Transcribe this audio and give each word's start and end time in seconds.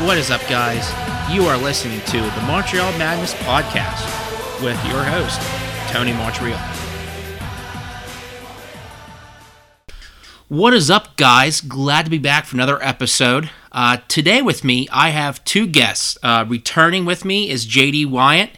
What 0.00 0.18
is 0.18 0.30
up, 0.30 0.42
guys? 0.46 0.86
You 1.34 1.46
are 1.46 1.56
listening 1.56 2.02
to 2.02 2.18
the 2.18 2.42
Montreal 2.42 2.92
Madness 2.98 3.32
podcast 3.32 4.04
with 4.62 4.76
your 4.84 5.02
host, 5.02 5.40
Tony 5.90 6.12
Montreal. 6.12 6.58
What 10.48 10.74
is 10.74 10.90
up, 10.90 11.16
guys? 11.16 11.62
Glad 11.62 12.04
to 12.04 12.10
be 12.10 12.18
back 12.18 12.44
for 12.44 12.56
another 12.56 12.80
episode. 12.82 13.48
Uh, 13.72 13.96
today, 14.06 14.42
with 14.42 14.64
me, 14.64 14.86
I 14.92 15.10
have 15.10 15.42
two 15.44 15.66
guests. 15.66 16.18
Uh, 16.22 16.44
returning 16.46 17.06
with 17.06 17.24
me 17.24 17.48
is 17.48 17.64
JD 17.66 18.04
Weyant, 18.04 18.50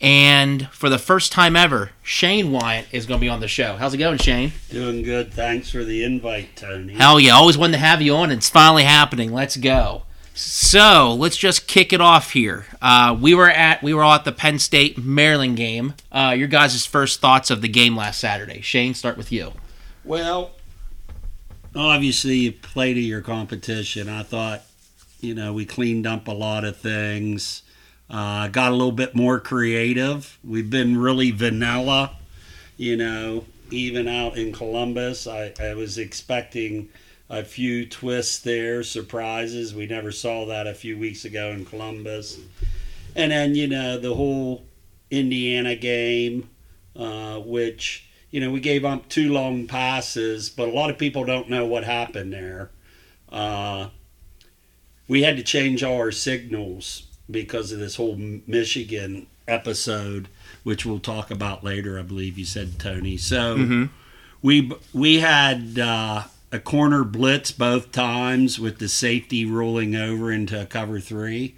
and 0.00 0.68
for 0.70 0.88
the 0.88 0.98
first 0.98 1.30
time 1.30 1.54
ever, 1.54 1.92
Shane 2.02 2.46
Weyant 2.46 2.86
is 2.90 3.06
going 3.06 3.20
to 3.20 3.24
be 3.24 3.28
on 3.28 3.38
the 3.38 3.46
show. 3.46 3.76
How's 3.76 3.94
it 3.94 3.98
going, 3.98 4.18
Shane? 4.18 4.54
Doing 4.70 5.04
good. 5.04 5.32
Thanks 5.32 5.70
for 5.70 5.84
the 5.84 6.02
invite, 6.02 6.56
Tony. 6.56 6.94
Hell 6.94 7.20
yeah, 7.20 7.34
always 7.34 7.56
wanted 7.56 7.74
to 7.74 7.78
have 7.78 8.02
you 8.02 8.16
on. 8.16 8.32
It's 8.32 8.48
finally 8.50 8.82
happening. 8.82 9.32
Let's 9.32 9.56
go. 9.56 10.02
So 10.34 11.14
let's 11.14 11.36
just 11.36 11.66
kick 11.66 11.92
it 11.92 12.00
off 12.00 12.32
here. 12.32 12.66
Uh, 12.80 13.16
we 13.20 13.34
were 13.34 13.50
at 13.50 13.82
we 13.82 13.92
were 13.92 14.02
all 14.02 14.14
at 14.14 14.24
the 14.24 14.32
Penn 14.32 14.58
State 14.58 14.96
Maryland 14.96 15.56
game. 15.56 15.94
Uh, 16.10 16.34
your 16.36 16.48
guys' 16.48 16.86
first 16.86 17.20
thoughts 17.20 17.50
of 17.50 17.62
the 17.62 17.68
game 17.68 17.96
last 17.96 18.20
Saturday. 18.20 18.60
Shane, 18.60 18.94
start 18.94 19.16
with 19.16 19.32
you. 19.32 19.52
Well, 20.04 20.52
obviously 21.74 22.36
you 22.36 22.52
play 22.52 22.94
to 22.94 23.00
your 23.00 23.20
competition. 23.20 24.08
I 24.08 24.22
thought, 24.22 24.62
you 25.20 25.34
know, 25.34 25.52
we 25.52 25.66
cleaned 25.66 26.06
up 26.06 26.28
a 26.28 26.32
lot 26.32 26.64
of 26.64 26.76
things. 26.76 27.62
Uh, 28.08 28.48
got 28.48 28.72
a 28.72 28.74
little 28.74 28.92
bit 28.92 29.14
more 29.14 29.38
creative. 29.38 30.38
We've 30.42 30.68
been 30.68 30.96
really 30.96 31.30
vanilla, 31.30 32.16
you 32.76 32.96
know, 32.96 33.44
even 33.70 34.08
out 34.08 34.36
in 34.36 34.52
Columbus. 34.52 35.26
I, 35.26 35.52
I 35.60 35.74
was 35.74 35.96
expecting 35.98 36.88
a 37.30 37.44
few 37.44 37.86
twists 37.86 38.40
there, 38.40 38.82
surprises. 38.82 39.72
We 39.74 39.86
never 39.86 40.10
saw 40.12 40.44
that 40.46 40.66
a 40.66 40.74
few 40.74 40.98
weeks 40.98 41.24
ago 41.24 41.50
in 41.52 41.64
Columbus. 41.64 42.38
And 43.16 43.30
then, 43.32 43.54
you 43.54 43.66
know, 43.68 43.98
the 43.98 44.14
whole 44.14 44.64
Indiana 45.10 45.76
game, 45.76 46.50
uh, 46.96 47.38
which, 47.38 48.08
you 48.30 48.40
know, 48.40 48.50
we 48.50 48.60
gave 48.60 48.84
up 48.84 49.08
two 49.08 49.32
long 49.32 49.66
passes, 49.68 50.50
but 50.50 50.68
a 50.68 50.72
lot 50.72 50.90
of 50.90 50.98
people 50.98 51.24
don't 51.24 51.48
know 51.48 51.64
what 51.64 51.84
happened 51.84 52.32
there. 52.32 52.70
Uh, 53.30 53.88
we 55.08 55.22
had 55.22 55.36
to 55.36 55.42
change 55.42 55.82
all 55.82 55.96
our 55.96 56.12
signals 56.12 57.04
because 57.30 57.70
of 57.72 57.78
this 57.78 57.94
whole 57.96 58.16
Michigan 58.16 59.26
episode, 59.46 60.28
which 60.64 60.84
we'll 60.84 60.98
talk 61.00 61.30
about 61.30 61.62
later, 61.64 61.98
I 61.98 62.02
believe 62.02 62.38
you 62.38 62.44
said, 62.44 62.78
Tony. 62.80 63.16
So 63.16 63.56
Mm-hmm. 63.56 63.84
we 64.42 64.72
we 64.92 65.18
had 65.20 65.78
uh, 65.78 66.24
a 66.52 66.58
corner 66.58 67.04
blitz 67.04 67.52
both 67.52 67.92
times 67.92 68.58
with 68.58 68.78
the 68.78 68.88
safety 68.88 69.44
rolling 69.44 69.94
over 69.94 70.32
into 70.32 70.60
a 70.60 70.66
cover 70.66 71.00
three, 71.00 71.54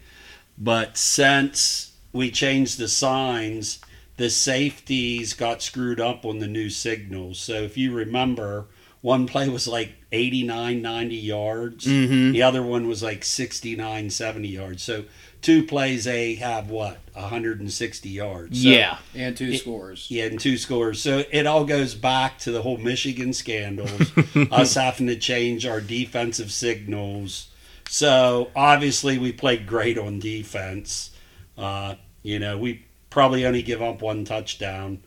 but 0.58 0.96
since 0.96 1.92
we 2.12 2.30
changed 2.30 2.78
the 2.78 2.88
signs, 2.88 3.78
the 4.18 4.28
safeties 4.28 5.32
got 5.32 5.62
screwed 5.62 5.98
up 6.00 6.24
on 6.24 6.38
the 6.38 6.46
new 6.46 6.68
signals. 6.68 7.38
So 7.38 7.54
if 7.54 7.78
you 7.78 7.92
remember, 7.92 8.66
one 9.00 9.26
play 9.26 9.48
was 9.48 9.66
like 9.66 9.94
89, 10.12 10.82
90 10.82 11.16
yards. 11.16 11.86
Mhm. 11.86 12.32
The 12.32 12.42
other 12.42 12.62
one 12.62 12.86
was 12.86 13.02
like 13.02 13.24
69, 13.24 14.10
70 14.10 14.48
yards. 14.48 14.82
So 14.82 15.04
two 15.42 15.64
plays, 15.64 16.04
they 16.04 16.36
have 16.36 16.70
what? 16.70 16.98
160 17.14 18.08
yards. 18.08 18.62
So 18.62 18.68
yeah. 18.68 18.98
and 19.14 19.36
two 19.36 19.50
It- 19.50 19.58
scores. 19.58 20.06
yeah, 20.10 20.24
and 20.24 20.40
two 20.40 20.56
scores. 20.56 21.02
So 21.02 21.24
it 21.30 21.46
all 21.46 21.64
goes 21.64 21.94
back 21.94 22.38
to 22.40 22.50
the 22.50 22.62
whole 22.62 22.78
Michigan 22.78 23.32
scandals, 23.34 24.12
us 24.50 24.74
having 24.74 25.08
to 25.08 25.16
change 25.16 25.66
our 25.66 25.80
defensive 25.80 26.50
signals. 26.50 27.48
So 27.88 28.50
obviously 28.56 29.18
we 29.18 29.32
played 29.32 29.66
great 29.66 29.98
on 29.98 30.18
defense. 30.20 31.10
Uh, 31.58 31.96
you 32.22 32.38
know, 32.38 32.56
we 32.56 32.86
probably 33.10 33.44
only 33.44 33.62
give 33.62 33.82
up 33.82 34.00
one 34.00 34.24
touchdown. 34.24 35.02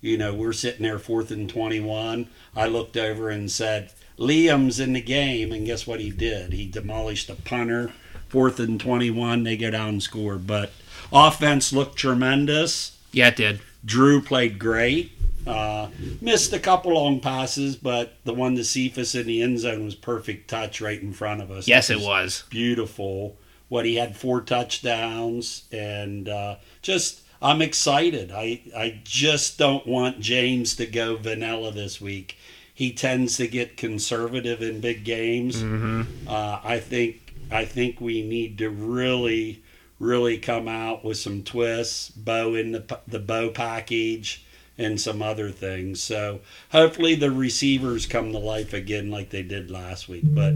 You 0.00 0.16
know, 0.16 0.34
we're 0.34 0.54
sitting 0.54 0.82
there 0.82 0.98
fourth 0.98 1.30
and 1.30 1.50
21. 1.50 2.26
I 2.56 2.66
looked 2.68 2.96
over 2.96 3.28
and 3.28 3.50
said, 3.50 3.92
Liam's 4.18 4.80
in 4.80 4.94
the 4.94 5.02
game. 5.02 5.52
And 5.52 5.66
guess 5.66 5.86
what 5.86 6.00
he 6.00 6.10
did? 6.10 6.54
He 6.54 6.66
demolished 6.66 7.28
a 7.28 7.34
punter. 7.34 7.92
Fourth 8.30 8.58
and 8.60 8.80
21. 8.80 9.42
They 9.42 9.56
go 9.56 9.70
down 9.70 9.88
and 9.88 10.02
score. 10.02 10.36
But 10.36 10.72
offense 11.12 11.72
looked 11.72 11.96
tremendous. 11.96 12.96
Yeah, 13.12 13.28
it 13.28 13.36
did. 13.36 13.60
Drew 13.84 14.20
played 14.20 14.58
great. 14.58 15.12
Uh, 15.46 15.88
missed 16.20 16.52
a 16.52 16.58
couple 16.58 16.92
long 16.94 17.18
passes, 17.20 17.74
but 17.74 18.14
the 18.24 18.34
one 18.34 18.54
to 18.56 18.64
Cephas 18.64 19.14
in 19.14 19.26
the 19.26 19.42
end 19.42 19.58
zone 19.58 19.84
was 19.84 19.94
perfect 19.94 20.48
touch 20.48 20.80
right 20.80 21.00
in 21.00 21.12
front 21.12 21.42
of 21.42 21.50
us. 21.50 21.66
Yes, 21.66 21.90
it 21.90 22.00
was. 22.00 22.44
beautiful. 22.50 23.36
What 23.68 23.84
he 23.84 23.96
had 23.96 24.16
four 24.16 24.40
touchdowns, 24.40 25.64
and 25.72 26.28
uh, 26.28 26.56
just 26.82 27.22
I'm 27.40 27.62
excited. 27.62 28.30
I 28.32 28.60
I 28.76 29.00
just 29.04 29.58
don't 29.58 29.86
want 29.86 30.20
James 30.20 30.76
to 30.76 30.86
go 30.86 31.16
vanilla 31.16 31.70
this 31.72 32.00
week. 32.00 32.36
He 32.74 32.92
tends 32.92 33.36
to 33.36 33.46
get 33.46 33.76
conservative 33.76 34.60
in 34.62 34.80
big 34.80 35.04
games. 35.04 35.62
Mm-hmm. 35.62 36.28
Uh, 36.28 36.60
I 36.64 36.80
think 36.80 37.29
I 37.50 37.64
think 37.64 38.00
we 38.00 38.22
need 38.22 38.58
to 38.58 38.70
really 38.70 39.62
really 40.00 40.38
come 40.38 40.66
out 40.66 41.04
with 41.04 41.18
some 41.18 41.42
twists, 41.42 42.08
bow 42.10 42.54
in 42.54 42.72
the 42.72 42.98
the 43.06 43.20
bow 43.20 43.50
package, 43.50 44.44
and 44.78 45.00
some 45.00 45.22
other 45.22 45.50
things. 45.50 46.02
So 46.02 46.40
hopefully 46.72 47.14
the 47.14 47.30
receivers 47.30 48.06
come 48.06 48.32
to 48.32 48.38
life 48.38 48.72
again 48.72 49.10
like 49.10 49.30
they 49.30 49.42
did 49.42 49.70
last 49.70 50.08
week. 50.08 50.24
But 50.24 50.54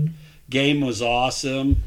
game 0.51 0.81
was 0.81 1.03
awesome, 1.03 1.83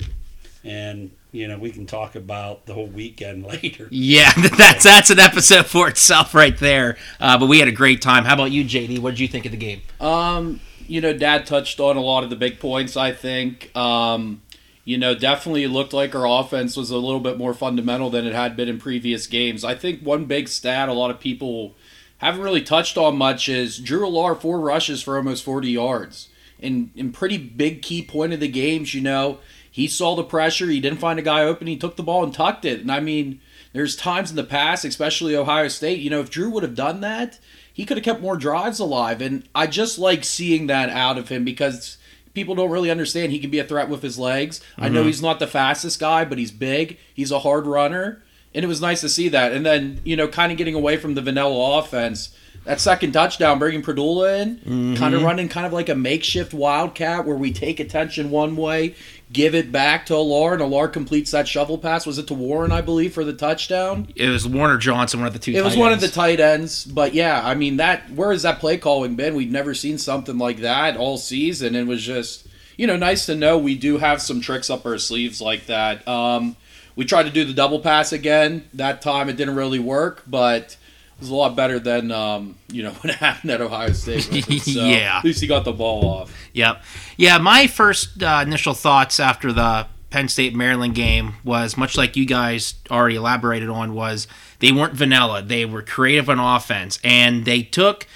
and 0.63 1.12
you 1.31 1.47
know 1.47 1.57
we 1.57 1.72
can 1.72 1.85
talk 1.85 2.16
about 2.16 2.67
the 2.67 2.73
whole 2.75 2.88
weekend 2.88 3.44
later. 3.63 3.88
Yeah, 3.91 4.31
that's 4.57 4.84
that's 4.84 5.09
an 5.09 5.19
episode 5.19 5.66
for 5.66 5.90
itself 5.90 6.34
right 6.34 6.57
there. 6.57 6.97
Uh, 7.19 7.38
but 7.38 7.47
we 7.47 7.59
had 7.59 7.67
a 7.67 7.73
great 7.73 8.01
time. 8.01 8.23
How 8.23 8.35
about 8.35 8.51
you, 8.51 8.63
JD? 8.63 9.00
What 9.00 9.12
did 9.12 9.19
you 9.19 9.28
think 9.28 9.46
of 9.46 9.51
the 9.51 9.57
game? 9.57 9.81
Um, 10.00 10.62
you 10.88 11.01
know, 11.01 11.12
Dad 11.12 11.46
touched 11.46 11.79
on 11.79 11.97
a 11.97 12.01
lot 12.01 12.23
of 12.23 12.29
the 12.29 12.38
big 12.38 12.59
points. 12.59 12.96
I 12.96 13.12
think. 13.12 13.75
Um, 13.75 14.41
you 14.87 14.97
know, 14.97 15.13
definitely 15.13 15.67
looked 15.67 15.91
like 15.91 16.15
our 16.15 16.25
offense 16.25 16.77
was 16.77 16.91
a 16.91 16.97
little 16.97 17.19
bit 17.19 17.37
more 17.37 17.53
fundamental 17.53 18.09
than 18.09 18.25
it 18.25 18.33
had 18.33 18.55
been 18.55 18.69
in 18.69 18.79
previous 18.79 19.27
games. 19.27 19.65
I 19.65 19.75
think 19.75 19.99
one 20.01 20.23
big 20.23 20.47
stat 20.47 20.87
a 20.87 20.93
lot 20.93 21.11
of 21.11 21.19
people 21.19 21.75
haven't 22.19 22.39
really 22.39 22.61
touched 22.61 22.97
on 22.97 23.17
much 23.17 23.49
is 23.49 23.79
Drew 23.79 24.07
Allar 24.07 24.39
four 24.39 24.61
rushes 24.61 25.03
for 25.03 25.17
almost 25.17 25.43
40 25.43 25.69
yards. 25.71 26.29
In 26.57 26.91
in 26.95 27.11
pretty 27.11 27.37
big 27.37 27.81
key 27.81 28.01
point 28.01 28.31
of 28.31 28.39
the 28.39 28.47
games, 28.47 28.93
you 28.93 29.01
know, 29.01 29.39
he 29.69 29.89
saw 29.89 30.15
the 30.15 30.23
pressure, 30.23 30.67
he 30.67 30.79
didn't 30.79 31.01
find 31.01 31.19
a 31.19 31.21
guy 31.21 31.43
open, 31.43 31.67
he 31.67 31.75
took 31.75 31.97
the 31.97 32.01
ball 32.01 32.23
and 32.23 32.33
tucked 32.33 32.63
it. 32.63 32.79
And 32.79 32.89
I 32.89 33.01
mean, 33.01 33.41
there's 33.73 33.97
times 33.97 34.29
in 34.29 34.37
the 34.37 34.43
past, 34.45 34.85
especially 34.85 35.35
Ohio 35.35 35.67
State, 35.67 35.99
you 35.99 36.09
know, 36.09 36.21
if 36.21 36.29
Drew 36.29 36.49
would 36.51 36.63
have 36.63 36.75
done 36.75 37.01
that, 37.01 37.39
he 37.73 37.83
could 37.83 37.97
have 37.97 38.05
kept 38.05 38.21
more 38.21 38.37
drives 38.37 38.79
alive. 38.79 39.21
And 39.21 39.49
I 39.53 39.67
just 39.67 39.99
like 39.99 40.23
seeing 40.23 40.67
that 40.67 40.89
out 40.89 41.17
of 41.17 41.27
him 41.27 41.43
because 41.43 41.97
people 42.37 42.53
don't 42.53 42.69
really 42.69 42.91
understand 42.91 43.31
he 43.31 43.39
can 43.39 43.49
be 43.49 43.57
a 43.57 43.63
threat 43.63 43.89
with 43.89 44.03
his 44.03 44.19
legs. 44.19 44.61
I 44.77 44.89
know 44.89 44.99
mm-hmm. 44.99 45.07
he's 45.07 45.23
not 45.23 45.39
the 45.39 45.47
fastest 45.47 45.99
guy, 45.99 46.23
but 46.23 46.37
he's 46.37 46.51
big. 46.51 46.99
He's 47.11 47.31
a 47.31 47.39
hard 47.39 47.65
runner. 47.65 48.21
And 48.53 48.63
it 48.63 48.67
was 48.67 48.79
nice 48.79 49.01
to 49.01 49.09
see 49.09 49.27
that. 49.29 49.53
And 49.53 49.65
then, 49.65 50.01
you 50.03 50.15
know, 50.15 50.27
kind 50.27 50.51
of 50.51 50.57
getting 50.59 50.75
away 50.75 50.97
from 50.97 51.15
the 51.15 51.21
vanilla 51.23 51.79
offense. 51.79 52.35
That 52.63 52.79
second 52.79 53.13
touchdown, 53.13 53.57
bringing 53.57 53.81
Pribula 53.81 54.39
in, 54.39 54.59
kind 54.97 55.15
of 55.15 55.19
mm-hmm. 55.19 55.25
running 55.25 55.49
kind 55.49 55.65
of 55.65 55.73
like 55.73 55.89
a 55.89 55.95
makeshift 55.95 56.53
wildcat 56.53 57.25
where 57.25 57.35
we 57.35 57.51
take 57.51 57.79
attention 57.79 58.29
one 58.29 58.55
way, 58.55 58.93
give 59.31 59.53
it 59.55 59.71
back 59.71 60.05
to 60.07 60.13
Allar, 60.13 60.53
and 60.53 60.61
Allar 60.61 60.91
completes 60.91 61.31
that 61.31 61.47
shovel 61.47 61.77
pass. 61.77 62.05
Was 62.05 62.17
it 62.17 62.27
to 62.27 62.33
Warren, 62.33 62.71
I 62.71 62.81
believe, 62.81 63.13
for 63.13 63.23
the 63.23 63.33
touchdown? 63.33 64.07
It 64.15 64.29
was 64.29 64.47
Warner 64.47 64.77
Johnson, 64.77 65.19
one 65.19 65.27
of 65.27 65.33
the 65.33 65.39
two. 65.39 65.51
It 65.51 65.63
was 65.63 65.75
one 65.75 65.91
of 65.91 65.99
the 65.99 66.07
tight 66.07 66.39
ends, 66.39 66.85
but 66.85 67.13
yeah, 67.13 67.41
I 67.43 67.53
mean 67.55 67.78
that. 67.78 68.09
Where 68.11 68.31
has 68.31 68.43
that 68.43 68.59
play 68.59 68.78
calling 68.78 69.16
been? 69.16 69.35
We've 69.35 69.52
never 69.52 69.73
seen 69.73 69.97
something 69.97 70.37
like 70.37 70.57
that 70.59 70.97
all 70.97 71.17
season. 71.17 71.75
It 71.75 71.87
was 71.87 72.03
just, 72.03 72.47
you 72.78 72.87
know, 72.87 72.97
nice 72.97 73.25
to 73.25 73.35
know 73.35 73.57
we 73.57 73.75
do 73.75 73.97
have 73.97 74.22
some 74.22 74.41
tricks 74.41 74.69
up 74.69 74.85
our 74.85 74.97
sleeves 74.97 75.41
like 75.41 75.66
that. 75.66 76.07
Um, 76.07 76.55
we 76.96 77.05
tried 77.05 77.23
to 77.23 77.29
do 77.29 77.46
the 77.46 77.53
double 77.53 77.79
pass 77.79 78.11
again. 78.11 78.67
That 78.73 79.02
time 79.02 79.29
it 79.29 79.37
didn't 79.37 79.55
really 79.55 79.79
work, 79.79 80.23
but 80.25 80.78
was 81.19 81.29
a 81.29 81.35
lot 81.35 81.55
better 81.55 81.79
than 81.79 82.11
um, 82.11 82.55
you 82.72 82.84
know 82.84 82.91
what 83.02 83.16
happened 83.16 83.52
at 83.52 83.61
Ohio 83.61 83.91
State. 83.91 84.23
So 84.61 84.85
Yeah. 84.85 85.17
at 85.19 85.23
least 85.25 85.41
he 85.41 85.47
got 85.47 85.66
the 85.66 85.73
ball 85.73 86.05
off. 86.08 86.34
Yep. 86.53 86.84
Yeah, 87.17 87.37
my 87.37 87.67
first 87.67 88.22
uh, 88.23 88.41
initial 88.46 88.73
thoughts 88.73 89.19
after 89.19 89.52
the 89.53 89.87
Penn 90.09 90.28
State 90.29 90.55
Maryland 90.55 90.96
game 90.96 91.34
was 91.43 91.75
much 91.78 91.97
like 91.97 92.16
you 92.16 92.25
guys 92.25 92.75
already 92.90 93.16
elaborated 93.16 93.69
on 93.69 93.93
was 93.93 94.28
they 94.59 94.72
weren't 94.72 94.93
vanilla. 94.93 95.41
They 95.41 95.66
were 95.66 95.81
creative 95.81 96.29
on 96.29 96.40
offense 96.40 96.99
and 97.03 97.43
they 97.46 97.61
took 97.64 98.08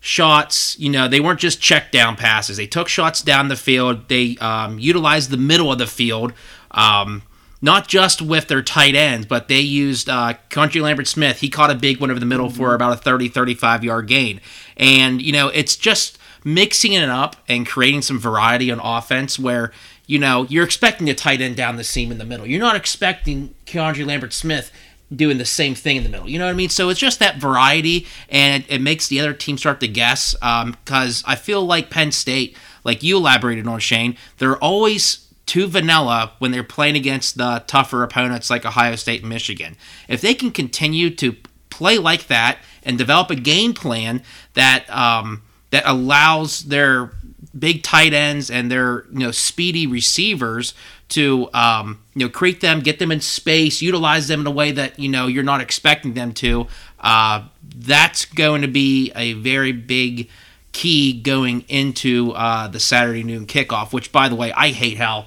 shots, 0.00 0.78
you 0.78 0.88
know, 0.90 1.08
they 1.08 1.20
weren't 1.20 1.40
just 1.40 1.60
check 1.60 1.90
down 1.92 2.16
passes. 2.16 2.56
They 2.56 2.66
took 2.66 2.88
shots 2.88 3.22
down 3.22 3.48
the 3.48 3.56
field. 3.56 4.08
They 4.08 4.36
um, 4.38 4.78
utilized 4.78 5.30
the 5.30 5.36
middle 5.36 5.72
of 5.72 5.78
the 5.78 5.86
field. 5.86 6.32
Um, 6.70 7.22
not 7.66 7.88
just 7.88 8.22
with 8.22 8.48
their 8.48 8.62
tight 8.62 8.94
ends, 8.94 9.26
but 9.26 9.48
they 9.48 9.60
used 9.60 10.08
uh, 10.08 10.34
KeAndre 10.48 10.80
Lambert 10.80 11.06
Smith. 11.06 11.40
He 11.40 11.50
caught 11.50 11.70
a 11.70 11.74
big 11.74 12.00
one 12.00 12.10
over 12.10 12.20
the 12.20 12.24
middle 12.24 12.48
for 12.48 12.74
about 12.74 12.94
a 12.94 12.96
30, 12.96 13.28
35 13.28 13.84
yard 13.84 14.06
gain. 14.06 14.40
And, 14.76 15.20
you 15.20 15.32
know, 15.32 15.48
it's 15.48 15.76
just 15.76 16.16
mixing 16.44 16.92
it 16.92 17.08
up 17.08 17.36
and 17.48 17.66
creating 17.66 18.02
some 18.02 18.18
variety 18.18 18.70
on 18.70 18.80
offense 18.80 19.38
where 19.38 19.72
you 20.06 20.20
know, 20.20 20.46
you're 20.48 20.64
expecting 20.64 21.10
a 21.10 21.14
tight 21.14 21.40
end 21.40 21.56
down 21.56 21.74
the 21.74 21.84
seam 21.84 22.12
in 22.12 22.18
the 22.18 22.24
middle. 22.24 22.46
You're 22.46 22.60
not 22.60 22.76
expecting 22.76 23.54
KeAndre 23.66 24.06
Lambert 24.06 24.32
Smith 24.32 24.70
doing 25.14 25.38
the 25.38 25.44
same 25.44 25.74
thing 25.74 25.96
in 25.96 26.04
the 26.04 26.08
middle. 26.08 26.28
You 26.28 26.38
know 26.38 26.46
what 26.46 26.52
I 26.52 26.54
mean? 26.54 26.68
So 26.68 26.88
it's 26.88 27.00
just 27.00 27.18
that 27.18 27.38
variety, 27.38 28.06
and 28.28 28.64
it 28.68 28.80
makes 28.80 29.08
the 29.08 29.20
other 29.20 29.32
team 29.32 29.58
start 29.58 29.80
to 29.80 29.88
guess. 29.88 30.34
Because 30.34 31.24
um, 31.24 31.30
I 31.30 31.34
feel 31.34 31.64
like 31.64 31.90
Penn 31.90 32.12
State, 32.12 32.56
like 32.84 33.02
you 33.02 33.16
elaborated 33.16 33.66
on, 33.66 33.80
Shane, 33.80 34.16
they're 34.38 34.56
always 34.58 35.25
too 35.46 35.68
vanilla 35.68 36.32
when 36.38 36.50
they're 36.50 36.64
playing 36.64 36.96
against 36.96 37.38
the 37.38 37.62
tougher 37.66 38.02
opponents 38.02 38.50
like 38.50 38.66
Ohio 38.66 38.96
State 38.96 39.20
and 39.20 39.28
Michigan. 39.30 39.76
If 40.08 40.20
they 40.20 40.34
can 40.34 40.50
continue 40.50 41.10
to 41.10 41.36
play 41.70 41.98
like 41.98 42.26
that 42.26 42.58
and 42.82 42.98
develop 42.98 43.30
a 43.30 43.36
game 43.36 43.72
plan 43.72 44.22
that 44.54 44.88
um, 44.90 45.42
that 45.70 45.84
allows 45.86 46.64
their 46.64 47.12
big 47.58 47.82
tight 47.82 48.12
ends 48.12 48.50
and 48.50 48.70
their 48.70 49.04
you 49.12 49.20
know 49.20 49.30
speedy 49.30 49.86
receivers 49.86 50.74
to 51.08 51.48
um, 51.54 52.02
you 52.14 52.26
know 52.26 52.30
create 52.30 52.60
them, 52.60 52.80
get 52.80 52.98
them 52.98 53.12
in 53.12 53.20
space, 53.20 53.80
utilize 53.80 54.28
them 54.28 54.40
in 54.40 54.46
a 54.46 54.50
way 54.50 54.72
that 54.72 54.98
you 54.98 55.08
know 55.08 55.26
you're 55.26 55.44
not 55.44 55.60
expecting 55.60 56.14
them 56.14 56.32
to. 56.32 56.66
Uh, 57.00 57.44
that's 57.76 58.24
going 58.24 58.62
to 58.62 58.68
be 58.68 59.12
a 59.14 59.34
very 59.34 59.72
big 59.72 60.28
key 60.72 61.12
going 61.12 61.64
into 61.68 62.32
uh, 62.32 62.68
the 62.68 62.80
Saturday 62.80 63.22
noon 63.22 63.46
kickoff. 63.46 63.92
Which, 63.92 64.12
by 64.12 64.28
the 64.28 64.34
way, 64.34 64.52
I 64.52 64.70
hate 64.70 64.98
how 64.98 65.26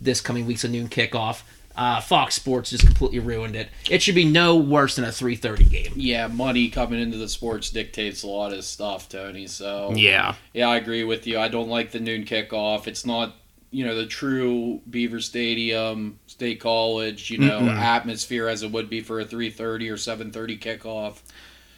this 0.00 0.20
coming 0.20 0.46
week's 0.46 0.64
a 0.64 0.68
noon 0.68 0.88
kickoff. 0.88 1.42
Uh, 1.76 2.00
Fox 2.00 2.34
Sports 2.34 2.70
just 2.70 2.84
completely 2.84 3.20
ruined 3.20 3.54
it. 3.54 3.68
It 3.88 4.02
should 4.02 4.16
be 4.16 4.24
no 4.24 4.56
worse 4.56 4.96
than 4.96 5.04
a 5.04 5.08
3:30 5.08 5.70
game. 5.70 5.92
Yeah, 5.94 6.26
money 6.26 6.68
coming 6.68 7.00
into 7.00 7.16
the 7.16 7.28
sports 7.28 7.70
dictates 7.70 8.22
a 8.22 8.26
lot 8.26 8.52
of 8.52 8.64
stuff, 8.64 9.08
Tony. 9.08 9.46
So 9.46 9.92
yeah, 9.94 10.34
yeah, 10.52 10.68
I 10.68 10.76
agree 10.76 11.04
with 11.04 11.26
you. 11.26 11.38
I 11.38 11.48
don't 11.48 11.68
like 11.68 11.92
the 11.92 12.00
noon 12.00 12.24
kickoff. 12.24 12.86
It's 12.86 13.06
not 13.06 13.36
you 13.70 13.86
know 13.86 13.94
the 13.94 14.06
true 14.06 14.80
Beaver 14.90 15.20
Stadium, 15.20 16.18
State 16.26 16.60
College, 16.60 17.30
you 17.30 17.38
know 17.38 17.60
Mm-mm. 17.60 17.78
atmosphere 17.78 18.48
as 18.48 18.62
it 18.64 18.72
would 18.72 18.90
be 18.90 19.00
for 19.00 19.20
a 19.20 19.24
3:30 19.24 19.90
or 19.90 19.96
7:30 19.96 20.58
kickoff. 20.58 21.18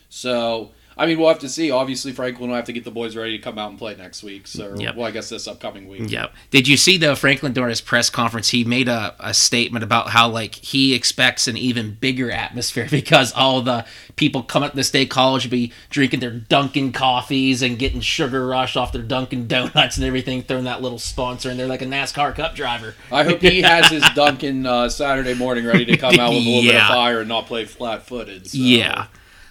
So 0.09 0.71
I 0.97 1.07
mean, 1.07 1.19
we'll 1.19 1.29
have 1.29 1.39
to 1.41 1.49
see. 1.49 1.71
Obviously, 1.71 2.13
Franklin 2.13 2.51
will 2.51 2.57
have 2.57 2.67
to 2.67 2.73
get 2.73 2.85
the 2.85 2.91
boys 2.91 3.17
ready 3.17 3.37
to 3.37 3.43
come 3.43 3.59
out 3.59 3.71
and 3.71 3.79
play 3.79 3.97
next 3.97 4.23
week. 4.23 4.47
So, 4.47 4.75
yep. 4.77 4.97
well, 4.97 5.07
I 5.07 5.11
guess 5.11 5.29
this 5.29 5.49
upcoming 5.49 5.89
week. 5.89 6.11
Yep. 6.11 6.33
Did 6.51 6.69
you 6.69 6.77
see 6.77 6.99
the 6.99 7.17
Franklin 7.17 7.53
during 7.53 7.71
his 7.71 7.81
press 7.81 8.11
conference? 8.11 8.51
He 8.51 8.65
made 8.65 8.89
a, 8.89 9.15
a 9.19 9.33
statement 9.33 9.85
about 9.85 10.11
how 10.11 10.29
like 10.29 10.55
he 10.57 10.95
expects 10.95 11.49
an 11.49 11.57
even 11.57 11.95
bigger 11.95 12.31
atmosphere 12.31 12.89
because 12.91 13.33
all 13.33 13.63
the 13.63 13.87
people 14.17 14.43
coming 14.43 14.67
up 14.67 14.73
to 14.73 14.77
the 14.77 14.85
state 14.85 15.11
college 15.11 15.49
be 15.49 15.73
drinking 15.91 16.21
their 16.21 16.31
Dunkin' 16.31 16.93
coffees 16.93 17.63
and 17.63 17.79
getting 17.79 18.01
sugar 18.01 18.47
rush 18.47 18.77
off 18.77 18.93
their 18.93 19.03
Dunkin' 19.03 19.47
donuts 19.47 19.97
and 19.97 20.07
everything, 20.07 20.43
throwing 20.43 20.65
that 20.65 20.83
little 20.83 20.99
sponsor 20.99 21.51
in 21.51 21.57
there 21.57 21.67
like 21.67 21.83
a 21.83 21.87
NASCAR 21.87 22.35
Cup 22.35 22.55
driver. 22.55 22.95
I 23.11 23.25
hope 23.25 23.41
he 23.41 23.63
has 23.63 23.91
his 23.91 24.05
Dunkin' 24.15 24.67
uh, 24.67 24.89
Saturday 24.89 25.35
morning 25.35 25.65
ready 25.65 25.85
to 25.87 25.97
come 25.97 26.19
out 26.19 26.31
with 26.31 26.39
a 26.39 26.45
little 26.45 26.63
yeah. 26.65 26.73
bit 26.73 26.81
of 26.83 26.89
fire 26.89 27.21
and 27.21 27.29
not 27.29 27.47
play 27.47 27.65
flat 27.65 28.03
footed. 28.07 28.49
So. 28.49 28.59
Yeah. 28.59 29.07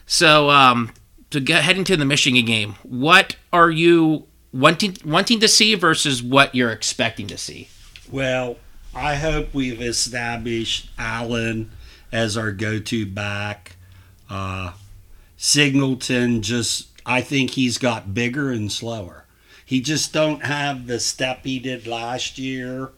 So 0.06 0.50
um, 0.50 0.92
to 1.31 1.39
get 1.39 1.63
heading 1.63 1.83
to 1.86 1.98
the 1.98 2.06
Michigan 2.06 2.45
game, 2.45 2.75
what 2.83 3.36
are 3.51 3.72
you 3.72 4.28
wanting 4.54 4.98
wanting 5.04 5.39
to 5.39 5.48
see 5.48 5.75
versus 5.75 6.22
what 6.22 6.54
you're 6.54 6.72
expecting 6.72 7.28
to 7.28 7.38
see? 7.38 7.69
Well, 8.12 8.57
I 8.94 9.16
hope 9.16 9.54
we've 9.54 9.81
established 9.81 10.89
Allen 10.98 11.72
as 12.12 12.38
our 12.38 12.51
go-to 12.51 13.06
back. 13.06 13.78
Uh, 14.30 14.74
Singleton 15.38 16.42
just, 16.42 16.89
I 17.06 17.22
think 17.22 17.51
he's 17.51 17.78
got 17.78 18.13
bigger 18.13 18.51
and 18.51 18.72
slower. 18.72 19.25
He 19.66 19.80
just 19.80 20.12
don't 20.12 20.44
have 20.44 20.88
the 20.88 21.00
step 21.00 21.45
he 21.45 21.57
did 21.57 21.88
last 21.88 22.38
year. 22.38 22.92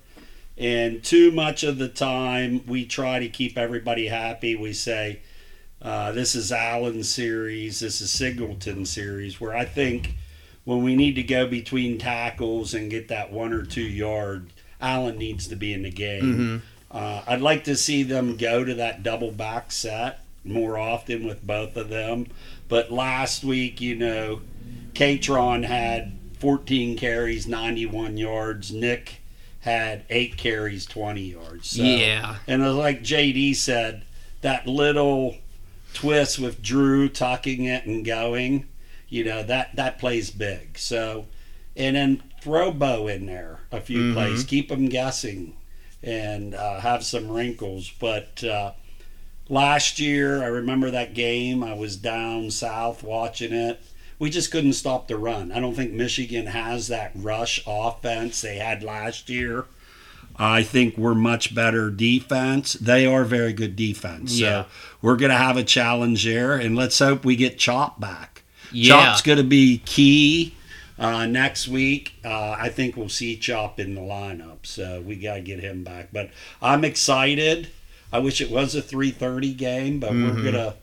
And 0.57 1.03
too 1.03 1.31
much 1.31 1.63
of 1.63 1.77
the 1.77 1.89
time, 1.89 2.65
we 2.65 2.85
try 2.85 3.19
to 3.19 3.30
keep 3.30 3.57
everybody 3.57 4.07
happy. 4.07 4.56
We 4.56 4.74
say, 4.74 5.21
uh, 5.83 6.12
this 6.13 6.33
is 6.33 6.51
Allen 6.51 7.03
series. 7.03 7.81
This 7.81 8.00
is 8.00 8.09
Singleton 8.09 8.85
series, 8.85 9.41
where 9.41 9.56
I 9.56 9.65
think 9.65 10.15
when 10.63 10.81
we 10.81 10.95
need 10.95 11.15
to 11.15 11.24
go 11.24 11.45
between 11.47 11.97
tackles 11.97 12.74
and 12.74 12.89
get 12.89 13.09
that 13.09 13.31
one 13.31 13.51
or 13.51 13.63
two 13.63 13.81
yard, 13.81 14.51
Allen 14.80 15.18
needs 15.18 15.47
to 15.47 15.56
be 15.56 15.74
in 15.74 15.83
the 15.83 15.91
game. 15.91 16.24
Mm-hmm. 16.24 16.97
Uh, 16.97 17.24
I'd 17.27 17.41
like 17.41 17.65
to 17.65 17.75
see 17.75 18.03
them 18.03 18.38
go 18.38 18.63
to 18.63 18.75
that 18.75 19.03
double 19.03 19.31
back 19.31 19.71
set 19.71 20.24
more 20.45 20.77
often 20.77 21.25
with 21.25 21.45
both 21.45 21.75
of 21.75 21.89
them. 21.89 22.27
But 22.69 22.91
last 22.91 23.44
week, 23.44 23.81
you 23.81 23.95
know, 23.95 24.41
Kaytron 24.94 25.65
had 25.65 26.13
14 26.39 26.97
carries, 26.97 27.47
91 27.47 28.18
yards. 28.18 28.71
Nick 28.71 29.21
had 29.62 30.03
eight 30.09 30.38
carries, 30.38 30.85
20 30.85 31.21
yards. 31.21 31.69
So, 31.69 31.83
yeah. 31.83 32.38
And 32.47 32.77
like 32.77 33.01
JD 33.01 33.56
said, 33.56 34.03
that 34.41 34.68
little 34.68 35.38
twist 35.94 36.40
with 36.40 36.62
Drew 36.62 37.10
talking 37.10 37.66
it 37.66 37.86
and 37.86 38.06
going, 38.06 38.68
you 39.07 39.24
know 39.24 39.44
that 39.44 39.75
that 39.75 40.00
plays 40.00 40.31
big. 40.31 40.78
So, 40.78 41.28
and 41.75 41.95
then 41.95 42.24
throw 42.42 42.72
Beau 42.72 43.07
in 43.07 43.25
there 43.25 43.60
a 43.72 43.80
few 43.80 44.00
mm-hmm. 44.00 44.13
plays, 44.13 44.44
keep 44.44 44.69
them 44.69 44.88
guessing, 44.88 45.56
and 46.01 46.56
uh, 46.56 46.80
have 46.80 47.04
some 47.04 47.30
wrinkles. 47.30 47.92
But 48.00 48.44
uh, 48.44 48.74
last 49.50 50.00
year, 50.00 50.44
I 50.44 50.48
remember 50.48 50.92
that 50.92 51.13
game. 51.13 51.63
I 51.63 51.74
was 51.74 51.95
down 51.95 52.51
south 52.51 53.04
watching 53.04 53.54
it. 53.54 53.81
We 54.19 54.30
just 54.30 54.51
couldn't 54.51 54.74
stop 54.74 55.07
the 55.07 55.18
run. 55.18 55.51
I 55.51 55.60
don't 55.60 55.75
think 55.75 55.92
Michigan 55.92 56.48
has 56.48 56.88
that 56.88 57.12
rush 57.16 57.62
offense 57.68 58.42
they 58.42 58.56
had 58.56 58.84
last 58.84 59.30
year. 59.30 59.66
I 60.35 60.63
think 60.63 60.97
we're 60.97 61.13
much 61.13 61.53
better 61.53 61.89
defense. 61.89 62.74
They 62.74 63.06
are 63.06 63.24
very 63.24 63.53
good 63.53 63.75
defense. 63.75 64.39
Yeah. 64.39 64.63
So 64.63 64.69
we're 65.01 65.15
going 65.15 65.31
to 65.31 65.38
have 65.38 65.57
a 65.57 65.63
challenge 65.63 66.25
there, 66.25 66.56
and 66.56 66.75
let's 66.75 66.97
hope 67.00 67.24
we 67.24 67.35
get 67.35 67.57
Chop 67.57 68.00
back. 68.00 68.44
Yeah. 68.71 68.89
Chop's 68.89 69.21
going 69.21 69.38
to 69.38 69.44
be 69.44 69.80
key 69.85 70.56
uh, 70.97 71.25
next 71.25 71.68
week. 71.68 72.13
Uh, 72.25 72.56
I 72.59 72.69
think 72.69 72.97
we'll 72.97 73.09
see 73.09 73.38
Chop 73.38 73.80
in 73.80 73.95
the 73.95 74.01
lineup, 74.01 74.65
so 74.65 75.01
we 75.01 75.15
got 75.15 75.35
to 75.35 75.41
get 75.41 75.59
him 75.59 75.83
back. 75.83 76.09
But 76.12 76.31
I'm 76.62 76.83
excited. 76.83 77.69
I 78.12 78.19
wish 78.19 78.41
it 78.41 78.50
was 78.50 78.75
a 78.75 78.81
3:30 78.81 79.57
game, 79.57 80.00
but 80.00 80.12
mm-hmm. 80.12 80.35
we're 80.35 80.51
gonna 80.51 80.75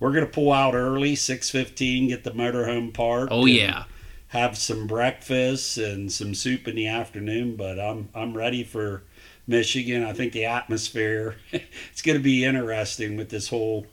we're 0.00 0.12
gonna 0.12 0.26
pull 0.26 0.52
out 0.52 0.74
early, 0.74 1.14
6:15, 1.14 2.08
get 2.08 2.24
the 2.24 2.30
motorhome 2.30 2.94
park. 2.94 3.28
Oh 3.30 3.44
yeah 3.44 3.84
have 4.28 4.58
some 4.58 4.86
breakfast 4.86 5.78
and 5.78 6.12
some 6.12 6.34
soup 6.34 6.68
in 6.68 6.76
the 6.76 6.86
afternoon. 6.86 7.56
But 7.56 7.78
I'm 7.78 8.08
I'm 8.14 8.36
ready 8.36 8.64
for 8.64 9.02
Michigan. 9.46 10.04
I 10.04 10.12
think 10.12 10.32
the 10.32 10.44
atmosphere 10.44 11.36
it's 11.52 12.02
going 12.02 12.18
to 12.18 12.22
be 12.22 12.44
interesting 12.44 13.16
with 13.16 13.30
this 13.30 13.48
whole 13.48 13.86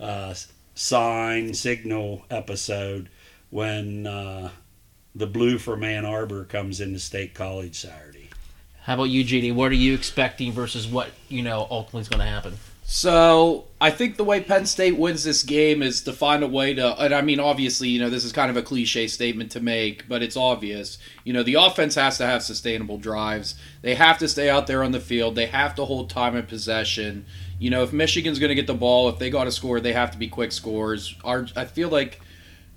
uh, 0.00 0.34
sign 0.74 1.54
signal 1.54 2.24
episode 2.30 3.08
when 3.50 4.06
uh, 4.06 4.50
the 5.14 5.26
blue 5.26 5.58
from 5.58 5.84
Ann 5.84 6.04
Arbor 6.04 6.44
comes 6.44 6.80
into 6.80 6.98
State 6.98 7.34
College 7.34 7.78
Saturday. 7.78 8.30
How 8.82 8.94
about 8.94 9.04
you, 9.04 9.24
JD? 9.24 9.54
What 9.54 9.72
are 9.72 9.76
you 9.76 9.94
expecting 9.94 10.52
versus 10.52 10.86
what 10.86 11.10
you 11.28 11.42
know 11.42 11.66
ultimately 11.70 12.02
is 12.02 12.08
going 12.08 12.20
to 12.20 12.26
happen? 12.26 12.54
So 12.88 13.64
I 13.80 13.90
think 13.90 14.16
the 14.16 14.22
way 14.22 14.40
Penn 14.40 14.64
State 14.64 14.96
wins 14.96 15.24
this 15.24 15.42
game 15.42 15.82
is 15.82 16.02
to 16.02 16.12
find 16.12 16.44
a 16.44 16.46
way 16.46 16.72
to, 16.74 16.96
and 17.02 17.12
I 17.12 17.20
mean, 17.20 17.40
obviously, 17.40 17.88
you 17.88 17.98
know, 17.98 18.08
this 18.08 18.24
is 18.24 18.30
kind 18.30 18.48
of 18.48 18.56
a 18.56 18.62
cliche 18.62 19.08
statement 19.08 19.50
to 19.50 19.60
make, 19.60 20.08
but 20.08 20.22
it's 20.22 20.36
obvious. 20.36 20.96
You 21.24 21.32
know, 21.32 21.42
the 21.42 21.54
offense 21.54 21.96
has 21.96 22.16
to 22.18 22.26
have 22.26 22.44
sustainable 22.44 22.96
drives. 22.96 23.56
They 23.82 23.96
have 23.96 24.18
to 24.18 24.28
stay 24.28 24.48
out 24.48 24.68
there 24.68 24.84
on 24.84 24.92
the 24.92 25.00
field. 25.00 25.34
They 25.34 25.46
have 25.46 25.74
to 25.74 25.84
hold 25.84 26.10
time 26.10 26.36
and 26.36 26.46
possession. 26.46 27.26
You 27.58 27.70
know, 27.70 27.82
if 27.82 27.92
Michigan's 27.92 28.38
going 28.38 28.50
to 28.50 28.54
get 28.54 28.68
the 28.68 28.74
ball, 28.74 29.08
if 29.08 29.18
they 29.18 29.30
got 29.30 29.44
to 29.44 29.52
score, 29.52 29.80
they 29.80 29.92
have 29.92 30.12
to 30.12 30.18
be 30.18 30.28
quick 30.28 30.52
scores. 30.52 31.16
Our, 31.24 31.48
I 31.56 31.64
feel 31.64 31.88
like 31.88 32.20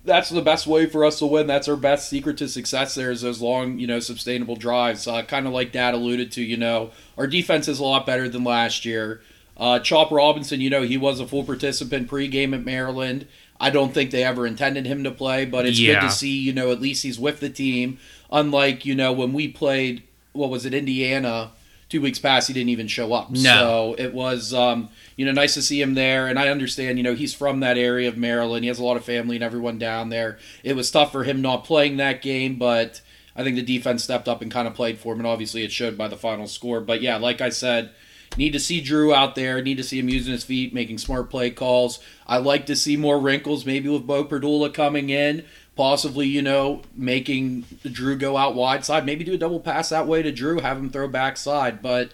that's 0.06 0.30
the 0.30 0.42
best 0.42 0.66
way 0.66 0.88
for 0.88 1.06
us 1.06 1.20
to 1.20 1.28
win. 1.28 1.46
That's 1.46 1.68
our 1.68 1.76
best 1.76 2.10
secret 2.10 2.38
to 2.40 2.48
success. 2.48 2.96
There 2.96 3.12
is 3.12 3.22
those 3.22 3.42
long, 3.42 3.78
you 3.78 3.86
know, 3.86 4.00
sustainable 4.00 4.56
drives. 4.56 5.08
Uh, 5.08 5.22
kind 5.22 5.46
of 5.46 5.54
like 5.54 5.72
Dad 5.72 5.94
alluded 5.94 6.32
to. 6.32 6.42
You 6.42 6.58
know, 6.58 6.90
our 7.16 7.28
defense 7.28 7.68
is 7.68 7.78
a 7.78 7.84
lot 7.84 8.08
better 8.08 8.28
than 8.28 8.44
last 8.44 8.86
year. 8.86 9.22
Uh, 9.60 9.80
Chop 9.80 10.10
Robinson, 10.10 10.62
you 10.62 10.70
know, 10.70 10.84
he 10.84 10.98
was 10.98 11.20
a 11.20 11.28
full 11.28 11.44
participant 11.44 12.10
pregame 12.10 12.54
at 12.54 12.64
Maryland. 12.64 13.28
I 13.60 13.70
don't 13.70 13.94
think 13.94 14.12
they 14.12 14.24
ever 14.24 14.48
intended 14.48 14.86
him 14.86 15.04
to 15.04 15.12
play, 15.12 15.44
but 15.44 15.66
it's 15.66 15.80
yeah. 15.80 15.96
good 15.96 16.08
to 16.08 16.12
see, 16.12 16.40
you 16.40 16.54
know, 16.54 16.72
at 16.72 16.80
least 16.80 17.04
he's 17.04 17.20
with 17.20 17.42
the 17.42 17.50
team. 17.50 18.00
Unlike, 18.32 18.86
you 18.86 18.96
know, 18.96 19.12
when 19.12 19.34
we 19.34 19.50
played, 19.50 20.04
what 20.32 20.50
was 20.50 20.66
it, 20.66 20.74
Indiana, 20.74 21.52
two 21.90 22.00
weeks 22.00 22.20
past, 22.20 22.48
he 22.48 22.54
didn't 22.54 22.70
even 22.70 22.88
show 22.88 23.12
up. 23.12 23.32
No. 23.32 23.40
So 23.40 23.96
it 23.98 24.14
was, 24.14 24.54
um, 24.54 24.88
you 25.18 25.26
know, 25.26 25.34
nice 25.34 25.56
to 25.56 25.62
see 25.62 25.82
him 25.82 25.96
there. 25.96 26.28
And 26.28 26.40
I 26.40 26.48
understand, 26.48 26.98
you 26.98 27.04
know, 27.04 27.16
he's 27.16 27.34
from 27.34 27.60
that 27.60 27.78
area 27.78 28.08
of 28.08 28.16
Maryland. 28.16 28.64
He 28.64 28.70
has 28.70 28.80
a 28.80 28.86
lot 28.86 28.96
of 28.96 29.04
family 29.04 29.36
and 29.36 29.44
everyone 29.44 29.78
down 29.78 30.08
there. 30.08 30.40
It 30.64 30.78
was 30.78 30.90
tough 30.90 31.12
for 31.12 31.26
him 31.26 31.42
not 31.42 31.66
playing 31.66 31.98
that 31.98 32.22
game, 32.22 32.56
but 32.56 33.02
I 33.36 33.44
think 33.44 33.58
the 33.58 33.62
defense 33.62 34.06
stepped 34.06 34.30
up 34.30 34.42
and 34.42 34.50
kind 34.50 34.70
of 34.70 34.74
played 34.74 35.00
for 35.00 35.12
him. 35.14 35.20
And 35.20 35.28
obviously 35.28 35.64
it 35.64 35.72
showed 35.74 35.98
by 35.98 36.08
the 36.08 36.16
final 36.16 36.48
score. 36.48 36.80
But 36.80 37.02
yeah, 37.02 37.18
like 37.18 37.42
I 37.42 37.50
said, 37.50 37.90
Need 38.38 38.52
to 38.52 38.60
see 38.60 38.80
Drew 38.82 39.14
out 39.14 39.36
there. 39.36 39.62
Need 39.62 39.78
to 39.78 39.84
see 39.84 40.00
him 40.00 40.10
using 40.10 40.32
his 40.32 40.44
feet, 40.44 40.74
making 40.74 40.98
smart 41.00 41.30
play 41.30 41.50
calls. 41.50 42.00
I 42.28 42.38
like 42.38 42.66
to 42.68 42.76
see 42.76 42.96
more 42.96 43.20
wrinkles, 43.20 43.66
maybe 43.66 43.90
with 43.90 44.08
Beau 44.08 44.24
Pribula 44.24 44.74
coming 44.74 45.10
in. 45.10 45.46
possibly, 45.76 46.28
you 46.28 46.42
know, 46.42 46.82
making 46.94 47.64
Drew 47.84 48.18
go 48.18 48.36
out 48.36 48.54
wide 48.54 48.84
side. 48.84 49.06
Maybe 49.06 49.24
do 49.24 49.34
a 49.34 49.38
double 49.38 49.62
pass 49.62 49.88
that 49.90 50.08
way 50.08 50.22
to 50.22 50.30
Drew, 50.30 50.60
have 50.60 50.78
him 50.78 50.90
throw 50.90 51.08
backside. 51.08 51.82
But 51.82 52.12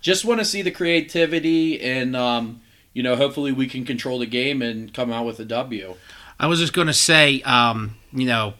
just 0.00 0.24
want 0.24 0.40
to 0.40 0.44
see 0.44 0.62
the 0.62 0.72
creativity 0.72 1.80
and, 1.80 2.16
um, 2.16 2.60
you 2.92 3.04
know, 3.04 3.14
hopefully 3.14 3.52
we 3.52 3.68
can 3.68 3.84
control 3.84 4.18
the 4.18 4.26
game 4.26 4.62
and 4.62 4.92
come 4.92 5.12
out 5.12 5.26
with 5.26 5.38
a 5.38 5.44
W. 5.44 5.94
I 6.40 6.48
was 6.48 6.58
just 6.58 6.72
going 6.72 6.88
to 6.88 6.92
say, 6.92 7.40
um, 7.42 7.94
you 8.12 8.26
know, 8.26 8.54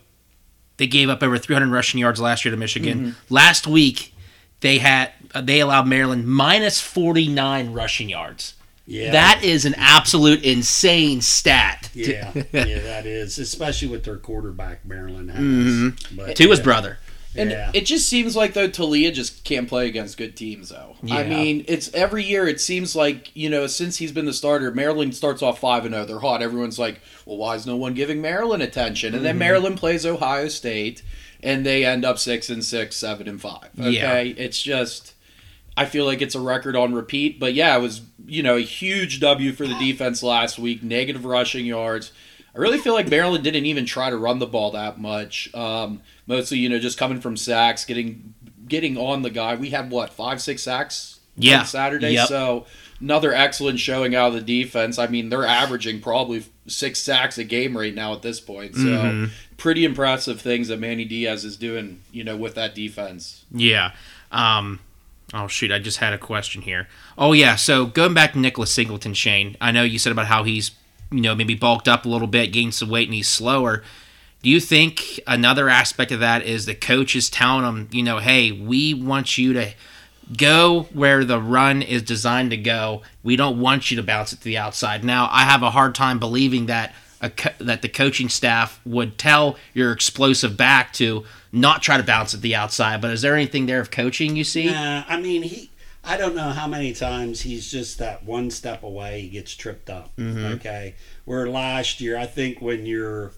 they 0.77 0.87
gave 0.87 1.09
up 1.09 1.21
over 1.23 1.37
300 1.37 1.69
rushing 1.73 1.99
yards 1.99 2.21
last 2.21 2.45
year 2.45 2.53
to 2.53 2.57
Michigan. 2.57 2.99
Mm-hmm. 2.99 3.35
Last 3.35 3.67
week, 3.67 4.15
they 4.61 4.79
had 4.79 5.11
they 5.43 5.61
allowed 5.61 5.87
Maryland 5.87 6.27
minus 6.27 6.81
49 6.81 7.73
rushing 7.73 8.09
yards. 8.09 8.55
Yeah. 8.87 9.13
That 9.13 9.41
is 9.43 9.65
an 9.65 9.75
absolute 9.79 10.43
insane 10.43 11.23
stat. 11.23 11.91
Yeah, 11.95 12.33
yeah, 12.53 12.81
that 12.81 13.07
is, 13.07 13.39
especially 13.39 13.89
with 13.89 14.05
their 14.05 14.19
quarterback 14.19 14.85
Maryland 14.85 15.31
has. 15.31 15.41
Mhm. 15.41 16.17
But, 16.17 16.37
To 16.37 16.51
his 16.51 16.61
brother. 16.61 16.99
And 17.37 17.51
yeah. 17.51 17.71
it 17.75 17.85
just 17.85 18.09
seems 18.09 18.37
like 18.37 18.55
though 18.55 18.69
Taulia 18.69 19.13
just 19.13 19.43
can't 19.43 19.69
play 19.69 19.89
against 19.89 20.17
good 20.17 20.37
teams 20.37 20.69
though. 20.69 20.97
Yeah. 21.03 21.17
I 21.17 21.25
mean, 21.25 21.65
it's 21.67 21.93
every 21.93 22.23
year 22.23 22.47
it 22.47 22.61
seems 22.61 22.95
like, 22.95 23.35
you 23.35 23.51
know, 23.51 23.67
since 23.67 23.97
he's 23.97 24.13
been 24.13 24.27
the 24.27 24.33
starter, 24.33 24.71
Maryland 24.71 25.17
starts 25.17 25.43
off 25.43 25.59
5 25.59 25.85
and 25.87 25.95
0. 25.95 26.05
They're 26.05 26.19
hot. 26.21 26.43
Everyone's 26.43 26.79
like, 26.79 27.01
"Well, 27.27 27.37
why 27.39 27.57
is 27.57 27.67
no 27.67 27.75
one 27.75 27.95
giving 27.95 28.23
Maryland 28.23 28.63
attention?" 28.63 29.15
And 29.17 29.25
then 29.25 29.37
Maryland 29.39 29.79
plays 29.79 30.07
Ohio 30.07 30.47
State 30.49 31.03
and 31.43 31.67
they 31.67 31.85
end 31.85 32.05
up 32.05 32.19
6 32.19 32.51
and 32.51 32.65
6, 32.65 32.95
7 32.97 33.27
and 33.27 33.41
5. 33.41 33.69
Okay? 33.81 33.91
Yeah. 33.91 34.21
It's 34.37 34.63
just 34.63 35.14
I 35.77 35.87
feel 35.87 36.05
like 36.05 36.23
it's 36.23 36.35
a 36.37 36.41
record 36.41 36.77
on 36.77 36.95
repeat, 36.95 37.41
but 37.41 37.53
yeah, 37.55 37.77
it 37.77 37.81
was, 37.81 38.03
you 38.27 38.43
know, 38.43 38.57
a 38.57 38.61
huge 38.61 39.19
W 39.21 39.53
for 39.53 39.67
the 39.67 39.75
defense 39.75 40.23
last 40.23 40.59
week, 40.59 40.83
negative 40.83 41.25
rushing 41.25 41.67
yards. 41.67 42.13
I 42.55 42.59
really 42.59 42.79
feel 42.79 42.95
like 42.95 43.09
Maryland 43.09 43.43
didn't 43.43 43.67
even 43.67 43.85
try 43.85 44.11
to 44.11 44.17
run 44.17 44.39
the 44.39 44.47
ball 44.47 44.71
that 44.73 45.01
much. 45.01 45.53
Um, 45.55 46.01
mostly, 46.29 46.59
you 46.59 46.69
know, 46.69 46.79
just 46.79 46.97
coming 46.99 47.21
from 47.21 47.37
sacks, 47.37 47.85
getting 47.85 48.35
getting 48.69 48.97
on 48.97 49.23
the 49.23 49.31
guy. 49.31 49.57
We 49.57 49.71
had 49.71 49.91
what 49.91 50.11
five, 50.13 50.41
six 50.41 50.63
sacks 50.63 51.19
Yeah. 51.37 51.61
on 51.61 51.67
Saturday. 51.67 52.13
Yep. 52.13 52.29
So 52.29 52.67
another 53.01 53.35
excellent 53.35 53.81
showing 53.81 54.15
out 54.15 54.29
of 54.29 54.35
the 54.35 54.63
defense. 54.63 54.99
I 54.99 55.07
mean, 55.09 55.29
they're 55.29 55.45
averaging 55.45 56.01
probably 56.01 56.45
six 56.69 57.01
sacks 57.01 57.37
a 57.37 57.45
game 57.45 57.77
right 57.77 57.95
now 57.95 58.13
at 58.15 58.23
this 58.23 58.39
point. 58.41 58.75
So 58.77 58.81
Mhm. 58.83 59.31
pretty 59.57 59.85
impressive 59.85 60.41
things 60.41 60.69
that 60.69 60.79
Manny 60.79 61.05
Diaz 61.05 61.45
is 61.45 61.57
doing. 61.57 62.01
You 62.13 62.23
know, 62.25 62.37
with 62.37 62.55
that 62.55 62.75
defense. 62.77 63.45
Yeah. 63.53 63.91
Um, 64.33 64.79
oh 65.35 65.49
shoot, 65.49 65.73
I 65.73 65.79
just 65.79 65.99
had 65.99 66.13
a 66.13 66.19
question 66.19 66.63
here. 66.63 66.89
Oh 67.19 67.33
yeah, 67.33 67.57
so 67.57 67.87
going 67.87 68.15
back 68.15 68.33
to 68.33 68.39
Nicholas 68.39 68.73
Singleton, 68.73 69.15
Shane. 69.15 69.57
I 69.61 69.73
know 69.73 69.83
you 69.83 69.99
said 69.99 70.13
about 70.13 70.27
how 70.27 70.45
he's 70.45 70.71
you 71.11 71.21
know 71.21 71.35
maybe 71.35 71.55
bulked 71.55 71.89
up 71.89 72.07
a 72.07 72.09
little 72.09 72.29
bit, 72.29 72.53
gained 72.53 72.75
some 72.75 72.89
weight, 72.89 73.09
and 73.09 73.15
he's 73.15 73.29
slower. 73.29 73.83
Do 74.43 74.51
you 74.51 74.61
think 74.61 75.21
another 75.27 75.69
aspect 75.69 76.13
of 76.13 76.21
that 76.21 76.43
is 76.43 76.67
the 76.67 76.75
coach 76.75 77.17
is 77.17 77.31
telling 77.31 77.65
him, 77.65 77.89
you 77.93 78.03
know, 78.03 78.19
hey, 78.19 78.53
we 78.53 78.93
want 78.93 79.39
you 79.39 79.55
to 79.55 79.73
go 80.37 80.83
where 80.93 81.25
the 81.25 81.41
run 81.41 81.83
is 81.83 82.03
designed 82.03 82.51
to 82.51 82.57
go. 82.57 83.03
We 83.23 83.37
don't 83.37 83.61
want 83.61 83.91
you 83.91 83.97
to 83.97 84.03
bounce 84.03 84.33
it 84.33 84.37
to 84.37 84.45
the 84.45 84.59
outside. 84.59 85.03
Now, 85.03 85.29
I 85.31 85.45
have 85.45 85.63
a 85.63 85.71
hard 85.71 85.95
time 85.95 86.19
believing 86.19 86.67
that 86.67 86.95
a 87.21 87.31
co- 87.31 87.51
that 87.59 87.81
the 87.81 87.89
coaching 87.89 88.29
staff 88.29 88.81
would 88.85 89.17
tell 89.17 89.57
your 89.73 89.93
explosive 89.93 90.57
back 90.57 90.93
to 90.95 91.25
not 91.55 91.83
try 91.83 91.97
to 91.97 92.03
bounce 92.03 92.35
at 92.35 92.43
the 92.43 92.55
outside. 92.55 93.01
But 93.01 93.13
is 93.13 93.23
there 93.23 93.35
anything 93.35 93.67
there 93.67 93.81
of 93.81 93.91
coaching 93.91 94.37
you 94.37 94.45
see? 94.45 94.67
Nah, 94.67 95.05
I 95.09 95.21
mean 95.21 95.43
he. 95.43 95.71
I 96.07 96.19
don't 96.19 96.35
know 96.35 96.51
how 96.51 96.67
many 96.67 96.93
times 96.93 97.41
he's 97.41 97.71
just 97.71 97.99
that 97.99 98.25
one 98.25 98.51
step 98.51 98.83
away 98.83 99.23
he 99.23 99.29
gets 99.29 99.55
tripped 99.55 99.89
up. 99.89 100.15
Mm-hmm. 100.17 100.45
Okay, 100.57 100.95
where 101.25 101.49
last 101.49 102.01
year 102.01 102.19
I 102.19 102.27
think 102.27 102.61
when 102.61 102.85
you're 102.85 103.33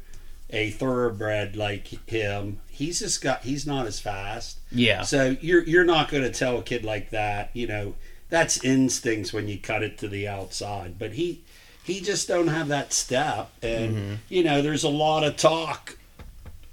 a 0.51 0.71
thoroughbred 0.71 1.57
like 1.57 1.87
him, 2.09 2.61
he's 2.69 3.01
just 3.01 3.23
got 3.23 3.43
he's 3.43 3.67
not 3.67 3.87
as 3.87 4.01
fast. 4.01 4.59
Yeah. 4.73 5.03
So 5.03 5.37
you're 5.41 5.63
you're 5.63 5.85
not 5.85 6.11
going 6.11 6.25
to 6.25 6.31
tell 6.31 6.59
a 6.59 6.63
kid 6.63 6.85
like 6.85 7.11
that, 7.11 7.51
you 7.53 7.67
know, 7.67 7.95
that's 8.29 8.65
instincts 8.65 9.33
when 9.33 9.49
you 9.49 9.59
cut 9.59 9.83
it 9.83 9.99
to 9.99 10.09
the 10.09 10.27
outside. 10.27 10.99
But 10.99 11.13
he 11.13 11.43
he 11.85 12.01
just 12.01 12.27
don't 12.27 12.49
have 12.49 12.69
that 12.69 12.93
step, 12.93 13.51
and 13.63 13.97
mm-hmm. 13.97 14.15
you 14.29 14.43
know, 14.43 14.61
there's 14.63 14.85
a 14.85 14.89
lot 14.89 15.23
of 15.23 15.37
talk. 15.37 15.99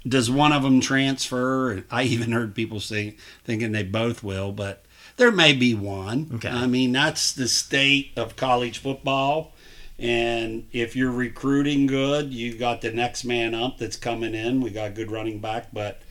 Does 0.06 0.30
one 0.30 0.52
of 0.52 0.62
them 0.62 0.80
transfer? 0.80 1.84
I 1.90 2.02
even 2.04 2.32
heard 2.32 2.54
people 2.54 2.80
say 2.80 3.16
thinking 3.44 3.72
they 3.72 3.82
both 3.82 4.22
will, 4.22 4.52
but 4.52 4.84
there 5.16 5.32
may 5.32 5.52
be 5.52 5.74
one. 5.74 6.30
Okay. 6.34 6.48
I 6.48 6.66
mean, 6.66 6.92
that's 6.92 7.32
the 7.32 7.48
state 7.48 8.12
of 8.16 8.36
college 8.36 8.78
football. 8.78 9.52
And 9.98 10.66
if 10.72 10.96
you're 10.96 11.12
recruiting 11.12 11.86
good, 11.86 12.32
you 12.32 12.58
got 12.58 12.80
the 12.80 12.92
next 12.92 13.24
man 13.24 13.54
up 13.54 13.78
that's 13.78 13.96
coming 13.96 14.34
in. 14.34 14.60
We 14.60 14.70
got 14.70 14.88
a 14.88 14.92
good 14.92 15.10
running 15.10 15.38
back, 15.38 15.68
but 15.72 16.02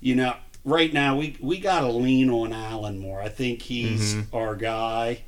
you 0.00 0.16
know, 0.16 0.34
right 0.64 0.92
now 0.92 1.16
we 1.16 1.36
we 1.40 1.58
got 1.58 1.80
to 1.80 1.88
lean 1.88 2.30
on 2.30 2.52
Allen 2.52 2.98
more. 2.98 3.20
I 3.20 3.28
think 3.28 3.62
he's 3.62 4.16
our 4.32 4.56
guy. 4.56 5.22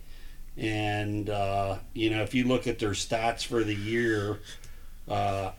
And 0.57 1.31
uh, 1.31 1.79
you 1.95 2.11
know, 2.11 2.23
if 2.23 2.35
you 2.35 2.45
look 2.45 2.67
at 2.67 2.79
their 2.79 2.91
stats 2.91 3.45
for 3.45 3.63
the 3.63 3.75
year, 3.75 4.41
uh, 5.09 5.53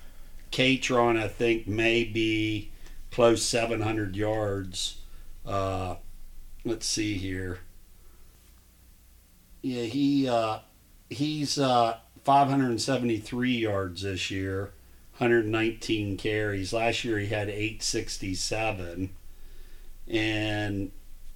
Kaytron 0.51 1.17
I 1.17 1.27
think 1.27 1.67
may 1.67 2.03
be 2.03 2.72
close 3.12 3.43
700 3.46 4.15
yards. 4.15 4.98
Uh, 5.46 5.96
let's 6.65 6.86
see 6.86 7.17
here. 7.17 7.60
Yeah, 9.62 9.84
he 9.84 10.27
uh, 10.27 10.60
he's 11.10 11.60
uh, 11.60 11.98
573 12.24 13.51
yards 13.51 14.01
this 14.01 14.31
year, 14.31 14.72
119 15.17 16.17
carries. 16.17 16.74
Last 16.74 17.03
year 17.03 17.20
he 17.20 17.27
had 17.27 17.48
867, 17.50 19.10
and 20.08 20.91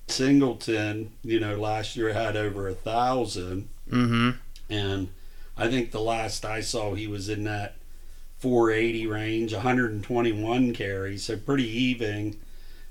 Singleton, 0.08 1.12
you 1.24 1.40
know, 1.40 1.56
last 1.56 1.96
year 1.96 2.14
had 2.14 2.36
over 2.36 2.68
a 2.68 2.74
thousand, 2.76 3.70
Mm-hmm. 3.92 4.32
and 4.68 5.10
I 5.56 5.68
think 5.70 5.92
the 5.92 6.00
last 6.02 6.44
I 6.44 6.62
saw 6.62 6.96
he 6.96 7.06
was 7.06 7.30
in 7.30 7.44
that 7.44 7.76
480 8.40 9.08
range, 9.08 9.54
121 9.54 10.74
carries, 10.74 11.24
so 11.24 11.38
pretty 11.38 11.68
even 11.68 12.38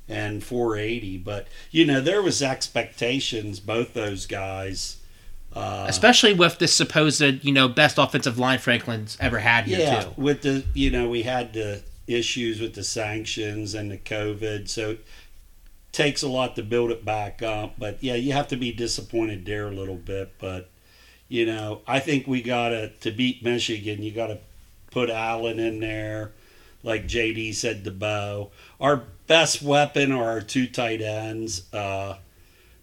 and 0.07 0.45
480 0.45 1.17
but 1.17 1.49
you 1.71 1.87
know 1.87 1.99
there 1.99 2.21
was 2.21 2.43
expectations 2.43 3.59
both 3.59 3.95
those 3.95 4.27
guys 4.27 4.99
uh, 5.55 5.87
Especially 5.89 6.35
with 6.35 6.59
this 6.59 6.75
supposed, 6.75 7.23
you 7.23 7.53
know, 7.53 7.69
best 7.69 7.97
offensive 7.97 8.39
line 8.39 8.59
Franklin's 8.59 9.17
ever 9.21 9.39
had 9.39 9.65
here 9.65 9.79
yeah 9.79 10.03
too. 10.03 10.11
with 10.17 10.43
the 10.43 10.65
you 10.75 10.91
know 10.91 11.09
we 11.09 11.23
had 11.23 11.53
the 11.55 11.83
issues 12.07 12.61
with 12.61 12.75
the 12.75 12.85
sanctions 12.85 13.73
and 13.73 13.91
the 13.91 13.97
covid 13.97 14.69
so 14.69 14.91
it 14.91 15.05
takes 15.93 16.23
a 16.23 16.29
lot 16.29 16.57
to 16.57 16.63
build 16.63 16.91
it 16.91 17.05
back 17.05 17.41
up. 17.41 17.75
But 17.79 18.03
yeah 18.03 18.15
you 18.17 18.33
have 18.33 18.49
to 18.49 18.57
be 18.57 18.73
disappointed 18.73 19.47
there 19.47 19.69
a 19.69 19.71
little 19.71 19.97
bit. 19.97 20.35
But 20.39 20.69
you 21.29 21.47
know 21.47 21.81
i 21.87 21.99
think 22.01 22.27
we 22.27 22.43
gotta 22.43 22.91
to 23.01 23.11
beat 23.11 23.43
michigan 23.43 24.03
you 24.03 24.13
gotta 24.13 24.39
put 24.95 25.11
allen 25.11 25.59
in 25.59 25.81
there 25.81 26.31
like 26.85 27.07
jd 27.07 27.53
said 27.53 27.83
to 27.85 27.91
bo 27.91 28.51
our 28.81 29.03
best 29.27 29.61
weapon 29.61 30.13
are 30.13 30.25
our 30.31 30.41
two 30.41 30.67
tight 30.67 31.01
ends 31.03 31.73
uh 31.75 32.17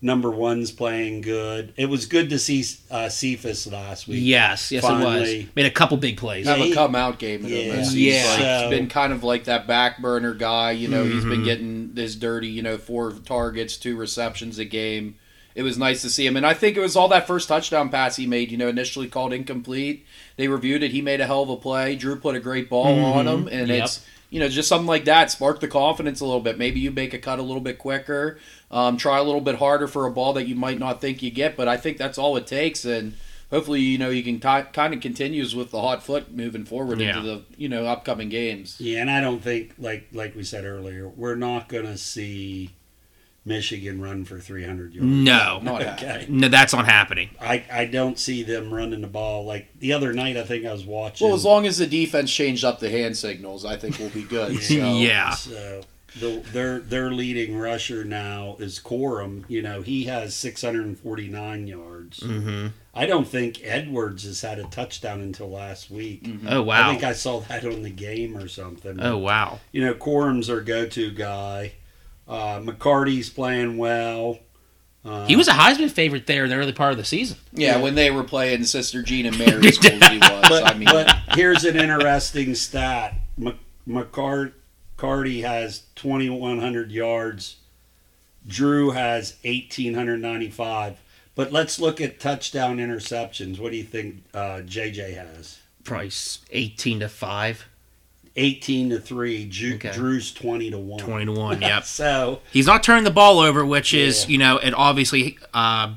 number 0.01 0.29
one's 0.31 0.71
playing 0.71 1.21
good 1.21 1.73
it 1.77 1.85
was 1.85 2.05
good 2.07 2.29
to 2.31 2.37
see 2.39 2.65
uh 2.89 3.07
cephas 3.07 3.71
last 3.71 4.07
week 4.07 4.19
Yes, 4.21 4.71
yes, 4.71 4.83
it 4.83 4.87
was. 4.91 5.45
Made 5.55 5.65
a 5.67 5.71
couple 5.71 5.95
big 5.97 6.17
plays. 6.17 6.47
have 6.47 6.57
he- 6.57 6.71
a 6.71 6.75
come 6.75 6.95
out 6.95 7.17
game 7.19 7.45
Yeah. 7.45 7.57
him. 7.57 7.79
It 7.79 7.91
Yeah. 7.93 8.25
like. 8.25 8.39
So- 8.39 8.59
he's 8.69 8.79
been 8.79 8.87
kind 8.89 9.13
of 9.13 9.23
like 9.23 9.43
that 9.45 9.67
back 9.67 10.01
burner 10.01 10.33
guy. 10.33 10.71
You 10.71 10.87
know, 10.87 11.03
he's 11.03 11.21
Mm-hmm. 11.21 11.29
been 11.29 11.43
getting 11.43 11.93
this 11.93 12.15
dirty. 12.15 12.47
You 12.47 12.63
know, 12.63 12.77
four 12.79 13.11
targets, 13.11 13.77
two 13.77 13.95
receptions 13.95 14.57
a 14.57 14.65
game. 14.65 15.15
It 15.55 15.63
was 15.63 15.77
nice 15.77 16.01
to 16.03 16.09
see 16.09 16.25
him, 16.25 16.37
and 16.37 16.45
I 16.45 16.53
think 16.53 16.77
it 16.77 16.81
was 16.81 16.95
all 16.95 17.07
that 17.09 17.27
first 17.27 17.47
touchdown 17.49 17.89
pass 17.89 18.15
he 18.15 18.25
made. 18.25 18.51
You 18.51 18.57
know, 18.57 18.67
initially 18.69 19.07
called 19.07 19.33
incomplete. 19.33 20.05
They 20.37 20.47
reviewed 20.47 20.81
it. 20.83 20.91
He 20.91 21.01
made 21.01 21.19
a 21.21 21.25
hell 21.27 21.43
of 21.43 21.49
a 21.49 21.57
play. 21.57 21.95
Drew 21.95 22.15
put 22.15 22.35
a 22.35 22.39
great 22.39 22.69
ball 22.69 23.03
on 23.03 23.27
him, 23.27 23.47
and 23.47 23.67
Yep. 23.67 23.83
it's 23.83 24.05
you 24.29 24.39
know 24.39 24.47
just 24.47 24.69
something 24.69 24.87
like 24.87 25.05
that 25.05 25.29
sparked 25.29 25.59
the 25.61 25.67
confidence 25.67 26.21
a 26.21 26.25
little 26.25 26.39
bit. 26.39 26.57
Maybe 26.57 26.79
you 26.79 26.89
make 26.91 27.13
a 27.13 27.17
cut 27.19 27.39
a 27.39 27.43
little 27.43 27.61
bit 27.61 27.77
quicker, 27.77 28.39
um, 28.71 28.95
try 28.97 29.17
a 29.17 29.23
little 29.23 29.41
bit 29.41 29.55
harder 29.55 29.87
for 29.87 30.05
a 30.05 30.11
ball 30.11 30.33
that 30.33 30.47
you 30.47 30.55
might 30.55 30.79
not 30.79 31.01
think 31.01 31.21
you 31.21 31.31
get. 31.31 31.57
But 31.57 31.67
I 31.67 31.75
think 31.77 31.97
that's 31.97 32.17
all 32.17 32.37
it 32.37 32.47
takes, 32.47 32.85
and 32.85 33.15
hopefully 33.49 33.81
you 33.81 33.97
know 33.97 34.09
you 34.09 34.23
can 34.23 34.39
ti 34.39 34.69
kind 34.71 34.93
of 34.93 35.01
continues 35.01 35.53
with 35.53 35.71
the 35.71 35.81
hot 35.81 36.01
foot 36.01 36.31
moving 36.33 36.63
forward 36.63 37.01
Yeah. 37.01 37.09
into 37.17 37.21
the 37.23 37.41
you 37.57 37.67
know 37.67 37.85
upcoming 37.85 38.29
games. 38.29 38.77
Yeah, 38.79 39.01
and 39.01 39.11
I 39.11 39.19
don't 39.19 39.43
think 39.43 39.73
like 39.77 40.07
like 40.13 40.33
we 40.33 40.43
said 40.43 40.63
earlier, 40.63 41.09
we're 41.09 41.35
not 41.35 41.67
going 41.67 41.85
to 41.87 41.97
see 41.97 42.69
Michigan 43.43 43.99
run 44.01 44.23
for 44.23 44.39
300 44.39 44.93
yards. 44.93 45.07
No, 45.09 45.59
Not 45.63 45.81
Okay. 45.81 46.27
no, 46.29 46.47
that's 46.47 46.73
not 46.73 46.85
happening. 46.85 47.31
I, 47.41 47.63
I 47.71 47.85
don't 47.85 48.19
see 48.19 48.43
them 48.43 48.71
running 48.73 49.01
the 49.01 49.07
ball 49.07 49.45
like 49.45 49.67
the 49.79 49.93
other 49.93 50.13
night. 50.13 50.37
I 50.37 50.43
think 50.43 50.65
I 50.65 50.71
was 50.71 50.85
watching. 50.85 51.25
Well, 51.27 51.35
as 51.35 51.43
long 51.43 51.65
as 51.65 51.79
the 51.79 51.87
defense 51.87 52.31
changed 52.31 52.63
up 52.63 52.79
the 52.79 52.89
hand 52.89 53.17
signals, 53.17 53.65
I 53.65 53.77
think 53.77 53.97
we'll 53.97 54.09
be 54.09 54.23
good. 54.23 54.59
So. 54.61 54.73
Yeah. 54.75 55.31
So 55.31 55.81
the, 56.19 56.43
their 56.51 56.79
their 56.79 57.09
leading 57.11 57.57
rusher 57.57 58.03
now 58.03 58.57
is 58.59 58.79
Corum. 58.79 59.45
You 59.47 59.61
know 59.61 59.81
he 59.81 60.03
has 60.03 60.35
649 60.35 61.67
yards. 61.67 62.19
Mm-hmm. 62.19 62.67
I 62.93 63.05
don't 63.05 63.27
think 63.27 63.61
Edwards 63.63 64.25
has 64.25 64.41
had 64.41 64.59
a 64.59 64.63
touchdown 64.65 65.21
until 65.21 65.49
last 65.49 65.89
week. 65.89 66.27
Oh 66.47 66.61
wow! 66.61 66.89
I 66.89 66.91
think 66.91 67.03
I 67.03 67.13
saw 67.13 67.39
that 67.39 67.65
on 67.65 67.81
the 67.83 67.89
game 67.89 68.37
or 68.37 68.47
something. 68.47 68.99
oh 69.01 69.17
wow. 69.17 69.59
You 69.71 69.85
know, 69.85 69.93
Corum's 69.93 70.49
our 70.49 70.61
go-to 70.61 71.11
guy. 71.11 71.73
Uh, 72.27 72.61
McCarthy's 72.63 73.29
playing 73.29 73.77
well. 73.77 74.39
Uh, 75.03 75.25
He 75.25 75.35
was 75.35 75.47
a 75.47 75.51
Heisman 75.53 75.89
favorite 75.89 76.27
there 76.27 76.43
in 76.43 76.49
the 76.49 76.55
early 76.55 76.71
part 76.73 76.91
of 76.91 76.97
the 76.97 77.03
season. 77.03 77.37
Yeah, 77.53 77.77
Yeah. 77.77 77.81
when 77.81 77.95
they 77.95 78.11
were 78.11 78.23
playing 78.23 78.63
Sister 78.65 79.01
Jean 79.01 79.25
and 79.25 79.37
Mary 79.39 79.71
schools, 79.71 80.05
he 80.07 80.17
was. 80.19 80.45
But, 80.47 80.63
I 80.65 80.73
mean, 80.77 80.85
but 80.91 81.11
here's 81.35 81.63
an 81.65 81.75
interesting 81.77 82.53
stat. 82.55 83.15
Mc- 83.37 83.55
McCarty 83.87 85.41
has 85.41 85.83
2,100 85.95 86.91
yards. 86.91 87.57
Drew 88.47 88.91
has 88.91 89.35
1,895. 89.43 90.97
But 91.33 91.51
let's 91.51 91.79
look 91.79 91.99
at 92.01 92.19
touchdown 92.19 92.77
interceptions. 92.77 93.57
What 93.59 93.71
do 93.71 93.77
you 93.77 93.83
think 93.83 94.23
uh, 94.33 94.61
JJ 94.65 95.15
has? 95.15 95.59
Price 95.83 96.39
eighteen 96.51 96.99
to 96.99 97.09
five. 97.09 97.65
18 98.35 98.89
to 98.91 98.99
3. 98.99 99.45
Ju- 99.49 99.75
Okay. 99.75 99.91
Drew's 99.91 100.33
20 100.33 100.71
to 100.71 100.77
1. 100.77 100.99
20 100.99 101.25
to 101.25 101.31
1, 101.33 101.61
yep. 101.63 101.83
So, 101.83 102.41
He's 102.51 102.67
not 102.67 102.83
turning 102.83 103.03
the 103.03 103.11
ball 103.11 103.39
over, 103.39 103.65
which 103.65 103.93
is, 103.93 104.23
Yeah. 104.25 104.31
you 104.31 104.37
know, 104.37 104.57
it 104.57 104.73
obviously 104.73 105.37
uh, 105.53 105.95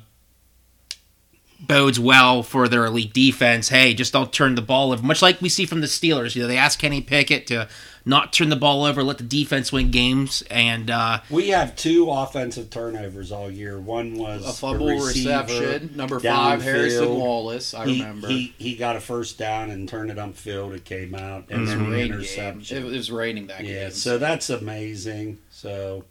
bodes 1.60 1.98
well 1.98 2.42
for 2.42 2.68
their 2.68 2.84
elite 2.86 3.12
defense. 3.12 3.68
Hey, 3.68 3.94
just 3.94 4.12
don't 4.12 4.32
turn 4.32 4.54
the 4.54 4.62
ball 4.62 4.92
over. 4.92 5.02
Much 5.02 5.22
like 5.22 5.40
we 5.40 5.48
see 5.48 5.64
from 5.66 5.80
the 5.80 5.86
Steelers. 5.86 6.34
You 6.34 6.42
know, 6.42 6.48
they 6.48 6.58
ask 6.58 6.78
Kenny 6.78 7.00
Pickett 7.00 7.46
to 7.48 7.68
not 8.06 8.32
turn 8.32 8.50
the 8.50 8.56
ball 8.56 8.84
over, 8.84 9.02
let 9.02 9.16
the 9.18 9.24
defense 9.24 9.72
win 9.72 9.90
games. 9.90 10.42
And 10.50 10.90
uh, 10.90 11.20
we 11.30 11.48
have 11.48 11.74
two 11.74 12.10
offensive 12.10 12.68
turnovers 12.70 13.32
all 13.32 13.50
year. 13.50 13.80
One 13.80 14.18
was 14.18 14.46
a 14.46 14.52
fumble 14.52 14.88
receiver 14.88 15.40
reception, 15.42 15.96
number 15.96 16.20
five. 16.20 16.62
Harrison 16.62 17.16
Wallace. 17.18 17.72
I 17.74 17.86
he, 17.86 18.00
remember. 18.02 18.28
He, 18.28 18.54
he 18.58 18.76
got 18.76 18.96
a 18.96 19.00
first 19.00 19.38
down 19.38 19.70
and 19.70 19.88
turned 19.88 20.10
it 20.10 20.18
upfield. 20.18 20.74
It 20.74 20.84
came 20.84 21.14
out. 21.14 21.46
And 21.48 21.58
it 21.58 21.60
was 21.60 21.70
then 21.70 21.80
a 21.80 21.84
the 21.84 21.90
rain 21.90 22.02
game. 22.08 22.12
interception. 22.14 22.76
It 22.76 22.84
was 22.84 23.10
raining 23.10 23.46
that 23.46 23.64
Yeah, 23.64 23.84
game. 23.84 23.90
so 23.92 24.18
that's 24.18 24.50
amazing. 24.50 25.38
So, 25.50 26.04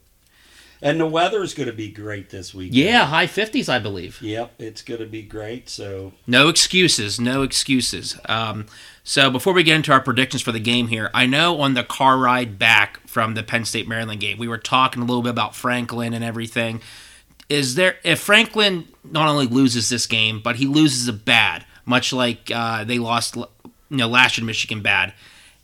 and 0.81 0.99
the 0.99 1.05
weather 1.07 1.43
is 1.43 1.53
going 1.53 1.67
to 1.69 1.73
be 1.75 1.89
great 1.89 2.29
this 2.29 2.53
week. 2.53 2.71
yeah, 2.73 3.05
high 3.05 3.27
50s, 3.27 3.69
I 3.69 3.79
believe. 3.79 4.21
Yep, 4.21 4.53
it's 4.59 4.81
going 4.81 4.99
to 4.99 5.05
be 5.05 5.21
great. 5.21 5.69
So, 5.69 6.11
No 6.27 6.49
excuses. 6.49 7.19
No 7.21 7.43
excuses. 7.43 8.17
Um, 8.27 8.65
so 9.03 9.29
before 9.29 9.53
we 9.53 9.63
get 9.63 9.75
into 9.75 9.91
our 9.91 10.01
predictions 10.01 10.41
for 10.41 10.53
the 10.53 10.59
game 10.59 10.87
here, 10.87 11.09
I 11.13 11.25
know 11.25 11.59
on 11.59 11.73
the 11.73 11.83
car 11.83 12.17
ride 12.17 12.57
back 12.57 13.05
from 13.07 13.33
the 13.33 13.43
Penn 13.43 13.65
State 13.65 13.87
Maryland 13.87 14.21
game, 14.21 14.37
we 14.37 14.47
were 14.47 14.57
talking 14.57 15.01
a 15.01 15.05
little 15.05 15.21
bit 15.21 15.31
about 15.31 15.55
Franklin 15.55 16.13
and 16.13 16.23
everything. 16.23 16.81
Is 17.49 17.75
there 17.75 17.97
if 18.03 18.21
Franklin 18.21 18.87
not 19.03 19.27
only 19.27 19.45
loses 19.45 19.89
this 19.89 20.07
game, 20.07 20.39
but 20.41 20.55
he 20.55 20.65
loses 20.65 21.07
it 21.09 21.25
bad, 21.25 21.65
much 21.85 22.13
like 22.13 22.49
uh, 22.53 22.85
they 22.85 22.97
lost, 22.97 23.35
you 23.35 23.47
know, 23.89 24.07
last 24.07 24.37
year 24.37 24.45
Michigan 24.45 24.81
bad? 24.81 25.13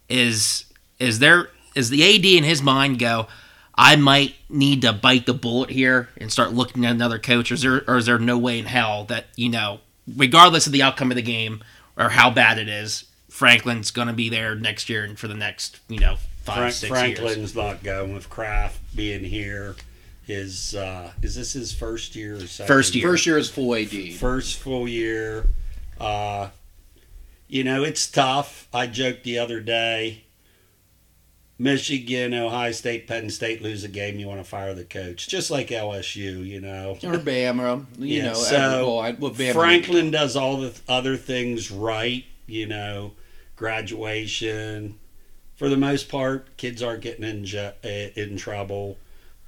Is 0.09 0.65
is 0.99 1.19
there 1.19 1.49
is 1.75 1.89
the 1.89 2.03
AD 2.03 2.25
in 2.25 2.43
his 2.43 2.61
mind 2.61 2.99
go? 2.99 3.27
I 3.73 3.95
might 3.95 4.35
need 4.49 4.81
to 4.81 4.91
bite 4.91 5.25
the 5.25 5.33
bullet 5.33 5.69
here 5.69 6.09
and 6.17 6.29
start 6.29 6.51
looking 6.51 6.85
at 6.85 6.91
another 6.91 7.17
coach, 7.17 7.49
or 7.49 7.53
is 7.53 7.61
there, 7.61 7.89
or 7.89 7.95
is 7.95 8.05
there 8.05 8.19
no 8.19 8.37
way 8.37 8.59
in 8.59 8.65
hell 8.65 9.05
that 9.05 9.27
you 9.37 9.47
know, 9.47 9.79
regardless 10.17 10.67
of 10.67 10.73
the 10.73 10.83
outcome 10.83 11.11
of 11.11 11.15
the 11.15 11.21
game 11.21 11.63
or 11.95 12.09
how 12.09 12.29
bad 12.29 12.57
it 12.57 12.67
is, 12.67 13.05
Franklin's 13.39 13.89
going 13.91 14.09
to 14.09 14.13
be 14.13 14.27
there 14.27 14.53
next 14.53 14.89
year 14.89 15.05
and 15.05 15.17
for 15.17 15.29
the 15.29 15.33
next 15.33 15.79
you 15.87 15.97
know 15.97 16.17
five 16.43 16.57
Frank, 16.57 16.73
six 16.73 16.89
Franklin's 16.89 17.37
years. 17.37 17.55
not 17.55 17.81
going 17.83 18.13
with 18.13 18.29
Kraft 18.29 18.79
being 18.93 19.23
here. 19.23 19.77
His 20.25 20.75
uh, 20.75 21.13
is 21.21 21.35
this 21.35 21.53
his 21.53 21.71
first 21.71 22.17
year 22.17 22.35
or 22.35 22.41
second? 22.41 22.67
First 22.67 22.95
year. 22.95 23.07
First 23.07 23.25
year 23.25 23.37
is 23.37 23.49
full 23.49 23.73
AD. 23.73 24.13
First 24.15 24.57
full 24.57 24.89
year. 24.89 25.47
Uh, 26.01 26.49
you 27.47 27.63
know, 27.63 27.81
it's 27.85 28.11
tough. 28.11 28.67
I 28.73 28.87
joked 28.87 29.23
the 29.23 29.39
other 29.39 29.61
day. 29.61 30.25
Michigan, 31.57 32.33
Ohio 32.33 32.73
State, 32.73 33.07
Penn 33.07 33.29
State 33.29 33.61
lose 33.61 33.85
a 33.85 33.89
game, 33.89 34.19
you 34.19 34.27
want 34.27 34.39
to 34.41 34.45
fire 34.45 34.73
the 34.73 34.83
coach, 34.83 35.29
just 35.29 35.49
like 35.49 35.69
LSU. 35.69 36.45
You 36.45 36.59
know, 36.59 36.91
or 37.03 37.13
Bama, 37.17 37.85
you 37.97 38.17
Yeah, 38.17 38.25
know. 38.27 38.33
so 38.33 38.57
well, 38.87 38.99
I, 38.99 39.11
well, 39.11 39.31
Bama, 39.31 39.53
Franklin 39.53 40.11
does 40.11 40.35
all 40.35 40.57
the 40.57 40.77
other 40.89 41.15
things 41.15 41.71
right. 41.71 42.25
You 42.45 42.65
know, 42.67 43.11
graduation. 43.59 44.97
For 45.57 45.67
the 45.67 45.77
most 45.77 46.07
part, 46.07 46.55
kids 46.57 46.81
aren't 46.81 47.01
getting 47.01 47.25
in 47.25 47.43
ju- 47.45 47.71
eh, 47.83 48.09
in 48.15 48.37
trouble. 48.37 48.97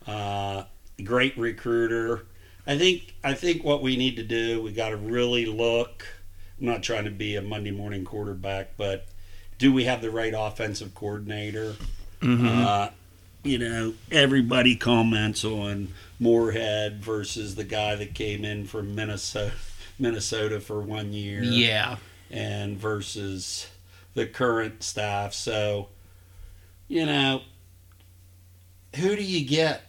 Uh, 0.05 0.63
great 1.03 1.37
recruiter. 1.37 2.25
I 2.67 2.77
think 2.77 3.15
I 3.23 3.33
think 3.33 3.63
what 3.63 3.81
we 3.81 3.95
need 3.95 4.17
to 4.17 4.23
do, 4.23 4.61
we 4.61 4.71
got 4.73 4.89
to 4.89 4.97
really 4.97 5.45
look. 5.45 6.05
I'm 6.59 6.65
not 6.67 6.83
trying 6.83 7.05
to 7.05 7.11
be 7.11 7.35
a 7.37 7.41
Monday 7.41 7.71
morning 7.71 8.03
quarterback, 8.03 8.75
but 8.77 9.07
do 9.57 9.71
we 9.73 9.85
have 9.85 10.01
the 10.01 10.11
right 10.11 10.33
offensive 10.35 10.93
coordinator? 10.93 11.75
Uh, 12.21 12.89
you 13.43 13.57
know, 13.57 13.93
everybody 14.11 14.75
comments 14.75 15.43
on 15.43 15.87
Moorhead 16.19 17.03
versus 17.03 17.55
the 17.55 17.63
guy 17.63 17.95
that 17.95 18.13
came 18.13 18.45
in 18.45 18.65
from 18.65 18.93
Minnesota, 18.93 19.53
Minnesota 19.97 20.59
for 20.59 20.79
one 20.81 21.13
year, 21.13 21.41
Yeah, 21.41 21.95
and 22.29 22.77
versus 22.77 23.67
the 24.13 24.25
current 24.25 24.83
staff. 24.83 25.33
So, 25.33 25.89
you 26.87 27.05
know, 27.05 27.41
who 28.95 29.15
do 29.15 29.23
you 29.23 29.45
get 29.47 29.83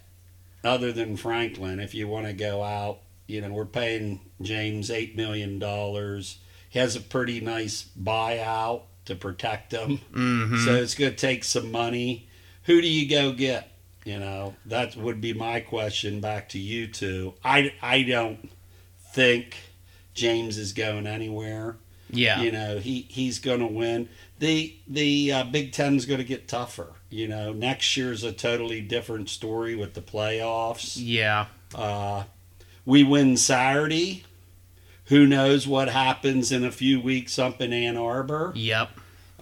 other 0.65 0.93
than 0.93 1.17
Franklin 1.17 1.81
if 1.81 1.95
you 1.95 2.09
want 2.09 2.27
to 2.27 2.33
go 2.33 2.63
out? 2.63 3.01
You 3.27 3.41
know, 3.41 3.53
we're 3.53 3.65
paying 3.65 4.21
James 4.41 4.91
eight 4.91 5.17
million 5.17 5.59
dollars. 5.59 6.39
He 6.69 6.79
has 6.79 6.97
a 6.97 7.01
pretty 7.01 7.41
nice 7.41 7.89
buyout 8.01 8.83
to 9.05 9.15
protect 9.15 9.73
him. 9.73 9.99
hmm 10.13 10.65
So 10.65 10.75
it's 10.75 10.95
going 10.95 11.13
to 11.13 11.17
take 11.17 11.45
some 11.45 11.71
money. 11.71 12.29
Who 12.65 12.81
do 12.81 12.89
you 12.89 13.09
go 13.09 13.33
get? 13.33 13.69
You 14.05 14.19
know, 14.19 14.55
that 14.67 14.97
would 14.97 15.21
be 15.21 15.33
my 15.33 15.61
question 15.61 16.21
back 16.21 16.49
to 16.51 16.59
you 16.59 16.87
two. 16.89 17.35
I, 17.45 17.73
I 17.81 18.03
don't 18.03 18.51
think 19.13 19.57
James 20.15 20.59
is 20.59 20.73
going 20.73 21.07
anywhere. 21.07 21.77
Yeah, 22.13 22.41
You 22.43 22.53
know, 22.53 22.79
he, 22.79 23.07
he's 23.09 23.39
going 23.39 23.61
to 23.61 23.67
win. 23.67 24.09
The 24.39 24.75
the 24.87 25.33
uh, 25.33 25.45
Big 25.45 25.73
Ten's 25.73 26.05
going 26.07 26.19
to 26.19 26.25
get 26.25 26.49
tougher. 26.49 26.93
You 27.11 27.29
know, 27.29 27.53
next 27.53 27.97
year's 27.97 28.23
a 28.25 28.33
totally 28.33 28.81
different 28.81 29.29
story 29.29 29.75
with 29.75 29.95
the 29.95 30.01
playoffs. 30.03 30.95
yeah. 30.99 31.47
Uh, 31.75 32.25
we 32.85 33.03
win 33.05 33.37
Saturday. 33.37 34.25
Who 35.07 35.27
knows 35.27 35.67
what 35.67 35.89
happens 35.89 36.53
in 36.53 36.65
a 36.65 36.71
few 36.73 37.01
weeks 37.01 37.39
up 37.39 37.61
in 37.61 37.73
Ann 37.73 37.97
Arbor? 37.97 38.53
Yep. 38.55 38.91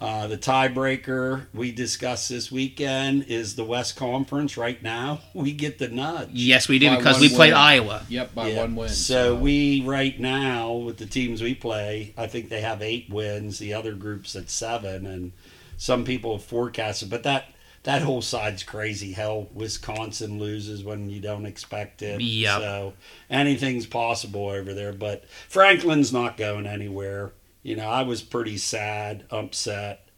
Uh, 0.01 0.27
the 0.27 0.39
tiebreaker 0.39 1.47
we 1.53 1.71
discussed 1.73 2.31
this 2.31 2.51
weekend 2.51 3.25
is 3.29 3.55
the 3.55 3.65
West 3.65 3.97
Conference. 3.97 4.57
Right 4.57 4.83
now, 4.83 5.21
we 5.35 5.53
get 5.53 5.79
the 5.79 5.89
nudge. 5.89 6.31
Yes, 6.33 6.69
we 6.69 6.79
do 6.79 6.89
By 6.89 6.97
because 6.97 7.17
one 7.17 7.23
we 7.23 7.29
played. 7.29 7.53
Iowa. 7.53 8.07
Yep, 8.09 8.35
by 8.35 8.49
Yeah. 8.49 8.61
one 8.63 8.77
win. 8.77 8.89
So 8.89 9.35
we 9.37 9.83
right 9.83 10.19
now 10.19 10.73
with 10.73 10.97
the 10.97 11.07
teams 11.07 11.43
we 11.43 11.55
play, 11.55 12.15
I 12.17 12.27
think 12.29 12.49
they 12.49 12.63
have 12.63 12.81
eight 12.81 13.11
wins. 13.11 13.59
The 13.59 13.75
other 13.75 13.93
groups 13.95 14.35
at 14.37 14.49
seven, 14.49 15.05
and 15.07 15.33
some 15.77 16.05
people 16.05 16.33
have 16.39 16.45
forecasted, 16.45 17.11
but 17.11 17.23
that 17.25 17.47
that 17.83 18.03
whole 18.03 18.23
side's 18.23 18.63
crazy. 18.63 19.13
Hell, 19.13 19.49
Wisconsin 19.55 20.39
loses 20.39 20.85
when 20.85 21.09
you 21.09 21.21
don't 21.21 21.47
expect 21.47 22.03
it. 22.03 22.21
Yep. 22.21 22.61
So 22.61 22.93
anything's 23.31 23.87
possible 23.87 24.49
over 24.49 24.75
there. 24.75 24.93
But 24.93 25.25
Franklin's 25.49 26.13
not 26.13 26.37
going 26.37 26.67
anywhere. 26.67 27.33
You 27.63 27.77
know, 27.77 27.89
I 27.89 28.03
was 28.03 28.23
pretty 28.23 28.57
sad, 28.57 29.25
upset 29.31 30.09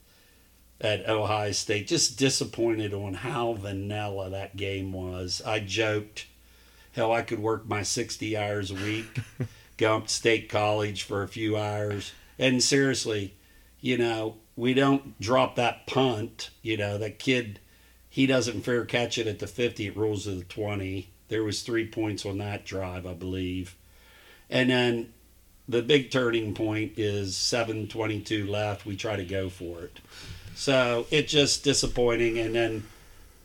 at 0.79 1.07
Ohio 1.07 1.51
State, 1.51 1.87
just 1.87 2.17
disappointed 2.17 2.93
on 2.93 3.13
how 3.13 3.53
vanilla 3.53 4.29
that 4.29 4.55
game 4.55 4.91
was. 4.91 5.41
I 5.45 5.59
joked, 5.59 6.27
hell, 6.91 7.11
I 7.11 7.21
could 7.21 7.39
work 7.39 7.67
my 7.67 7.83
60 7.83 8.37
hours 8.37 8.71
a 8.71 8.75
week, 8.75 9.19
go 9.77 9.97
up 9.97 10.07
to 10.07 10.13
State 10.13 10.49
College 10.49 11.03
for 11.03 11.23
a 11.23 11.27
few 11.27 11.57
hours. 11.57 12.11
And 12.37 12.61
seriously, 12.61 13.35
you 13.79 13.97
know, 13.97 14.37
we 14.55 14.73
don't 14.73 15.19
drop 15.19 15.55
that 15.55 15.87
punt. 15.87 16.49
You 16.61 16.77
know, 16.77 16.97
that 16.97 17.19
kid, 17.19 17.59
he 18.09 18.25
doesn't 18.25 18.61
fair 18.61 18.85
catch 18.85 19.17
it 19.17 19.27
at 19.27 19.39
the 19.39 19.47
50, 19.47 19.87
it 19.87 19.97
rolls 19.97 20.25
to 20.25 20.31
the 20.35 20.43
20. 20.43 21.09
There 21.29 21.43
was 21.43 21.61
three 21.61 21.87
points 21.87 22.25
on 22.25 22.37
that 22.39 22.65
drive, 22.65 23.05
I 23.05 23.13
believe. 23.13 23.75
And 24.49 24.69
then 24.69 25.13
the 25.67 25.81
big 25.81 26.11
turning 26.11 26.53
point 26.53 26.93
is 26.97 27.35
722 27.37 28.47
left. 28.47 28.85
We 28.85 28.95
try 28.95 29.15
to 29.15 29.25
go 29.25 29.49
for 29.49 29.83
it. 29.83 29.99
So 30.55 31.07
it's 31.09 31.31
just 31.31 31.63
disappointing. 31.63 32.37
And 32.37 32.53
then 32.53 32.83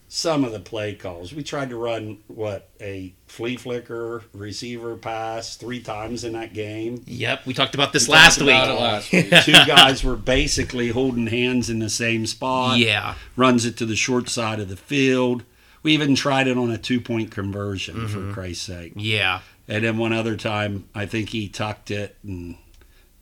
some 0.08 0.42
of 0.42 0.52
the 0.52 0.60
play 0.60 0.94
calls. 0.94 1.34
We 1.34 1.42
tried 1.42 1.68
to 1.68 1.76
run, 1.76 2.18
what, 2.28 2.70
a 2.80 3.12
flea 3.26 3.56
flicker 3.56 4.24
receiver 4.32 4.96
pass 4.96 5.56
three 5.56 5.80
times 5.80 6.24
in 6.24 6.32
that 6.32 6.54
game. 6.54 7.02
Yep. 7.06 7.46
We 7.46 7.52
talked 7.52 7.74
about 7.74 7.92
this 7.92 8.08
We 8.08 8.14
last 8.14 8.40
week. 8.40 8.48
about 8.48 8.80
last 8.80 9.12
week. 9.12 9.30
Two 9.42 9.52
guys 9.52 10.02
were 10.02 10.16
basically 10.16 10.88
holding 10.88 11.26
hands 11.26 11.68
in 11.68 11.78
the 11.78 11.90
same 11.90 12.26
spot. 12.26 12.78
Yeah. 12.78 13.14
Runs 13.36 13.66
it 13.66 13.76
to 13.78 13.86
the 13.86 13.96
short 13.96 14.28
side 14.30 14.60
of 14.60 14.68
the 14.68 14.76
field. 14.76 15.44
We 15.82 15.92
even 15.92 16.14
tried 16.14 16.48
it 16.48 16.56
on 16.56 16.70
a 16.70 16.78
two 16.78 17.00
point 17.00 17.30
conversion, 17.30 18.08
for 18.08 18.18
mm-hmm. 18.18 18.32
Christ's 18.32 18.64
sake. 18.64 18.92
Yeah. 18.96 19.40
And 19.68 19.84
then 19.84 19.98
one 19.98 20.12
other 20.14 20.36
time, 20.36 20.88
I 20.94 21.04
think 21.06 21.28
he 21.30 21.48
tucked 21.48 21.90
it 21.90 22.16
and 22.24 22.56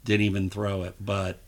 didn't 0.05 0.25
even 0.27 0.49
throw 0.51 0.83
it. 0.85 0.95
But 1.01 1.39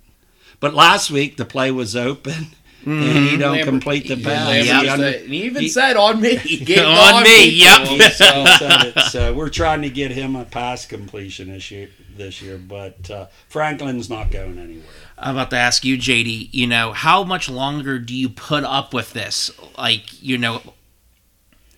but 0.60 0.74
last 0.74 1.10
week 1.10 1.36
the 1.36 1.44
play 1.44 1.70
was 1.70 1.94
open. 1.96 2.48
And 2.86 3.02
he 3.28 3.36
don't 3.36 3.52
Lambert- 3.56 3.64
complete 3.68 4.08
the 4.08 4.14
he- 4.14 4.22
pass. 4.24 4.46
Lambert 4.46 4.64
He 4.64 4.68
said- 4.86 4.88
under- 4.88 5.18
and 5.18 5.28
he 5.34 5.42
even 5.42 5.62
he- 5.62 5.68
said 5.68 5.96
on 5.96 6.20
me. 6.22 6.36
He 6.36 6.64
gave 6.64 6.78
On 6.86 7.22
me, 7.24 7.50
yep. 7.50 7.82
to 7.88 8.10
so- 8.10 8.44
it. 8.46 9.00
So 9.10 9.34
we're 9.34 9.48
trying 9.50 9.82
to 9.82 9.90
get 9.90 10.12
him 10.12 10.36
a 10.36 10.44
pass 10.44 10.86
completion 10.86 11.48
this 11.50 11.70
year. 11.70 11.90
This 12.16 12.40
year, 12.40 12.56
but 12.56 13.10
uh, 13.10 13.26
Franklin's 13.48 14.08
not 14.08 14.30
going 14.30 14.58
anywhere. 14.58 14.86
I'm 15.18 15.34
about 15.36 15.50
to 15.50 15.56
ask 15.56 15.84
you, 15.84 15.96
JD. 15.98 16.48
You 16.52 16.66
know, 16.68 16.92
how 16.92 17.24
much 17.24 17.50
longer 17.50 17.98
do 17.98 18.14
you 18.14 18.28
put 18.28 18.64
up 18.64 18.94
with 18.94 19.12
this? 19.12 19.50
Like, 19.76 20.22
you 20.22 20.38
know, 20.38 20.62
I- 20.64 20.70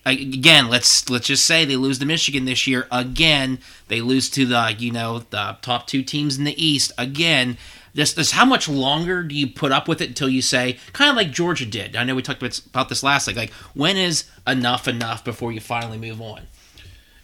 again, 0.05 0.69
let's 0.69 1.09
let's 1.09 1.27
just 1.27 1.45
say 1.45 1.65
they 1.65 1.75
lose 1.75 1.99
to 1.99 2.05
Michigan 2.05 2.45
this 2.45 2.67
year. 2.67 2.87
Again, 2.91 3.59
they 3.87 4.01
lose 4.01 4.29
to 4.31 4.45
the 4.45 4.75
you 4.77 4.91
know 4.91 5.19
the 5.29 5.57
top 5.61 5.87
two 5.87 6.03
teams 6.03 6.37
in 6.37 6.43
the 6.43 6.63
East. 6.63 6.91
Again, 6.97 7.57
this 7.93 8.13
this 8.13 8.31
how 8.31 8.45
much 8.45 8.67
longer 8.67 9.23
do 9.23 9.35
you 9.35 9.47
put 9.47 9.71
up 9.71 9.87
with 9.87 10.01
it 10.01 10.09
until 10.09 10.29
you 10.29 10.41
say 10.41 10.79
kind 10.93 11.09
of 11.09 11.15
like 11.15 11.31
Georgia 11.31 11.65
did? 11.65 11.95
I 11.95 12.03
know 12.03 12.15
we 12.15 12.21
talked 12.21 12.41
about, 12.41 12.89
this 12.89 13.03
last 13.03 13.27
week. 13.27 13.37
Like, 13.37 13.51
when 13.73 13.97
is 13.97 14.25
enough 14.47 14.87
enough 14.87 15.23
before 15.23 15.51
you 15.51 15.59
finally 15.59 15.97
move 15.97 16.21
on? 16.21 16.41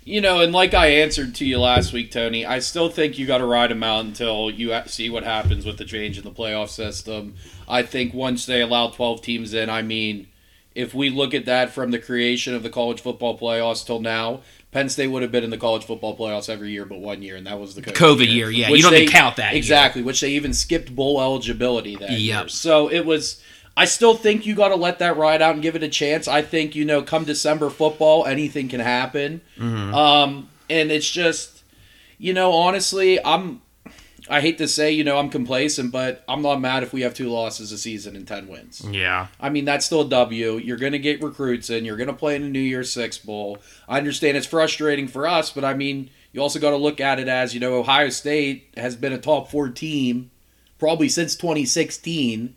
You 0.04 0.22
know, 0.22 0.40
and 0.40 0.54
like 0.54 0.74
I 0.74 0.88
answered 0.88 1.36
to 1.36 1.46
you 1.46 1.60
last 1.60 1.92
week, 1.92 2.12
Tony, 2.12 2.46
I 2.46 2.60
still 2.60 2.88
think 2.88 3.20
you 3.20 3.26
got 3.26 3.40
to 3.40 3.46
ride 3.46 3.72
them 3.72 3.84
out 3.84 4.06
until 4.06 4.50
you 4.50 4.74
see 4.86 5.10
what 5.10 5.26
happens 5.26 5.66
with 5.66 5.78
the 5.78 5.84
change 5.84 6.18
in 6.18 6.24
the 6.24 6.32
playoff 6.32 6.70
system. 6.70 7.36
I 7.68 7.84
think 7.84 8.14
once 8.14 8.46
they 8.46 8.62
allow 8.62 8.88
12 8.88 9.22
teams 9.22 9.54
in, 9.54 9.70
I 9.70 9.82
mean, 9.82 10.28
if 10.78 10.94
we 10.94 11.10
look 11.10 11.34
at 11.34 11.46
that 11.46 11.72
from 11.72 11.90
the 11.90 11.98
creation 11.98 12.54
of 12.54 12.62
the 12.62 12.70
college 12.70 13.02
football 13.02 13.38
playoffs 13.38 13.84
till 13.84 14.00
now, 14.00 14.42
Penn 14.72 14.90
State 14.90 15.08
would 15.08 15.24
have 15.24 15.32
been 15.32 15.44
in 15.44 15.50
the 15.50 15.58
college 15.58 15.84
football 15.84 16.16
playoffs 16.16 16.50
every 16.50 16.70
year 16.70 16.86
but 16.86 17.00
one 17.00 17.24
year, 17.24 17.36
and 17.36 17.48
that 17.48 17.60
was 17.60 17.74
the 17.74 17.82
COVID, 17.82 17.94
COVID 17.94 18.32
year, 18.32 18.52
yeah. 18.52 18.70
You 18.70 18.84
don't 18.84 18.92
they- 18.92 19.08
count 19.08 19.38
that 19.38 19.54
year. 19.54 19.58
exactly. 19.58 20.04
Which 20.04 20.22
they 20.22 20.30
even 20.30 20.54
skipped 20.54 20.96
bowl 20.96 21.20
eligibility 21.20 21.96
that 21.96 22.12
year. 22.12 22.36
Yep. 22.36 22.52
So 22.52 22.90
it 22.90 23.06
was. 23.06 23.42
I 23.76 23.86
still 23.86 24.16
think 24.16 24.46
you 24.48 24.56
got 24.56 24.70
to 24.70 24.76
let 24.76 25.00
that 25.00 25.18
ride 25.18 25.40
out 25.42 25.54
and 25.54 25.62
give 25.62 25.76
it 25.76 25.84
a 25.84 25.90
chance. 25.90 26.28
I 26.28 26.42
think 26.42 26.76
you 26.76 26.86
know, 26.86 27.02
come 27.02 27.26
December 27.26 27.70
football, 27.70 28.26
anything 28.26 28.70
can 28.70 28.80
happen. 28.80 29.42
Mm-hmm. 29.58 29.94
Um, 29.94 30.50
and 30.70 30.92
it's 30.92 31.10
just, 31.10 31.64
you 32.20 32.34
know, 32.34 32.52
honestly, 32.54 33.24
I'm. 33.24 33.62
I 34.30 34.42
hate 34.42 34.58
to 34.60 34.68
say, 34.68 34.92
you 34.92 35.04
know, 35.04 35.18
I'm 35.18 35.30
complacent, 35.30 35.92
but 35.92 36.24
I'm 36.28 36.42
not 36.42 36.60
mad 36.62 36.84
if 36.84 36.94
we 36.94 37.02
have 37.02 37.14
two 37.14 37.30
losses 37.30 37.72
a 37.72 37.78
season 37.78 38.16
and 38.16 38.28
ten 38.28 38.48
wins. 38.48 38.86
Yeah. 38.90 39.28
I 39.40 39.50
mean, 39.50 39.66
that's 39.66 39.86
still 39.86 40.02
a 40.02 40.10
W. 40.10 40.58
You're 40.58 40.78
going 40.78 40.92
to 40.94 41.00
get 41.00 41.22
recruits 41.24 41.70
in. 41.70 41.86
You're 41.86 41.98
going 41.98 42.08
to 42.08 42.14
play 42.14 42.36
in 42.36 42.44
a 42.44 42.50
New 42.50 42.60
Year's 42.60 42.92
Six 42.92 43.18
bowl. 43.18 43.60
I 43.88 43.98
understand 43.98 44.38
it's 44.38 44.48
frustrating 44.48 45.08
for 45.08 45.28
us, 45.28 45.52
but 45.52 45.64
I 45.64 45.74
mean, 45.74 46.10
you 46.34 46.42
also 46.42 46.60
got 46.60 46.72
to 46.72 46.78
look 46.78 47.00
at 47.00 47.20
it 47.20 47.28
as 47.28 47.54
you 47.54 47.60
know, 47.60 47.76
Ohio 47.76 48.10
State 48.10 48.74
has 48.78 48.96
been 48.96 49.14
a 49.14 49.18
top 49.18 49.50
four 49.50 49.70
team 49.70 50.30
probably 50.78 51.10
since 51.10 51.36
2016. 51.36 52.56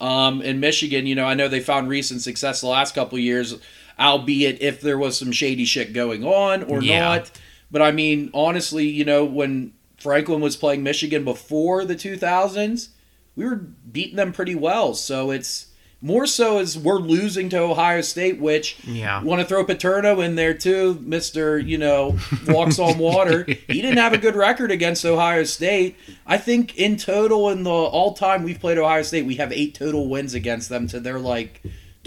Um, 0.00 0.40
in 0.40 0.60
Michigan, 0.60 1.06
you 1.06 1.14
know, 1.14 1.26
I 1.26 1.34
know 1.34 1.46
they 1.46 1.60
found 1.60 1.88
recent 1.90 2.22
success 2.22 2.62
the 2.62 2.66
last 2.68 2.94
couple 2.94 3.18
of 3.18 3.22
years, 3.24 3.56
albeit 3.98 4.62
if 4.62 4.80
there 4.80 4.96
was 4.98 5.18
some 5.18 5.30
shady 5.30 5.66
shit 5.66 5.92
going 5.92 6.24
on 6.24 6.62
or 6.62 6.82
Yeah. 6.82 7.00
not. 7.00 7.30
But 7.70 7.82
I 7.82 7.92
mean, 7.92 8.30
honestly, 8.32 8.88
you 8.88 9.04
know, 9.04 9.24
when 9.26 9.72
Franklin 10.00 10.40
was 10.40 10.56
playing 10.56 10.82
Michigan 10.82 11.24
before 11.24 11.84
the 11.84 11.94
2000s, 11.96 12.88
we 13.36 13.44
were 13.44 13.56
beating 13.56 14.16
them 14.16 14.32
pretty 14.32 14.54
well. 14.54 14.94
So 14.94 15.30
it's 15.30 15.66
more 16.02 16.26
so 16.26 16.58
as 16.58 16.78
we're 16.78 16.98
losing 16.98 17.50
to 17.50 17.58
Ohio 17.58 18.00
State, 18.00 18.40
which 18.40 18.78
Yeah. 18.86 19.22
want 19.22 19.42
to 19.42 19.46
throw 19.46 19.62
Paterno 19.64 20.20
in 20.22 20.34
there 20.34 20.54
too, 20.54 20.98
Mister. 21.04 21.58
You 21.58 21.76
know, 21.76 22.18
walks 22.48 22.78
on 22.78 22.96
water. 23.10 23.44
he 23.44 23.82
didn't 23.82 23.98
have 23.98 24.14
a 24.14 24.18
good 24.18 24.34
record 24.34 24.70
against 24.70 25.04
Ohio 25.04 25.44
State. 25.44 25.96
I 26.26 26.38
think 26.38 26.78
in 26.78 26.96
total, 26.96 27.50
in 27.50 27.64
the 27.64 27.70
all 27.70 28.14
time 28.14 28.42
we've 28.44 28.58
played 28.58 28.78
Ohio 28.78 29.02
State, 29.02 29.26
we 29.26 29.34
have 29.36 29.52
eight 29.52 29.74
total 29.74 30.08
wins 30.08 30.32
against 30.32 30.70
them. 30.70 30.88
To 30.88 31.00
their 31.00 31.18
like 31.18 31.60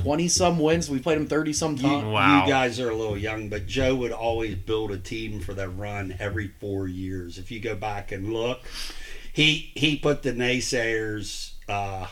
twenty 0.04 0.28
some 0.28 0.60
wins. 0.60 0.90
We 0.90 1.00
played 1.00 1.18
them 1.18 1.28
thirty 1.28 1.54
some 1.54 1.76
You, 1.78 1.82
times. 1.84 2.06
Wow. 2.06 2.44
you 2.46 2.50
guys 2.52 2.80
are 2.80 2.90
a 2.90 2.96
little 2.96 3.18
young, 3.18 3.50
but 3.50 3.66
Joe 3.66 3.96
would 3.96 4.12
always 4.12 4.56
build 4.56 4.92
a 4.92 4.98
team 4.98 5.40
for 5.40 5.54
that 5.56 5.70
run 5.70 6.16
every 6.20 6.50
four 6.60 6.88
years. 6.88 7.38
If 7.38 7.50
you 7.52 7.60
go 7.60 7.76
back 7.76 8.12
and 8.12 8.32
look, 8.34 8.62
he 9.32 9.72
he 9.76 9.98
put 9.98 10.22
the 10.24 10.34
naysayers 10.34 11.52
uh, 11.70 12.08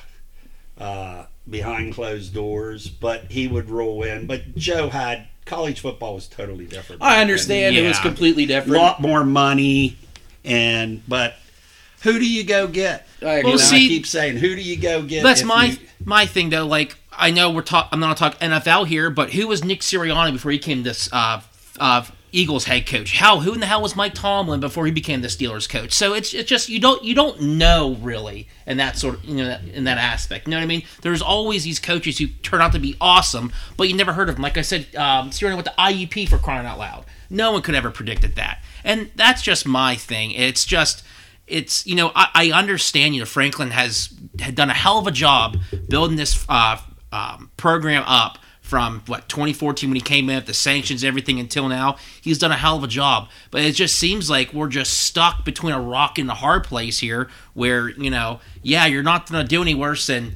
uh, 0.77 1.25
behind 1.49 1.93
closed 1.93 2.33
doors, 2.33 2.87
but 2.87 3.25
he 3.31 3.47
would 3.47 3.69
roll 3.69 4.03
in. 4.03 4.25
But 4.27 4.55
Joe 4.55 4.89
had 4.89 5.27
college 5.45 5.79
football 5.81 6.15
was 6.15 6.27
totally 6.27 6.65
different. 6.65 7.01
I 7.01 7.21
understand 7.21 7.75
it 7.75 7.87
was 7.87 7.99
completely 7.99 8.45
different. 8.45 8.75
a 8.77 8.79
lot 8.79 9.01
more 9.01 9.23
money, 9.23 9.97
and 10.45 11.01
but 11.07 11.35
who 12.03 12.17
do 12.17 12.27
you 12.27 12.43
go 12.43 12.67
get? 12.67 13.07
I, 13.21 13.37
You 13.39 13.43
Well, 13.43 13.51
know, 13.53 13.57
see- 13.57 13.85
I 13.85 13.89
keep 13.89 14.07
saying, 14.07 14.37
who 14.37 14.55
do 14.55 14.61
you 14.61 14.77
go 14.79 15.03
get? 15.03 15.21
That's 15.23 15.43
my 15.43 15.65
you- 15.65 15.77
my 16.05 16.25
thing 16.25 16.49
though. 16.49 16.65
Like 16.65 16.95
I 17.21 17.29
know 17.29 17.51
we're 17.51 17.61
talk. 17.61 17.87
I'm 17.91 17.99
not 17.99 18.17
talking 18.17 18.39
NFL 18.49 18.87
here, 18.87 19.11
but 19.11 19.31
who 19.31 19.47
was 19.47 19.63
Nick 19.63 19.81
Sirianni 19.81 20.33
before 20.33 20.51
he 20.51 20.57
became 20.57 20.81
this 20.81 21.07
uh, 21.13 21.41
uh, 21.79 22.03
Eagles 22.31 22.65
head 22.65 22.87
coach? 22.87 23.15
How 23.15 23.39
who 23.39 23.53
in 23.53 23.59
the 23.59 23.67
hell 23.67 23.83
was 23.83 23.95
Mike 23.95 24.15
Tomlin 24.15 24.59
before 24.59 24.87
he 24.87 24.91
became 24.91 25.21
the 25.21 25.27
Steelers 25.27 25.69
coach? 25.69 25.93
So 25.93 26.15
it's 26.15 26.33
it's 26.33 26.49
just 26.49 26.67
you 26.67 26.79
don't 26.79 27.03
you 27.03 27.13
don't 27.13 27.39
know 27.39 27.95
really 28.01 28.47
in 28.65 28.77
that 28.77 28.97
sort 28.97 29.15
of 29.15 29.25
you 29.25 29.35
know 29.35 29.57
in 29.71 29.83
that 29.83 29.99
aspect. 29.99 30.47
You 30.47 30.51
know 30.51 30.57
what 30.57 30.63
I 30.63 30.67
mean? 30.67 30.83
There's 31.03 31.21
always 31.21 31.63
these 31.63 31.79
coaches 31.79 32.17
who 32.17 32.27
turn 32.27 32.59
out 32.59 32.73
to 32.73 32.79
be 32.79 32.97
awesome, 32.99 33.53
but 33.77 33.87
you 33.87 33.95
never 33.95 34.13
heard 34.13 34.27
of 34.27 34.35
them. 34.35 34.41
Like 34.41 34.57
I 34.57 34.61
said, 34.61 34.93
um, 34.95 35.29
Sirianni 35.29 35.53
went 35.53 35.67
to 35.67 35.73
IUP 35.77 36.27
for 36.27 36.39
crying 36.39 36.65
out 36.65 36.79
loud. 36.79 37.05
No 37.29 37.51
one 37.51 37.61
could 37.61 37.75
ever 37.75 37.91
predicted 37.91 38.35
that, 38.35 38.63
and 38.83 39.11
that's 39.15 39.43
just 39.43 39.67
my 39.67 39.95
thing. 39.95 40.31
It's 40.31 40.65
just 40.65 41.03
it's 41.45 41.85
you 41.85 41.95
know 41.95 42.11
I, 42.15 42.29
I 42.33 42.51
understand 42.51 43.13
you 43.13 43.21
know 43.21 43.25
Franklin 43.25 43.69
has 43.71 44.11
had 44.39 44.55
done 44.55 44.71
a 44.71 44.73
hell 44.73 44.97
of 44.97 45.05
a 45.05 45.11
job 45.11 45.57
building 45.87 46.17
this 46.17 46.45
uh, 46.49 46.77
um, 47.11 47.51
program 47.57 48.03
up 48.05 48.37
from 48.61 49.01
what 49.07 49.27
2014 49.27 49.89
when 49.89 49.95
he 49.95 50.01
came 50.01 50.29
in 50.29 50.37
with 50.37 50.45
the 50.45 50.53
sanctions 50.53 51.03
everything 51.03 51.39
until 51.39 51.67
now 51.67 51.97
he's 52.21 52.37
done 52.37 52.51
a 52.51 52.55
hell 52.55 52.77
of 52.77 52.83
a 52.83 52.87
job 52.87 53.27
but 53.49 53.61
it 53.61 53.73
just 53.73 53.97
seems 53.97 54.29
like 54.29 54.53
we're 54.53 54.69
just 54.69 54.93
stuck 54.99 55.43
between 55.43 55.73
a 55.73 55.81
rock 55.81 56.17
and 56.17 56.29
a 56.29 56.35
hard 56.35 56.63
place 56.63 56.99
here 56.99 57.27
where 57.53 57.89
you 57.89 58.09
know 58.09 58.39
yeah 58.61 58.85
you're 58.85 59.03
not 59.03 59.29
going 59.29 59.43
to 59.43 59.49
do 59.49 59.61
any 59.61 59.75
worse 59.75 60.07
than 60.07 60.33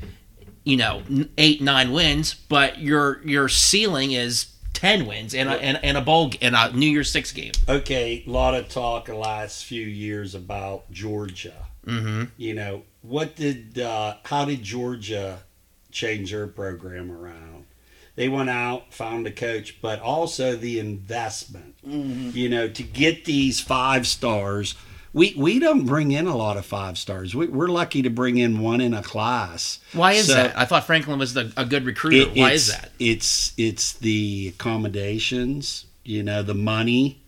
you 0.65 0.75
know 0.75 1.01
eight 1.37 1.61
nine 1.61 1.93
wins 1.93 2.33
but 2.33 2.79
your 2.79 3.21
your 3.23 3.47
ceiling 3.47 4.11
is 4.11 4.47
10 4.73 5.05
wins 5.05 5.33
and 5.33 5.49
a, 5.49 5.53
and, 5.53 5.79
and 5.83 5.97
a 5.97 6.01
bowl 6.01 6.31
and 6.41 6.53
a 6.53 6.71
New 6.73 6.89
Year's 6.89 7.09
Six 7.09 7.31
game 7.31 7.53
okay, 7.67 8.23
a 8.27 8.29
lot 8.29 8.53
of 8.53 8.67
talk 8.67 9.05
the 9.05 9.15
last 9.15 9.63
few 9.63 9.85
years 9.85 10.35
about 10.35 10.91
Georgia. 10.91 11.65
mm-hmm. 11.85 12.25
You 12.37 12.53
know, 12.53 12.83
what 13.01 13.35
did, 13.35 13.79
uh, 13.79 14.17
how 14.25 14.45
did 14.45 14.61
Georgia 14.61 15.44
change 15.95 16.31
their 16.31 16.45
program 16.47 17.11
around? 17.11 17.65
They 18.15 18.29
went 18.29 18.49
out, 18.49 18.93
found 18.93 19.25
a 19.27 19.31
coach, 19.31 19.81
but 19.81 19.99
also 20.01 20.55
the 20.55 20.79
investment. 20.79 21.75
Mm-hmm. 21.85 22.29
You 22.37 22.49
know, 22.49 22.67
to 22.67 22.83
get 22.83 23.25
these 23.25 23.59
five 23.59 24.05
stars. 24.05 24.75
We, 25.13 25.33
we 25.37 25.59
don't 25.59 25.85
bring 25.85 26.11
in 26.11 26.27
a 26.27 26.35
lot 26.35 26.57
of 26.57 26.65
five 26.65 26.97
stars. 26.97 27.33
We, 27.33 27.47
we're 27.47 27.69
lucky 27.69 28.01
to 28.01 28.09
bring 28.09 28.37
in 28.37 28.59
one 28.59 28.81
in 28.81 28.93
a 28.93 29.01
class. 29.01 29.79
Why 29.93 30.11
is 30.11 30.27
So- 30.27 30.33
that? 30.33 30.57
I 30.57 30.65
thought 30.65 30.83
Franklin 30.85 31.17
was 31.19 31.33
the, 31.33 31.53
a 31.55 31.63
good 31.63 31.85
recruiter. 31.85 32.29
It- 32.29 32.37
Why 32.37 32.51
is 32.51 32.67
that? 32.67 32.91
It's 32.99 33.53
it's 33.57 33.93
the 33.93 34.51
accommodations, 34.53 35.85
you 36.03 36.21
know, 36.21 36.43
the 36.43 36.53
money, 36.53 37.21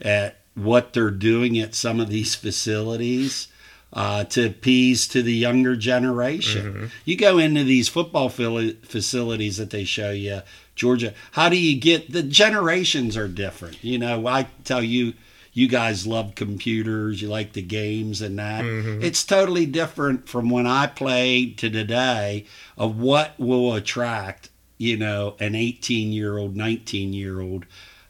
at 0.00 0.36
what 0.54 0.92
they're 0.92 1.10
doing 1.10 1.58
at 1.58 1.74
some 1.74 1.98
of 1.98 2.08
these 2.10 2.34
facilities 2.36 3.48
uh, 3.92 4.24
to 4.24 4.46
appease 4.46 5.06
to 5.08 5.22
the 5.22 5.34
younger 5.34 5.76
generation. 5.76 6.72
Mm-hmm. 6.72 6.86
You 7.04 7.16
go 7.16 7.38
into 7.38 7.64
these 7.64 7.88
football 7.88 8.28
facilities 8.28 9.56
that 9.58 9.70
they 9.70 9.84
show 9.84 10.10
you, 10.10 10.42
Georgia. 10.74 11.14
How 11.32 11.48
do 11.48 11.56
you 11.56 11.78
get 11.78 12.12
the 12.12 12.22
generations 12.22 13.16
are 13.16 13.28
different? 13.28 13.82
You 13.82 13.98
know, 13.98 14.26
I 14.26 14.48
tell 14.64 14.82
you. 14.82 15.14
You 15.54 15.68
guys 15.68 16.06
love 16.06 16.34
computers, 16.34 17.20
you 17.20 17.28
like 17.28 17.52
the 17.52 17.60
games 17.60 18.22
and 18.22 18.38
that. 18.38 18.64
Mm-hmm. 18.64 19.02
It's 19.02 19.22
totally 19.22 19.66
different 19.66 20.26
from 20.26 20.48
when 20.48 20.66
I 20.66 20.86
played 20.86 21.58
to 21.58 21.68
today 21.68 22.46
of 22.78 22.98
what 22.98 23.38
will 23.38 23.74
attract 23.74 24.48
you 24.82 24.96
know, 24.96 25.36
an 25.38 25.54
18 25.54 26.10
year 26.10 26.36
old, 26.36 26.56
19 26.56 27.12
year 27.12 27.40
old 27.40 27.66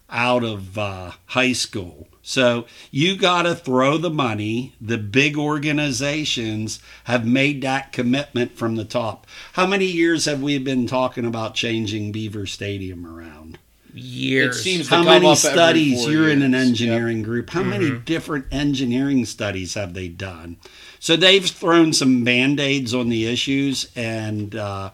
out 0.08 0.42
of 0.42 0.78
uh, 0.78 1.12
high 1.26 1.52
school. 1.52 2.08
So 2.22 2.66
you 2.90 3.16
got 3.16 3.42
to 3.42 3.54
throw 3.54 3.98
the 3.98 4.10
money. 4.10 4.74
The 4.80 4.98
big 4.98 5.36
organizations 5.36 6.80
have 7.04 7.26
made 7.26 7.62
that 7.62 7.92
commitment 7.92 8.56
from 8.56 8.76
the 8.76 8.84
top. 8.84 9.26
How 9.54 9.66
many 9.66 9.86
years 9.86 10.24
have 10.26 10.40
we 10.40 10.58
been 10.58 10.86
talking 10.86 11.24
about 11.24 11.54
changing 11.54 12.12
Beaver 12.12 12.46
Stadium 12.46 13.04
around? 13.04 13.58
Years. 13.92 14.58
It 14.58 14.62
seems 14.62 14.88
to 14.88 14.94
How 14.94 15.02
many 15.02 15.34
studies? 15.34 16.06
You're 16.06 16.30
in 16.30 16.42
an 16.42 16.52
years. 16.52 16.68
engineering 16.68 17.22
group. 17.22 17.50
How 17.50 17.62
many 17.62 17.90
different 17.90 18.46
engineering 18.50 19.26
studies 19.26 19.74
have 19.74 19.92
they 19.92 20.08
done? 20.08 20.56
So 20.98 21.16
they've 21.16 21.44
thrown 21.44 21.92
some 21.92 22.24
band 22.24 22.58
aids 22.58 22.94
on 22.94 23.10
the 23.10 23.26
issues, 23.26 23.90
and 23.94 24.54
uh, 24.54 24.92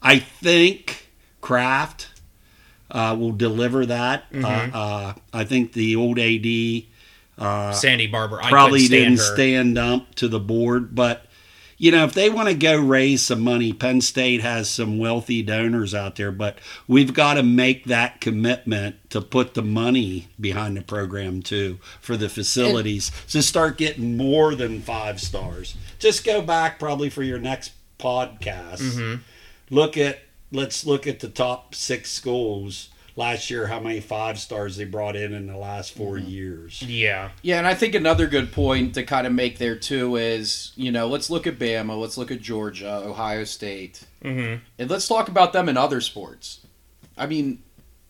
I 0.00 0.18
think 0.20 1.10
Kraft 1.42 2.08
uh, 2.92 3.16
will 3.18 3.32
deliver 3.32 3.86
that. 3.86 4.24
Uh, 4.32 4.46
uh, 4.46 5.14
I 5.32 5.44
think 5.44 5.72
the 5.72 5.96
old 5.96 6.18
AD 6.18 6.84
Sandy 7.74 8.06
Barbour. 8.06 8.40
I 8.42 8.50
probably 8.50 8.80
stand 8.80 9.16
didn't 9.16 9.18
her. 9.18 9.34
stand 9.34 9.78
up 9.78 10.14
to 10.16 10.28
the 10.28 10.38
board. 10.38 10.94
But 10.94 11.26
you 11.78 11.90
know, 11.90 12.04
if 12.04 12.12
they 12.12 12.30
want 12.30 12.48
to 12.48 12.54
go 12.54 12.78
raise 12.78 13.22
some 13.22 13.40
money, 13.40 13.72
Penn 13.72 14.00
State 14.02 14.42
has 14.42 14.70
some 14.70 14.98
wealthy 14.98 15.42
donors 15.42 15.94
out 15.94 16.16
there. 16.16 16.30
But 16.30 16.58
we've 16.86 17.12
got 17.12 17.34
to 17.34 17.42
make 17.42 17.86
that 17.86 18.20
commitment 18.20 18.96
to 19.10 19.20
put 19.20 19.54
the 19.54 19.62
money 19.62 20.28
behind 20.38 20.76
the 20.76 20.82
program 20.82 21.42
too 21.42 21.78
for 22.00 22.16
the 22.16 22.28
facilities 22.28 23.10
to 23.30 23.42
start 23.42 23.78
getting 23.78 24.16
more 24.16 24.54
than 24.54 24.80
five 24.80 25.20
stars. 25.20 25.76
Just 25.98 26.24
go 26.24 26.42
back 26.42 26.78
probably 26.78 27.10
for 27.10 27.22
your 27.22 27.38
next 27.38 27.72
podcast. 27.98 28.80
Mm-hmm. 28.80 29.22
Look 29.70 29.96
at 29.96 30.20
let's 30.52 30.86
look 30.86 31.06
at 31.06 31.20
the 31.20 31.28
top 31.28 31.74
six 31.74 32.10
schools 32.10 32.90
last 33.16 33.50
year. 33.50 33.66
How 33.66 33.80
many 33.80 34.00
five 34.00 34.38
stars 34.38 34.76
they 34.76 34.84
brought 34.84 35.16
in 35.16 35.32
in 35.34 35.46
the 35.46 35.56
last 35.56 35.94
4 35.94 36.16
Mm-hmm. 36.16 36.28
years? 36.28 36.82
Yeah. 36.82 37.30
Yeah, 37.42 37.58
and 37.58 37.66
I 37.66 37.74
think 37.74 37.94
another 37.94 38.26
good 38.26 38.52
point 38.52 38.94
to 38.94 39.02
kind 39.02 39.26
of 39.26 39.32
make 39.32 39.58
there 39.58 39.76
too 39.76 40.16
is, 40.16 40.72
you 40.76 40.92
know, 40.92 41.08
let's 41.08 41.28
look 41.30 41.46
at 41.46 41.58
Bama, 41.58 41.98
let's 42.00 42.16
look 42.16 42.30
at 42.30 42.40
Georgia, 42.40 43.02
Ohio 43.04 43.44
State, 43.44 44.04
Mm-hmm. 44.24 44.62
and 44.78 44.90
let's 44.90 45.08
talk 45.08 45.28
about 45.28 45.52
them 45.52 45.68
in 45.68 45.76
other 45.76 46.00
sports. 46.00 46.60
I 47.18 47.26
mean, 47.26 47.62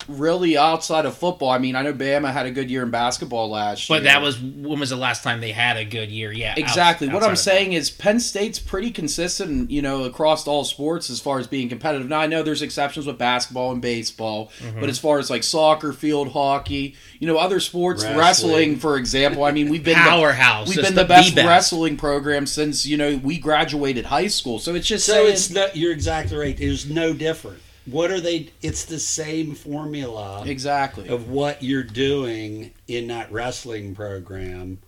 really 0.08 0.56
outside 0.56 1.06
of 1.06 1.16
football, 1.16 1.50
I 1.50 1.58
mean, 1.58 1.76
I 1.76 1.82
know 1.82 1.92
Bama 1.92 2.32
had 2.32 2.46
a 2.46 2.50
good 2.50 2.70
year 2.70 2.82
in 2.82 2.90
basketball 2.90 3.50
last 3.50 3.88
year. 3.88 3.98
But 3.98 4.04
that 4.04 4.20
was 4.22 4.38
when 4.40 4.80
was 4.80 4.90
the 4.90 4.96
last 4.96 5.22
time 5.22 5.40
they 5.40 5.52
had 5.52 5.76
a 5.76 5.84
good 5.84 6.10
year? 6.10 6.32
Yeah. 6.32 6.54
Exactly. 6.56 7.08
outs- 7.08 7.14
what 7.14 7.22
I'm 7.22 7.36
saying 7.36 7.72
is 7.72 7.90
Penn 7.90 8.20
State's 8.20 8.58
pretty 8.58 8.90
consistent, 8.90 9.70
you 9.70 9.82
know, 9.82 10.04
across 10.04 10.46
all 10.46 10.64
sports 10.64 11.10
as 11.10 11.20
far 11.20 11.38
as 11.38 11.46
being 11.46 11.68
competitive. 11.68 12.08
Now 12.08 12.20
I 12.20 12.26
know 12.26 12.42
there's 12.42 12.62
exceptions 12.62 13.06
with 13.06 13.18
basketball 13.18 13.72
and 13.72 13.80
baseball, 13.82 14.50
Mm-hmm. 14.62 14.80
but 14.80 14.88
as 14.88 14.98
far 14.98 15.18
as 15.18 15.30
like 15.30 15.42
soccer, 15.42 15.92
field 15.92 16.32
hockey, 16.32 16.94
you 17.18 17.26
know, 17.26 17.36
other 17.36 17.60
sports, 17.60 18.02
Wrestling. 18.02 18.18
wrestling, 18.18 18.76
for 18.76 18.96
example. 18.96 19.44
I 19.44 19.52
mean, 19.52 19.68
we've 19.68 19.84
been 19.84 19.94
Powerhouse, 19.96 20.66
The, 20.68 20.76
we've 20.76 20.84
been 20.86 20.94
the, 20.94 21.02
the 21.02 21.08
best, 21.08 21.34
best. 21.34 21.46
wrestling 21.46 21.96
program 21.96 22.46
since 22.46 22.84
you 22.86 22.96
know 22.96 23.16
we 23.22 23.38
graduated 23.38 24.06
high 24.06 24.26
school. 24.26 24.58
So 24.58 24.74
it's 24.74 24.86
just 24.86 25.06
So 25.06 25.12
saying, 25.12 25.32
it's 25.32 25.50
no, 25.50 25.68
you're 25.74 25.92
exactly 25.92 26.36
right. 26.36 26.56
There's 26.56 26.88
no 26.88 27.12
different. 27.12 27.58
What 27.86 28.10
are 28.10 28.20
they? 28.20 28.50
It's 28.62 28.84
the 28.84 28.98
same 28.98 29.54
formula 29.54 30.44
exactly. 30.46 31.08
of 31.08 31.28
what 31.28 31.62
you're 31.62 31.82
doing 31.82 32.72
in 32.86 33.08
that 33.08 33.32
wrestling 33.32 33.94
program, 33.94 34.78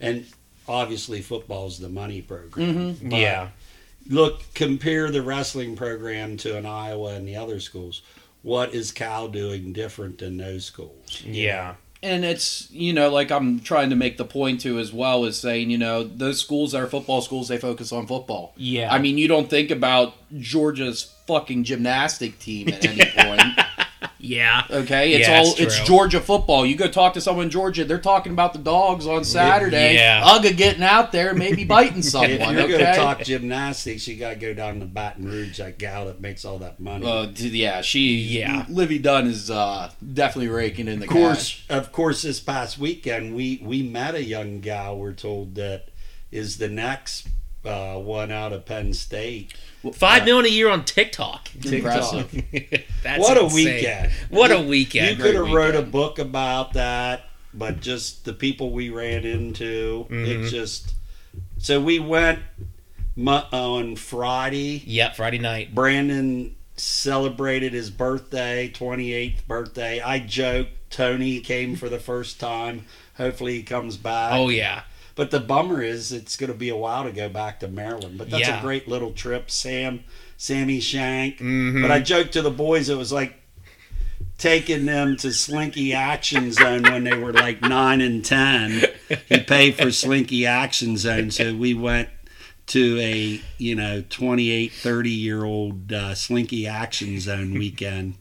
and 0.00 0.26
obviously 0.68 1.22
football's 1.22 1.78
the 1.78 1.88
money 1.88 2.22
program. 2.22 2.96
Mhm. 2.96 3.10
But 3.10 3.18
Yeah. 3.18 3.48
Look, 4.08 4.42
compare 4.54 5.10
the 5.10 5.22
wrestling 5.22 5.74
program 5.74 6.36
to 6.38 6.56
an 6.56 6.64
Iowa 6.64 7.14
and 7.14 7.26
the 7.26 7.34
other 7.34 7.58
schools. 7.58 8.02
What 8.42 8.72
is 8.72 8.92
Cal 8.92 9.26
doing 9.26 9.72
different 9.72 10.18
than 10.18 10.36
those 10.36 10.64
schools? 10.64 11.22
Yeah. 11.24 11.74
And 12.02 12.24
it's 12.24 12.70
you 12.70 12.92
know 12.92 13.10
like 13.10 13.30
i'm 13.30 13.60
trying 13.60 13.90
to 13.90 13.96
make 13.96 14.16
the 14.16 14.24
point 14.24 14.60
to 14.60 14.78
as 14.78 14.92
well 14.92 15.24
as 15.24 15.36
saying 15.38 15.70
you 15.70 15.78
know 15.78 16.02
those 16.04 16.38
schools 16.40 16.72
that 16.72 16.82
are 16.82 16.86
football 16.86 17.20
schools 17.22 17.48
they 17.48 17.58
focus 17.58 17.92
on 17.92 18.06
football 18.06 18.52
Yeah. 18.56 18.92
i 18.92 18.98
mean 18.98 19.18
you 19.18 19.28
don't 19.28 19.48
think 19.48 19.70
about 19.70 20.14
georgia's 20.38 21.14
fucking 21.26 21.64
gymnastic 21.64 22.38
team 22.38 22.68
at 22.68 22.84
any 22.84 23.04
point 23.16 23.65
Yeah. 24.26 24.64
okay 24.70 25.12
it's 25.12 25.28
Yeah, 25.28 25.38
all 25.38 25.50
it's 25.52 25.60
it's 25.60 25.80
georgia 25.80 26.20
football 26.20 26.66
you 26.66 26.76
go 26.76 26.88
talk 26.88 27.14
to 27.14 27.20
someone 27.20 27.44
in 27.46 27.50
georgia 27.50 27.84
they're 27.84 27.98
talking 27.98 28.32
about 28.32 28.52
the 28.52 28.58
dogs 28.58 29.06
on 29.06 29.24
saturday 29.24 29.94
Yeah. 29.94 30.22
Uga 30.22 30.56
getting 30.56 30.82
out 30.82 31.12
there 31.12 31.34
maybe 31.34 31.64
biting 31.64 32.02
someone 32.14 32.30
If 32.30 32.40
you're 32.40 32.60
okay 32.62 32.68
going 32.78 32.84
to 32.86 32.94
talk 32.96 33.20
gymnastics, 33.22 34.06
you 34.08 34.16
got 34.16 34.30
to 34.30 34.36
go 34.36 34.52
down 34.54 34.80
to 34.80 34.86
Baton 34.86 35.26
Rouge, 35.26 35.58
that 35.58 35.78
gal 35.78 36.06
that 36.06 36.20
makes 36.20 36.44
all 36.44 36.58
that 36.58 36.80
money. 36.80 37.06
uh, 37.06 37.28
yeah, 37.36 37.80
she, 37.82 38.16
Yeah. 38.16 38.64
Livvy 38.68 38.98
Dunne 38.98 39.26
is 39.28 39.50
uh, 39.50 39.90
definitely 40.14 40.48
raking 40.48 40.88
in 40.88 40.98
the 41.00 41.06
of 41.06 41.10
course, 41.12 41.62
of 41.68 41.92
course, 41.92 42.22
this 42.22 42.40
past 42.40 42.78
weekend 42.78 43.34
we 43.34 43.60
we 43.62 43.82
met 43.82 44.14
a 44.14 44.22
young 44.24 44.60
gal. 44.60 44.96
We're 44.98 45.12
told 45.12 45.54
that 45.56 45.88
is 46.30 46.58
the 46.58 46.68
next 46.68 47.28
uh, 47.64 47.94
one 47.96 48.30
out 48.30 48.52
of 48.52 48.64
Penn 48.66 48.92
State. 48.94 49.54
Five 49.92 50.24
million 50.24 50.46
a 50.46 50.48
year 50.54 50.68
on 50.68 50.84
TikTok. 50.84 51.48
Impressive. 51.64 52.30
That's 53.02 53.20
what 53.20 53.36
a 53.36 53.44
insane. 53.44 53.64
weekend! 53.74 54.12
What 54.30 54.50
a 54.52 54.60
weekend! 54.60 55.16
You 55.18 55.22
could 55.22 55.34
have 55.34 55.50
wrote 55.50 55.74
a 55.74 55.82
book 55.82 56.18
about 56.18 56.72
that, 56.74 57.24
but 57.54 57.80
just 57.80 58.24
the 58.24 58.32
people 58.32 58.70
we 58.70 58.90
ran 58.90 59.24
into, 59.24 60.06
Mhm. 60.10 60.26
it 60.46 60.50
just. 60.50 60.94
So 61.58 61.80
we 61.80 61.98
went 61.98 62.40
on 63.52 63.96
Friday. 63.96 64.82
Yep. 64.86 65.16
Friday 65.16 65.38
night. 65.38 65.74
Brandon 65.74 66.54
celebrated 66.76 67.72
his 67.72 67.90
birthday, 67.90 68.68
28th 68.68 69.46
birthday. 69.46 70.00
I 70.00 70.18
joked 70.18 70.70
Tony 70.90 71.40
came 71.40 71.76
for 71.76 71.88
the 71.88 71.98
first 71.98 72.38
time. 72.38 72.84
Hopefully 73.16 73.54
he 73.56 73.62
comes 73.62 73.96
back. 73.96 74.32
Oh 74.34 74.48
yeah. 74.48 74.82
But 75.16 75.30
the 75.32 75.40
bummer 75.40 75.82
is 75.82 76.12
it's 76.12 76.36
going 76.36 76.52
to 76.52 76.56
be 76.56 76.68
a 76.68 76.76
while 76.76 77.02
to 77.04 77.10
go 77.10 77.28
back 77.28 77.58
to 77.60 77.68
Maryland. 77.68 78.18
But 78.18 78.30
that's 78.30 78.46
Yeah. 78.46 78.58
a 78.60 78.62
great 78.62 78.86
little 78.86 79.12
trip. 79.12 79.50
Sam, 79.50 80.04
Sammy 80.36 80.78
Shank. 80.78 81.38
Mhm. 81.38 81.82
But 81.82 81.90
I 81.90 82.00
joked 82.00 82.32
to 82.34 82.42
the 82.42 82.50
boys 82.50 82.88
it 82.88 82.96
was 82.98 83.10
like 83.12 83.34
taking 84.38 84.84
them 84.86 85.16
to 85.16 85.32
Slinky 85.32 85.94
Action 85.94 86.52
Zone 86.52 86.82
when 86.82 87.04
they 87.04 87.16
were 87.16 87.32
like 87.32 87.62
nine 87.62 88.00
and 88.00 88.24
ten. 88.24 88.82
He 89.28 89.40
paid 89.40 89.76
for 89.76 89.90
Slinky 89.90 90.44
Action 90.46 90.96
Zone, 90.98 91.30
so 91.30 91.54
we 91.54 91.72
went 91.74 92.08
to 92.66 92.98
a 93.00 93.40
you 93.58 93.74
know 93.74 94.02
28 94.10 94.72
30 94.72 95.10
year 95.10 95.44
old 95.44 95.92
uh, 95.92 96.14
Slinky 96.14 96.66
Action 96.66 97.18
Zone 97.20 97.54
weekend 97.54 98.14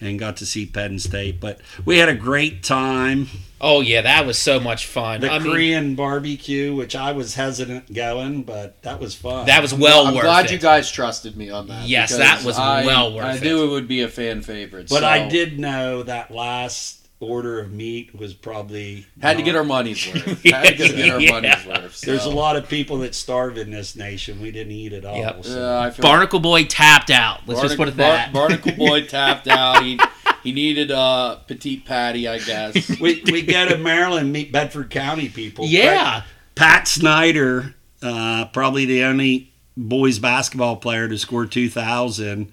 and 0.00 0.18
got 0.18 0.36
to 0.38 0.46
see 0.46 0.66
Penn 0.66 0.98
State. 0.98 1.40
But 1.40 1.60
we 1.84 1.98
had 1.98 2.08
a 2.08 2.14
great 2.14 2.62
time. 2.62 3.28
Oh 3.60 3.80
yeah, 3.80 4.02
that 4.02 4.24
was 4.24 4.38
so 4.38 4.60
much 4.60 4.86
fun. 4.86 5.20
The 5.20 5.30
I 5.32 5.38
mean, 5.40 5.50
Korean 5.52 5.94
barbecue, 5.96 6.74
which 6.74 6.94
I 6.94 7.10
was 7.12 7.34
hesitant 7.34 7.92
going, 7.92 8.44
but 8.44 8.80
that 8.82 9.00
was 9.00 9.14
fun. 9.16 9.46
that 9.46 9.62
was 9.62 9.74
well 9.74 10.04
worth 10.04 10.06
it. 10.06 10.08
I'm 10.10 10.14
worth 10.14 10.24
glad 10.24 10.44
it. 10.46 10.52
you 10.52 10.58
guys 10.58 10.90
trusted 10.90 11.36
me 11.36 11.50
on 11.50 11.66
that. 11.66 11.88
Yes, 11.88 12.16
that 12.16 12.44
was 12.44 12.56
I- 12.58 12.86
well 12.86 13.12
worth 13.14 13.24
it. 13.24 13.28
I 13.28 13.36
it. 13.36 13.42
knew 13.42 13.64
it 13.64 13.70
would 13.70 13.88
be 13.88 14.02
a 14.02 14.08
fan 14.08 14.42
favorite. 14.42 14.88
But 14.88 15.00
so 15.00 15.06
I 15.06 15.28
did 15.28 15.58
know 15.58 16.04
that 16.04 16.30
last 16.30 16.97
order 17.20 17.58
of 17.60 17.72
meat 17.72 18.14
was 18.16 18.32
probably 18.32 19.04
had 19.20 19.36
to 19.38 19.42
get 19.42 19.56
our 19.56 19.64
money's 19.64 20.06
worth. 20.14 20.42
had 20.44 20.76
to 20.78 20.88
get 20.88 21.10
our 21.10 21.20
Yeah. 21.20 21.30
money's 21.32 21.66
worth. 21.66 22.00
There's 22.00 22.24
a 22.26 22.30
lot 22.30 22.54
of 22.56 22.68
people 22.68 22.98
that 22.98 23.14
starve 23.14 23.58
in 23.58 23.70
this 23.72 23.96
nation. 23.96 24.40
We 24.40 24.52
didn't 24.52 24.72
eat 24.72 24.92
at 24.92 25.04
all. 25.04 25.16
Yep. 25.16 25.44
so. 25.44 25.58
Yeah, 25.60 25.80
I 25.80 25.90
feel 25.90 26.02
Barnacle 26.04 26.38
Boy 26.40 26.64
tapped 26.64 27.10
out. 27.10 27.40
Let's 27.46 27.60
just 27.60 27.76
put 27.76 27.88
it 27.88 27.96
Bar- 27.96 28.06
that. 28.12 28.32
Barnacle 28.32 28.72
Boy 28.72 29.02
tapped 29.06 29.48
out. 29.48 29.82
He 29.82 29.98
he 30.44 30.52
needed 30.52 30.92
a 30.92 31.40
petite 31.48 31.84
patty, 31.84 32.28
I 32.28 32.38
guess. 32.38 32.88
we 33.00 33.22
we 33.30 33.42
go 33.42 33.68
to 33.68 33.76
Maryland, 33.78 34.32
meet 34.32 34.52
Bedford 34.52 34.88
County 34.90 35.28
people. 35.28 35.66
yeah. 35.66 36.22
Pat 36.54 36.86
Snyder, 36.88 37.74
uh, 38.02 38.44
probably 38.46 38.84
the 38.84 39.02
only 39.04 39.52
boys 39.76 40.18
basketball 40.18 40.76
player 40.76 41.08
to 41.08 41.16
score 41.18 41.46
2,000. 41.46 42.52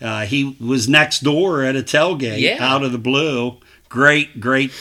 Uh, 0.00 0.26
he 0.26 0.54
was 0.60 0.86
next 0.88 1.20
door 1.20 1.62
at 1.62 1.74
a 1.76 1.82
tailgate 1.82 2.40
Yeah. 2.40 2.56
out 2.60 2.82
of 2.82 2.92
the 2.92 2.98
blue. 2.98 3.56
Great, 3.88 4.40
great 4.40 4.72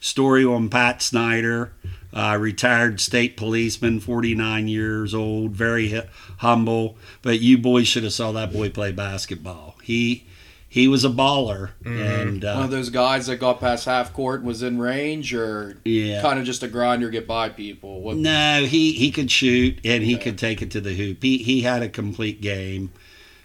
story 0.00 0.44
on 0.44 0.68
Pat 0.68 1.02
Snyder. 1.02 1.72
Uh, 2.12 2.38
retired 2.40 2.98
state 2.98 3.36
policeman, 3.36 4.00
49 4.00 4.68
years 4.68 5.12
old, 5.12 5.50
very 5.50 5.90
hu- 5.90 6.00
humble. 6.38 6.96
But 7.20 7.40
you 7.40 7.58
boys 7.58 7.86
should 7.88 8.04
have 8.04 8.14
saw 8.14 8.32
that 8.32 8.52
boy 8.54 8.70
play 8.70 8.90
basketball. 8.92 9.76
He 9.82 10.24
he 10.68 10.88
was 10.88 11.04
a 11.04 11.10
baller, 11.10 11.70
and 11.84 12.44
uh, 12.44 12.54
One 12.54 12.64
of 12.64 12.70
those 12.70 12.90
guys 12.90 13.26
that 13.26 13.36
got 13.36 13.60
past 13.60 13.84
half 13.84 14.12
court 14.14 14.40
and 14.40 14.46
was 14.48 14.62
in 14.62 14.78
range, 14.78 15.34
or 15.34 15.78
yeah, 15.84 16.22
kind 16.22 16.38
of 16.38 16.44
just 16.46 16.62
a 16.62 16.68
grinder, 16.68 17.10
get 17.10 17.26
by 17.26 17.50
people. 17.50 18.00
What, 18.00 18.16
No, 18.16 18.64
he 18.64 18.92
he 18.92 19.10
could 19.10 19.30
shoot 19.30 19.78
and 19.84 20.02
he 20.02 20.16
could 20.16 20.38
take 20.38 20.62
it 20.62 20.70
to 20.70 20.80
the 20.80 20.94
hoop. 20.94 21.22
He 21.22 21.38
he 21.38 21.62
had 21.62 21.82
a 21.82 21.88
complete 21.88 22.40
game, 22.40 22.92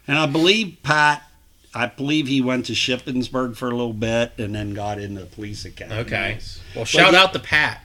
and 0.06 0.16
I 0.18 0.26
believe 0.26 0.78
Pat. 0.82 1.22
I 1.74 1.86
believe 1.86 2.26
he 2.26 2.40
went 2.40 2.66
to 2.66 2.72
Shippensburg 2.72 3.56
for 3.56 3.68
a 3.68 3.70
little 3.70 3.94
bit 3.94 4.32
and 4.38 4.54
then 4.54 4.74
got 4.74 4.98
into 5.00 5.20
the 5.20 5.26
police 5.26 5.64
academy. 5.64 6.00
Okay. 6.00 6.38
Well, 6.76 6.84
shout 6.84 7.12
you- 7.12 7.18
out 7.18 7.32
to 7.32 7.38
Pat. 7.38 7.82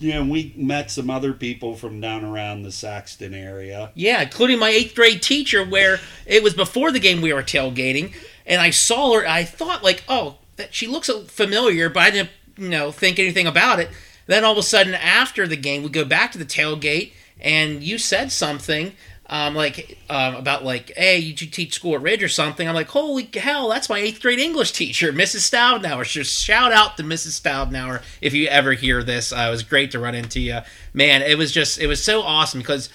Yeah, 0.00 0.20
and 0.20 0.30
we 0.30 0.52
met 0.56 0.92
some 0.92 1.10
other 1.10 1.32
people 1.32 1.74
from 1.74 2.00
down 2.00 2.24
around 2.24 2.62
the 2.62 2.70
Saxton 2.70 3.34
area. 3.34 3.90
Yeah, 3.94 4.22
including 4.22 4.60
my 4.60 4.68
eighth 4.70 4.94
grade 4.94 5.20
teacher, 5.22 5.64
where 5.64 5.98
it 6.24 6.44
was 6.44 6.54
before 6.54 6.92
the 6.92 7.00
game 7.00 7.20
we 7.20 7.32
were 7.32 7.42
tailgating, 7.42 8.14
and 8.46 8.60
I 8.60 8.70
saw 8.70 9.14
her. 9.14 9.26
I 9.26 9.42
thought 9.42 9.82
like, 9.82 10.04
oh, 10.08 10.36
that 10.54 10.72
she 10.72 10.86
looks 10.86 11.10
familiar, 11.26 11.88
but 11.90 12.00
I 12.04 12.10
didn't, 12.10 12.30
you 12.56 12.68
know, 12.68 12.92
think 12.92 13.18
anything 13.18 13.48
about 13.48 13.80
it. 13.80 13.88
Then 14.26 14.44
all 14.44 14.52
of 14.52 14.58
a 14.58 14.62
sudden, 14.62 14.94
after 14.94 15.48
the 15.48 15.56
game, 15.56 15.82
we 15.82 15.88
go 15.88 16.04
back 16.04 16.30
to 16.30 16.38
the 16.38 16.44
tailgate, 16.44 17.10
and 17.40 17.82
you 17.82 17.98
said 17.98 18.30
something. 18.30 18.92
Um, 19.30 19.54
like 19.54 19.98
um, 20.08 20.36
about 20.36 20.64
like, 20.64 20.90
hey, 20.96 21.18
you 21.18 21.34
teach 21.34 21.74
school 21.74 21.94
at 21.94 22.00
Ridge 22.00 22.22
or 22.22 22.30
something. 22.30 22.66
I'm 22.66 22.74
like, 22.74 22.88
holy 22.88 23.28
hell, 23.34 23.68
that's 23.68 23.90
my 23.90 23.98
eighth 23.98 24.22
grade 24.22 24.38
English 24.38 24.72
teacher, 24.72 25.12
Mrs. 25.12 25.50
Stoudnauer. 25.50 26.08
Just 26.08 26.42
shout 26.42 26.72
out 26.72 26.96
to 26.96 27.02
Mrs. 27.02 27.38
Stoudnauer 27.38 28.02
if 28.22 28.32
you 28.32 28.48
ever 28.48 28.72
hear 28.72 29.02
this. 29.02 29.30
Uh, 29.30 29.44
it 29.48 29.50
was 29.50 29.62
great 29.62 29.90
to 29.90 29.98
run 29.98 30.14
into 30.14 30.40
you, 30.40 30.60
man. 30.94 31.20
It 31.20 31.36
was 31.36 31.52
just, 31.52 31.78
it 31.78 31.88
was 31.88 32.02
so 32.02 32.22
awesome 32.22 32.60
because 32.60 32.88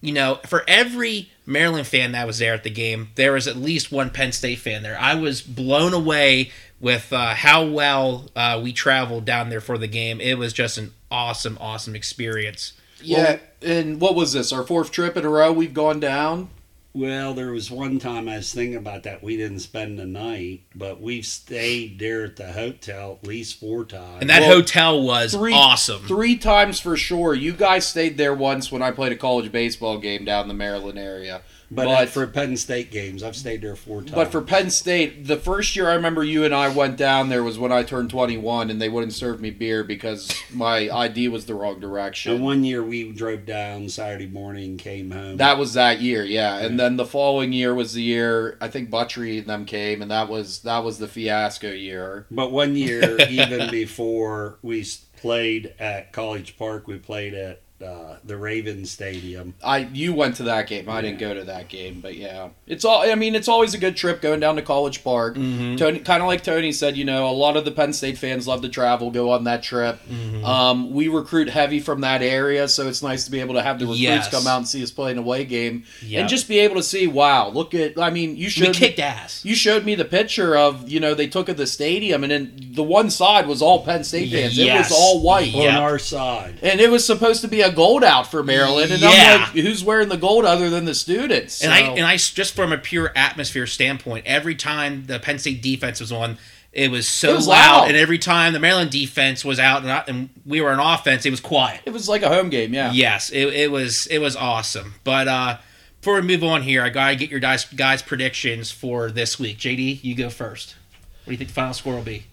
you 0.00 0.12
know, 0.12 0.38
for 0.46 0.62
every 0.68 1.30
Maryland 1.46 1.86
fan 1.86 2.12
that 2.12 2.26
was 2.26 2.38
there 2.38 2.54
at 2.54 2.64
the 2.64 2.70
game, 2.70 3.08
there 3.14 3.32
was 3.32 3.48
at 3.48 3.56
least 3.56 3.90
one 3.90 4.10
Penn 4.10 4.32
State 4.32 4.58
fan 4.58 4.82
there. 4.82 4.98
I 4.98 5.14
was 5.14 5.40
blown 5.40 5.94
away 5.94 6.50
with 6.80 7.12
uh, 7.12 7.34
how 7.34 7.64
well 7.64 8.28
uh, 8.36 8.60
we 8.62 8.72
traveled 8.72 9.24
down 9.24 9.48
there 9.48 9.60
for 9.60 9.78
the 9.78 9.86
game. 9.88 10.20
It 10.20 10.38
was 10.38 10.52
just 10.52 10.78
an 10.78 10.92
awesome, 11.10 11.56
awesome 11.60 11.96
experience. 11.96 12.74
Yeah, 13.02 13.38
and 13.62 14.00
what 14.00 14.14
was 14.14 14.32
this? 14.32 14.52
Our 14.52 14.64
fourth 14.64 14.90
trip 14.90 15.16
in 15.16 15.24
a 15.24 15.28
row 15.28 15.52
we've 15.52 15.74
gone 15.74 16.00
down. 16.00 16.50
Well, 16.96 17.34
there 17.34 17.52
was 17.52 17.70
one 17.70 17.98
time 17.98 18.26
I 18.26 18.38
was 18.38 18.54
thinking 18.54 18.78
about 18.78 19.02
that. 19.02 19.22
We 19.22 19.36
didn't 19.36 19.58
spend 19.58 19.98
the 19.98 20.06
night, 20.06 20.62
but 20.74 20.98
we've 20.98 21.26
stayed 21.26 21.98
there 21.98 22.24
at 22.24 22.36
the 22.36 22.52
hotel 22.52 23.18
at 23.22 23.28
least 23.28 23.60
four 23.60 23.84
times. 23.84 24.22
And 24.22 24.30
that 24.30 24.40
Well, 24.40 24.54
hotel 24.56 25.02
was 25.02 25.34
Three 25.34 25.52
awesome. 25.52 26.06
Three 26.06 26.38
times 26.38 26.80
for 26.80 26.96
sure. 26.96 27.34
You 27.34 27.52
guys 27.52 27.86
stayed 27.86 28.16
there 28.16 28.32
once 28.32 28.72
when 28.72 28.80
I 28.80 28.92
played 28.92 29.12
a 29.12 29.16
college 29.16 29.52
baseball 29.52 29.98
game 29.98 30.24
down 30.24 30.42
in 30.44 30.48
the 30.48 30.54
Maryland 30.54 30.98
area. 30.98 31.42
But, 31.70 31.84
but- 31.86 32.08
for 32.08 32.26
Penn 32.26 32.56
State 32.56 32.90
games, 32.90 33.22
I've 33.22 33.36
stayed 33.36 33.62
there 33.62 33.76
four 33.76 34.00
times. 34.00 34.12
But 34.12 34.32
for 34.32 34.40
Penn 34.42 34.70
State, 34.70 35.26
the 35.26 35.36
first 35.36 35.74
year 35.76 35.88
I 35.90 35.94
remember 35.94 36.22
you 36.22 36.44
and 36.44 36.54
I 36.54 36.68
went 36.68 36.96
down 36.96 37.28
there 37.28 37.42
was 37.42 37.58
when 37.58 37.72
I 37.72 37.82
turned 37.82 38.10
21 38.10 38.70
and 38.70 38.80
they 38.80 38.88
wouldn't 38.88 39.12
serve 39.12 39.40
me 39.40 39.50
beer 39.50 39.82
because 39.84 40.32
my 40.52 40.88
ID 40.92 41.28
was 41.28 41.46
the 41.46 41.54
wrong 41.54 41.80
direction. 41.80 42.32
and 42.32 42.44
one 42.44 42.64
year 42.64 42.82
we 42.82 43.12
drove 43.12 43.46
down 43.46 43.88
Saturday 43.88 44.26
morning, 44.26 44.76
came 44.76 45.10
home. 45.10 45.36
That 45.38 45.58
was 45.58 45.74
that 45.74 46.00
year, 46.00 46.24
yeah. 46.24 46.58
And 46.58 46.78
then 46.78 46.96
the 46.96 47.04
following 47.06 47.52
year 47.52 47.74
was 47.74 47.94
the 47.94 48.02
year 48.02 48.56
I 48.60 48.68
think 48.68 48.90
Butchery 48.90 49.38
and 49.38 49.46
them 49.46 49.64
came 49.64 50.02
and 50.02 50.10
that 50.10 50.28
was 50.28 50.60
that 50.60 50.84
was 50.84 50.98
the 50.98 51.08
fiasco 51.08 51.70
year. 51.70 52.26
But 52.30 52.52
one 52.52 52.76
year, 52.76 53.16
even 53.28 53.70
before 53.70 54.58
we 54.62 54.84
played 55.16 55.74
at 55.78 56.12
College 56.12 56.56
Park, 56.56 56.86
we 56.86 56.98
played 56.98 57.34
at 57.34 57.62
uh, 57.84 58.16
the 58.24 58.36
Raven 58.36 58.86
Stadium. 58.86 59.54
I 59.62 59.78
you 59.92 60.14
went 60.14 60.36
to 60.36 60.44
that 60.44 60.66
game. 60.66 60.88
I 60.88 61.00
didn't 61.02 61.18
go 61.18 61.34
to 61.34 61.44
that 61.44 61.68
game, 61.68 62.00
but 62.00 62.14
yeah, 62.16 62.48
it's 62.66 62.84
all. 62.84 63.02
I 63.02 63.14
mean, 63.14 63.34
it's 63.34 63.48
always 63.48 63.74
a 63.74 63.78
good 63.78 63.96
trip 63.96 64.22
going 64.22 64.40
down 64.40 64.56
to 64.56 64.62
College 64.62 65.04
Park. 65.04 65.34
Tony, 65.34 65.98
kind 65.98 66.22
of 66.22 66.26
like 66.26 66.42
Tony 66.42 66.72
said, 66.72 66.96
you 66.96 67.04
know, 67.04 67.28
a 67.28 67.32
lot 67.32 67.56
of 67.56 67.64
the 67.64 67.70
Penn 67.70 67.92
State 67.92 68.16
fans 68.18 68.46
love 68.48 68.62
to 68.62 68.68
travel, 68.68 69.10
go 69.10 69.30
on 69.30 69.44
that 69.44 69.62
trip. 69.62 69.98
Um, 70.44 70.90
we 70.92 71.08
recruit 71.08 71.48
heavy 71.50 71.80
from 71.80 72.00
that 72.02 72.22
area, 72.22 72.68
so 72.68 72.88
it's 72.88 73.02
nice 73.02 73.24
to 73.24 73.30
be 73.30 73.40
able 73.40 73.54
to 73.54 73.62
have 73.62 73.78
the 73.78 73.84
recruits 73.84 74.00
Yes. 74.00 74.30
come 74.30 74.46
out 74.46 74.58
and 74.58 74.68
see 74.68 74.82
us 74.82 74.90
play 74.90 75.12
an 75.12 75.18
away 75.18 75.44
game, 75.44 75.84
Yep. 76.02 76.20
and 76.20 76.28
just 76.28 76.48
be 76.48 76.58
able 76.60 76.76
to 76.76 76.82
see, 76.82 77.06
wow, 77.06 77.48
look 77.50 77.74
at. 77.74 77.98
I 77.98 78.10
mean, 78.10 78.36
you 78.36 78.44
we 78.44 78.50
showed 78.50 78.74
kicked 78.74 78.98
ass. 79.00 79.44
you 79.44 79.54
showed 79.54 79.84
me 79.84 79.94
the 79.94 80.04
picture 80.04 80.56
of 80.56 80.88
you 80.88 81.00
know 81.00 81.14
they 81.14 81.26
took 81.26 81.48
at 81.48 81.56
the 81.56 81.66
stadium, 81.66 82.22
and 82.24 82.30
then 82.30 82.56
the 82.72 82.82
one 82.82 83.10
side 83.10 83.46
was 83.46 83.60
all 83.62 83.84
Penn 83.84 84.04
State 84.04 84.30
fans. 84.30 84.56
Yes. 84.56 84.90
It 84.90 84.92
was 84.92 84.98
all 85.00 85.20
white. 85.22 85.48
Yeah. 85.52 85.76
On 85.76 85.82
our 85.82 85.98
side. 85.98 86.58
And 86.62 86.80
it 86.80 86.90
was 86.90 87.04
supposed 87.06 87.40
to 87.42 87.48
be 87.48 87.62
a 87.66 87.72
gold 87.72 88.02
out 88.04 88.30
for 88.30 88.42
Maryland, 88.42 88.90
and 88.92 89.00
Yeah. 89.00 89.08
I'm 89.08 89.40
like, 89.40 89.50
who's 89.64 89.82
wearing 89.84 90.08
the 90.08 90.16
gold 90.16 90.44
other 90.44 90.70
than 90.70 90.84
the 90.84 90.94
students? 90.94 91.62
And 91.62 91.72
I 91.72 91.80
and 91.80 92.04
I 92.06 92.16
just 92.16 92.54
from 92.54 92.72
a 92.72 92.78
pure 92.78 93.12
atmosphere 93.16 93.66
standpoint, 93.66 94.26
every 94.26 94.54
time 94.54 95.04
the 95.06 95.18
Penn 95.18 95.38
State 95.38 95.62
defense 95.62 96.00
was 96.00 96.12
on, 96.12 96.38
it 96.72 96.90
was 96.90 97.08
so 97.08 97.30
It 97.30 97.36
was 97.36 97.46
loud, 97.48 97.78
loud. 97.80 97.88
and 97.88 97.96
every 97.96 98.18
time 98.18 98.52
the 98.52 98.58
Maryland 98.60 98.90
defense 98.90 99.44
was 99.44 99.58
out 99.58 99.82
and, 99.82 99.90
I- 99.90 100.04
and 100.08 100.28
we 100.44 100.60
were 100.60 100.70
on 100.70 100.78
offense, 100.80 101.24
it 101.26 101.30
was 101.30 101.40
quiet. 101.40 101.80
it 101.86 101.90
was 101.92 102.08
like 102.08 102.22
a 102.22 102.28
home 102.28 102.50
game, 102.50 102.74
yeah. 102.74 102.92
Yes, 102.92 103.30
it, 103.30 103.46
it 103.48 103.70
was 103.70 104.06
it 104.08 104.18
was 104.18 104.36
awesome. 104.36 104.94
But 105.04 105.28
uh 105.28 105.58
before 106.00 106.16
we 106.20 106.22
move 106.22 106.44
on 106.44 106.62
here, 106.62 106.82
I 106.82 106.90
gotta 106.90 107.16
get 107.16 107.30
your 107.30 107.40
guys 107.40 107.64
guys 107.64 108.02
predictions 108.02 108.70
for 108.70 109.10
this 109.10 109.38
week. 109.40 109.58
JD, 109.58 110.04
you 110.04 110.14
go 110.14 110.28
first. 110.30 110.76
What 111.24 111.30
do 111.30 111.32
you 111.32 111.38
think 111.38 111.48
the 111.48 111.54
final 111.54 111.74
score 111.74 111.94
will 111.94 112.02
be? 112.02 112.24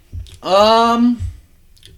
Um, 0.43 1.19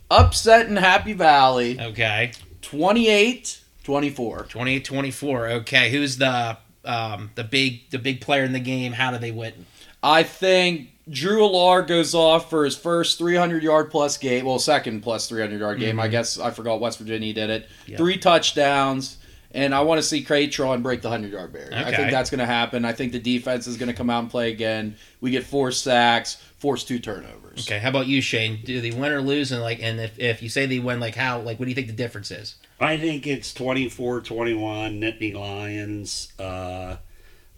upset 0.09 0.67
in 0.67 0.75
Happy 0.77 1.13
Valley, 1.13 1.79
Okay, 1.81 2.31
28 2.65 3.61
24. 3.83 4.45
28-24. 4.45 5.51
Okay, 5.61 5.91
who's 5.91 6.17
the 6.17 6.57
um 6.83 7.31
the 7.35 7.43
big 7.43 7.89
the 7.91 7.99
big 7.99 8.19
player 8.21 8.43
in 8.43 8.51
the 8.51 8.59
game? 8.59 8.91
How 8.93 9.11
do 9.11 9.17
they 9.17 9.31
win? 9.31 9.65
I 10.01 10.23
think 10.23 10.89
Drew 11.09 11.41
Allar 11.41 11.87
goes 11.87 12.15
off 12.15 12.49
for 12.49 12.65
his 12.65 12.75
first 12.75 13.19
300 13.19 13.61
yard 13.61 13.91
plus 13.91 14.17
game. 14.17 14.45
Well, 14.45 14.59
second 14.59 15.01
plus 15.01 15.29
300 15.29 15.59
yard 15.59 15.79
game. 15.79 15.99
I 15.99 16.07
guess 16.07 16.39
I 16.39 16.49
forgot 16.51 16.79
West 16.79 16.97
Virginia 16.97 17.33
did 17.33 17.49
it. 17.49 17.69
Yeah. 17.85 17.97
Three 17.97 18.17
touchdowns. 18.17 19.17
And 19.51 19.73
I 19.73 19.81
want 19.81 19.99
to 19.99 20.03
see 20.03 20.21
Kaytron 20.21 20.83
break 20.83 21.01
the 21.01 21.09
100 21.09 21.31
yard 21.31 21.53
barrier. 21.53 21.71
I 21.73 21.95
think 21.95 22.11
that's 22.11 22.29
going 22.29 22.39
to 22.39 22.45
happen. 22.45 22.83
I 22.83 22.91
think 22.91 23.13
the 23.13 23.19
defense 23.19 23.67
is 23.67 23.77
going 23.77 23.87
to 23.87 23.93
come 23.93 24.09
out 24.09 24.19
and 24.19 24.29
play 24.29 24.51
again. 24.51 24.97
We 25.21 25.31
get 25.31 25.45
four 25.45 25.71
sacks, 25.71 26.35
force 26.57 26.83
two 26.83 26.99
turnovers. 26.99 27.44
Okay, 27.59 27.79
how 27.79 27.89
about 27.89 28.07
you, 28.07 28.21
Shane? 28.21 28.61
Do 28.63 28.81
they 28.81 28.91
win 28.91 29.11
or 29.11 29.21
lose? 29.21 29.51
And 29.51 29.61
like, 29.61 29.81
and 29.81 29.99
if, 29.99 30.19
if 30.19 30.41
you 30.41 30.49
say 30.49 30.65
they 30.65 30.79
win, 30.79 30.99
like 30.99 31.15
how? 31.15 31.39
Like, 31.39 31.59
what 31.59 31.65
do 31.65 31.69
you 31.69 31.75
think 31.75 31.87
the 31.87 31.93
difference 31.93 32.31
is? 32.31 32.55
I 32.79 32.97
think 32.97 33.25
it's 33.25 33.53
24 33.53 34.21
21 34.21 34.99
Nittany 34.99 35.33
Lions. 35.33 36.33
Uh, 36.37 36.97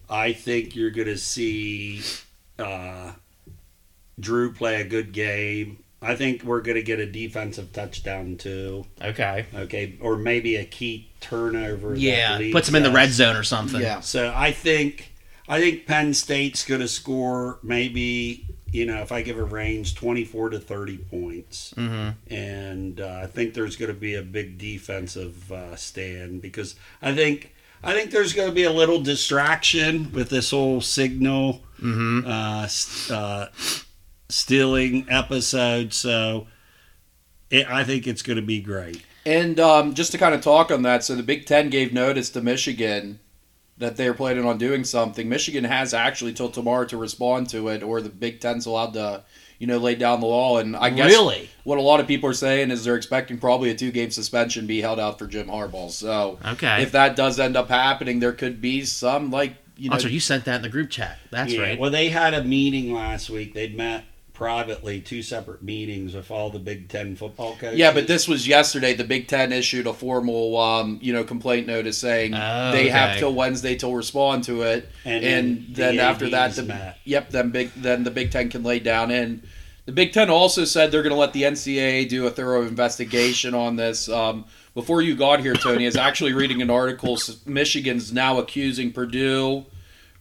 I 0.09 0.33
think 0.33 0.75
you're 0.75 0.91
going 0.91 1.07
to 1.07 1.17
see 1.17 2.01
uh, 2.59 3.13
Drew 4.19 4.53
play 4.53 4.81
a 4.81 4.85
good 4.85 5.11
game. 5.11 5.83
I 6.01 6.15
think 6.15 6.43
we're 6.43 6.61
going 6.61 6.75
to 6.75 6.83
get 6.83 6.99
a 6.99 7.07
defensive 7.07 7.73
touchdown 7.73 8.37
too. 8.37 8.85
Okay. 9.01 9.47
Okay, 9.55 9.97
or 9.99 10.15
maybe 10.15 10.55
a 10.55 10.65
key 10.65 11.09
turnover. 11.21 11.95
Yeah, 11.95 12.37
leads 12.37 12.53
puts 12.53 12.67
them 12.67 12.75
in 12.75 12.83
the 12.83 12.91
red 12.91 13.09
zone 13.09 13.35
or 13.35 13.43
something. 13.43 13.81
Yeah. 13.81 14.01
So 14.01 14.31
I 14.35 14.51
think 14.51 15.11
I 15.47 15.59
think 15.59 15.85
Penn 15.87 16.13
State's 16.13 16.63
going 16.65 16.81
to 16.81 16.87
score 16.87 17.59
maybe 17.63 18.45
you 18.71 18.85
know 18.85 18.97
if 19.01 19.11
I 19.11 19.21
give 19.21 19.37
a 19.37 19.43
range 19.43 19.95
24 19.95 20.49
to 20.51 20.59
30 20.59 20.97
points, 20.97 21.73
Mm-hmm. 21.77 22.33
and 22.33 22.99
uh, 23.01 23.21
I 23.23 23.27
think 23.27 23.53
there's 23.53 23.75
going 23.75 23.93
to 23.93 23.99
be 23.99 24.15
a 24.15 24.21
big 24.21 24.57
defensive 24.57 25.51
uh, 25.51 25.75
stand 25.75 26.41
because 26.41 26.75
I 27.01 27.13
think 27.13 27.53
I 27.83 27.93
think 27.93 28.11
there's 28.11 28.33
going 28.33 28.49
to 28.49 28.55
be 28.55 28.63
a 28.63 28.71
little 28.71 29.01
distraction 29.01 30.11
with 30.11 30.29
this 30.29 30.51
whole 30.51 30.81
signal 30.81 31.61
Mm-hmm. 31.81 32.27
uh, 32.27 32.63
s- 32.63 33.11
uh, 33.11 33.49
stealing 34.29 35.05
episode. 35.09 35.93
So 35.93 36.47
it, 37.49 37.69
I 37.69 37.83
think 37.83 38.07
it's 38.07 38.21
going 38.21 38.37
to 38.37 38.41
be 38.41 38.59
great. 38.61 39.03
And 39.25 39.59
um, 39.59 39.93
just 39.93 40.11
to 40.13 40.17
kind 40.17 40.33
of 40.33 40.41
talk 40.41 40.71
on 40.71 40.81
that, 40.83 41.03
so 41.03 41.13
the 41.15 41.23
Big 41.23 41.45
Ten 41.45 41.69
gave 41.69 41.93
notice 41.93 42.29
to 42.31 42.41
Michigan 42.41 43.19
that 43.79 43.95
they're 43.95 44.13
planning 44.13 44.45
on 44.45 44.57
doing 44.57 44.83
something. 44.83 45.29
Michigan 45.29 45.63
has 45.63 45.93
actually 45.93 46.33
till 46.33 46.49
tomorrow 46.49 46.85
to 46.85 46.97
respond 46.97 47.49
to 47.49 47.67
it, 47.69 47.83
or 47.83 48.01
the 48.01 48.09
Big 48.09 48.39
Ten's 48.39 48.65
allowed 48.65 48.93
to, 48.93 49.23
you 49.59 49.67
know, 49.67 49.77
lay 49.77 49.93
down 49.95 50.19
the 50.19 50.25
law. 50.25 50.57
And 50.57 50.75
I 50.75 50.89
guess 50.89 51.11
Really? 51.11 51.49
what 51.63 51.77
a 51.77 51.81
lot 51.81 51.99
of 51.99 52.07
people 52.07 52.29
are 52.29 52.33
saying 52.33 52.71
is 52.71 52.83
they're 52.83 52.95
expecting 52.95 53.37
probably 53.37 53.69
a 53.69 53.75
two-game 53.75 54.09
suspension 54.11 54.65
be 54.65 54.81
held 54.81 54.99
out 54.99 55.19
for 55.19 55.27
Jim 55.27 55.47
Harbaugh. 55.47 55.91
So 55.91 56.39
Okay. 56.43 56.81
if 56.81 56.91
that 56.93 57.15
does 57.15 57.39
end 57.39 57.55
up 57.55 57.69
happening, 57.69 58.19
there 58.19 58.33
could 58.33 58.61
be 58.61 58.83
some 58.83 59.29
like 59.29 59.55
you 59.77 59.89
oh, 59.89 59.91
know. 59.91 59.93
Also, 59.97 60.07
you 60.07 60.19
sent 60.19 60.45
that 60.45 60.55
in 60.55 60.61
the 60.63 60.69
group 60.69 60.89
chat. 60.89 61.19
That's 61.29 61.53
Yeah, 61.53 61.61
right. 61.61 61.79
Well, 61.79 61.91
they 61.91 62.09
had 62.09 62.33
a 62.33 62.43
meeting 62.43 62.91
last 62.93 63.29
week. 63.29 63.53
They'd 63.53 63.77
met 63.77 64.05
privately, 64.37 65.01
two 65.01 65.23
separate 65.23 65.63
meetings 65.63 66.13
with 66.13 66.29
all 66.29 66.51
the 66.51 66.59
Big 66.59 66.87
Ten 66.89 67.15
football 67.15 67.55
coaches. 67.55 67.79
Yeah, 67.79 67.91
but 67.91 68.05
this 68.05 68.27
was 68.27 68.47
yesterday. 68.47 68.93
The 68.93 69.03
Big 69.03 69.27
Ten 69.27 69.51
issued 69.51 69.87
a 69.87 69.93
formal, 69.93 70.55
um, 70.57 70.99
you 71.01 71.11
know, 71.11 71.23
complaint 71.23 71.65
notice 71.65 71.97
saying 71.97 72.35
Oh, 72.35 72.71
they 72.71 72.87
have 72.89 73.17
till 73.17 73.33
Wednesday 73.33 73.75
to 73.77 73.91
respond 73.91 74.43
to 74.43 74.61
it, 74.61 74.89
And 75.05 75.25
and, 75.25 75.57
then 75.69 75.73
then 75.73 75.95
the 75.95 76.01
after 76.03 76.29
that, 76.29 76.53
the 76.55 76.63
met. 76.63 76.99
yep, 77.03 77.31
then 77.31 77.49
big, 77.49 77.71
then 77.75 78.03
the 78.03 78.11
Big 78.11 78.29
Ten 78.29 78.49
can 78.49 78.61
lay 78.61 78.77
down. 78.77 79.09
And 79.09 79.41
the 79.87 79.91
Big 79.91 80.13
Ten 80.13 80.29
also 80.29 80.65
said 80.65 80.91
they're 80.91 81.01
going 81.01 81.15
to 81.15 81.19
let 81.19 81.33
the 81.33 81.41
NCAA 81.41 82.07
do 82.07 82.27
a 82.27 82.29
thorough 82.29 82.61
investigation 82.61 83.55
on 83.55 83.75
this. 83.75 84.07
Um, 84.07 84.45
before 84.75 85.01
you 85.01 85.15
got 85.15 85.39
here, 85.39 85.55
Tony, 85.55 85.85
is 85.85 85.95
actually 85.95 86.33
reading 86.33 86.61
an 86.61 86.69
article. 86.69 87.17
Michigan's 87.47 88.13
now 88.13 88.37
accusing 88.37 88.91
Purdue, 88.91 89.65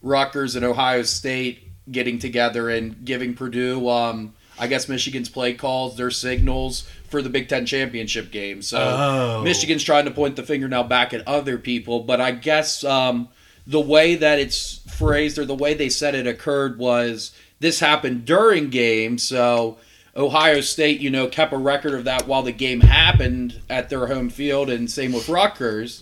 Rutgers, 0.01 0.55
and 0.55 0.65
Ohio 0.65 1.03
State 1.03 1.66
getting 1.91 2.19
together 2.19 2.69
and 2.69 3.03
giving 3.05 3.33
Purdue, 3.33 3.87
um, 3.89 4.33
I 4.59 4.67
guess 4.67 4.89
Michigan's 4.89 5.29
play 5.29 5.53
calls, 5.53 5.97
their 5.97 6.11
signals 6.11 6.87
for 7.09 7.21
the 7.21 7.29
Big 7.29 7.47
Ten 7.47 7.65
championship 7.65 8.31
game. 8.31 8.61
So 8.61 8.79
Oh. 8.79 9.41
Michigan's 9.43 9.83
trying 9.83 10.05
to 10.05 10.11
point 10.11 10.35
the 10.35 10.43
finger 10.43 10.67
now 10.67 10.83
back 10.83 11.13
at 11.13 11.27
other 11.27 11.57
people, 11.57 12.01
but 12.01 12.19
I 12.19 12.31
guess 12.31 12.83
um, 12.83 13.29
the 13.65 13.79
way 13.79 14.15
that 14.15 14.39
it's 14.39 14.79
phrased 14.89 15.37
or 15.37 15.45
the 15.45 15.55
way 15.55 15.73
they 15.73 15.89
said 15.89 16.15
it 16.15 16.25
occurred 16.27 16.79
was 16.79 17.31
this 17.59 17.79
happened 17.79 18.25
during 18.25 18.69
game. 18.69 19.17
So 19.17 19.77
Ohio 20.17 20.61
State, 20.61 20.99
you 20.99 21.11
know, 21.11 21.27
kept 21.27 21.53
a 21.53 21.57
record 21.57 21.93
of 21.93 22.05
that 22.05 22.27
while 22.27 22.41
the 22.41 22.51
game 22.51 22.81
happened 22.81 23.61
at 23.69 23.89
their 23.89 24.07
home 24.07 24.29
field, 24.29 24.69
and 24.69 24.89
same 24.89 25.13
with 25.13 25.29
Rutgers. 25.29 26.01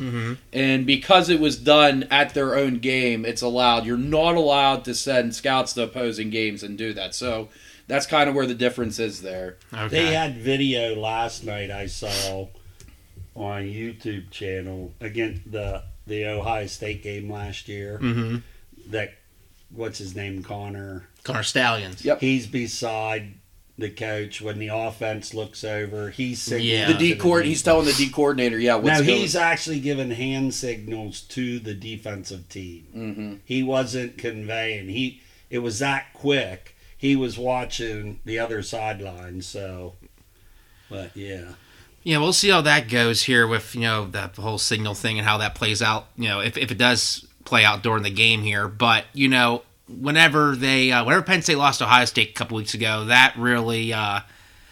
And 0.54 0.86
because 0.86 1.30
it 1.30 1.40
was 1.42 1.58
done 1.58 2.04
at 2.10 2.34
their 2.34 2.56
own 2.56 2.80
game, 2.80 3.26
it's 3.26 3.42
allowed. 3.42 3.86
You're 3.86 3.98
not 3.98 4.36
allowed 4.36 4.86
to 4.86 4.96
send 4.96 5.36
scouts 5.36 5.74
to 5.74 5.84
opposing 5.84 6.30
games 6.30 6.64
and 6.64 6.78
do 6.78 6.94
that. 6.94 7.14
So 7.14 7.50
that's 7.88 8.06
kind 8.06 8.30
of 8.30 8.36
where 8.36 8.46
the 8.48 8.56
difference 8.56 9.00
is 9.00 9.22
there. 9.22 9.58
Okay. 9.74 9.90
They 9.90 10.14
had 10.14 10.38
video 10.38 10.96
last 10.96 11.44
night 11.44 11.70
I 11.70 11.88
saw 11.88 12.48
on 13.36 13.62
a 13.62 13.66
YouTube 13.66 14.32
channel 14.32 14.94
against 15.02 15.52
the 15.52 15.84
the 16.08 16.26
Ohio 16.26 16.68
State 16.68 17.04
game 17.04 17.30
last 17.32 17.68
year. 17.68 18.00
mm-hmm. 18.02 18.38
That 18.92 19.14
what's 19.72 19.98
his 19.98 20.16
name, 20.16 20.42
Connor. 20.42 21.08
Connor 21.24 21.44
Stalions. 21.44 22.06
Yep. 22.06 22.22
He's 22.22 22.48
beside 22.48 23.34
the 23.78 23.90
coach 23.90 24.42
when 24.42 24.58
the 24.58 24.70
offense 24.70 25.34
looks 25.34 25.64
over. 25.64 26.10
He's 26.10 26.42
signaling 26.42 26.68
Yeah. 26.70 26.88
The 26.94 26.98
D 26.98 27.16
court, 27.16 27.46
he's 27.46 27.62
telling 27.62 27.86
the 27.86 27.94
D 27.94 28.10
coordinator, 28.10 28.58
yeah, 28.58 28.76
what's 28.76 29.00
No, 29.00 29.06
going 29.06 29.20
he's 29.20 29.36
actually 29.36 29.80
giving 29.82 30.12
hand 30.12 30.54
signals 30.54 31.22
to 31.22 31.60
the 31.60 31.74
defensive 31.74 32.48
team. 32.50 32.88
hmm 32.94 33.36
He 33.46 33.64
wasn't 33.64 34.18
conveying. 34.18 34.90
He 34.90 35.22
it 35.50 35.60
was 35.60 35.80
that 35.80 36.08
quick. 36.14 36.76
He 36.98 37.16
was 37.16 37.38
watching 37.38 38.20
the 38.26 38.40
other 38.40 38.64
sideline. 38.64 39.42
So, 39.42 39.96
but 40.90 41.16
yeah, 41.16 41.50
Yeah, 42.04 42.20
we'll 42.20 42.34
see 42.34 42.50
how 42.50 42.62
that 42.62 42.88
goes 42.90 43.24
here 43.24 43.46
with 43.48 43.76
you 43.76 43.82
know 43.82 44.06
the 44.08 44.30
whole 44.40 44.58
signal 44.58 44.94
thing 44.96 45.18
and 45.20 45.28
how 45.28 45.38
that 45.40 45.54
plays 45.56 45.82
out. 45.82 46.08
You 46.16 46.30
know, 46.30 46.40
if, 46.40 46.58
if 46.58 46.72
it 46.72 46.78
does 46.78 47.28
play 47.44 47.64
out 47.66 47.84
during 47.84 48.04
the 48.04 48.10
game 48.10 48.42
here, 48.42 48.68
but 48.68 49.06
you 49.14 49.28
know, 49.28 49.64
whenever 49.88 50.56
they 50.56 50.92
uh, 50.92 51.04
whenever 51.04 51.24
Penn 51.24 51.42
State 51.42 51.58
lost 51.58 51.82
Ohio 51.82 52.06
State 52.06 52.30
a 52.30 52.34
couple 52.34 52.58
weeks 52.58 52.74
ago, 52.74 53.06
that 53.06 53.36
really 53.38 53.94
uh, 53.94 54.22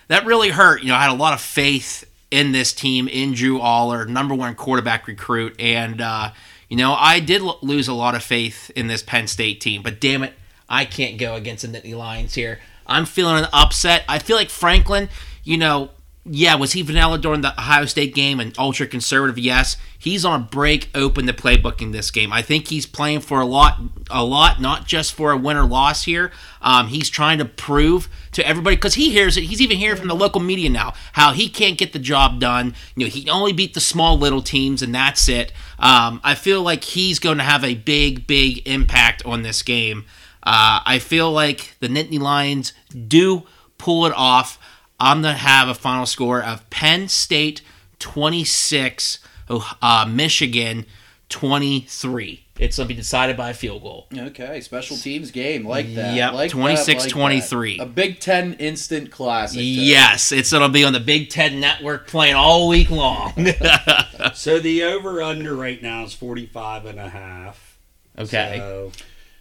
that 0.07 0.25
really 0.25 0.49
hurt. 0.49 0.81
You 0.81 0.89
know, 0.89 0.95
I 0.95 1.03
had 1.03 1.11
a 1.11 1.15
lot 1.15 1.33
of 1.33 1.41
faith 1.41 2.09
in 2.31 2.51
this 2.51 2.73
team 2.73 3.07
in 3.07 3.33
Drew 3.33 3.59
Allar, 3.59 4.07
number 4.07 4.33
one 4.33 4.55
quarterback 4.55 5.07
recruit, 5.07 5.55
and 5.59 6.01
uh, 6.01 6.31
you 6.69 6.77
know 6.77 6.93
I 6.93 7.19
did 7.19 7.41
l- 7.41 7.59
lose 7.61 7.87
a 7.87 7.93
lot 7.93 8.15
of 8.15 8.23
faith 8.23 8.71
in 8.75 8.87
this 8.87 9.03
Penn 9.03 9.27
State 9.27 9.61
team. 9.61 9.83
But 9.83 9.99
damn 9.99 10.23
it, 10.23 10.33
I 10.67 10.85
can't 10.85 11.17
go 11.17 11.35
against 11.35 11.69
the 11.69 11.77
Nittany 11.77 11.95
Lions 11.95 12.33
here. 12.33 12.59
I'm 12.85 13.05
feeling 13.05 13.43
an 13.43 13.49
upset. 13.53 14.03
I 14.09 14.19
feel 14.19 14.35
like 14.35 14.49
Franklin, 14.49 15.09
you 15.43 15.57
know, 15.57 15.91
yeah, 16.25 16.55
was 16.55 16.71
he 16.71 16.81
vanilla 16.81 17.17
during 17.17 17.41
the 17.41 17.51
Ohio 17.51 17.85
State 17.85 18.15
game 18.15 18.39
and 18.39 18.57
ultra 18.57 18.87
conservative? 18.87 19.37
Yes, 19.37 19.75
he's 19.99 20.23
on 20.23 20.41
a 20.41 20.43
break 20.43 20.89
open 20.95 21.25
the 21.25 21.33
playbook 21.33 21.81
in 21.81 21.91
this 21.91 22.11
game. 22.11 22.31
I 22.31 22.41
think 22.41 22.69
he's 22.69 22.85
playing 22.85 23.19
for 23.21 23.41
a 23.41 23.45
lot, 23.45 23.81
a 24.09 24.23
lot, 24.23 24.61
not 24.61 24.87
just 24.87 25.13
for 25.13 25.31
a 25.31 25.37
win 25.37 25.57
or 25.57 25.65
loss 25.65 26.03
here. 26.03 26.31
Um, 26.61 26.87
he's 26.87 27.09
trying 27.09 27.39
to 27.39 27.45
prove 27.45 28.07
to 28.31 28.47
everybody 28.47 28.77
because 28.77 28.93
he 28.93 29.11
hears 29.11 29.35
it. 29.35 29.43
He's 29.43 29.59
even 29.59 29.77
hearing 29.77 29.97
from 29.97 30.07
the 30.07 30.15
local 30.15 30.39
media 30.39 30.69
now 30.69 30.93
how 31.11 31.33
he 31.33 31.49
can't 31.49 31.77
get 31.77 31.91
the 31.91 31.99
job 31.99 32.39
done. 32.39 32.73
You 32.95 33.05
know, 33.05 33.09
he 33.09 33.29
only 33.29 33.51
beat 33.51 33.73
the 33.73 33.81
small 33.81 34.17
little 34.17 34.41
teams 34.41 34.81
and 34.81 34.95
that's 34.95 35.27
it. 35.27 35.51
Um, 35.77 36.21
I 36.23 36.35
feel 36.35 36.61
like 36.61 36.85
he's 36.85 37.19
going 37.19 37.37
to 37.37 37.43
have 37.43 37.65
a 37.65 37.75
big, 37.75 38.27
big 38.27 38.65
impact 38.65 39.25
on 39.25 39.41
this 39.41 39.61
game. 39.61 40.05
Uh, 40.41 40.79
I 40.85 40.99
feel 40.99 41.29
like 41.31 41.75
the 41.81 41.89
Nittany 41.89 42.19
Lions 42.19 42.71
do 43.07 43.43
pull 43.77 44.05
it 44.05 44.13
off. 44.15 44.57
I'm 45.03 45.21
going 45.21 45.33
to 45.35 45.39
have 45.41 45.67
a 45.67 45.73
final 45.75 46.05
score 46.05 46.41
of 46.41 46.69
Penn 46.69 47.09
State 47.09 47.61
26, 47.99 49.19
uh, 49.49 50.05
Michigan 50.09 50.85
23. 51.27 52.45
It's 52.59 52.77
going 52.77 52.87
to 52.87 52.93
be 52.93 52.97
decided 52.97 53.35
by 53.35 53.49
a 53.49 53.53
field 53.53 53.81
goal. 53.81 54.07
Okay, 54.15 54.61
special 54.61 54.95
teams 54.95 55.31
game 55.31 55.67
like 55.67 55.93
that. 55.95 56.15
Yep, 56.15 56.33
like 56.33 56.51
that, 56.51 56.57
26-23. 56.57 57.77
that. 57.79 57.83
A 57.83 57.85
Big 57.87 58.19
Ten 58.21 58.53
instant 58.53 59.11
classic. 59.11 59.57
too. 59.57 59.63
Yes, 59.65 60.31
it's 60.31 60.51
going 60.51 60.63
to 60.63 60.69
be 60.69 60.85
on 60.85 60.93
the 60.93 60.99
Big 61.01 61.29
Ten 61.29 61.59
Network 61.59 62.07
playing 62.07 62.35
all 62.35 62.67
week 62.69 62.89
long. 62.89 63.33
So 64.35 64.59
the 64.59 64.83
over 64.83 65.21
under 65.21 65.53
right 65.53 65.81
now 65.81 66.05
is 66.05 66.13
45 66.13 66.85
and 66.85 66.97
a 66.99 67.09
half. 67.09 67.77
okay. 68.17 68.55
So 68.57 68.91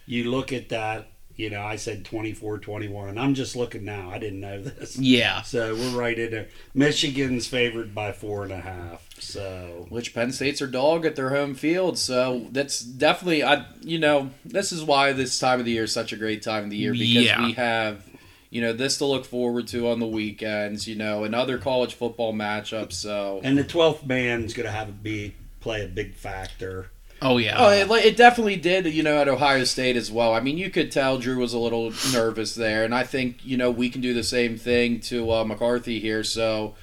you 0.05 0.29
look 0.29 0.51
at 0.51 0.69
that, 0.69 1.07
you 1.35 1.49
know, 1.49 1.61
I 1.61 1.77
said 1.77 2.05
24 2.05 2.59
21. 2.59 3.17
I'm 3.17 3.33
just 3.33 3.55
looking 3.55 3.83
now. 3.85 4.09
I 4.11 4.19
didn't 4.19 4.39
know 4.39 4.61
this. 4.61 4.97
Yeah. 4.97 5.41
So 5.41 5.73
we're 5.75 5.97
right 5.99 6.17
in 6.17 6.31
there. 6.31 6.47
Michigan's 6.73 7.47
favored 7.47 7.95
by 7.95 8.11
four 8.11 8.43
and 8.43 8.51
a 8.51 8.59
half. 8.61 9.07
So 9.19 9.87
Which 9.89 10.13
Penn 10.13 10.31
State's 10.31 10.61
are 10.61 10.67
dog 10.67 11.05
at 11.05 11.15
their 11.15 11.29
home 11.29 11.55
field, 11.55 11.97
so 11.97 12.47
that's 12.51 12.81
definitely 12.81 13.43
I. 13.43 13.65
You 13.81 13.99
know, 13.99 14.31
this 14.45 14.71
is 14.71 14.83
why 14.83 15.13
this 15.13 15.39
time 15.39 15.59
of 15.59 15.65
the 15.65 15.71
year 15.71 15.83
is 15.85 15.91
such 15.91 16.13
a 16.13 16.17
great 16.17 16.41
time 16.43 16.65
of 16.65 16.69
the 16.69 16.77
year 16.77 16.91
because 16.93 17.23
Yeah. 17.23 17.45
we 17.45 17.53
have, 17.53 18.03
you 18.49 18.61
know, 18.61 18.73
this 18.73 18.97
to 18.99 19.05
look 19.05 19.25
forward 19.25 19.67
to 19.69 19.87
on 19.89 19.99
the 19.99 20.07
weekends. 20.07 20.87
You 20.87 20.95
know, 20.95 21.23
and 21.23 21.33
other 21.33 21.57
college 21.57 21.93
football 21.95 22.33
matchups. 22.33 22.93
So 22.93 23.39
and 23.43 23.57
the 23.57 23.63
12th 23.63 24.05
man's 24.05 24.53
going 24.53 24.65
to 24.67 24.71
have 24.71 24.89
a 24.89 24.93
big 24.93 25.33
play 25.61 25.83
a 25.83 25.87
big 25.87 26.13
factor. 26.15 26.91
Oh, 27.23 27.37
yeah. 27.37 27.55
Oh, 27.57 27.69
it, 27.69 27.87
like, 27.87 28.05
it 28.05 28.17
definitely 28.17 28.57
did, 28.57 28.85
you 28.85 29.01
know, 29.01 29.17
at 29.17 29.27
Ohio 29.27 29.63
State 29.63 29.95
as 29.95 30.11
well. 30.11 30.33
I 30.33 30.41
mean, 30.41 30.57
you 30.57 30.69
could 30.69 30.91
tell 30.91 31.17
Drew 31.17 31.37
was 31.37 31.53
a 31.53 31.59
little 31.59 31.93
nervous 32.11 32.53
there, 32.53 32.83
and 32.83 32.93
I 32.93 33.03
think, 33.03 33.45
you 33.45 33.57
know, 33.57 33.71
we 33.71 33.89
can 33.89 34.01
do 34.01 34.13
the 34.13 34.23
same 34.23 34.57
thing 34.57 34.99
to 35.01 35.31
uh, 35.31 35.43
McCarthy 35.45 35.99
here. 35.99 36.23
So 36.23 36.75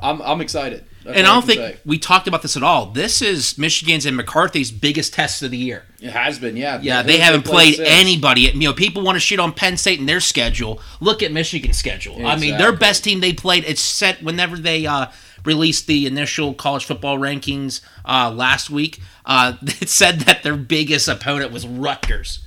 I'm, 0.00 0.20
I'm 0.22 0.40
excited. 0.40 0.84
That's 1.04 1.16
and 1.16 1.26
I 1.26 1.34
don't 1.34 1.46
think 1.46 1.58
say. 1.58 1.76
we 1.86 1.98
talked 1.98 2.28
about 2.28 2.42
this 2.42 2.56
at 2.56 2.62
all. 2.62 2.86
This 2.86 3.22
is 3.22 3.56
Michigan's 3.56 4.04
and 4.04 4.16
McCarthy's 4.16 4.70
biggest 4.70 5.14
test 5.14 5.42
of 5.42 5.50
the 5.50 5.56
year. 5.56 5.84
it 6.00 6.10
has 6.10 6.38
been, 6.38 6.56
yeah. 6.56 6.80
Yeah, 6.82 7.02
they 7.02 7.18
have 7.18 7.32
haven't 7.32 7.46
played 7.46 7.80
anybody. 7.80 8.42
You 8.42 8.68
know, 8.68 8.72
people 8.74 9.02
want 9.02 9.16
to 9.16 9.20
shit 9.20 9.40
on 9.40 9.52
Penn 9.52 9.76
State 9.76 10.00
and 10.00 10.08
their 10.08 10.20
schedule. 10.20 10.80
Look 11.00 11.22
at 11.22 11.32
Michigan's 11.32 11.78
schedule. 11.78 12.26
I 12.26 12.36
mean, 12.36 12.58
their 12.58 12.72
best 12.72 13.04
team 13.04 13.20
they 13.20 13.32
played. 13.32 13.64
It's 13.64 13.80
set 13.80 14.22
whenever 14.22 14.56
they 14.56 14.86
uh, 14.86 15.06
released 15.44 15.86
the 15.86 16.06
initial 16.06 16.54
college 16.54 16.84
football 16.84 17.18
rankings 17.18 17.80
uh, 18.04 18.32
last 18.34 18.70
week. 18.70 19.00
Uh, 19.24 19.54
it 19.62 19.88
said 19.88 20.20
that 20.20 20.42
their 20.42 20.56
biggest 20.56 21.08
opponent 21.08 21.52
was 21.52 21.66
Rutgers. 21.66 22.40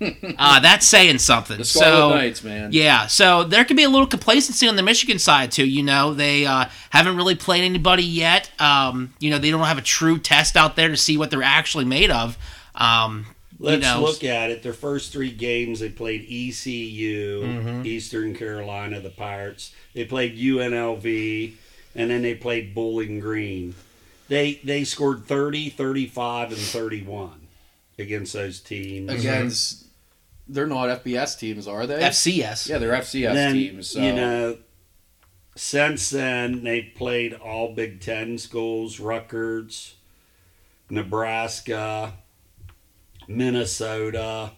uh, 0.38 0.60
that's 0.60 0.86
saying 0.86 1.18
something. 1.18 1.58
The 1.58 1.64
so, 1.64 2.10
Knights, 2.10 2.44
man. 2.44 2.70
yeah, 2.72 3.08
so 3.08 3.42
there 3.42 3.64
could 3.64 3.76
be 3.76 3.82
a 3.82 3.88
little 3.88 4.06
complacency 4.06 4.68
on 4.68 4.76
the 4.76 4.82
Michigan 4.82 5.18
side 5.18 5.50
too. 5.50 5.66
You 5.66 5.82
know, 5.82 6.14
they 6.14 6.46
uh, 6.46 6.66
haven't 6.90 7.16
really 7.16 7.34
played 7.34 7.64
anybody 7.64 8.04
yet. 8.04 8.48
Um, 8.60 9.12
you 9.18 9.30
know, 9.30 9.38
they 9.38 9.50
don't 9.50 9.64
have 9.64 9.78
a 9.78 9.82
true 9.82 10.18
test 10.18 10.56
out 10.56 10.76
there 10.76 10.88
to 10.88 10.96
see 10.96 11.16
what 11.18 11.30
they're 11.32 11.42
actually 11.42 11.84
made 11.84 12.10
of. 12.12 12.38
Um, 12.76 13.26
Let's 13.60 13.84
you 13.84 13.92
know, 13.92 14.02
look 14.02 14.22
at 14.22 14.50
it. 14.50 14.62
Their 14.62 14.72
first 14.72 15.12
three 15.12 15.32
games, 15.32 15.80
they 15.80 15.88
played 15.88 16.22
ECU, 16.22 17.42
Mm-hmm. 17.42 17.86
Eastern 17.86 18.34
Carolina, 18.34 19.00
the 19.00 19.10
Pirates. 19.10 19.72
They 19.94 20.04
played 20.04 20.38
UNLV, 20.38 21.54
and 21.98 22.10
then 22.10 22.22
they 22.22 22.34
played 22.34 22.74
Bowling 22.74 23.20
Green. 23.20 23.74
They 24.28 24.60
they 24.62 24.84
scored 24.84 25.26
30, 25.26 25.70
35, 25.70 26.52
and 26.52 26.60
31 26.60 27.40
against 27.98 28.32
those 28.32 28.60
teams. 28.60 29.10
Against, 29.10 29.86
they're 30.46 30.66
not 30.66 31.02
FBS 31.02 31.38
teams, 31.38 31.66
are 31.66 31.86
they? 31.86 32.00
FCS. 32.00 32.68
yeah, 32.68 32.78
they're 32.78 32.92
FCS 32.92 33.34
then, 33.34 33.52
teams. 33.54 33.88
So. 33.88 34.00
you 34.00 34.12
know, 34.12 34.58
since 35.56 36.10
then, 36.10 36.62
they've 36.62 36.92
played 36.94 37.34
all 37.34 37.74
Big 37.74 38.00
Ten 38.00 38.38
schools 38.38 39.00
Rutgers, 39.00 39.94
Nebraska, 40.88 42.12
Minnesota. 43.26 44.52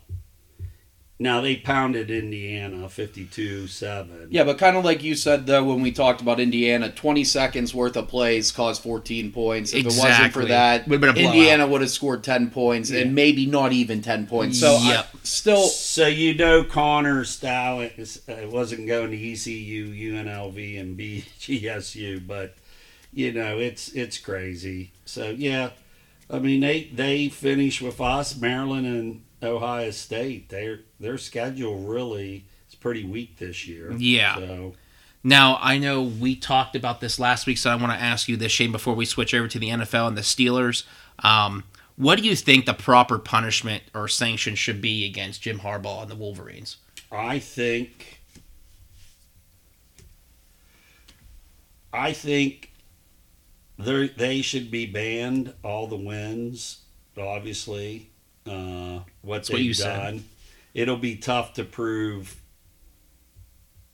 Now, 1.22 1.42
they 1.42 1.56
pounded 1.56 2.10
Indiana 2.10 2.88
52 2.88 3.66
7. 3.66 4.28
Yeah, 4.30 4.44
but 4.44 4.56
kind 4.56 4.78
of 4.78 4.86
like 4.86 5.02
you 5.02 5.14
said 5.14 5.46
though 5.46 5.62
when 5.62 5.82
we 5.82 5.92
talked 5.92 6.22
about 6.22 6.40
Indiana, 6.40 6.90
20 6.90 7.24
seconds 7.24 7.74
worth 7.74 7.94
of 7.98 8.08
plays 8.08 8.50
caused 8.50 8.82
14 8.82 9.30
points. 9.30 9.74
If 9.74 9.80
it 9.84 9.92
wasn't 9.98 10.32
for 10.32 10.46
that, 10.46 10.88
Would've 10.88 11.14
been. 11.14 11.26
Indiana 11.26 11.66
would 11.66 11.82
have 11.82 11.90
scored 11.90 12.24
10 12.24 12.50
points 12.50 12.90
and 12.90 13.14
maybe 13.14 13.44
not 13.44 13.72
even 13.72 14.00
10 14.00 14.28
points. 14.28 14.58
So 14.58 14.76
I- 14.76 15.04
still 15.22 15.66
So, 15.66 16.06
you 16.06 16.32
know, 16.34 16.64
Connor 16.64 17.26
style 17.26 17.80
uh, 17.80 17.88
it 18.32 18.50
wasn't 18.50 18.86
going 18.86 19.10
to 19.10 19.32
ECU, 19.32 19.92
UNLV, 19.92 20.80
and 20.80 20.98
BGSU, 20.98 22.26
but, 22.26 22.54
you 23.12 23.30
know, 23.30 23.58
it's 23.58 23.92
it's 23.92 24.16
crazy. 24.16 24.92
So, 25.04 25.28
yeah, 25.28 25.70
I 26.30 26.38
mean, 26.38 26.60
they, 26.60 26.84
they 26.84 27.28
finish 27.28 27.82
with 27.82 28.00
us, 28.00 28.34
Maryland, 28.38 28.86
and 28.86 29.22
Ohio 29.42 29.90
State. 29.90 30.48
Their 30.48 30.80
their 30.98 31.18
schedule 31.18 31.78
really 31.78 32.44
is 32.68 32.74
pretty 32.74 33.04
weak 33.04 33.38
this 33.38 33.66
year. 33.66 33.92
Yeah. 33.92 34.36
So 34.36 34.74
Now, 35.22 35.58
I 35.60 35.78
know 35.78 36.02
we 36.02 36.36
talked 36.36 36.76
about 36.76 37.00
this 37.00 37.18
last 37.18 37.46
week, 37.46 37.58
so 37.58 37.70
I 37.70 37.74
want 37.74 37.92
to 37.92 37.98
ask 37.98 38.28
you 38.28 38.36
this, 38.36 38.52
Shane, 38.52 38.72
before 38.72 38.94
we 38.94 39.04
switch 39.04 39.34
over 39.34 39.48
to 39.48 39.58
the 39.58 39.68
NFL 39.68 40.08
and 40.08 40.16
the 40.16 40.22
Steelers. 40.22 40.84
Um, 41.20 41.64
what 41.96 42.18
do 42.18 42.26
you 42.26 42.34
think 42.34 42.64
the 42.64 42.74
proper 42.74 43.18
punishment 43.18 43.82
or 43.94 44.08
sanction 44.08 44.54
should 44.54 44.80
be 44.80 45.04
against 45.04 45.42
Jim 45.42 45.60
Harbaugh 45.60 46.02
and 46.02 46.10
the 46.10 46.16
Wolverines? 46.16 46.78
I 47.12 47.38
think 47.38 48.20
I 51.92 52.12
think 52.12 52.70
they 53.78 54.08
they 54.08 54.42
should 54.42 54.70
be 54.70 54.86
banned. 54.86 55.54
All 55.62 55.86
the 55.86 55.96
wins, 55.96 56.82
obviously. 57.18 58.09
Uh, 58.50 59.02
what 59.22 59.38
what 59.40 59.46
they've 59.46 59.60
you 59.60 59.74
said. 59.74 59.96
done. 59.96 60.24
It'll 60.74 60.96
be 60.96 61.16
tough 61.16 61.54
to 61.54 61.64
prove 61.64 62.36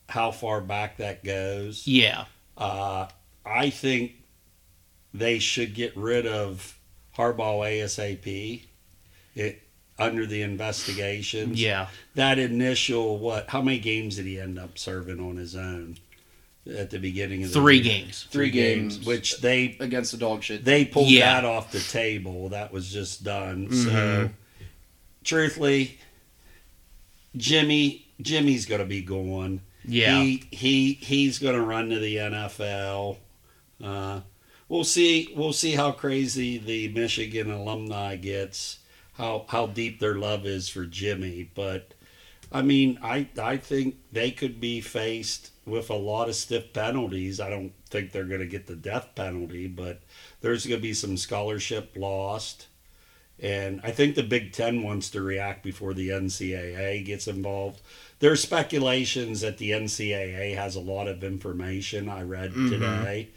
how 0.09 0.31
far 0.31 0.61
back 0.61 0.99
that 0.99 1.25
goes. 1.25 1.87
Yeah. 1.87 2.25
Uh, 2.57 3.09
I 3.45 3.71
think 3.71 4.13
they 5.13 5.39
should 5.39 5.75
get 5.75 5.97
rid 5.97 6.27
of 6.27 6.79
Harbaugh 7.17 7.61
ASAP. 7.67 8.63
It 9.35 9.63
under 9.99 10.27
the 10.27 10.43
investigations. 10.43 11.61
Yeah. 11.61 11.89
That 12.15 12.39
initial 12.39 13.19
what? 13.19 13.49
How 13.49 13.63
many 13.63 13.79
games 13.79 14.17
did 14.17 14.27
he 14.27 14.39
end 14.41 14.59
up 14.59 14.79
serving 14.79 15.21
on 15.21 15.37
his 15.37 15.57
own 15.57 15.97
at 16.71 16.91
the 16.91 16.99
beginning 16.99 17.43
of 17.45 17.53
the 17.53 17.61
Three 17.61 17.77
year? 17.77 17.85
games. 17.85 18.27
Three 18.31 18.51
games. 18.51 19.05
which 19.07 19.41
they 19.41 19.77
against 19.81 20.13
the 20.13 20.19
dog 20.19 20.43
shit. 20.43 20.65
they 20.65 20.85
pulled 20.85 21.09
Yeah. 21.09 21.41
that 21.41 21.45
off 21.47 21.73
the 21.73 21.81
table. 21.81 22.51
That 22.51 22.73
was 22.73 22.93
just 22.93 23.25
done. 23.25 23.69
Mhm. 23.69 23.85
So, 23.85 24.31
truthfully, 25.27 25.99
Jimmy 27.37 28.07
Jimmy's 28.21 28.65
going 28.65 28.81
to 28.81 28.87
be 28.87 29.03
going. 29.03 29.61
Yeah. 29.85 30.23
He 30.23 30.45
he 30.51 30.93
he's 30.95 31.39
going 31.39 31.55
to 31.55 31.63
run 31.63 31.91
to 31.91 31.99
the 31.99 32.17
NFL. 32.17 33.19
Uh, 33.83 34.21
we'll 34.69 34.85
see. 34.85 35.33
We'll 35.37 35.53
see 35.53 35.73
how 35.73 35.93
crazy 35.93 36.59
the 36.59 36.89
Michigan 36.89 37.51
alumni 37.51 38.17
gets. 38.17 38.79
How 39.15 39.45
how 39.49 39.67
deep 39.67 40.01
their 40.01 40.15
love 40.15 40.47
is 40.47 40.69
for 40.69 40.87
Jimmy. 40.87 41.51
But 41.55 41.95
I 42.51 42.63
mean, 42.63 42.99
I 43.03 43.29
I 43.41 43.59
think 43.59 43.97
they 44.13 44.31
could 44.31 44.61
be 44.61 44.81
faced 44.81 45.51
with 45.67 45.91
a 45.91 45.95
lot 45.95 46.29
of 46.29 46.37
stiff 46.37 46.73
penalties. 46.73 47.41
I 47.41 47.51
don't 47.51 47.73
think 47.91 48.13
they're 48.13 48.25
going 48.25 48.41
to 48.41 48.47
get 48.47 48.67
the 48.67 48.77
death 48.77 49.15
penalty, 49.15 49.67
but 49.67 50.01
there's 50.41 50.67
going 50.67 50.79
to 50.79 50.83
be 50.83 50.95
some 50.95 51.17
scholarship 51.17 51.93
lost. 51.97 52.69
And 53.39 53.81
I 53.85 53.91
think 53.91 54.15
the 54.15 54.23
Big 54.23 54.53
Ten 54.53 54.83
wants 54.83 55.11
to 55.11 55.21
react 55.21 55.63
before 55.63 55.93
the 55.93 56.09
NCAA 56.09 57.05
gets 57.05 57.29
involved. 57.29 57.83
There's 58.19 58.41
speculations 58.43 59.43
that 59.43 59.59
the 59.59 59.73
NCAA 59.73 60.55
has 60.57 60.75
a 60.75 60.81
lot 60.81 61.07
of 61.07 61.23
information 61.23 62.09
I 62.09 62.23
read 62.23 62.55
today 62.55 63.29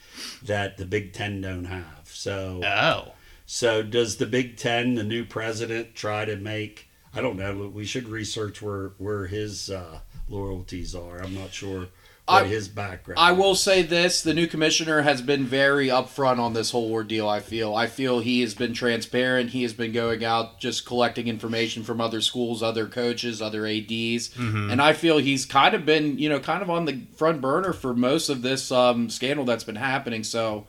that 0.44 0.78
the 0.78 0.86
Big 0.86 1.12
Ten 1.12 1.42
don't 1.42 1.66
have. 1.66 2.04
So 2.06 2.62
Oh. 2.64 3.12
so 3.46 3.84
does 3.84 4.18
the 4.18 4.26
Big 4.26 4.56
Ten, 4.56 4.96
the 4.96 5.04
new 5.04 5.26
president, 5.26 5.96
try 5.96 6.24
to 6.24 6.38
make? 6.38 6.90
I 7.14 7.20
don't 7.22 7.36
know. 7.38 7.68
We 7.68 7.84
should 7.86 8.08
research 8.08 8.62
where 8.62 8.92
where 9.00 9.28
his 9.28 9.70
uh, 9.70 10.00
loyalties 10.30 10.96
are. 10.96 11.22
I'm 11.22 11.36
not 11.36 11.52
sure 11.52 11.88
I- 12.30 12.46
his 12.46 12.68
background. 12.68 13.20
I 13.20 13.32
will 13.32 13.56
say 13.56 13.82
this: 13.82 14.22
the 14.22 14.34
new 14.34 14.48
commissioner 14.48 15.02
has 15.02 15.22
been 15.22 15.46
very 15.46 15.88
upfront 15.88 16.40
on 16.40 16.54
this 16.54 16.72
whole 16.72 16.92
ordeal. 16.92 17.28
I 17.28 17.40
feel. 17.40 17.76
I 17.76 17.88
feel 17.88 18.20
he 18.20 18.42
has 18.42 18.54
been 18.54 18.74
transparent. 18.74 19.50
He 19.52 19.64
has 19.64 19.74
been 19.74 19.92
going 19.92 20.24
out 20.24 20.60
just 20.60 20.86
collecting 20.86 21.28
information 21.28 21.84
from 21.84 22.00
other 22.00 22.22
schools, 22.22 22.62
other 22.64 22.86
coaches, 22.88 23.42
other 23.42 23.66
ads, 23.66 24.32
and 24.38 24.82
I 24.82 24.94
feel 24.94 25.18
he's 25.18 25.46
kind 25.46 25.74
of 25.76 25.86
been, 25.86 26.18
you 26.18 26.30
know, 26.30 26.40
kind 26.40 26.62
of 26.62 26.70
on 26.70 26.86
the 26.86 27.02
front 27.16 27.42
burner 27.42 27.74
for 27.74 27.94
most 27.94 28.30
of 28.30 28.42
this 28.42 28.72
um, 28.72 29.10
scandal 29.10 29.46
that's 29.46 29.64
been 29.64 29.76
happening. 29.76 30.24
So. 30.24 30.68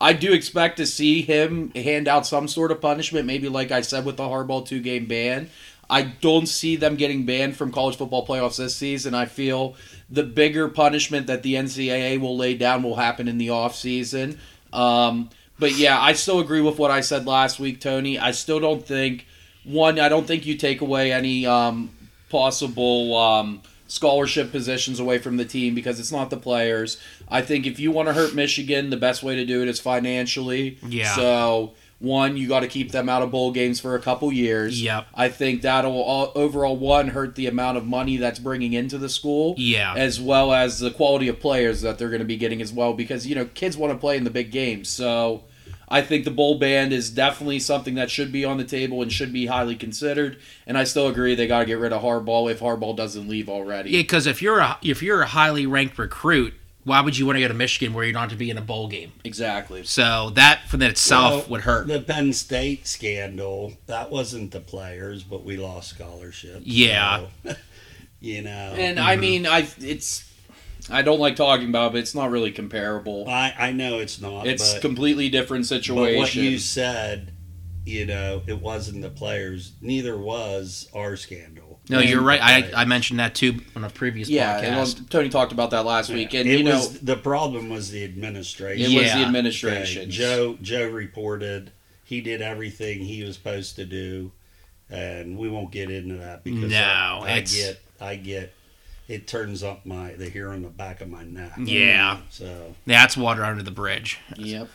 I 0.00 0.12
do 0.12 0.32
expect 0.32 0.78
to 0.78 0.86
see 0.86 1.22
him 1.22 1.70
hand 1.70 2.08
out 2.08 2.26
some 2.26 2.48
sort 2.48 2.72
of 2.72 2.80
punishment, 2.80 3.26
maybe 3.28 3.48
like 3.48 3.70
I 3.70 3.80
said 3.80 4.04
with 4.04 4.16
the 4.16 4.24
Harbaugh 4.24 4.66
two 4.66 4.80
game 4.80 5.06
ban. 5.06 5.48
I 5.88 6.02
don't 6.02 6.46
see 6.46 6.76
them 6.76 6.96
getting 6.96 7.26
banned 7.26 7.56
from 7.56 7.72
college 7.72 7.96
football 7.96 8.26
playoffs 8.26 8.56
this 8.56 8.76
season. 8.76 9.14
I 9.14 9.26
feel 9.26 9.76
the 10.10 10.22
bigger 10.22 10.68
punishment 10.68 11.26
that 11.26 11.42
the 11.42 11.54
NCAA 11.54 12.20
will 12.20 12.36
lay 12.36 12.54
down 12.54 12.82
will 12.82 12.96
happen 12.96 13.28
in 13.28 13.38
the 13.38 13.48
offseason. 13.48 14.38
Um, 14.72 15.30
but 15.58 15.72
yeah, 15.72 16.00
I 16.00 16.14
still 16.14 16.40
agree 16.40 16.60
with 16.60 16.78
what 16.78 16.90
I 16.90 17.00
said 17.00 17.26
last 17.26 17.60
week, 17.60 17.80
Tony. 17.80 18.18
I 18.18 18.32
still 18.32 18.60
don't 18.60 18.84
think, 18.84 19.26
one, 19.64 20.00
I 20.00 20.08
don't 20.08 20.26
think 20.26 20.46
you 20.46 20.56
take 20.56 20.80
away 20.80 21.12
any 21.12 21.46
um, 21.46 21.90
possible 22.28 23.16
um, 23.16 23.62
scholarship 23.86 24.50
positions 24.50 24.98
away 24.98 25.18
from 25.18 25.36
the 25.36 25.44
team 25.44 25.74
because 25.74 26.00
it's 26.00 26.12
not 26.12 26.30
the 26.30 26.36
players. 26.36 26.98
I 27.28 27.42
think 27.42 27.66
if 27.66 27.78
you 27.78 27.92
want 27.92 28.08
to 28.08 28.14
hurt 28.14 28.34
Michigan, 28.34 28.90
the 28.90 28.96
best 28.96 29.22
way 29.22 29.36
to 29.36 29.44
do 29.44 29.62
it 29.62 29.68
is 29.68 29.78
financially. 29.80 30.78
Yeah. 30.86 31.14
So, 31.14 31.74
one, 32.04 32.36
you 32.36 32.48
got 32.48 32.60
to 32.60 32.68
keep 32.68 32.92
them 32.92 33.08
out 33.08 33.22
of 33.22 33.30
bowl 33.30 33.50
games 33.50 33.80
for 33.80 33.94
a 33.94 34.00
couple 34.00 34.32
years. 34.32 34.80
Yep. 34.80 35.06
I 35.14 35.28
think 35.28 35.62
that'll 35.62 35.92
all, 35.92 36.32
overall 36.34 36.76
one 36.76 37.08
hurt 37.08 37.34
the 37.34 37.46
amount 37.46 37.78
of 37.78 37.86
money 37.86 38.16
that's 38.16 38.38
bringing 38.38 38.72
into 38.72 38.98
the 38.98 39.08
school. 39.08 39.54
Yeah. 39.58 39.94
As 39.96 40.20
well 40.20 40.52
as 40.52 40.78
the 40.78 40.90
quality 40.90 41.28
of 41.28 41.40
players 41.40 41.80
that 41.82 41.98
they're 41.98 42.10
going 42.10 42.20
to 42.20 42.26
be 42.26 42.36
getting 42.36 42.62
as 42.62 42.72
well 42.72 42.92
because 42.92 43.26
you 43.26 43.34
know 43.34 43.46
kids 43.46 43.76
want 43.76 43.92
to 43.92 43.98
play 43.98 44.16
in 44.16 44.24
the 44.24 44.30
big 44.30 44.52
games. 44.52 44.88
So 44.88 45.44
I 45.88 46.02
think 46.02 46.24
the 46.24 46.30
bowl 46.30 46.58
ban 46.58 46.92
is 46.92 47.10
definitely 47.10 47.58
something 47.60 47.94
that 47.94 48.10
should 48.10 48.32
be 48.32 48.44
on 48.44 48.56
the 48.56 48.64
table 48.64 49.02
and 49.02 49.12
should 49.12 49.32
be 49.32 49.46
highly 49.46 49.76
considered. 49.76 50.38
And 50.66 50.78
I 50.78 50.84
still 50.84 51.08
agree 51.08 51.34
they 51.34 51.46
got 51.46 51.60
to 51.60 51.66
get 51.66 51.78
rid 51.78 51.92
of 51.92 52.02
Harbaugh 52.02 52.50
if 52.50 52.60
Harbaugh 52.60 52.96
doesn't 52.96 53.28
leave 53.28 53.48
already. 53.48 53.90
Yeah, 53.90 54.02
because 54.02 54.26
if 54.26 54.40
you're 54.42 54.60
a 54.60 54.78
if 54.82 55.02
you're 55.02 55.22
a 55.22 55.26
highly 55.26 55.66
ranked 55.66 55.98
recruit, 55.98 56.54
why 56.84 57.00
would 57.00 57.16
you 57.16 57.26
want 57.26 57.36
to 57.36 57.40
go 57.40 57.48
to 57.48 57.54
Michigan 57.54 57.94
where 57.94 58.04
you're 58.04 58.12
not 58.12 58.20
have 58.22 58.30
to 58.30 58.36
be 58.36 58.50
in 58.50 58.58
a 58.58 58.62
bowl 58.62 58.88
game? 58.88 59.12
Exactly. 59.24 59.84
So 59.84 60.30
that 60.34 60.68
for 60.68 60.76
that 60.76 60.90
itself 60.90 61.32
Well, 61.32 61.44
would 61.48 61.60
hurt. 61.62 61.86
The 61.86 62.00
Penn 62.00 62.32
State 62.32 62.86
scandal 62.86 63.72
that 63.86 64.10
wasn't 64.10 64.52
the 64.52 64.60
players, 64.60 65.22
but 65.22 65.44
we 65.44 65.56
lost 65.56 65.90
scholarships. 65.90 66.66
Yeah. 66.66 67.26
so, 67.44 67.56
you 68.20 68.42
know, 68.42 68.74
And 68.76 69.00
I 69.00 69.12
mm-hmm. 69.12 69.20
mean, 69.20 69.46
I 69.46 69.66
it's 69.80 70.30
I 70.90 71.00
don't 71.00 71.18
like 71.18 71.36
talking 71.36 71.70
about, 71.70 71.88
it, 71.88 71.92
but 71.92 71.98
it's 72.00 72.14
not 72.14 72.30
really 72.30 72.52
comparable. 72.52 73.28
I 73.28 73.54
I 73.58 73.72
know 73.72 73.98
it's 73.98 74.20
not. 74.20 74.46
It's 74.46 74.74
but, 74.74 74.82
completely 74.82 75.30
different 75.30 75.66
situation. 75.66 75.94
but 75.96 76.04
situation. 76.04 76.42
what 76.42 76.50
you 76.50 76.58
said, 76.58 77.32
you 77.86 78.04
know, 78.04 78.42
it 78.46 78.60
wasn't 78.60 79.00
the 79.00 79.10
players. 79.10 79.72
Neither 79.80 80.18
was 80.18 80.88
our 80.94 81.16
scandal. 81.16 81.63
No, 81.88 81.98
And 82.00 82.08
you're 82.08 82.22
right. 82.22 82.40
I. 82.42 82.70
I 82.74 82.84
mentioned 82.86 83.18
that 83.20 83.34
too 83.34 83.60
on 83.76 83.84
a 83.84 83.90
previous 83.90 84.28
yeah, 84.28 84.58
and, 84.58 84.74
podcast. 84.76 84.98
um, 85.00 85.06
Tony 85.10 85.28
talked 85.28 85.52
about 85.52 85.70
that 85.70 85.84
last 85.84 86.10
week, 86.10 86.34
and 86.34 86.48
it 86.48 86.58
you 86.58 86.64
know, 86.64 86.76
was 86.76 87.00
the 87.00 87.16
problem 87.16 87.68
was 87.68 87.90
the 87.90 88.04
administration. 88.04 88.80
it 88.92 88.94
was 88.96 89.04
Yeah. 89.06 89.14
the 89.14 89.20
Okay, 89.20 89.24
administration. 89.26 90.10
Joe 90.10 90.58
Joe 90.62 90.86
reported 90.88 91.72
he 92.04 92.20
did 92.20 92.40
everything 92.42 93.00
he 93.00 93.22
was 93.22 93.36
supposed 93.36 93.76
to 93.76 93.84
do, 93.84 94.32
and 94.90 95.36
we 95.38 95.48
won't 95.48 95.70
get 95.70 95.90
into 95.90 96.14
that 96.16 96.44
because 96.44 96.70
No, 96.70 97.20
I, 97.22 97.34
I 97.36 97.40
get 97.40 97.80
I 98.00 98.16
get 98.16 98.52
it 99.08 99.26
turns 99.26 99.62
up 99.62 99.84
my 99.84 100.12
the 100.14 100.30
hair 100.30 100.50
on 100.52 100.62
the 100.62 100.68
back 100.70 101.00
of 101.02 101.08
my 101.10 101.24
neck. 101.24 101.52
Yeah. 101.58 102.20
So. 102.30 102.74
That's 102.86 103.16
water 103.16 103.44
under 103.44 103.62
the 103.62 103.70
bridge. 103.70 104.18
Yep. 104.36 104.68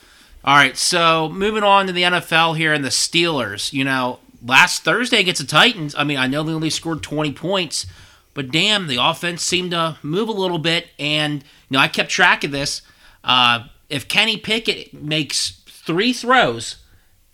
All 0.45 0.55
right, 0.55 0.77
so 0.77 1.27
moving 1.29 1.63
on 1.63 1.87
to 1.87 1.91
the 1.91 2.03
NFL 2.03 2.55
here 2.55 2.71
and 2.71 2.85
the 2.85 2.89
Steelers. 2.89 3.73
You 3.73 3.83
know, 3.83 4.19
last 4.45 4.83
Thursday 4.83 5.19
against 5.19 5.41
the 5.41 5.47
Titans, 5.47 5.95
I 5.95 6.03
mean, 6.03 6.17
I 6.17 6.27
know 6.27 6.43
they 6.43 6.53
only 6.53 6.69
scored 6.69 7.03
20 7.03 7.33
points, 7.33 7.85
but 8.33 8.51
damn, 8.51 8.87
the 8.87 8.97
offense 8.97 9.43
seemed 9.43 9.71
to 9.71 9.97
move 10.01 10.29
a 10.29 10.33
little 10.33 10.59
bit. 10.59 10.87
And, 10.97 11.43
you 11.43 11.71
know, 11.71 11.79
I 11.79 11.87
kept 11.87 12.09
track 12.09 12.43
of 12.43 12.51
this. 12.51 12.81
Uh, 13.23 13.65
if 13.89 14.07
Kenny 14.07 14.37
Pickett 14.37 14.93
makes 14.93 15.61
three 15.67 16.13
throws, 16.13 16.77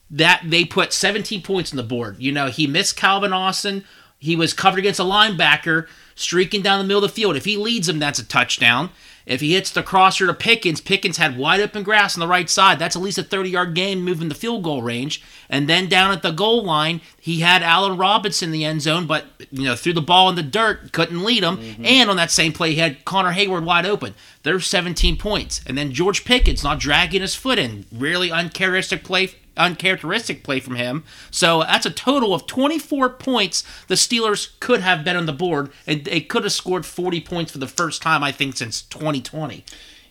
that 0.09 0.43
they 0.45 0.63
put 0.65 0.93
17 0.93 1.41
points 1.41 1.71
on 1.71 1.77
the 1.77 1.83
board. 1.83 2.17
You 2.19 2.31
know, 2.31 2.47
he 2.47 2.67
missed 2.67 2.95
Calvin 2.95 3.33
Austin. 3.33 3.83
He 4.19 4.35
was 4.35 4.53
covered 4.53 4.79
against 4.79 4.99
a 4.99 5.03
linebacker 5.03 5.87
streaking 6.15 6.61
down 6.61 6.79
the 6.79 6.85
middle 6.85 7.03
of 7.03 7.09
the 7.09 7.15
field. 7.15 7.35
If 7.35 7.45
he 7.45 7.57
leads 7.57 7.89
him, 7.89 7.99
that's 7.99 8.19
a 8.19 8.25
touchdown. 8.25 8.91
If 9.25 9.41
he 9.41 9.53
hits 9.53 9.71
the 9.71 9.83
crosser 9.83 10.27
to 10.27 10.33
Pickens, 10.33 10.81
Pickens 10.81 11.17
had 11.17 11.37
wide 11.37 11.59
open 11.59 11.83
grass 11.83 12.15
on 12.15 12.19
the 12.19 12.27
right 12.27 12.49
side. 12.49 12.77
That's 12.77 12.95
at 12.95 13.01
least 13.01 13.17
a 13.17 13.23
30 13.23 13.49
yard 13.49 13.73
gain 13.73 14.03
moving 14.03 14.29
the 14.29 14.35
field 14.35 14.63
goal 14.63 14.81
range. 14.81 15.23
And 15.49 15.67
then 15.67 15.89
down 15.89 16.11
at 16.11 16.21
the 16.21 16.31
goal 16.31 16.63
line, 16.63 17.01
he 17.19 17.39
had 17.39 17.63
Allen 17.63 17.97
Robinson 17.97 18.49
in 18.49 18.53
the 18.53 18.65
end 18.65 18.81
zone, 18.81 19.07
but 19.07 19.25
you 19.51 19.63
know, 19.63 19.75
threw 19.75 19.93
the 19.93 20.01
ball 20.01 20.29
in 20.29 20.35
the 20.35 20.43
dirt, 20.43 20.91
couldn't 20.91 21.23
lead 21.23 21.43
him. 21.43 21.57
Mm-hmm. 21.57 21.85
And 21.85 22.09
on 22.09 22.17
that 22.17 22.31
same 22.31 22.53
play, 22.53 22.73
he 22.73 22.79
had 22.79 23.03
Connor 23.05 23.33
Heyward 23.33 23.63
wide 23.63 23.85
open. 23.85 24.13
There's 24.43 24.67
17 24.67 25.17
points. 25.17 25.61
And 25.65 25.77
then 25.77 25.91
George 25.91 26.23
Pickens 26.25 26.63
not 26.63 26.79
dragging 26.79 27.21
his 27.21 27.35
foot 27.35 27.57
in. 27.57 27.85
Really 27.91 28.31
uncharacteristic 28.31 29.03
play 29.03 29.31
uncharacteristic 29.57 30.43
play 30.43 30.59
from 30.59 30.75
him. 30.75 31.03
So 31.31 31.61
that's 31.61 31.85
a 31.85 31.91
total 31.91 32.33
of 32.33 32.47
24 32.47 33.09
points 33.11 33.63
the 33.87 33.95
Steelers 33.95 34.59
could 34.59 34.81
have 34.81 35.03
been 35.03 35.15
on 35.15 35.25
the 35.25 35.33
board, 35.33 35.71
and 35.87 36.05
they 36.05 36.21
could 36.21 36.43
have 36.43 36.53
scored 36.53 36.85
40 36.85 37.21
points 37.21 37.51
for 37.51 37.57
the 37.57 37.67
first 37.67 38.01
time, 38.01 38.23
I 38.23 38.31
think, 38.31 38.57
since 38.57 38.81
2020. 38.81 39.63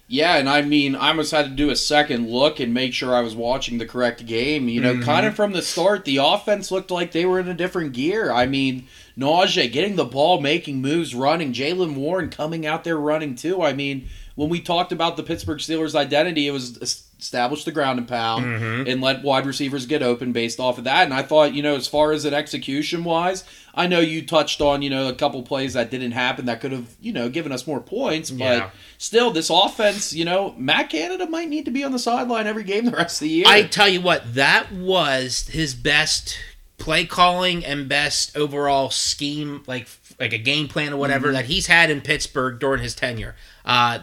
Yeah, 0.07 0.37
and 0.37 0.51
I 0.51 0.61
mean, 0.61 0.95
I 0.95 1.09
almost 1.09 1.33
had 1.33 1.47
to 1.47 1.51
do 1.51 1.71
a 1.71 1.77
second 1.77 2.29
look 2.29 2.61
and 2.61 2.75
make 2.75 2.93
sure 2.93 3.15
I 3.15 3.23
was 3.23 3.35
watching 3.35 3.79
the 3.79 3.87
correct 3.87 4.27
game. 4.27 4.69
You 4.69 4.83
know, 4.83 4.95
mm-hmm. 4.95 5.03
kind 5.03 5.25
of 5.25 5.35
from 5.35 5.53
the 5.53 5.63
start, 5.63 6.05
the 6.05 6.19
offense 6.19 6.71
looked 6.71 6.91
like 6.91 7.13
they 7.13 7.25
were 7.25 7.41
in 7.41 7.49
a 7.49 7.55
different 7.55 7.95
gear. 7.95 8.31
I 8.31 8.45
mean, 8.45 8.87
Najee 9.17 9.73
getting 9.73 9.97
the 9.97 10.05
ball, 10.05 10.41
making 10.43 10.83
moves, 10.83 11.15
running. 11.15 11.55
Jaylen 11.55 11.95
Warren 11.95 12.29
coming 12.29 12.67
out 12.67 12.85
there 12.85 12.99
running 12.99 13.35
too. 13.35 13.63
I 13.63 13.73
mean, 13.73 14.09
when 14.35 14.51
we 14.51 14.61
talked 14.61 14.93
about 14.93 15.17
the 15.17 15.23
Pittsburgh 15.23 15.59
Steelers' 15.59 15.95
identity, 15.95 16.49
it 16.49 16.51
was 16.51 17.04
establish 17.21 17.65
the 17.65 17.73
ground 17.73 17.99
and 17.99 18.07
pound 18.09 18.45
and 18.89 19.01
let 19.01 19.23
wide 19.23 19.47
receivers 19.47 19.87
get 19.87 20.03
open 20.03 20.33
based 20.33 20.61
off 20.61 20.79
of 20.79 20.85
that. 20.85 21.05
And 21.05 21.15
I 21.15 21.23
thought, 21.23 21.55
you 21.55 21.63
know, 21.63 21.75
as 21.77 21.87
far 21.87 22.13
as 22.13 22.25
an 22.25 22.35
execution 22.35 23.05
wise, 23.05 23.45
I 23.75 23.87
know 23.87 24.01
you 24.01 24.25
touched 24.25 24.61
on, 24.61 24.83
you 24.83 24.91
know, 24.91 25.09
a 25.09 25.15
couple 25.15 25.43
plays 25.43 25.73
that 25.73 25.91
didn't 25.91 26.13
happen 26.13 26.47
that 26.47 26.61
could 26.61 26.73
have, 26.73 26.89
you 27.01 27.13
know, 27.13 27.29
given 27.29 27.51
us 27.53 27.67
more 27.67 27.81
points, 27.81 28.31
but 28.31 28.45
Yeah. 28.45 28.71
still, 28.99 29.31
this 29.31 29.51
offense, 29.51 30.13
you 30.13 30.25
know, 30.25 30.55
Matt 30.59 30.91
Canada 30.91 31.27
might 31.27 31.49
need 31.49 31.65
to 31.65 31.71
be 31.71 31.83
on 31.83 31.93
the 31.93 31.99
sideline 31.99 32.47
every 32.47 32.65
game 32.65 32.85
the 32.85 32.91
rest 32.93 33.17
of 33.23 33.27
the 33.27 33.31
year. 33.35 33.45
I 33.49 33.63
tell 33.63 33.89
you 33.89 34.01
what, 34.01 34.35
that 34.35 34.71
was 34.73 35.49
his 35.49 35.75
best 35.75 36.39
play 36.77 37.05
calling 37.07 37.65
and 37.65 37.89
best 37.89 38.37
overall 38.37 38.91
scheme, 38.91 39.63
like 39.67 39.89
like 40.21 40.33
a 40.33 40.39
game 40.39 40.69
plan 40.69 40.93
or 40.93 40.97
whatever 40.97 41.33
that 41.33 41.47
he's 41.47 41.67
had 41.67 41.91
in 41.91 42.01
Pittsburgh 42.01 42.61
during 42.61 42.81
his 42.83 42.95
tenure. 42.95 43.35
Uh, 43.65 43.99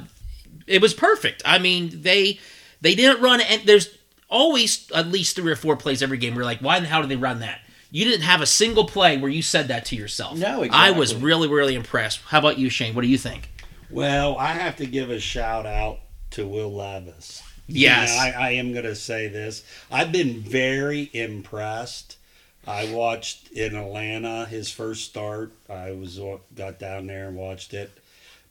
it 0.67 0.81
was 0.81 0.93
perfect. 0.93 1.41
I 1.45 1.57
mean, 1.59 2.01
they 2.01 2.39
they 2.81 2.95
didn't 2.95 3.21
run, 3.21 3.41
and 3.41 3.61
there's 3.65 3.89
always 4.29 4.91
at 4.91 5.07
least 5.07 5.35
three 5.35 5.51
or 5.51 5.55
four 5.55 5.75
plays 5.77 6.01
every 6.01 6.17
game. 6.17 6.35
We're 6.35 6.43
like, 6.43 6.59
why 6.59 6.79
the 6.79 6.87
hell 6.87 7.01
did 7.01 7.09
they 7.09 7.15
run 7.15 7.39
that? 7.39 7.59
You 7.91 8.05
didn't 8.05 8.23
have 8.23 8.41
a 8.41 8.45
single 8.45 8.85
play 8.85 9.17
where 9.17 9.29
you 9.29 9.41
said 9.41 9.67
that 9.67 9.85
to 9.87 9.95
yourself. 9.95 10.37
No, 10.37 10.63
exactly. 10.63 10.69
I 10.69 10.91
was 10.91 11.13
really, 11.13 11.49
really 11.49 11.75
impressed. 11.75 12.21
How 12.21 12.39
about 12.39 12.57
you, 12.57 12.69
Shane? 12.69 12.95
What 12.95 13.01
do 13.01 13.07
you 13.07 13.17
think? 13.17 13.49
Well, 13.89 14.37
I 14.37 14.53
have 14.53 14.77
to 14.77 14.85
give 14.85 15.09
a 15.09 15.19
shout 15.19 15.65
out 15.65 15.99
to 16.31 16.47
Will 16.47 16.73
Levis. 16.73 17.43
Yes. 17.67 18.09
You 18.09 18.15
know, 18.15 18.21
I, 18.39 18.47
I 18.47 18.49
am 18.51 18.71
going 18.71 18.85
to 18.85 18.95
say 18.95 19.27
this. 19.27 19.63
I've 19.91 20.13
been 20.13 20.39
very 20.39 21.09
impressed. 21.13 22.17
I 22.65 22.93
watched 22.93 23.51
in 23.51 23.75
Atlanta 23.75 24.45
his 24.45 24.71
first 24.71 25.05
start. 25.05 25.51
I 25.69 25.91
was 25.91 26.19
got 26.55 26.79
down 26.79 27.07
there 27.07 27.27
and 27.27 27.35
watched 27.35 27.73
it, 27.73 27.91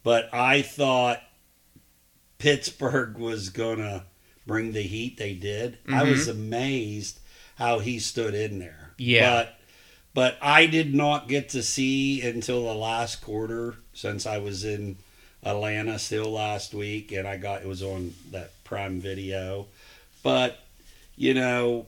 but 0.03 0.29
I 0.35 0.63
thought 0.63 1.23
Pittsburgh 2.39 3.17
was 3.17 3.51
going 3.51 3.79
to 3.79 4.05
bring 4.51 4.73
the 4.73 4.83
heat 4.83 5.17
they 5.17 5.33
did. 5.33 5.79
I 5.87 5.91
mm-hmm. 5.93 6.11
was 6.11 6.27
amazed 6.27 7.21
how 7.55 7.79
he 7.79 8.01
stood 8.01 8.35
in 8.35 8.59
there. 8.59 8.91
Yeah. 8.99 9.31
But 9.31 9.57
but 10.13 10.39
I 10.43 10.67
did 10.67 10.93
not 10.93 11.29
get 11.29 11.51
to 11.51 11.63
see 11.63 12.21
until 12.21 12.65
the 12.65 12.75
last 12.75 13.23
quarter 13.23 13.77
since 13.95 14.27
I 14.27 14.39
was 14.39 14.65
in 14.65 14.97
Atlanta 15.45 16.01
still 16.01 16.33
last 16.33 16.75
week, 16.75 17.13
and 17.13 17.29
I 17.29 17.37
got 17.37 17.63
it 17.63 17.69
was 17.69 17.81
on 17.81 18.13
that 18.33 18.51
Prime 18.65 19.01
Video. 19.01 19.67
But 20.25 20.59
you 21.17 21.33
know, 21.33 21.87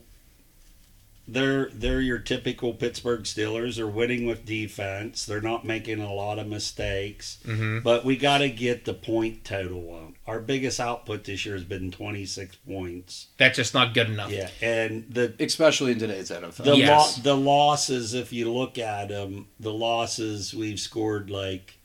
they're 1.28 1.66
they're 1.72 2.00
your 2.00 2.18
typical 2.18 2.74
Pittsburgh 2.74 3.22
Steelers. 3.22 3.76
They're 3.76 3.86
winning 3.86 4.26
with 4.26 4.44
defense. 4.44 5.24
They're 5.24 5.40
not 5.40 5.64
making 5.64 6.00
a 6.00 6.12
lot 6.12 6.38
of 6.38 6.46
mistakes. 6.46 7.38
Mm-hmm. 7.46 7.80
But 7.80 8.04
we 8.04 8.16
got 8.16 8.38
to 8.38 8.48
get 8.50 8.84
the 8.84 8.94
point 8.94 9.44
total 9.44 9.94
up. 9.94 10.12
Our 10.26 10.40
biggest 10.40 10.80
output 10.80 11.24
this 11.24 11.46
year 11.46 11.54
has 11.54 11.64
been 11.64 11.90
26 11.90 12.56
points. 12.68 13.28
That's 13.38 13.56
just 13.56 13.72
not 13.74 13.94
good 13.94 14.08
enough. 14.10 14.30
Yeah, 14.32 14.50
and 14.60 15.06
the 15.08 15.34
especially 15.40 15.92
in 15.92 15.98
today's 15.98 16.30
NFL. 16.30 16.64
the 16.64 16.76
Yes. 16.76 17.18
lo- 17.18 17.22
the 17.22 17.36
losses, 17.36 18.14
if 18.14 18.32
you 18.32 18.50
look 18.52 18.78
at 18.78 19.08
them, 19.08 19.46
the 19.60 19.72
losses 19.72 20.52
we've 20.54 20.80
scored 20.80 21.30
like, 21.30 21.78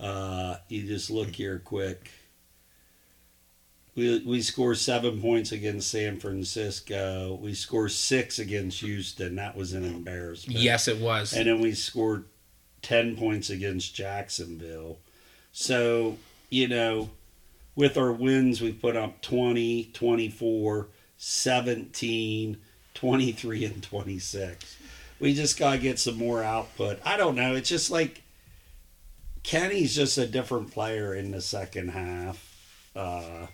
uh, 0.00 0.56
you 0.68 0.86
just 0.86 1.10
look 1.10 1.34
here 1.34 1.58
quick. 1.64 2.10
We 3.94 4.22
we 4.24 4.40
score 4.42 4.74
seven 4.74 5.20
points 5.20 5.52
against 5.52 5.90
San 5.90 6.18
Francisco. 6.20 7.38
We 7.42 7.54
score 7.54 7.88
six 7.88 8.38
against 8.38 8.80
Houston. 8.80 9.36
That 9.36 9.56
was 9.56 9.72
an 9.72 9.84
embarrassment. 9.84 10.58
Yes, 10.58 10.88
it 10.88 10.98
was. 10.98 11.32
And 11.32 11.46
then 11.46 11.60
we 11.60 11.74
scored 11.74 12.24
10 12.82 13.16
points 13.16 13.50
against 13.50 13.94
Jacksonville. 13.94 14.98
So, 15.52 16.16
you 16.48 16.68
know, 16.68 17.10
with 17.74 17.96
our 17.96 18.12
wins, 18.12 18.60
we 18.60 18.72
put 18.72 18.96
up 18.96 19.20
20, 19.22 19.90
24, 19.92 20.88
17, 21.16 22.56
23, 22.94 23.64
and 23.64 23.82
26. 23.82 24.76
We 25.18 25.34
just 25.34 25.58
got 25.58 25.72
to 25.72 25.78
get 25.78 25.98
some 25.98 26.16
more 26.16 26.42
output. 26.42 26.98
I 27.04 27.16
don't 27.16 27.36
know. 27.36 27.54
It's 27.54 27.68
just 27.68 27.90
like 27.90 28.22
Kenny's 29.42 29.94
just 29.94 30.16
a 30.18 30.26
different 30.26 30.70
player 30.70 31.14
in 31.14 31.30
the 31.30 31.40
second 31.40 31.90
half. 31.90 32.46
Uh, 32.96 33.46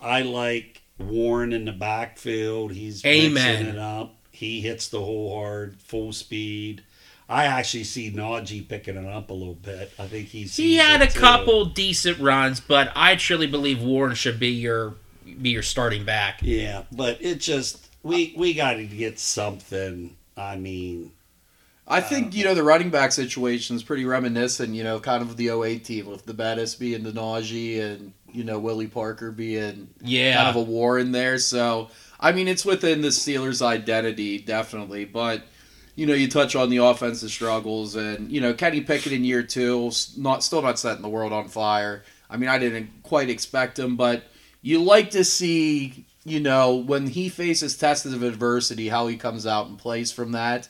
I 0.00 0.22
like 0.22 0.82
Warren 0.98 1.52
in 1.52 1.64
the 1.64 1.72
backfield. 1.72 2.72
He's 2.72 3.04
Amen. 3.04 3.32
mixing 3.34 3.66
it 3.74 3.78
up. 3.78 4.14
He 4.30 4.60
hits 4.60 4.88
the 4.88 5.00
hole 5.00 5.38
hard, 5.40 5.80
full 5.80 6.12
speed. 6.12 6.82
I 7.28 7.44
actually 7.44 7.84
see 7.84 8.10
Najee 8.10 8.66
picking 8.66 8.96
it 8.96 9.06
up 9.06 9.30
a 9.30 9.34
little 9.34 9.54
bit. 9.54 9.92
I 9.98 10.06
think 10.06 10.28
he's 10.28 10.56
he 10.56 10.76
had 10.76 11.02
a 11.02 11.10
couple 11.10 11.66
decent 11.66 12.18
runs, 12.18 12.58
but 12.58 12.90
I 12.96 13.16
truly 13.16 13.46
believe 13.46 13.82
Warren 13.82 14.14
should 14.14 14.40
be 14.40 14.48
your 14.48 14.94
be 15.42 15.50
your 15.50 15.62
starting 15.62 16.04
back. 16.04 16.38
Yeah, 16.40 16.84
but 16.90 17.18
it 17.20 17.40
just 17.40 17.86
we 18.02 18.32
we 18.36 18.54
got 18.54 18.74
to 18.74 18.86
get 18.86 19.18
something. 19.18 20.16
I 20.38 20.56
mean, 20.56 21.12
I 21.90 22.00
think 22.02 22.34
you 22.34 22.44
know 22.44 22.54
the 22.54 22.62
running 22.62 22.90
back 22.90 23.12
situation 23.12 23.74
is 23.76 23.82
pretty 23.82 24.04
reminiscent. 24.04 24.74
You 24.74 24.84
know, 24.84 25.00
kind 25.00 25.22
of 25.22 25.36
the 25.36 25.48
08 25.50 25.84
team 25.84 26.06
with 26.06 26.26
the 26.26 26.34
Bettis 26.34 26.74
being 26.74 27.02
the 27.02 27.12
Najee 27.12 27.80
and 27.80 28.12
you 28.30 28.44
know 28.44 28.58
Willie 28.58 28.86
Parker 28.86 29.32
being 29.32 29.88
Yeah. 30.02 30.36
kind 30.36 30.48
of 30.48 30.56
a 30.56 30.62
war 30.70 30.98
in 30.98 31.12
there. 31.12 31.38
So 31.38 31.88
I 32.20 32.32
mean, 32.32 32.48
it's 32.48 32.64
within 32.64 33.00
the 33.00 33.08
Steelers' 33.08 33.62
identity, 33.62 34.38
definitely. 34.38 35.04
But 35.06 35.42
you 35.94 36.06
know, 36.06 36.14
you 36.14 36.28
touch 36.28 36.54
on 36.54 36.68
the 36.70 36.76
offensive 36.76 37.30
struggles, 37.30 37.96
and 37.96 38.30
you 38.30 38.40
know, 38.40 38.52
Kenny 38.54 38.82
Pickett 38.82 39.12
in 39.12 39.24
year 39.24 39.42
two, 39.42 39.90
not 40.16 40.44
still 40.44 40.62
not 40.62 40.78
setting 40.78 41.02
the 41.02 41.08
world 41.08 41.32
on 41.32 41.48
fire. 41.48 42.04
I 42.30 42.36
mean, 42.36 42.50
I 42.50 42.58
didn't 42.58 43.02
quite 43.02 43.30
expect 43.30 43.78
him, 43.78 43.96
but 43.96 44.24
you 44.60 44.82
like 44.82 45.10
to 45.12 45.24
see, 45.24 46.04
you 46.24 46.40
know, 46.40 46.74
when 46.76 47.06
he 47.06 47.28
faces 47.30 47.76
tests 47.76 48.04
of 48.04 48.22
adversity, 48.22 48.88
how 48.88 49.06
he 49.06 49.16
comes 49.16 49.46
out 49.46 49.68
and 49.68 49.78
plays 49.78 50.12
from 50.12 50.32
that. 50.32 50.68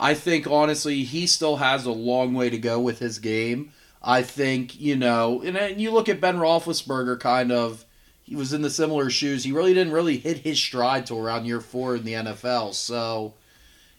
I 0.00 0.14
think 0.14 0.46
honestly, 0.46 1.04
he 1.04 1.26
still 1.26 1.56
has 1.56 1.84
a 1.84 1.92
long 1.92 2.32
way 2.32 2.48
to 2.48 2.58
go 2.58 2.80
with 2.80 2.98
his 2.98 3.18
game. 3.18 3.72
I 4.02 4.22
think 4.22 4.80
you 4.80 4.96
know, 4.96 5.42
and 5.44 5.54
then 5.54 5.78
you 5.78 5.90
look 5.90 6.08
at 6.08 6.20
Ben 6.20 6.38
Roethlisberger, 6.38 7.20
kind 7.20 7.52
of. 7.52 7.84
He 8.22 8.36
was 8.36 8.52
in 8.52 8.62
the 8.62 8.70
similar 8.70 9.10
shoes. 9.10 9.42
He 9.42 9.50
really 9.50 9.74
didn't 9.74 9.92
really 9.92 10.16
hit 10.16 10.38
his 10.38 10.56
stride 10.56 11.04
till 11.04 11.18
around 11.18 11.46
year 11.46 11.60
four 11.60 11.96
in 11.96 12.04
the 12.04 12.12
NFL. 12.12 12.74
So 12.74 13.34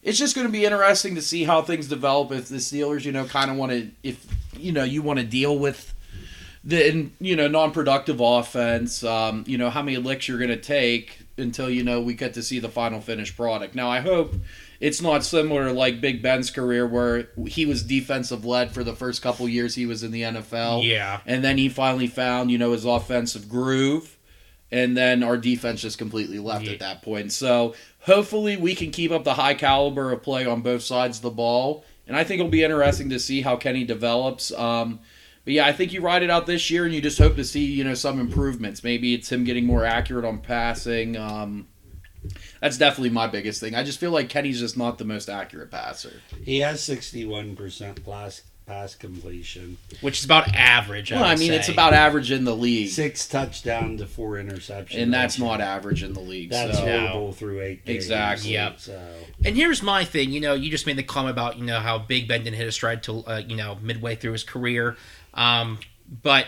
it's 0.01 0.17
just 0.17 0.35
going 0.35 0.47
to 0.47 0.51
be 0.51 0.63
interesting 0.63 1.15
to 1.15 1.21
see 1.21 1.43
how 1.43 1.61
things 1.61 1.89
develop. 1.89 2.31
If 2.31 2.47
the 2.47 2.55
Steelers, 2.55 3.03
you 3.03 3.11
know, 3.11 3.25
kind 3.25 3.51
of 3.51 3.57
want 3.57 3.73
to, 3.73 3.91
if 4.03 4.25
you 4.57 4.71
know, 4.71 4.85
you 4.85 5.01
want 5.01 5.19
to 5.19 5.25
deal 5.25 5.59
with 5.59 5.93
the 6.63 7.09
you 7.19 7.35
know 7.35 7.47
non-productive 7.47 8.21
offense. 8.21 9.03
Um, 9.03 9.43
you 9.47 9.57
know 9.57 9.69
how 9.69 9.81
many 9.81 9.97
licks 9.97 10.27
you're 10.27 10.37
going 10.37 10.49
to 10.49 10.57
take 10.57 11.20
until 11.37 11.69
you 11.69 11.83
know 11.83 12.01
we 12.01 12.13
get 12.13 12.33
to 12.35 12.43
see 12.43 12.59
the 12.59 12.69
final 12.69 13.01
finished 13.01 13.35
product. 13.35 13.73
Now 13.75 13.89
I 13.89 13.99
hope 14.01 14.35
it's 14.79 15.01
not 15.01 15.23
similar 15.23 15.71
like 15.71 16.01
Big 16.01 16.21
Ben's 16.21 16.49
career 16.51 16.85
where 16.87 17.29
he 17.47 17.65
was 17.65 17.83
defensive 17.83 18.43
led 18.45 18.71
for 18.71 18.83
the 18.83 18.95
first 18.95 19.21
couple 19.21 19.47
years 19.47 19.75
he 19.75 19.85
was 19.85 20.03
in 20.03 20.11
the 20.11 20.21
NFL. 20.23 20.87
Yeah. 20.87 21.21
And 21.25 21.43
then 21.43 21.57
he 21.57 21.69
finally 21.69 22.07
found, 22.07 22.51
you 22.51 22.57
know, 22.57 22.71
his 22.71 22.85
offensive 22.85 23.47
groove. 23.47 24.17
And 24.73 24.95
then 24.95 25.21
our 25.21 25.35
defense 25.37 25.81
just 25.81 25.97
completely 25.97 26.39
left 26.39 26.65
Yeah. 26.65 26.71
at 26.71 26.79
that 26.79 27.01
point. 27.01 27.31
So 27.33 27.75
hopefully 27.99 28.55
we 28.57 28.73
can 28.73 28.89
keep 28.91 29.11
up 29.11 29.23
the 29.25 29.33
high 29.33 29.53
caliber 29.53 30.11
of 30.11 30.23
play 30.23 30.45
on 30.45 30.61
both 30.61 30.81
sides 30.81 31.17
of 31.17 31.23
the 31.23 31.29
ball. 31.29 31.83
And 32.07 32.15
I 32.17 32.23
think 32.23 32.39
it'll 32.39 32.49
be 32.51 32.63
interesting 32.63 33.09
to 33.09 33.19
see 33.19 33.41
how 33.41 33.55
Kenny 33.57 33.83
develops. 33.83 34.51
Um, 34.53 34.99
but 35.45 35.53
yeah, 35.53 35.65
I 35.65 35.73
think 35.73 35.93
you 35.93 36.01
ride 36.01 36.23
it 36.23 36.29
out 36.29 36.45
this 36.45 36.69
year 36.69 36.85
and 36.85 36.93
you 36.93 37.01
just 37.01 37.17
hope 37.17 37.35
to 37.35 37.43
see, 37.43 37.65
you 37.65 37.83
know, 37.83 37.93
some 37.93 38.19
improvements. 38.19 38.83
Maybe 38.83 39.13
it's 39.13 39.31
him 39.31 39.43
getting 39.43 39.65
more 39.65 39.85
accurate 39.85 40.25
on 40.25 40.39
passing. 40.39 41.17
Um, 41.17 41.67
that's 42.61 42.77
definitely 42.77 43.09
my 43.09 43.27
biggest 43.27 43.59
thing. 43.59 43.73
I 43.73 43.83
just 43.83 43.99
feel 43.99 44.11
like 44.11 44.29
Kenny's 44.29 44.59
just 44.59 44.77
not 44.77 44.97
the 44.97 45.05
most 45.05 45.29
accurate 45.29 45.71
passer. 45.71 46.21
he 46.45 46.59
has 46.59 46.83
sixty-one 46.83 47.55
percent 47.55 48.05
pass 48.05 48.43
pass 48.67 48.93
completion, 48.93 49.77
which 50.01 50.19
is 50.19 50.25
about 50.25 50.47
average. 50.53 51.11
I, 51.11 51.15
Well, 51.15 51.25
I 51.25 51.29
would 51.33 51.39
mean, 51.39 51.49
say. 51.49 51.55
it's 51.57 51.69
about 51.69 51.93
average 51.93 52.31
in 52.31 52.43
the 52.45 52.55
league. 52.55 52.89
six 52.89 53.27
touchdown 53.27 53.97
to 53.97 54.05
four 54.05 54.33
interceptions, 54.35 55.01
and 55.01 55.11
that's 55.11 55.39
not 55.39 55.59
average 55.61 56.03
in 56.03 56.13
the 56.13 56.19
league. 56.21 56.51
That's 56.51 56.77
so. 56.77 56.85
horrible 56.85 57.33
through 57.33 57.61
eight 57.61 57.83
games. 57.85 57.95
Exactly. 57.95 58.51
Yep. 58.51 58.79
So 58.79 59.13
And 59.43 59.55
here's 59.55 59.81
my 59.81 60.05
thing. 60.05 60.31
You 60.31 60.41
know, 60.41 60.53
you 60.53 60.69
just 60.69 60.85
made 60.85 60.97
the 60.97 61.03
comment 61.03 61.31
about 61.31 61.57
you 61.57 61.65
know 61.65 61.79
how 61.79 61.97
Big 61.97 62.27
Ben 62.27 62.43
didn't 62.43 62.57
hit 62.57 62.67
a 62.67 62.71
stride 62.71 63.01
till 63.01 63.23
uh, 63.27 63.41
you 63.45 63.55
know 63.55 63.79
midway 63.81 64.13
through 64.15 64.33
his 64.33 64.43
career, 64.43 64.95
um, 65.33 65.79
but 66.23 66.47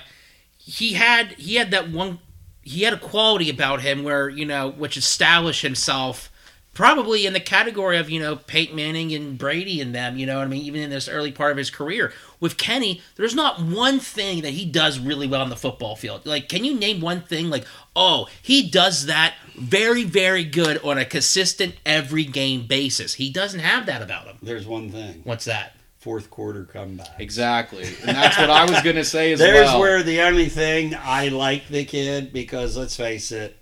he 0.57 0.93
had 0.93 1.33
he 1.33 1.55
had 1.55 1.71
that 1.71 1.89
one 1.89 2.19
he 2.61 2.83
had 2.83 2.93
a 2.93 2.97
quality 2.97 3.49
about 3.49 3.81
him 3.81 4.03
where 4.03 4.29
you 4.29 4.45
know 4.45 4.69
which 4.69 4.97
established 4.97 5.61
himself 5.61 6.29
probably 6.73 7.25
in 7.25 7.33
the 7.33 7.39
category 7.39 7.97
of 7.97 8.09
you 8.09 8.19
know 8.19 8.35
Peyton 8.35 8.75
Manning 8.75 9.13
and 9.13 9.37
Brady 9.37 9.79
and 9.79 9.93
them. 9.93 10.17
You 10.17 10.25
know 10.25 10.37
what 10.37 10.45
I 10.45 10.47
mean? 10.47 10.63
Even 10.63 10.81
in 10.81 10.89
this 10.89 11.07
early 11.07 11.31
part 11.31 11.51
of 11.51 11.57
his 11.57 11.69
career 11.69 12.11
with 12.39 12.57
Kenny, 12.57 13.01
there's 13.15 13.35
not 13.35 13.61
one 13.61 13.99
thing 13.99 14.41
that 14.41 14.51
he 14.51 14.65
does 14.65 14.99
really 14.99 15.27
well 15.27 15.41
on 15.41 15.49
the 15.49 15.55
football 15.55 15.95
field. 15.95 16.25
Like, 16.25 16.49
can 16.49 16.63
you 16.63 16.75
name 16.75 17.01
one 17.01 17.21
thing? 17.21 17.49
Like, 17.49 17.65
oh, 17.95 18.27
he 18.41 18.67
does 18.69 19.05
that 19.05 19.35
very 19.55 20.03
very 20.03 20.43
good 20.43 20.83
on 20.83 20.97
a 20.97 21.05
consistent 21.05 21.75
every 21.85 22.25
game 22.25 22.65
basis. 22.65 23.15
He 23.15 23.31
doesn't 23.31 23.59
have 23.59 23.85
that 23.85 24.01
about 24.01 24.25
him. 24.25 24.37
there's 24.41 24.67
one 24.67 24.89
thing: 24.89 25.21
What's 25.23 25.45
that? 25.45 25.75
Fourth 26.03 26.29
quarter 26.29 26.65
comeback. 26.65 27.07
Exactly, 27.19 27.85
and 28.05 28.15
that's 28.15 28.37
what 28.37 28.49
I 28.49 28.65
was 28.69 28.81
going 28.81 28.97
to 28.97 29.05
say 29.05 29.31
as 29.33 29.39
There's 29.39 29.67
well. 29.67 29.79
where 29.79 30.03
the 30.03 30.21
only 30.21 30.49
thing 30.49 30.95
I 30.95 31.29
like 31.29 31.67
the 31.69 31.85
kid 31.85 32.33
because 32.33 32.75
let's 32.77 32.95
face 32.95 33.31
it, 33.31 33.57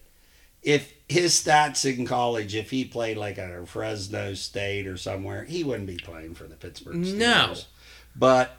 if 0.62 0.94
his 1.08 1.34
stats 1.34 1.86
in 1.86 2.06
college, 2.06 2.56
if 2.56 2.70
he 2.72 2.86
played 2.86 3.18
like 3.18 3.38
at 3.38 3.52
a 3.52 3.66
Fresno 3.66 4.34
State 4.34 4.88
or 4.88 4.98
somewhere, 4.98 5.44
he 5.44 5.64
wouldn't 5.64 5.88
be 5.88 5.98
playing 5.98 6.36
for 6.36 6.46
the 6.46 6.56
Pittsburgh 6.56 6.96
Steelers. 6.98 7.18
No. 7.18 7.54
but 8.16 8.58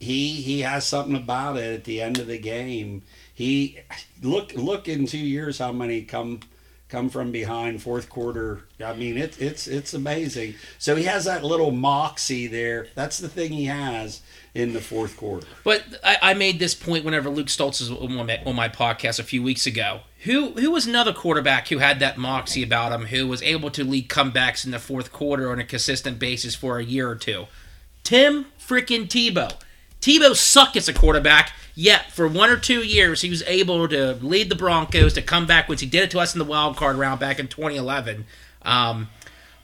he 0.00 0.32
he 0.42 0.60
has 0.60 0.86
something 0.86 1.16
about 1.16 1.56
it. 1.56 1.74
At 1.74 1.84
the 1.84 2.00
end 2.00 2.18
of 2.18 2.26
the 2.26 2.38
game, 2.38 3.02
he 3.34 3.78
look 4.22 4.52
look 4.54 4.88
in 4.88 5.06
two 5.06 5.18
years 5.18 5.58
how 5.58 5.72
many 5.72 6.02
come 6.02 6.40
come 6.88 7.08
from 7.08 7.30
behind 7.30 7.82
fourth 7.82 8.08
quarter. 8.08 8.64
I 8.84 8.94
mean, 8.94 9.16
it's 9.16 9.38
it's 9.38 9.66
it's 9.66 9.94
amazing. 9.94 10.54
So 10.78 10.96
he 10.96 11.04
has 11.04 11.24
that 11.26 11.44
little 11.44 11.70
moxie 11.70 12.46
there. 12.46 12.88
That's 12.94 13.18
the 13.18 13.28
thing 13.28 13.52
he 13.52 13.66
has 13.66 14.22
in 14.54 14.72
the 14.72 14.80
fourth 14.80 15.16
quarter. 15.16 15.46
But 15.64 15.84
I, 16.02 16.16
I 16.22 16.34
made 16.34 16.58
this 16.58 16.74
point 16.74 17.04
whenever 17.04 17.28
Luke 17.28 17.48
Stoltz 17.48 17.80
was 17.80 17.90
on 17.90 18.14
my, 18.14 18.42
on 18.44 18.56
my 18.56 18.68
podcast 18.68 19.18
a 19.18 19.24
few 19.24 19.42
weeks 19.42 19.66
ago. 19.66 20.00
Who 20.24 20.52
who 20.52 20.70
was 20.70 20.86
another 20.86 21.12
quarterback 21.12 21.68
who 21.68 21.78
had 21.78 22.00
that 22.00 22.18
moxie 22.18 22.62
about 22.62 22.92
him, 22.92 23.06
who 23.06 23.26
was 23.28 23.42
able 23.42 23.70
to 23.70 23.84
lead 23.84 24.08
comebacks 24.08 24.64
in 24.64 24.70
the 24.70 24.78
fourth 24.78 25.12
quarter 25.12 25.52
on 25.52 25.60
a 25.60 25.64
consistent 25.64 26.18
basis 26.18 26.54
for 26.54 26.78
a 26.78 26.84
year 26.84 27.08
or 27.08 27.16
two? 27.16 27.46
Tim 28.02 28.46
freaking 28.58 29.06
Tebow. 29.06 29.52
Tebow 30.00 30.34
sucked 30.34 30.76
as 30.76 30.88
a 30.88 30.92
quarterback, 30.92 31.52
yet 31.74 32.12
for 32.12 32.28
one 32.28 32.50
or 32.50 32.56
two 32.56 32.80
years 32.84 33.22
he 33.22 33.30
was 33.30 33.42
able 33.46 33.88
to 33.88 34.14
lead 34.14 34.48
the 34.48 34.54
Broncos 34.54 35.14
to 35.14 35.22
come 35.22 35.46
back, 35.46 35.68
which 35.68 35.80
he 35.80 35.86
did 35.86 36.04
it 36.04 36.10
to 36.12 36.20
us 36.20 36.34
in 36.34 36.38
the 36.38 36.44
wild 36.44 36.76
card 36.76 36.96
round 36.96 37.20
back 37.20 37.38
in 37.38 37.48
2011. 37.48 38.26
Um, 38.62 39.08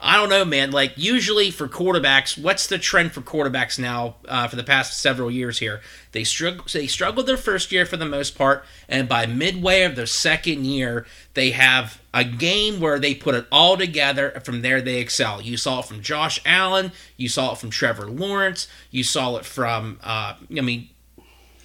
I 0.04 0.16
don't 0.16 0.28
know, 0.28 0.44
man. 0.44 0.70
Like 0.70 0.92
usually 0.96 1.50
for 1.50 1.66
quarterbacks, 1.66 2.36
what's 2.36 2.66
the 2.66 2.76
trend 2.76 3.12
for 3.12 3.22
quarterbacks 3.22 3.78
now 3.78 4.16
uh, 4.28 4.46
for 4.48 4.56
the 4.56 4.62
past 4.62 5.00
several 5.00 5.30
years 5.30 5.60
here? 5.60 5.80
They 6.12 6.24
struggle. 6.24 6.66
They 6.70 6.86
struggled 6.86 7.26
their 7.26 7.38
first 7.38 7.72
year 7.72 7.86
for 7.86 7.96
the 7.96 8.04
most 8.04 8.36
part, 8.36 8.66
and 8.86 9.08
by 9.08 9.24
midway 9.24 9.82
of 9.82 9.96
their 9.96 10.04
second 10.04 10.66
year, 10.66 11.06
they 11.32 11.52
have 11.52 12.02
a 12.12 12.22
game 12.22 12.80
where 12.80 12.98
they 12.98 13.14
put 13.14 13.34
it 13.34 13.46
all 13.50 13.78
together. 13.78 14.28
And 14.28 14.44
from 14.44 14.60
there, 14.60 14.82
they 14.82 15.00
excel. 15.00 15.40
You 15.40 15.56
saw 15.56 15.80
it 15.80 15.86
from 15.86 16.02
Josh 16.02 16.38
Allen. 16.44 16.92
You 17.16 17.30
saw 17.30 17.52
it 17.52 17.58
from 17.58 17.70
Trevor 17.70 18.06
Lawrence. 18.06 18.68
You 18.90 19.04
saw 19.04 19.36
it 19.36 19.46
from. 19.46 19.98
Uh, 20.02 20.34
I 20.54 20.60
mean, 20.60 20.90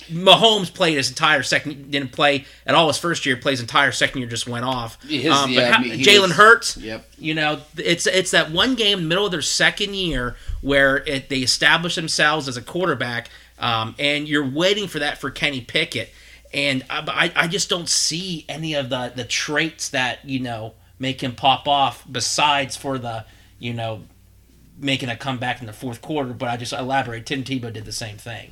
Mahomes 0.09 0.73
played 0.73 0.97
his 0.97 1.09
entire 1.09 1.43
second, 1.43 1.91
didn't 1.91 2.11
play 2.11 2.45
at 2.65 2.75
all 2.75 2.87
his 2.87 2.97
first 2.97 3.25
year. 3.25 3.35
Plays 3.37 3.61
entire 3.61 3.91
second 3.91 4.21
year, 4.21 4.29
just 4.29 4.47
went 4.47 4.65
off. 4.65 5.01
His- 5.03 5.31
Um, 5.33 5.51
yeah, 5.51 5.75
I 5.77 5.81
mean, 5.81 5.99
Jalen 5.99 6.31
Hurts, 6.31 6.77
Yep. 6.77 7.09
you 7.17 7.33
know, 7.33 7.61
it's 7.77 8.05
it's 8.07 8.31
that 8.31 8.51
one 8.51 8.75
game 8.75 8.97
in 8.99 9.03
the 9.05 9.09
middle 9.09 9.25
of 9.25 9.31
their 9.31 9.41
second 9.41 9.93
year 9.95 10.35
where 10.61 10.97
it, 10.97 11.29
they 11.29 11.39
establish 11.39 11.95
themselves 11.95 12.47
as 12.47 12.57
a 12.57 12.61
quarterback, 12.61 13.29
um, 13.59 13.95
and 13.99 14.27
you're 14.27 14.47
waiting 14.47 14.87
for 14.87 14.99
that 14.99 15.19
for 15.19 15.29
Kenny 15.31 15.61
Pickett, 15.61 16.09
and 16.53 16.83
I, 16.89 17.31
I 17.35 17.43
I 17.43 17.47
just 17.47 17.69
don't 17.69 17.89
see 17.89 18.45
any 18.49 18.73
of 18.73 18.89
the 18.89 19.11
the 19.15 19.23
traits 19.25 19.89
that 19.89 20.25
you 20.25 20.39
know 20.39 20.73
make 20.97 21.21
him 21.21 21.33
pop 21.35 21.67
off. 21.67 22.03
Besides 22.11 22.75
for 22.75 22.97
the 22.97 23.25
you 23.59 23.73
know 23.73 24.03
making 24.81 25.09
a 25.09 25.15
comeback 25.15 25.59
in 25.59 25.67
the 25.67 25.73
fourth 25.73 26.01
quarter, 26.01 26.31
but 26.31 26.47
I 26.47 26.55
just 26.55 26.71
elaborate. 26.71 27.25
Tim 27.25 27.43
Tebow 27.43 27.71
did 27.73 27.83
the 27.83 27.91
same 27.91 28.15
thing. 28.17 28.51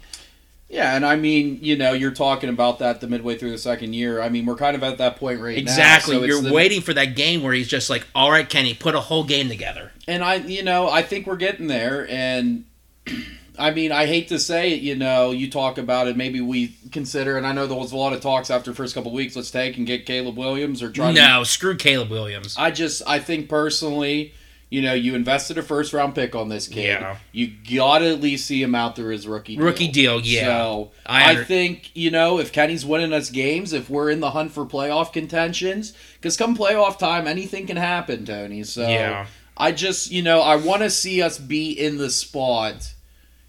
Yeah, 0.70 0.95
and 0.97 1.05
I 1.05 1.15
mean, 1.15 1.59
you 1.61 1.78
know, 1.78 1.93
you're 1.93 2.11
talking 2.11 2.49
about 2.49 2.80
that 2.80 2.99
the 2.99 3.07
midway 3.07 3.38
through 3.38 3.51
the 3.51 3.57
second 3.57 3.93
year. 3.93 4.22
I 4.22 4.28
mean, 4.28 4.45
we're 4.45 4.57
kind 4.57 4.76
of 4.76 4.84
at 4.84 4.97
that 4.97 5.15
point 5.15 5.39
right 5.39 5.57
Exactly. 5.57 6.15
now. 6.15 6.22
so 6.22 6.26
You're 6.26 6.41
the- 6.41 6.51
waiting 6.53 6.82
for 6.82 6.93
that 6.93 7.15
game 7.15 7.41
where 7.41 7.53
he's 7.53 7.70
just 7.70 7.89
like, 7.89 8.05
"All 8.13 8.30
right, 8.32 8.47
Kenny, 8.47 8.74
put 8.74 8.93
a 8.93 8.99
whole 8.99 9.24
game 9.24 9.47
together." 9.47 9.91
and 10.09 10.24
I, 10.24 10.36
you 10.36 10.63
know, 10.63 10.89
I 10.89 11.01
think 11.03 11.26
we're 11.28 11.36
getting 11.38 11.68
there. 11.68 12.05
And 12.09 12.65
I 13.59 13.72
mean, 13.72 13.91
I 13.91 14.05
hate 14.05 14.28
to 14.28 14.39
say 14.39 14.74
it, 14.74 14.82
you 14.82 14.95
know, 14.95 15.32
you 15.32 15.49
talk 15.49 15.78
about 15.78 16.07
it. 16.07 16.15
Maybe 16.18 16.41
we 16.41 16.76
consider, 16.91 17.38
and 17.38 17.47
I 17.47 17.53
know 17.53 17.65
there 17.65 17.78
was 17.78 17.91
a 17.91 17.97
lot 17.97 18.13
of 18.13 18.22
talks 18.22 18.51
after 18.51 18.70
the 18.72 18.76
first 18.76 18.93
couple 18.93 19.11
weeks. 19.13 19.36
Let's 19.36 19.49
take 19.49 19.78
and 19.78 19.88
get 19.88 20.05
Caleb 20.05 20.38
Williams 20.38 20.84
or 20.84 20.91
try. 20.91 21.13
to 21.13 21.20
No, 21.20 21.43
screw 21.43 21.76
Caleb 21.76 22.09
Williams. 22.09 22.55
I 22.57 22.72
just 22.72 23.01
I 23.07 23.20
think 23.20 23.47
personally, 23.49 24.34
you 24.70 24.82
know, 24.82 24.93
you 24.93 25.15
invested 25.15 25.57
a 25.57 25.61
first 25.63 25.93
round 25.93 26.13
pick 26.13 26.36
on 26.36 26.49
this 26.49 26.68
kid. 26.68 26.86
Yeah. 26.99 27.18
You 27.32 27.51
gotta 27.70 28.09
at 28.09 28.20
least 28.22 28.45
see 28.47 28.61
him 28.61 28.76
out 28.76 28.95
through 28.95 29.11
his 29.13 29.28
rookie 29.28 29.55
deal. 29.55 29.65
Rookie 29.65 29.88
deal, 29.88 30.20
yeah. 30.20 30.45
So 30.45 30.91
I 31.05 31.32
I, 31.39 31.43
think 31.45 31.91
you 31.95 32.11
know 32.11 32.39
if 32.39 32.51
Kenny's 32.51 32.86
winning 32.86 33.13
us 33.13 33.30
games, 33.30 33.72
if 33.74 33.89
we're 33.89 34.09
in 34.09 34.20
the 34.20 34.32
hunt 34.32 34.51
for 34.51 34.65
playoff 34.65 35.13
contentions, 35.13 35.93
because 36.15 36.36
come 36.36 36.55
playoff 36.57 36.97
time, 36.99 37.28
anything 37.28 37.65
can 37.68 37.78
happen, 37.78 38.26
Tony. 38.26 38.63
So 38.63 38.88
Yeah. 38.88 39.28
I 39.55 39.72
just 39.72 40.11
you 40.11 40.22
know 40.22 40.41
I 40.41 40.57
want 40.57 40.82
to 40.84 40.89
see 40.89 41.22
us 41.22 41.38
be 41.39 41.72
in 41.72 41.97
the 41.97 42.09
spot, 42.09 42.93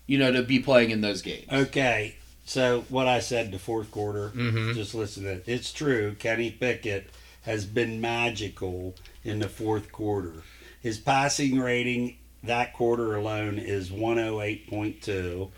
you 0.07 0.19
know, 0.19 0.31
to 0.33 0.43
be 0.43 0.59
playing 0.61 0.91
in 0.91 1.01
those 1.01 1.21
games. 1.23 1.47
Okay, 1.53 2.15
so 2.45 2.85
what 2.89 3.09
I 3.09 3.19
said 3.19 3.51
the 3.51 3.59
fourth 3.59 3.91
quarter, 3.91 4.31
Mhm. 4.37 4.75
just 4.75 4.95
listen 4.95 5.25
to 5.25 5.33
it. 5.33 5.45
It's 5.47 5.73
true. 5.73 6.15
Kenny 6.19 6.51
Pickett 6.53 7.11
has 7.43 7.65
been 7.65 8.01
magical 8.01 8.95
in 9.25 9.41
the 9.41 9.49
fourth 9.49 9.91
quarter. 9.91 10.45
His 10.81 10.99
passing 10.99 11.59
rating 11.59 12.17
that 12.43 12.73
quarter 12.73 13.17
alone 13.17 13.59
is 13.59 13.91
108.2, 13.91 15.51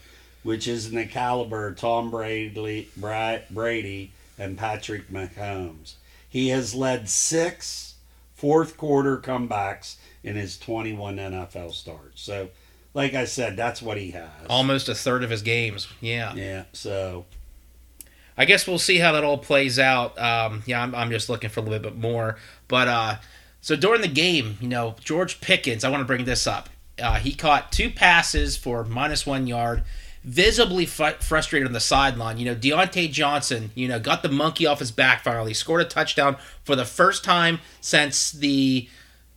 which 0.42 0.66
is 0.66 0.86
in 0.86 0.96
the 0.96 1.06
caliber 1.06 1.68
of 1.68 1.76
Tom 1.76 2.10
Brady, 2.10 2.88
Bra- 2.96 3.38
Brady 3.50 4.12
and 4.38 4.56
Patrick 4.56 5.10
Mahomes. 5.10 5.94
He 6.28 6.48
has 6.48 6.74
led 6.74 7.08
six 7.08 7.94
fourth 8.34 8.76
quarter 8.76 9.18
comebacks 9.18 9.96
in 10.22 10.36
his 10.36 10.58
21 10.58 11.16
NFL 11.16 11.72
starts. 11.72 12.22
So, 12.22 12.48
like 12.94 13.14
I 13.14 13.26
said, 13.26 13.56
that's 13.56 13.82
what 13.82 13.98
he 13.98 14.12
has. 14.12 14.46
Almost 14.48 14.88
a 14.88 14.94
third 14.94 15.22
of 15.22 15.30
his 15.30 15.42
games. 15.42 15.88
Yeah. 16.00 16.34
Yeah, 16.34 16.64
so 16.72 17.26
I 18.38 18.46
guess 18.46 18.66
we'll 18.66 18.78
see 18.78 18.96
how 18.98 19.12
that 19.12 19.24
all 19.24 19.36
plays 19.38 19.78
out. 19.78 20.18
Um, 20.18 20.62
yeah, 20.64 20.82
I'm, 20.82 20.94
I'm 20.94 21.10
just 21.10 21.28
looking 21.28 21.50
for 21.50 21.60
a 21.60 21.62
little 21.62 21.78
bit 21.78 21.96
more. 21.96 22.36
But 22.68 22.88
uh, 22.88 23.16
so 23.60 23.76
during 23.76 24.00
the 24.00 24.08
game, 24.08 24.56
you 24.60 24.68
know, 24.68 24.96
George 25.04 25.40
Pickens, 25.40 25.84
I 25.84 25.90
want 25.90 26.00
to 26.00 26.06
bring 26.06 26.24
this 26.24 26.46
up. 26.46 26.68
Uh, 27.00 27.16
he 27.16 27.34
caught 27.34 27.72
two 27.72 27.90
passes 27.90 28.56
for 28.56 28.84
minus 28.84 29.26
one 29.26 29.46
yard, 29.46 29.82
visibly 30.24 30.86
fu- 30.86 31.12
frustrated 31.20 31.66
on 31.66 31.72
the 31.72 31.80
sideline. 31.80 32.38
You 32.38 32.46
know, 32.46 32.54
Diontae 32.54 33.10
Johnson, 33.10 33.70
you 33.74 33.88
know, 33.88 33.98
got 33.98 34.22
the 34.22 34.28
monkey 34.28 34.66
off 34.66 34.78
his 34.78 34.90
back 34.90 35.22
finally, 35.22 35.54
scored 35.54 35.82
a 35.82 35.84
touchdown 35.84 36.36
for 36.64 36.76
the 36.76 36.84
first 36.84 37.24
time 37.24 37.60
since 37.80 38.32
the 38.32 38.88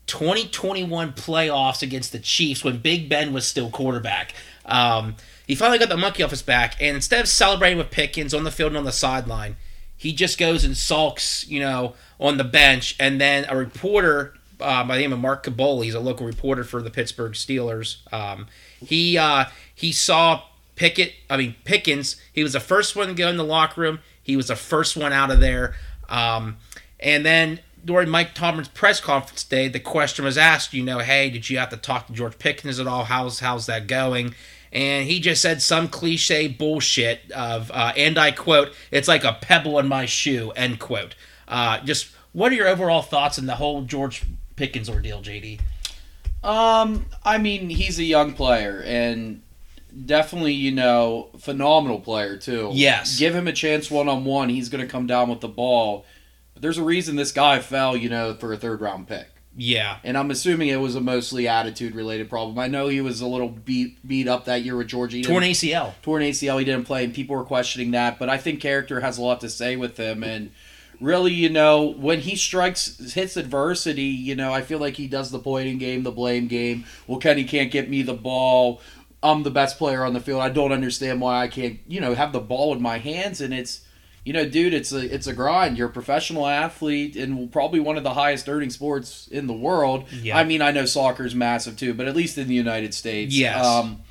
2021 0.07 1.13
playoffs 1.13 1.81
against 1.81 2.11
the 2.11 2.19
Chiefs 2.19 2.63
when 2.63 2.79
Big 2.79 3.07
Ben 3.07 3.33
was 3.33 3.47
still 3.47 3.69
quarterback. 3.69 4.33
Um, 4.65 5.15
he 5.47 5.55
finally 5.55 5.79
got 5.79 5.89
the 5.89 5.97
monkey 5.97 6.23
off 6.23 6.31
his 6.31 6.41
back, 6.41 6.75
and 6.81 6.95
instead 6.95 7.21
of 7.21 7.27
celebrating 7.27 7.77
with 7.77 7.91
Pickens 7.91 8.33
on 8.33 8.43
the 8.43 8.51
field 8.51 8.69
and 8.69 8.77
on 8.77 8.85
the 8.85 8.91
sideline, 8.91 9.57
he 10.03 10.11
just 10.11 10.37
goes 10.37 10.65
and 10.65 10.75
sulks, 10.75 11.47
you 11.47 11.61
know, 11.61 11.93
on 12.19 12.35
the 12.35 12.43
bench. 12.43 12.93
And 12.99 13.21
then 13.21 13.45
a 13.47 13.55
reporter 13.55 14.33
uh, 14.59 14.83
by 14.83 14.95
the 14.95 15.01
name 15.01 15.13
of 15.13 15.19
Mark 15.19 15.45
Kaboly, 15.45 15.85
he's 15.85 15.93
a 15.93 15.99
local 16.01 16.25
reporter 16.25 16.65
for 16.65 16.81
the 16.81 16.89
Pittsburgh 16.89 17.31
Steelers. 17.31 17.97
Um, 18.13 18.47
he 18.85 19.17
uh, 19.17 19.45
he 19.73 19.93
saw 19.93 20.43
Pickett, 20.75 21.13
I 21.29 21.37
mean 21.37 21.55
Pickens. 21.63 22.17
He 22.33 22.43
was 22.43 22.51
the 22.51 22.59
first 22.59 22.97
one 22.97 23.07
to 23.07 23.13
go 23.13 23.29
in 23.29 23.37
the 23.37 23.45
locker 23.45 23.79
room. 23.79 23.99
He 24.21 24.35
was 24.35 24.49
the 24.49 24.57
first 24.57 24.97
one 24.97 25.13
out 25.13 25.31
of 25.31 25.39
there. 25.39 25.75
Um, 26.09 26.57
and 26.99 27.25
then 27.25 27.59
during 27.85 28.09
Mike 28.09 28.35
Tomlin's 28.35 28.67
press 28.67 28.99
conference 28.99 29.45
day, 29.45 29.69
the 29.69 29.79
question 29.79 30.25
was 30.25 30.37
asked, 30.37 30.73
you 30.73 30.83
know, 30.83 30.99
hey, 30.99 31.29
did 31.29 31.49
you 31.49 31.57
have 31.59 31.69
to 31.69 31.77
talk 31.77 32.07
to 32.07 32.13
George 32.13 32.37
Pickens 32.39 32.77
at 32.77 32.87
all? 32.87 33.05
How's 33.05 33.39
how's 33.39 33.67
that 33.67 33.87
going? 33.87 34.35
And 34.73 35.07
he 35.07 35.19
just 35.19 35.41
said 35.41 35.61
some 35.61 35.87
cliche 35.87 36.47
bullshit 36.47 37.31
of, 37.31 37.71
uh, 37.71 37.93
and 37.95 38.17
I 38.17 38.31
quote, 38.31 38.73
"It's 38.91 39.07
like 39.07 39.23
a 39.23 39.37
pebble 39.39 39.79
in 39.79 39.87
my 39.87 40.05
shoe." 40.05 40.51
End 40.51 40.79
quote. 40.79 41.15
Uh, 41.47 41.79
just 41.81 42.07
what 42.33 42.51
are 42.51 42.55
your 42.55 42.67
overall 42.67 43.03
thoughts 43.03 43.37
on 43.37 43.45
the 43.45 43.55
whole 43.55 43.83
George 43.83 44.23
Pickens 44.55 44.89
ordeal, 44.89 45.21
JD? 45.21 45.59
Um, 46.43 47.05
I 47.23 47.37
mean, 47.37 47.69
he's 47.69 47.99
a 47.99 48.03
young 48.03 48.33
player 48.33 48.83
and 48.85 49.41
definitely, 50.05 50.53
you 50.53 50.71
know, 50.71 51.29
phenomenal 51.37 51.99
player 51.99 52.37
too. 52.37 52.71
Yes. 52.73 53.17
Give 53.17 53.33
him 53.33 53.47
a 53.47 53.53
chance 53.53 53.89
one 53.89 54.09
on 54.09 54.25
one, 54.25 54.49
he's 54.49 54.69
going 54.69 54.85
to 54.85 54.91
come 54.91 55.07
down 55.07 55.29
with 55.29 55.39
the 55.39 55.47
ball. 55.47 56.05
But 56.53 56.63
there's 56.63 56.77
a 56.77 56.83
reason 56.83 57.15
this 57.15 57.31
guy 57.31 57.59
fell, 57.59 57.95
you 57.95 58.09
know, 58.09 58.33
for 58.33 58.51
a 58.51 58.57
third 58.57 58.81
round 58.81 59.07
pick. 59.07 59.27
Yeah, 59.55 59.99
And 60.03 60.17
I'm 60.17 60.31
assuming 60.31 60.69
it 60.69 60.77
was 60.77 60.95
a 60.95 61.01
mostly 61.01 61.47
attitude 61.47 61.93
related 61.93 62.29
problem. 62.29 62.57
I 62.57 62.67
know 62.67 62.87
he 62.87 63.01
was 63.01 63.21
a 63.21 63.27
little 63.27 63.49
beat 63.49 64.05
beat 64.07 64.27
up 64.27 64.45
that 64.45 64.63
year 64.63 64.75
with 64.75 64.87
Georgia. 64.87 65.17
He 65.17 65.23
torn 65.23 65.43
ACL. 65.43 65.93
torn 66.01 66.23
ACL. 66.23 66.57
He 66.57 66.65
didn't 66.65 66.85
play, 66.85 67.03
and 67.03 67.13
people 67.13 67.35
were 67.35 67.43
questioning 67.43 67.91
that. 67.91 68.17
But 68.17 68.29
I 68.29 68.37
think 68.37 68.61
character 68.61 69.01
has 69.01 69.17
a 69.17 69.21
lot 69.21 69.41
to 69.41 69.49
say 69.49 69.75
with 69.75 69.97
him. 69.97 70.23
And 70.23 70.51
really, 70.99 71.33
you 71.33 71.49
know, 71.49 71.83
when 71.83 72.21
he 72.21 72.35
strikes, 72.35 73.13
hits 73.13 73.37
adversity, 73.37 74.03
you 74.03 74.35
know, 74.35 74.51
I 74.51 74.61
feel 74.63 74.79
like 74.79 74.95
he 74.95 75.07
does 75.07 75.29
the 75.29 75.39
pointing 75.39 75.77
game, 75.77 76.01
the 76.01 76.11
blame 76.11 76.47
game. 76.47 76.85
Well, 77.05 77.19
Kenny 77.19 77.43
can't 77.43 77.71
get 77.71 77.89
me 77.89 78.01
the 78.01 78.13
ball. 78.15 78.81
I'm 79.21 79.43
the 79.43 79.51
best 79.51 79.77
player 79.77 80.03
on 80.03 80.13
the 80.13 80.19
field. 80.19 80.41
I 80.41 80.49
don't 80.49 80.71
understand 80.71 81.21
why 81.21 81.43
I 81.43 81.47
can't, 81.47 81.79
you 81.87 82.01
know, 82.01 82.15
have 82.15 82.33
the 82.33 82.39
ball 82.39 82.73
in 82.73 82.81
my 82.81 82.97
hands. 82.97 83.39
And 83.39 83.53
it's, 83.53 83.81
you 84.25 84.31
know, 84.31 84.47
dude, 84.47 84.73
it's 84.73 84.91
a 84.93 85.13
it's 85.13 85.27
a 85.27 85.33
grind. 85.33 85.77
You're 85.77 85.89
a 85.89 85.91
professional 85.91 86.47
athlete 86.47 87.15
and 87.15 87.51
probably 87.51 87.79
one 87.79 87.97
of 87.97 88.03
the 88.03 88.13
highest 88.13 88.47
earning 88.47 88.69
sports 88.69 89.27
in 89.27 89.47
the 89.47 89.53
world. 89.53 90.05
Yeah. 90.11 90.37
I 90.37 90.45
mean, 90.45 90.61
I 90.61 90.71
know 90.71 90.85
soccer's 90.85 91.35
massive 91.35 91.77
too, 91.77 91.93
but 91.93 92.07
at 92.07 92.15
least 92.15 92.37
in 92.37 92.47
the 92.47 92.55
United 92.55 92.93
States. 92.93 93.35
Yes. 93.35 93.65
Um, 93.65 94.01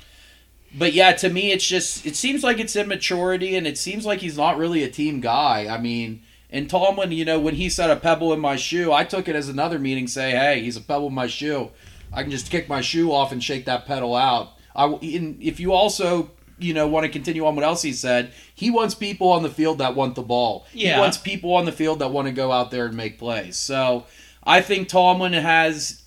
but 0.75 0.93
yeah, 0.93 1.13
to 1.13 1.29
me, 1.29 1.51
it's 1.51 1.67
just 1.67 2.05
it 2.05 2.15
seems 2.15 2.43
like 2.43 2.59
it's 2.59 2.75
immaturity, 2.75 3.55
and 3.55 3.65
it 3.65 3.77
seems 3.77 4.05
like 4.05 4.19
he's 4.19 4.37
not 4.37 4.57
really 4.57 4.83
a 4.83 4.89
team 4.89 5.19
guy. 5.19 5.67
I 5.67 5.79
mean, 5.79 6.21
and 6.49 6.69
Tomlin, 6.69 7.11
you 7.11 7.25
know, 7.25 7.39
when 7.39 7.55
he 7.55 7.69
said 7.69 7.89
a 7.89 7.95
pebble 7.95 8.33
in 8.33 8.39
my 8.39 8.55
shoe, 8.55 8.91
I 8.91 9.03
took 9.03 9.27
it 9.27 9.35
as 9.35 9.49
another 9.49 9.79
meaning. 9.79 10.07
Say, 10.07 10.31
hey, 10.31 10.61
he's 10.61 10.77
a 10.77 10.81
pebble 10.81 11.07
in 11.07 11.13
my 11.13 11.27
shoe. 11.27 11.71
I 12.11 12.21
can 12.21 12.31
just 12.31 12.51
kick 12.51 12.69
my 12.69 12.81
shoe 12.81 13.11
off 13.11 13.31
and 13.31 13.43
shake 13.43 13.65
that 13.65 13.87
pedal 13.87 14.15
out. 14.15 14.51
I 14.75 14.85
and 14.85 15.41
if 15.41 15.59
you 15.59 15.73
also 15.73 16.31
you 16.63 16.73
know 16.73 16.87
want 16.87 17.05
to 17.05 17.09
continue 17.09 17.45
on 17.45 17.55
what 17.55 17.65
else 17.65 17.81
he 17.81 17.93
said, 17.93 18.33
he 18.53 18.71
wants 18.71 18.95
people 18.95 19.31
on 19.31 19.43
the 19.43 19.49
field 19.49 19.77
that 19.79 19.95
want 19.95 20.15
the 20.15 20.21
ball. 20.21 20.65
Yeah. 20.73 20.95
He 20.95 20.99
wants 20.99 21.17
people 21.17 21.53
on 21.53 21.65
the 21.65 21.71
field 21.71 21.99
that 21.99 22.11
want 22.11 22.27
to 22.27 22.33
go 22.33 22.51
out 22.51 22.71
there 22.71 22.85
and 22.85 22.95
make 22.95 23.19
plays. 23.19 23.57
So 23.57 24.05
I 24.43 24.61
think 24.61 24.87
Tomlin 24.87 25.33
has 25.33 26.03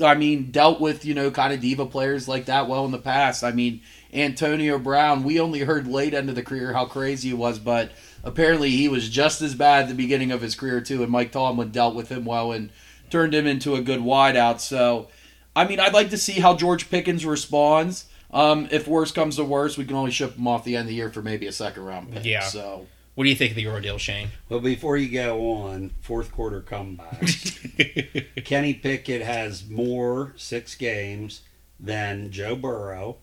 I 0.00 0.14
mean, 0.14 0.50
dealt 0.50 0.80
with, 0.80 1.04
you 1.04 1.14
know, 1.14 1.30
kind 1.30 1.52
of 1.52 1.60
diva 1.60 1.86
players 1.86 2.28
like 2.28 2.44
that 2.46 2.68
well 2.68 2.84
in 2.84 2.92
the 2.92 2.98
past. 2.98 3.42
I 3.42 3.50
mean, 3.50 3.80
Antonio 4.12 4.78
Brown, 4.78 5.24
we 5.24 5.40
only 5.40 5.60
heard 5.60 5.86
late 5.86 6.14
into 6.14 6.32
the 6.32 6.42
career 6.42 6.72
how 6.72 6.86
crazy 6.86 7.28
he 7.28 7.34
was, 7.34 7.58
but 7.58 7.90
apparently 8.22 8.70
he 8.70 8.88
was 8.88 9.08
just 9.08 9.42
as 9.42 9.54
bad 9.54 9.82
at 9.82 9.88
the 9.88 9.94
beginning 9.94 10.30
of 10.30 10.40
his 10.40 10.54
career, 10.54 10.80
too. 10.80 11.02
And 11.02 11.10
Mike 11.10 11.32
Tomlin 11.32 11.70
dealt 11.70 11.94
with 11.94 12.10
him 12.10 12.24
well 12.24 12.52
and 12.52 12.70
turned 13.10 13.34
him 13.34 13.46
into 13.46 13.74
a 13.74 13.82
good 13.82 14.00
wideout. 14.00 14.60
So, 14.60 15.08
I 15.56 15.66
mean, 15.66 15.80
I'd 15.80 15.94
like 15.94 16.10
to 16.10 16.18
see 16.18 16.34
how 16.34 16.54
George 16.54 16.90
Pickens 16.90 17.26
responds. 17.26 18.07
Um, 18.30 18.68
if 18.70 18.86
worse 18.86 19.10
comes 19.12 19.36
to 19.36 19.44
worse, 19.44 19.78
we 19.78 19.84
can 19.84 19.96
only 19.96 20.10
ship 20.10 20.36
him 20.36 20.46
off 20.46 20.64
the 20.64 20.76
end 20.76 20.82
of 20.82 20.88
the 20.88 20.94
year 20.94 21.10
for 21.10 21.22
maybe 21.22 21.46
a 21.46 21.52
second 21.52 21.84
round 21.84 22.12
pick. 22.12 22.24
Yeah. 22.24 22.42
So, 22.42 22.86
What 23.14 23.24
do 23.24 23.30
you 23.30 23.36
think 23.36 23.52
of 23.52 23.56
the 23.56 23.66
ordeal, 23.68 23.98
Shane? 23.98 24.28
Well, 24.48 24.60
before 24.60 24.96
you 24.96 25.08
go 25.10 25.50
on, 25.52 25.90
fourth 26.00 26.30
quarter 26.30 26.60
comeback. 26.60 27.20
Kenny 28.44 28.74
Pickett 28.74 29.22
has 29.22 29.66
more 29.68 30.34
six 30.36 30.74
games 30.74 31.40
than 31.80 32.30
Joe 32.30 32.54
Burrow, 32.54 33.16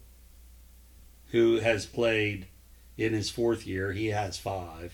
who 1.32 1.60
has 1.60 1.86
played 1.86 2.48
in 2.98 3.14
his 3.14 3.30
fourth 3.30 3.68
year. 3.68 3.92
He 3.92 4.08
has 4.08 4.38
five. 4.40 4.94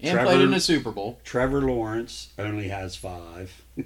And 0.00 0.12
Trevor- 0.12 0.26
played 0.26 0.40
in 0.42 0.54
a 0.54 0.60
Super 0.60 0.90
Bowl. 0.90 1.18
Trevor 1.24 1.60
Lawrence 1.62 2.28
only 2.38 2.68
has 2.68 2.96
five. 2.96 3.52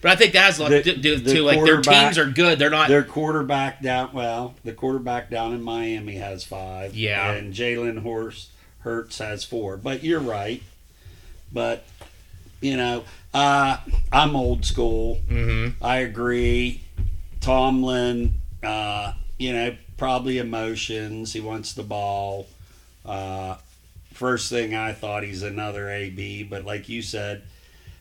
But 0.00 0.12
I 0.12 0.14
think 0.14 0.32
that 0.34 0.44
has 0.44 0.60
a 0.60 0.62
lot 0.62 0.70
The- 0.70 0.82
to 0.84 0.96
do 0.96 1.16
the 1.16 1.34
too. 1.34 1.42
Like 1.42 1.60
their 1.64 1.80
teams 1.80 2.18
are 2.18 2.26
good. 2.30 2.60
They're 2.60 2.70
not. 2.70 2.86
Their 2.88 3.02
quarterback 3.02 3.82
down, 3.82 4.10
well, 4.12 4.54
the 4.62 4.72
quarterback 4.72 5.28
down 5.28 5.52
in 5.54 5.60
Miami 5.60 6.14
has 6.14 6.44
five. 6.44 6.94
Yeah. 6.94 7.32
And 7.32 7.52
Jalen 7.52 8.02
Horse 8.02 8.50
Hurts 8.82 9.18
has 9.18 9.42
four. 9.42 9.76
But 9.76 10.04
you're 10.04 10.20
right. 10.20 10.62
But, 11.52 11.84
you 12.60 12.76
know, 12.76 13.02
uh, 13.34 13.78
I'm 14.12 14.36
old 14.36 14.64
school. 14.64 15.16
hmm 15.28 15.70
I 15.82 15.96
agree. 15.96 16.82
Tomlin, 17.40 18.34
uh, 18.62 19.14
you 19.36 19.52
know, 19.52 19.76
probably 19.96 20.38
emotions. 20.38 21.32
He 21.32 21.40
wants 21.40 21.72
the 21.72 21.82
ball. 21.82 22.46
Uh, 23.04 23.56
first 24.18 24.50
thing 24.50 24.74
I 24.74 24.92
thought 24.92 25.22
he's 25.22 25.42
another 25.42 25.90
AB, 25.90 26.42
but 26.44 26.64
like 26.64 26.88
you 26.88 27.02
said, 27.02 27.42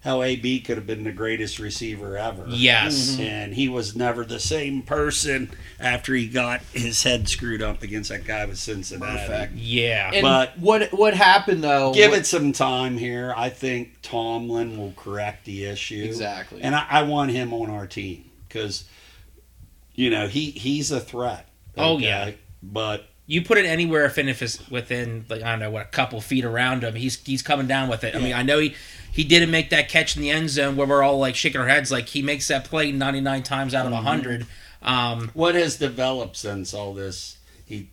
how 0.04 0.22
AB 0.24 0.62
could 0.62 0.78
have 0.78 0.88
been 0.88 1.04
the 1.04 1.12
greatest 1.12 1.60
receiver 1.60 2.18
ever. 2.18 2.46
Yes. 2.48 3.12
Mm-hmm. 3.12 3.22
And 3.22 3.54
he 3.54 3.68
was 3.68 3.96
never 3.96 4.24
the 4.24 4.40
same 4.40 4.82
person 4.84 5.50
after 5.80 6.14
he 6.14 6.28
got 6.28 6.62
his 6.74 7.04
head 7.04 7.28
screwed 7.28 7.62
up 7.62 7.84
against 7.84 8.10
that 8.10 8.24
guy 8.26 8.46
with 8.46 8.58
Cincinnati. 8.58 9.18
Perfect. 9.18 9.54
Yeah. 9.56 10.12
And 10.14 10.22
But- 10.24 10.58
what 10.60 10.94
what 10.94 11.14
happened 11.14 11.64
though? 11.64 11.94
Give 11.94 12.12
what- 12.12 12.20
it 12.22 12.26
some 12.26 12.54
time 12.54 12.98
here. 12.98 13.34
I 13.36 13.50
think 13.50 14.02
Tomlin 14.02 14.78
will 14.78 14.94
correct 14.96 15.46
the 15.46 15.66
issue. 15.66 16.04
exactly. 16.06 16.62
And 16.62 16.74
I, 16.76 16.86
I 16.90 17.02
want 17.04 17.32
him 17.32 17.54
on 17.54 17.70
our 17.70 17.86
team 17.88 18.30
because, 18.48 18.86
you 19.94 20.10
know, 20.10 20.28
he 20.28 20.52
he's 20.52 20.90
a 20.92 21.00
threat. 21.00 21.48
Oh, 21.76 21.98
yeah. 21.98 22.32
But 22.64 23.08
you 23.28 23.42
put 23.44 23.58
it 23.58 23.66
anywhere 23.66 24.06
if 24.06 24.18
if 24.18 24.42
it's 24.42 24.68
within 24.70 25.26
like 25.30 25.44
I 25.44 25.52
don't 25.52 25.60
know 25.60 25.70
what 25.70 25.84
a 25.86 25.90
couple 25.90 26.20
feet 26.22 26.46
around 26.46 26.84
him, 26.84 26.96
he's 26.96 27.22
he's 27.24 27.42
coming 27.42 27.68
down 27.68 27.90
with 27.90 28.04
it. 28.04 28.16
I 28.16 28.20
mean, 28.20 28.34
I 28.34 28.42
know 28.42 28.60
he 28.60 28.74
he 29.12 29.24
didn't 29.24 29.52
make 29.52 29.70
that 29.72 29.90
catch 29.90 30.16
in 30.16 30.22
the 30.22 30.30
end 30.30 30.50
zone 30.50 30.76
where 30.76 30.88
we're 30.88 31.04
all 31.04 31.20
like 31.20 31.36
shaking 31.36 31.60
our 31.60 31.68
heads 31.68 31.92
like 31.92 32.08
he 32.08 32.22
makes 32.22 32.48
that 32.48 32.64
play 32.66 32.92
99 32.92 33.44
times 33.44 33.74
out 33.74 33.86
of 33.86 33.92
Mm-hmm. 33.92 34.06
100. 34.06 34.46
Um, 34.82 35.32
what 35.34 35.56
has 35.56 35.78
developed 35.78 36.38
since 36.38 36.74
all 36.74 36.94
this? 36.94 37.38
He 37.66 37.90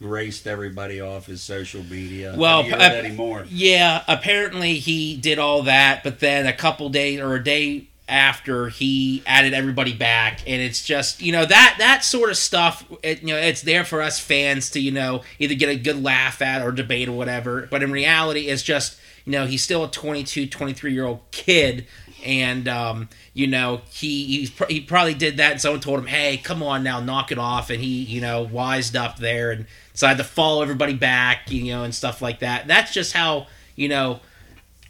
raced 0.00 0.46
everybody 0.46 1.00
off 1.00 1.26
his 1.26 1.42
social 1.42 1.82
media. 1.82 2.34
Well, 2.36 2.60
I 2.60 2.62
don't 2.62 2.80
hear 2.80 2.88
uh, 2.88 2.92
anymore. 3.04 3.46
yeah, 3.50 4.02
apparently 4.08 4.74
he 4.78 5.16
did 5.16 5.38
all 5.38 5.64
that, 5.64 6.02
but 6.02 6.20
then 6.20 6.46
a 6.46 6.54
couple 6.54 6.88
days 6.88 7.20
or 7.20 7.34
a 7.34 7.42
day 7.44 7.88
after 8.10 8.68
he 8.68 9.22
added 9.24 9.54
everybody 9.54 9.94
back. 9.94 10.40
And 10.46 10.60
it's 10.60 10.84
just 10.84 11.22
you 11.22 11.32
know 11.32 11.46
that 11.46 11.76
that 11.78 12.04
sort 12.04 12.28
of 12.30 12.36
stuff 12.36 12.84
it, 13.02 13.22
you 13.22 13.28
know 13.28 13.36
it's 13.36 13.62
there 13.62 13.84
for 13.84 14.02
us 14.02 14.18
fans 14.18 14.70
to 14.70 14.80
you 14.80 14.90
know 14.90 15.22
either 15.38 15.54
get 15.54 15.68
a 15.68 15.76
good 15.76 16.02
laugh 16.02 16.42
at 16.42 16.60
or 16.60 16.72
debate 16.72 17.08
or 17.08 17.12
whatever. 17.12 17.68
But 17.70 17.82
in 17.82 17.92
reality 17.92 18.48
it's 18.48 18.62
just 18.62 18.98
you 19.24 19.32
know 19.32 19.46
he's 19.46 19.62
still 19.62 19.84
a 19.84 19.90
22 19.90 20.48
23 20.48 20.92
year 20.92 21.06
old 21.06 21.20
kid. 21.30 21.86
And 22.22 22.68
um, 22.68 23.08
you 23.32 23.46
know 23.46 23.80
he 23.90 24.48
pr- 24.54 24.66
he 24.68 24.80
probably 24.80 25.14
did 25.14 25.38
that 25.38 25.52
and 25.52 25.60
someone 25.60 25.80
told 25.80 26.00
him 26.00 26.06
hey 26.06 26.36
come 26.36 26.62
on 26.62 26.82
now 26.82 27.00
knock 27.00 27.32
it 27.32 27.38
off. 27.38 27.70
And 27.70 27.80
he 27.80 28.02
you 28.02 28.20
know 28.20 28.42
wised 28.42 28.96
up 28.96 29.18
there 29.18 29.52
and 29.52 29.66
decided 29.92 30.18
to 30.18 30.24
follow 30.24 30.62
everybody 30.62 30.94
back 30.94 31.50
you 31.50 31.72
know 31.72 31.84
and 31.84 31.94
stuff 31.94 32.20
like 32.20 32.40
that. 32.40 32.66
That's 32.66 32.92
just 32.92 33.12
how 33.12 33.46
you 33.76 33.88
know 33.88 34.20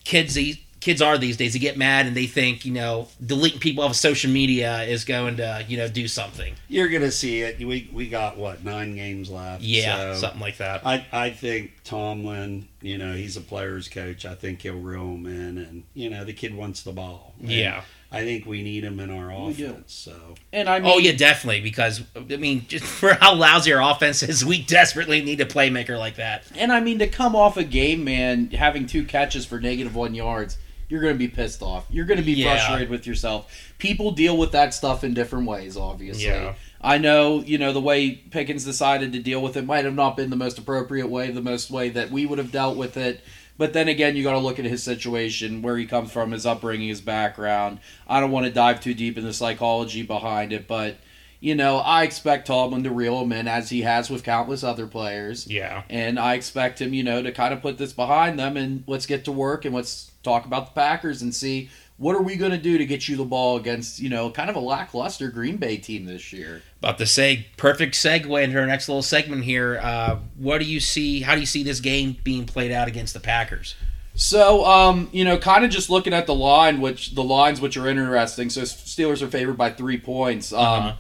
kids 0.05 0.35
these 0.35 0.57
kids 0.81 1.03
are 1.03 1.19
these 1.19 1.37
days 1.37 1.53
they 1.53 1.59
get 1.59 1.77
mad 1.77 2.07
and 2.07 2.17
they 2.17 2.27
think 2.27 2.65
you 2.65 2.73
know 2.73 3.07
deleting 3.25 3.61
people 3.61 3.85
off 3.85 3.91
of 3.91 3.97
social 3.97 4.31
media 4.31 4.83
is 4.85 5.05
going 5.05 5.37
to 5.37 5.65
you 5.69 5.77
know 5.77 5.89
do 5.89 6.09
something 6.09 6.55
You're 6.69 6.89
gonna 6.89 7.11
see 7.11 7.41
it. 7.43 7.59
We 7.59 7.89
we 7.93 8.09
got 8.09 8.37
what 8.39 8.65
nine 8.65 8.95
games 8.97 9.31
left. 9.31 9.63
yeah 9.63 10.15
so 10.15 10.21
something 10.21 10.41
like 10.41 10.57
that 10.59 10.87
I 10.87 11.07
I 11.13 11.31
think 11.31 11.73
Tomlin. 11.85 12.67
You 12.83 12.97
know, 12.97 13.13
he's 13.13 13.37
a 13.37 13.43
player's 13.43 13.89
coach. 13.91 14.25
I 14.25 14.35
think 14.35 14.63
he'll 14.63 14.79
reel 14.79 15.03
him 15.15 15.27
in, 15.27 15.59
and 15.59 15.83
you 15.93 16.09
know, 16.09 16.25
the 16.25 16.33
kid 16.33 16.55
wants 16.55 16.83
the 16.83 16.93
ball. 16.93 17.35
And 17.41 17.51
yeah 17.53 17.83
I 18.13 18.23
think 18.23 18.47
we 18.47 18.63
need 18.63 18.83
him 18.85 18.99
in 18.99 19.11
our 19.11 19.29
We 19.47 19.53
do. 19.53 19.67
offense. 19.67 19.93
So 19.93 20.35
and 20.53 20.67
I 20.69 20.79
oh, 20.79 20.81
mean, 20.81 20.93
oh 20.95 20.99
yeah 20.99 21.13
definitely 21.13 21.61
because 21.61 22.03
i 22.17 22.21
mean 22.37 22.65
just 22.69 22.85
for 23.01 23.15
how 23.15 23.35
lousy 23.35 23.73
our 23.75 23.83
offense 23.83 24.23
is 24.23 24.45
we 24.45 24.63
desperately 24.63 25.21
need 25.21 25.41
a 25.43 25.45
playmaker 25.45 25.99
like 25.99 26.17
that 26.17 26.45
And 26.57 26.73
I 26.73 26.81
mean, 26.81 26.99
to 27.01 27.07
come 27.07 27.37
off 27.37 27.57
a 27.59 27.65
game, 27.65 28.03
man, 28.03 28.51
having 28.51 28.87
two 28.87 29.05
catches 29.05 29.45
for 29.45 29.61
negative 29.61 29.95
one 29.95 30.15
yards, 30.15 30.57
you're 30.91 31.01
going 31.01 31.15
to 31.15 31.19
be 31.19 31.29
pissed 31.29 31.63
off. 31.63 31.87
You're 31.89 32.05
going 32.05 32.19
to 32.21 32.25
be 32.27 32.33
Yeah. 32.33 32.57
frustrated 32.57 32.91
with 32.91 33.07
yourself. 33.07 33.51
People 33.79 34.11
deal 34.11 34.37
with 34.37 34.53
that 34.53 34.75
stuff 34.75 35.03
in 35.05 35.15
different 35.15 35.47
ways, 35.47 35.77
obviously. 35.77 36.25
Yeah. 36.27 36.55
I 36.83 36.99
know, 36.99 37.43
you 37.43 37.57
know, 37.59 37.73
the 37.73 37.81
way 37.81 38.11
Pickens 38.11 38.65
decided 38.65 39.13
to 39.13 39.19
deal 39.21 39.41
with 39.41 39.57
it 39.57 39.65
might 39.65 39.85
have 39.85 39.95
not 39.95 40.17
been 40.17 40.31
the 40.31 40.37
most 40.37 40.59
appropriate 40.59 41.09
way, 41.09 41.31
the 41.31 41.41
most 41.41 41.71
way 41.71 41.89
that 41.91 42.11
we 42.11 42.27
would 42.27 42.39
have 42.39 42.53
dealt 42.53 42.77
with 42.77 42.97
it. 42.97 43.23
But 43.57 43.73
then 43.75 43.89
again, 43.89 44.17
you 44.17 44.23
got 44.23 44.33
to 44.33 44.39
look 44.39 44.59
at 44.59 44.65
his 44.65 44.83
situation, 44.83 45.61
where 45.63 45.77
he 45.77 45.85
comes 45.87 46.11
from, 46.11 46.33
his 46.33 46.47
upbringing, 46.47 46.89
his 46.89 47.03
background. 47.03 47.79
I 48.09 48.19
don't 48.19 48.31
want 48.31 48.47
to 48.47 48.53
dive 48.53 48.81
too 48.81 48.95
deep 48.95 49.17
in 49.19 49.25
the 49.25 49.33
psychology 49.35 50.03
behind 50.03 50.53
it, 50.53 50.67
but 50.67 50.97
you 51.43 51.55
know, 51.55 51.77
I 51.79 52.03
expect 52.03 52.47
Tomlin 52.49 52.85
to 52.85 52.91
reel 52.91 53.21
him 53.23 53.33
in 53.33 53.49
as 53.49 53.71
he 53.71 53.81
has 53.83 54.11
with 54.11 54.25
countless 54.25 54.63
other 54.63 54.87
players. 54.87 55.47
yeah 55.47 55.83
And 55.89 56.19
I 56.19 56.35
expect 56.35 56.81
him, 56.81 56.93
you 56.93 57.03
know, 57.03 57.23
to 57.23 57.33
kind 57.33 57.55
of 57.55 57.63
put 57.63 57.79
this 57.79 57.95
behind 57.95 58.39
them 58.39 58.59
and 58.59 58.85
let's 58.87 59.07
get 59.07 59.25
to 59.27 59.33
work 59.33 59.65
and 59.65 59.75
let's 59.75 60.10
talk 60.23 60.45
about 60.47 60.67
the 60.67 60.73
Packers 60.81 61.23
and 61.23 61.35
see 61.35 61.71
what 61.97 62.17
are 62.17 62.23
we 62.23 62.37
going 62.37 62.51
to 62.51 62.59
do 62.59 62.79
to 62.79 62.87
get 62.87 63.09
you 63.09 63.17
the 63.17 63.25
ball 63.25 63.59
against, 63.59 63.99
you 64.01 64.09
know, 64.09 64.31
kind 64.31 64.49
of 64.49 64.57
a 64.57 64.61
lackluster 64.61 65.31
Green 65.31 65.59
Bay 65.59 65.77
team 65.77 66.07
this 66.07 66.33
year. 66.33 66.63
about 66.79 66.97
to 66.99 67.07
say 67.07 67.47
perfect 67.59 67.95
segue 67.95 68.43
into 68.43 68.59
our 68.59 68.67
next 68.67 68.89
little 68.89 69.03
segment 69.03 69.45
here 69.45 69.79
uh, 69.83 70.17
what 70.37 70.59
do 70.59 70.65
you 70.65 70.81
see 70.81 71.21
how 71.21 71.35
do 71.35 71.41
you 71.41 71.47
see 71.47 71.63
this 71.63 71.81
game 71.81 72.17
being 72.25 72.47
played 72.47 72.73
out 72.73 72.89
against 72.89 73.13
the 73.13 73.21
packers 73.21 73.75
So, 74.15 74.65
um, 74.65 75.09
you 75.13 75.25
know, 75.25 75.39
kind 75.39 75.65
of 75.65 75.71
just 75.71 75.89
looking 75.89 76.13
at 76.13 76.27
the 76.27 76.35
line, 76.35 76.81
which 76.81 77.15
the 77.15 77.23
lines 77.23 77.61
which 77.61 77.77
are 77.77 77.87
interesting. 77.89 78.51
So 78.51 78.63
Steelers 78.63 79.23
are 79.23 79.29
favored 79.29 79.57
by 79.57 79.71
three 79.71 79.99
points. 79.99 80.53
Um, 80.53 80.59
Uh-huh. 80.61 80.93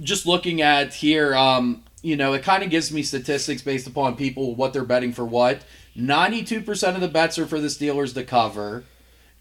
Just 0.00 0.26
looking 0.26 0.62
at 0.62 0.94
here, 0.94 1.34
um, 1.34 1.84
you 2.02 2.16
know, 2.16 2.32
it 2.32 2.42
kind 2.42 2.62
of 2.62 2.70
gives 2.70 2.90
me 2.92 3.02
statistics 3.02 3.60
based 3.62 3.86
upon 3.86 4.16
people 4.16 4.54
what 4.54 4.72
they're 4.72 4.84
betting 4.84 5.12
for 5.12 5.24
what. 5.24 5.62
Ninety-two 5.94 6.62
percent 6.62 6.94
of 6.96 7.00
the 7.00 7.08
bets 7.08 7.38
are 7.38 7.46
for 7.46 7.60
the 7.60 7.68
Steelers 7.68 8.14
to 8.14 8.24
cover, 8.24 8.84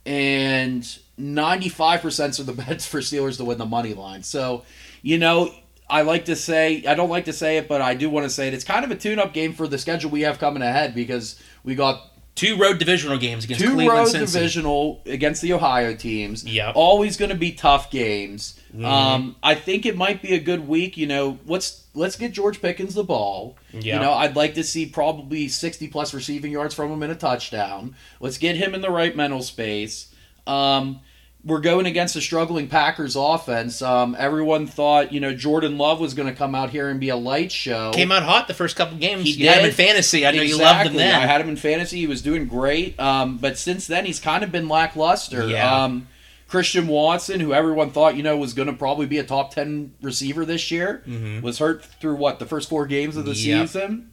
and 0.05 0.87
ninety-five 1.17 2.01
percent 2.01 2.39
are 2.39 2.43
the 2.43 2.53
bets 2.65 2.85
for 2.85 2.99
Steelers 2.99 3.37
to 3.37 3.45
win 3.45 3.57
the 3.57 3.65
money 3.65 3.93
line. 3.93 4.23
So, 4.23 4.63
you 5.01 5.17
know. 5.17 5.53
I 5.91 6.03
like 6.03 6.25
to 6.25 6.35
say 6.35 6.85
I 6.85 6.93
don't 6.93 7.09
like 7.09 7.25
to 7.25 7.33
say 7.33 7.57
it, 7.57 7.67
but 7.67 7.81
I 7.81 7.95
do 7.95 8.11
want 8.11 8.23
to 8.23 8.29
say 8.29 8.47
it. 8.47 8.53
It's 8.53 8.63
kind 8.63 8.85
of 8.85 8.91
a 8.91 8.95
tune-up 8.95 9.33
game 9.33 9.53
for 9.53 9.67
the 9.67 9.79
schedule 9.79 10.11
we 10.11 10.21
have 10.21 10.37
coming 10.37 10.61
ahead 10.61 10.93
because 10.93 11.41
we 11.63 11.73
got 11.73 12.08
two 12.39 12.57
road 12.57 12.77
divisional 12.79 13.17
games 13.17 13.43
against 13.43 13.61
two 13.63 13.73
cleveland 13.73 13.89
road 13.99 14.07
Cincy. 14.07 14.33
divisional 14.33 15.01
against 15.05 15.41
the 15.41 15.53
Ohio 15.53 15.93
teams. 15.95 16.43
Yeah, 16.45 16.71
Always 16.73 17.17
going 17.17 17.29
to 17.29 17.35
be 17.37 17.51
tough 17.51 17.91
games. 17.91 18.59
Mhm. 18.75 18.85
Um, 18.85 19.35
I 19.43 19.55
think 19.55 19.85
it 19.85 19.97
might 19.97 20.21
be 20.21 20.33
a 20.33 20.39
good 20.39 20.67
week. 20.67 20.95
You 20.97 21.07
know, 21.07 21.39
let's 21.45 21.83
let's 21.93 22.15
get 22.15 22.31
George 22.31 22.61
Pickens 22.61 22.93
the 22.95 23.03
ball. 23.03 23.57
Yeah. 23.73 23.95
You 23.95 24.01
know, 24.01 24.13
I'd 24.13 24.35
like 24.35 24.53
to 24.55 24.63
see 24.63 24.85
probably 24.85 25.47
sixty 25.47 25.87
plus 25.87 26.13
receiving 26.13 26.51
yards 26.51 26.73
from 26.73 26.91
him 26.91 27.03
in 27.03 27.11
a 27.11 27.15
touchdown. 27.15 27.95
Let's 28.19 28.37
get 28.37 28.55
him 28.55 28.73
in 28.75 28.81
the 28.81 28.91
right 28.91 29.15
mental 29.15 29.41
space. 29.41 30.07
Um, 30.47 31.01
we're 31.43 31.61
going 31.61 31.85
against 31.85 32.15
a 32.17 32.21
struggling 32.21 32.67
Packers 32.67 33.15
offense. 33.15 33.81
Um, 33.81 34.15
everyone 34.19 34.67
thought, 34.67 35.13
you 35.13 35.19
know, 35.21 35.33
Jordan 35.33 35.77
Love 35.77 35.99
was 36.01 36.13
going 36.13 36.27
to 36.27 36.35
come 36.35 36.53
out 36.53 36.69
here 36.71 36.89
and 36.89 36.99
be 36.99 37.09
a 37.09 37.15
light 37.15 37.51
show. 37.51 37.91
came 37.91 38.11
out 38.11 38.23
hot 38.23 38.47
the 38.49 38.53
first 38.53 38.75
couple 38.75 38.97
games 38.97 39.23
He 39.23 39.31
you 39.31 39.47
had 39.47 39.59
him 39.59 39.65
in 39.67 39.71
fantasy 39.71 40.25
i 40.27 40.31
know 40.31 40.41
you 40.41 40.57
loved 40.57 40.81
him 40.87 40.93
Exactly. 40.93 40.97
then 40.97 41.15
I 41.15 41.25
had 41.25 41.39
him 41.41 41.47
in 41.49 41.55
fantasy. 41.55 41.99
He 41.99 42.07
was 42.07 42.21
doing 42.21 42.45
great. 42.47 42.99
Um, 42.99 43.37
but 43.37 43.57
since 43.57 43.87
then, 43.87 44.05
he's 44.05 44.19
kind 44.19 44.43
of 44.43 44.51
been 44.51 44.67
lackluster. 44.67 45.47
Yeah. 45.47 45.83
Um, 45.85 46.07
Christian 46.49 46.87
Watson, 46.87 47.39
who 47.39 47.53
everyone 47.53 47.91
thought 47.91 48.17
you 48.17 48.23
know 48.23 48.35
was 48.35 48.53
going 48.53 48.67
to 48.67 48.73
probably 48.73 49.05
be 49.05 49.17
a 49.19 49.23
top 49.23 49.53
ten 49.53 49.93
receiver 50.01 50.43
this 50.45 50.71
year, 50.71 51.03
Mhm. 51.07 51.41
was 51.41 51.59
hurt 51.59 51.85
through 51.85 52.15
what 52.15 52.39
the 52.39 52.45
first 52.47 52.67
four 52.67 52.85
games 52.87 53.15
of 53.15 53.23
the 53.25 53.35
Yep. 53.35 53.67
season. 53.69 54.09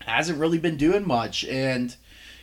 Hasn't 0.00 0.38
really 0.38 0.58
been 0.58 0.76
doing 0.76 1.06
much, 1.06 1.44
and 1.44 1.94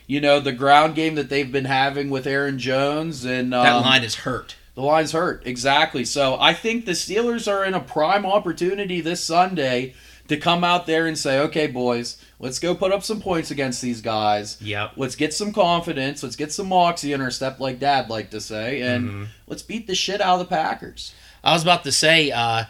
you 0.06 0.20
know 0.20 0.40
the 0.40 0.52
ground 0.52 0.94
game 0.94 1.14
that 1.16 1.28
they've 1.28 1.50
been 1.50 1.64
having 1.64 2.10
with 2.10 2.26
Aaron 2.26 2.58
Jones 2.58 3.24
and 3.24 3.52
um, 3.54 3.64
that 3.64 3.74
line 3.76 4.04
is 4.04 4.14
hurt 4.16 4.56
the 4.74 4.82
line's 4.82 5.12
hurt. 5.12 5.42
Exactly. 5.46 6.04
So 6.04 6.36
I 6.38 6.52
think 6.52 6.84
the 6.84 6.92
Steelers 6.92 7.50
are 7.50 7.64
in 7.64 7.72
a 7.72 7.80
prime 7.80 8.26
opportunity 8.26 9.00
this 9.00 9.24
Sunday 9.24 9.94
to 10.28 10.36
come 10.36 10.64
out 10.64 10.84
there 10.86 11.06
and 11.06 11.16
say, 11.16 11.38
okay, 11.40 11.66
boys, 11.66 12.22
let's 12.40 12.58
go 12.58 12.74
put 12.74 12.92
up 12.92 13.02
some 13.02 13.18
points 13.22 13.50
against 13.50 13.80
these 13.80 14.02
guys. 14.02 14.58
yep 14.60 14.90
Let's 14.96 15.16
get 15.16 15.32
some 15.32 15.50
confidence. 15.54 16.22
Let's 16.22 16.36
get 16.36 16.52
some 16.52 16.68
moxie 16.68 17.14
in 17.14 17.22
our 17.22 17.30
step, 17.30 17.58
like 17.58 17.78
Dad 17.78 18.10
like 18.10 18.28
to 18.32 18.40
say, 18.40 18.82
and 18.82 19.08
Mhm. 19.08 19.26
let's 19.46 19.62
beat 19.62 19.86
the 19.86 19.94
shit 19.94 20.20
out 20.20 20.34
of 20.34 20.40
the 20.40 20.54
Packers. 20.54 21.14
I 21.42 21.54
was 21.54 21.62
about 21.62 21.82
to 21.84 21.92
say, 21.92 22.30
uh, 22.30 22.64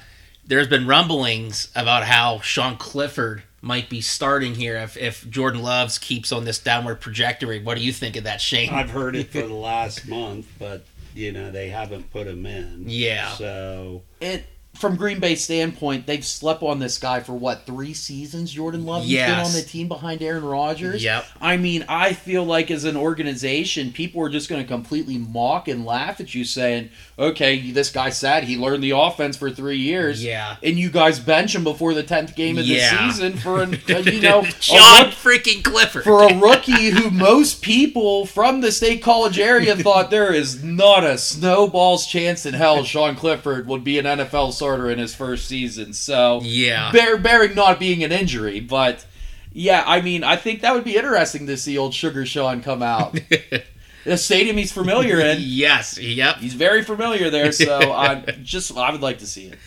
there's 0.47 0.69
been 0.69 0.87
rumblings 0.87 1.71
about 1.75 2.05
how 2.05 2.39
Sean 2.39 2.77
Clifford 2.77 3.43
might 3.67 3.91
be 3.91 4.01
starting 4.01 4.55
here 4.55 4.77
if, 4.77 4.97
if 4.97 5.29
Jordan 5.29 5.63
Loves 5.63 5.99
keeps 5.99 6.33
on 6.33 6.45
this 6.45 6.59
downward 6.59 7.01
trajectory. 7.01 7.61
What 7.63 7.77
do 7.77 7.85
you 7.85 7.93
think 7.93 8.17
of 8.17 8.25
that, 8.25 8.41
Shane? 8.41 8.71
I've 8.71 8.91
heard 8.91 9.17
it 9.17 9.31
for 9.31 9.43
the 9.43 9.53
last 9.53 10.07
month, 10.09 10.47
but 10.59 10.85
you 11.15 11.33
know 11.33 11.51
they 11.51 11.69
haven't 11.69 12.11
put 12.13 12.27
him 12.27 12.47
in. 12.47 12.85
Yeah. 12.87 13.33
So 13.33 14.03
It 14.21 14.47
from 14.79 14.97
Green 14.97 15.19
Bay 15.21 15.35
standpoint, 15.35 16.07
they've 16.07 16.25
slept 16.25 16.63
on 16.63 16.79
this 16.79 16.99
guy 16.99 17.21
for 17.21 17.33
what 17.33 17.67
three 17.67 17.95
seasons. 17.95 18.53
Jordan 18.53 18.85
Love 18.87 19.05
he's 19.05 19.17
been 19.19 19.31
on 19.39 19.53
the 19.53 19.63
team 19.63 19.89
behind 19.89 20.23
Aaron 20.23 20.45
Rodgers. 20.45 21.03
Yep. 21.03 21.25
I 21.41 21.57
mean, 21.57 21.85
I 21.89 22.13
feel 22.13 22.45
like 22.45 22.71
as 22.71 22.85
an 22.85 22.97
organization, 22.97 23.93
people 23.93 24.23
are 24.23 24.29
just 24.29 24.49
going 24.49 24.63
to 24.63 24.69
completely 24.69 25.19
mock 25.19 25.69
and 25.69 25.85
laugh 25.85 26.21
at 26.21 26.35
you, 26.35 26.45
saying, 26.45 26.91
"Okay, 27.19 27.71
this 27.73 27.91
guy 27.91 28.11
said 28.11 28.45
he 28.45 28.57
learned 28.57 28.83
the 28.83 28.91
offense 28.93 29.37
for 29.37 29.51
three 29.51 29.79
years, 29.79 30.23
Yeah. 30.25 30.57
and 30.63 30.79
you 30.79 30.91
guys 30.91 31.19
bench 31.19 31.55
him 31.55 31.65
before 31.65 31.95
the 31.95 32.03
tenth 32.03 32.35
game 32.37 32.59
of 32.59 32.65
Yeah. 32.67 33.07
the 33.07 33.13
season 33.13 33.37
for 33.39 33.63
an, 33.63 33.75
uh, 33.91 33.99
you 33.99 34.21
know 34.21 34.41
a 34.41 34.47
John 34.61 35.07
freaking 35.11 35.63
Clifford. 35.65 36.05
for 36.05 36.23
a 36.25 36.37
rookie 36.39 36.91
who 36.91 37.11
most 37.11 37.63
people 37.63 38.27
from 38.27 38.61
the 38.61 38.71
state 38.73 39.03
college 39.03 39.39
area 39.39 39.75
thought 39.87 40.11
there 40.11 40.33
is 40.33 40.63
not 40.63 41.05
a 41.05 41.19
snowball's 41.19 42.07
chance 42.07 42.45
in 42.47 42.55
hell 42.55 42.85
Sean 42.85 43.15
Clifford 43.17 43.67
would 43.67 43.85
be 43.85 43.99
an 43.99 44.05
NFL 44.05 44.53
starter 44.67 44.91
in 44.91 44.99
his 44.99 45.15
first 45.15 45.47
season. 45.47 45.93
So 45.93 46.41
yeah. 46.43 46.91
bear, 46.93 47.17
bearing 47.17 47.55
not 47.55 47.79
being 47.79 48.03
an 48.03 48.13
injury, 48.13 48.61
but 48.61 49.07
yeah, 49.53 49.85
I 49.87 50.01
mean, 50.01 50.25
I 50.25 50.37
think 50.37 50.61
that 50.63 50.75
would 50.75 50.85
be 50.85 50.97
interesting 50.97 51.47
to 51.47 51.57
see 51.57 51.79
old 51.79 51.95
Sugar 51.95 52.27
Sean 52.27 52.63
come 52.63 52.83
out. 52.83 53.19
the 54.05 54.19
stadium 54.19 54.57
he's 54.57 54.73
familiar 54.73 55.21
in. 55.21 55.39
yes. 55.41 55.99
Yep. 55.99 56.37
He's 56.39 56.55
very 56.55 56.83
familiar 56.83 57.31
there, 57.31 57.53
so 57.53 57.93
I 57.93 58.21
just 58.43 58.77
I 58.77 58.91
would 58.91 59.03
like 59.03 59.19
to 59.19 59.27
see 59.27 59.47
it. 59.47 59.59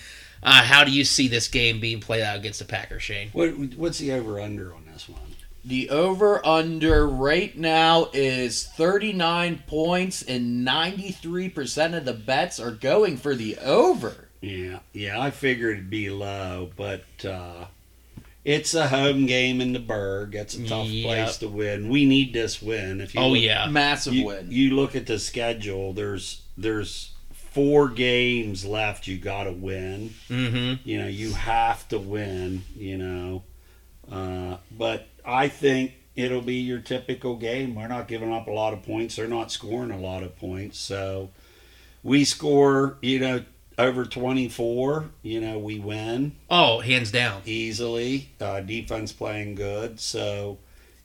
Uh, 0.41 0.64
how 0.64 0.84
do 0.84 0.91
you 0.91 1.04
see 1.04 1.28
this 1.28 1.47
game 1.47 1.80
being 1.80 2.00
played 2.00 2.22
out 2.22 2.38
against 2.38 2.60
the 2.60 2.66
Packers, 2.66 3.04
Shane? 3.04 3.30
What, 3.34 3.50
what's 3.76 3.97
the 3.97 4.14
over 4.14 4.39
under 4.39 4.74
on 4.74 4.86
this 4.86 5.10
one? 5.10 5.20
The 5.66 5.89
over 5.89 6.45
under 6.45 7.06
right 7.06 7.56
now 7.58 8.10
is 8.14 8.66
39 8.66 9.64
points, 9.68 10.22
and 10.22 10.66
93% 10.66 11.97
of 11.97 12.06
the 12.06 12.14
bets 12.14 12.60
are 12.60 12.72
going 12.72 13.18
for 13.18 13.36
the 13.36 13.58
over. 13.58 14.29
Yeah, 14.42 14.80
yeah, 14.94 15.20
I 15.20 15.32
figured 15.32 15.74
it'd 15.78 15.90
be 15.90 16.10
low, 16.10 16.70
but 16.78 17.04
uh, 17.26 17.66
it's 18.46 18.74
a 18.74 18.88
home 18.88 19.26
game 19.26 19.60
in 19.60 19.74
the 19.74 19.80
Burgh. 19.80 20.34
It's 20.34 20.56
a 20.56 20.66
tough 20.66 20.88
Yep. 20.88 21.06
place 21.06 21.38
to 21.38 21.50
win. 21.50 21.90
We 21.90 22.06
need 22.06 22.34
this 22.34 22.62
win. 22.62 23.02
If 23.02 23.14
you 23.16 23.22
Oh 23.22 23.30
look, 23.32 23.42
yeah. 23.42 23.68
Massive 23.68 24.14
you, 24.14 24.26
win. 24.26 24.48
you 24.50 24.76
look 24.76 24.96
at 24.96 25.08
the 25.08 25.20
schedule. 25.20 25.92
There's 25.94 26.42
there's 26.58 27.12
four 27.34 27.90
games 27.90 28.66
left. 28.66 29.08
You 29.08 29.18
got 29.18 29.44
to 29.44 29.52
win. 29.52 30.14
Mm-hmm. 30.30 30.88
You 30.88 31.00
know, 31.00 31.08
you 31.08 31.34
have 31.34 31.88
to 31.90 32.00
win. 32.00 32.64
You 32.78 32.98
know, 32.98 33.44
uh, 34.10 34.58
but 34.72 35.08
I 35.26 35.50
think 35.50 35.96
it'll 36.16 36.42
be 36.42 36.56
your 36.56 36.80
typical 36.80 37.36
game. 37.36 37.76
We're 37.76 37.88
not 37.90 38.08
giving 38.08 38.32
up 38.32 38.48
a 38.48 38.52
lot 38.52 38.72
of 38.72 38.84
points. 38.84 39.18
They're 39.18 39.28
not 39.28 39.52
scoring 39.52 39.92
a 39.92 40.00
lot 40.00 40.24
of 40.24 40.38
points. 40.38 40.80
So 40.80 41.32
we 42.04 42.24
score. 42.24 42.98
You 43.02 43.20
know. 43.20 43.44
Over 43.80 44.04
24, 44.04 45.06
you 45.24 45.40
know, 45.40 45.58
we 45.58 45.80
win 45.80 46.34
Oh, 46.50 46.82
hands 46.82 47.12
down. 47.12 47.42
easily. 47.46 48.28
Uh, 48.40 48.60
defense 48.60 49.14
playing 49.14 49.56
good. 49.56 50.02
So, 50.02 50.58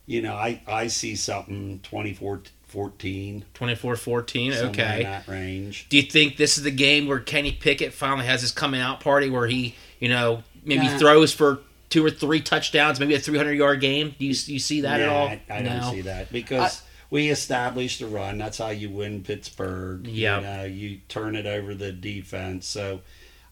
you 0.05 0.21
know, 0.21 0.33
I, 0.35 0.61
I 0.67 0.87
see 0.87 1.15
something 1.15 1.79
24 1.83 2.41
14, 2.67 3.45
24-14. 3.53 4.53
somewhere 4.53 4.63
in 4.65 4.69
Okay. 4.71 5.03
that 5.03 5.25
range. 5.29 5.87
Do 5.87 5.95
you 5.95 6.03
think 6.03 6.35
this 6.35 6.57
is 6.57 6.65
the 6.65 6.71
game 6.71 7.07
where 7.07 7.19
Kenny 7.21 7.53
Pickett 7.53 7.93
finally 7.93 8.25
has 8.25 8.41
his 8.41 8.51
coming 8.51 8.81
out 8.81 8.99
party 8.99 9.29
where 9.29 9.47
he, 9.47 9.75
you 10.01 10.09
know, 10.09 10.43
maybe 10.65 10.87
Nah. 10.87 10.97
throws 10.97 11.31
for 11.31 11.59
two 11.89 12.05
or 12.05 12.09
three 12.11 12.41
touchdowns, 12.41 12.99
maybe 12.99 13.15
a 13.15 13.19
300 13.19 13.53
yard 13.53 13.79
game? 13.79 14.13
Do 14.19 14.25
you, 14.25 14.35
you 14.47 14.59
see 14.59 14.81
that 14.81 14.99
at 14.99 15.07
all? 15.07 15.27
I, 15.27 15.41
I 15.49 15.61
don't 15.61 15.83
see 15.93 16.01
that 16.01 16.29
because 16.29 16.81
we 17.09 17.29
established 17.29 17.99
the 17.99 18.07
run. 18.07 18.37
That's 18.37 18.57
how 18.57 18.69
you 18.69 18.89
win 18.89 19.23
Pittsburgh. 19.23 20.07
Yeah, 20.07 20.39
You 20.39 20.45
know, 20.45 20.63
you 20.63 20.99
turn 21.07 21.35
it 21.35 21.45
over 21.45 21.73
the 21.73 21.91
defense. 21.91 22.67
So 22.67 23.01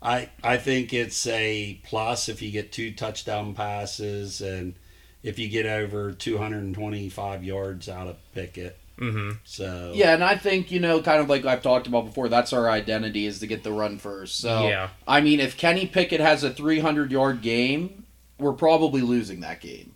I 0.01 0.29
I 0.43 0.57
think 0.57 0.93
it's 0.93 1.25
a 1.27 1.79
plus 1.83 2.29
if 2.29 2.41
you 2.41 2.51
get 2.51 2.71
two 2.71 2.91
touchdown 2.91 3.53
passes 3.53 4.41
and 4.41 4.75
if 5.23 5.39
you 5.39 5.47
get 5.47 5.65
over 5.65 6.11
225 6.11 7.43
yards 7.43 7.87
out 7.87 8.07
of 8.07 8.17
Pickett. 8.33 8.77
Mm-hmm. 8.99 9.37
So 9.43 9.93
Yeah, 9.95 10.13
and 10.13 10.23
I 10.23 10.35
think, 10.35 10.69
you 10.71 10.79
know, 10.79 11.01
kind 11.01 11.21
of 11.21 11.29
like 11.29 11.45
I've 11.45 11.63
talked 11.63 11.87
about 11.87 12.05
before, 12.05 12.29
that's 12.29 12.53
our 12.53 12.69
identity 12.69 13.25
is 13.25 13.39
to 13.39 13.47
get 13.47 13.63
the 13.63 13.71
run 13.71 13.97
first. 13.97 14.37
So, 14.37 14.67
Yeah. 14.67 14.89
I 15.07 15.21
mean, 15.21 15.39
if 15.39 15.57
Kenny 15.57 15.87
Pickett 15.87 16.19
has 16.19 16.43
a 16.43 16.51
300 16.51 17.11
yard 17.11 17.41
game, 17.41 18.05
we're 18.37 18.53
probably 18.53 19.01
losing 19.01 19.39
that 19.39 19.61
game. 19.61 19.92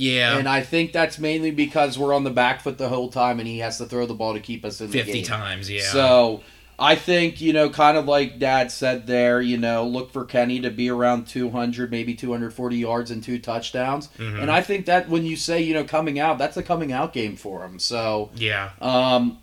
Yeah. 0.00 0.38
And 0.38 0.48
I 0.48 0.62
think 0.62 0.92
that's 0.92 1.18
mainly 1.18 1.50
because 1.50 1.98
we're 1.98 2.14
on 2.14 2.24
the 2.24 2.30
back 2.30 2.62
foot 2.62 2.78
the 2.78 2.88
whole 2.88 3.10
time 3.10 3.38
and 3.38 3.46
he 3.46 3.58
has 3.58 3.76
to 3.78 3.84
throw 3.84 4.06
the 4.06 4.14
ball 4.14 4.32
to 4.32 4.40
keep 4.40 4.64
us 4.64 4.80
in 4.80 4.90
the 4.90 4.98
50 4.98 5.12
game. 5.12 5.24
times, 5.24 5.70
yeah. 5.70 5.82
So 5.82 6.40
I 6.78 6.94
think, 6.94 7.42
you 7.42 7.52
know, 7.52 7.68
kind 7.68 7.98
of 7.98 8.06
like 8.06 8.38
Dad 8.38 8.72
said 8.72 9.06
there, 9.06 9.42
you 9.42 9.58
know, 9.58 9.86
look 9.86 10.10
for 10.10 10.24
Kenny 10.24 10.60
to 10.60 10.70
be 10.70 10.88
around 10.88 11.26
200, 11.26 11.90
maybe 11.90 12.14
240 12.14 12.76
yards 12.78 13.10
and 13.10 13.22
two 13.22 13.38
touchdowns. 13.38 14.08
Mhm. 14.18 14.40
And 14.40 14.50
I 14.50 14.62
think 14.62 14.86
that 14.86 15.10
when 15.10 15.26
you 15.26 15.36
say, 15.36 15.60
you 15.60 15.74
know, 15.74 15.84
coming 15.84 16.18
out, 16.18 16.38
that's 16.38 16.56
a 16.56 16.62
coming 16.62 16.92
out 16.92 17.12
game 17.12 17.36
for 17.36 17.62
him. 17.62 17.78
So, 17.78 18.30
yeah. 18.34 18.70
um, 18.80 19.36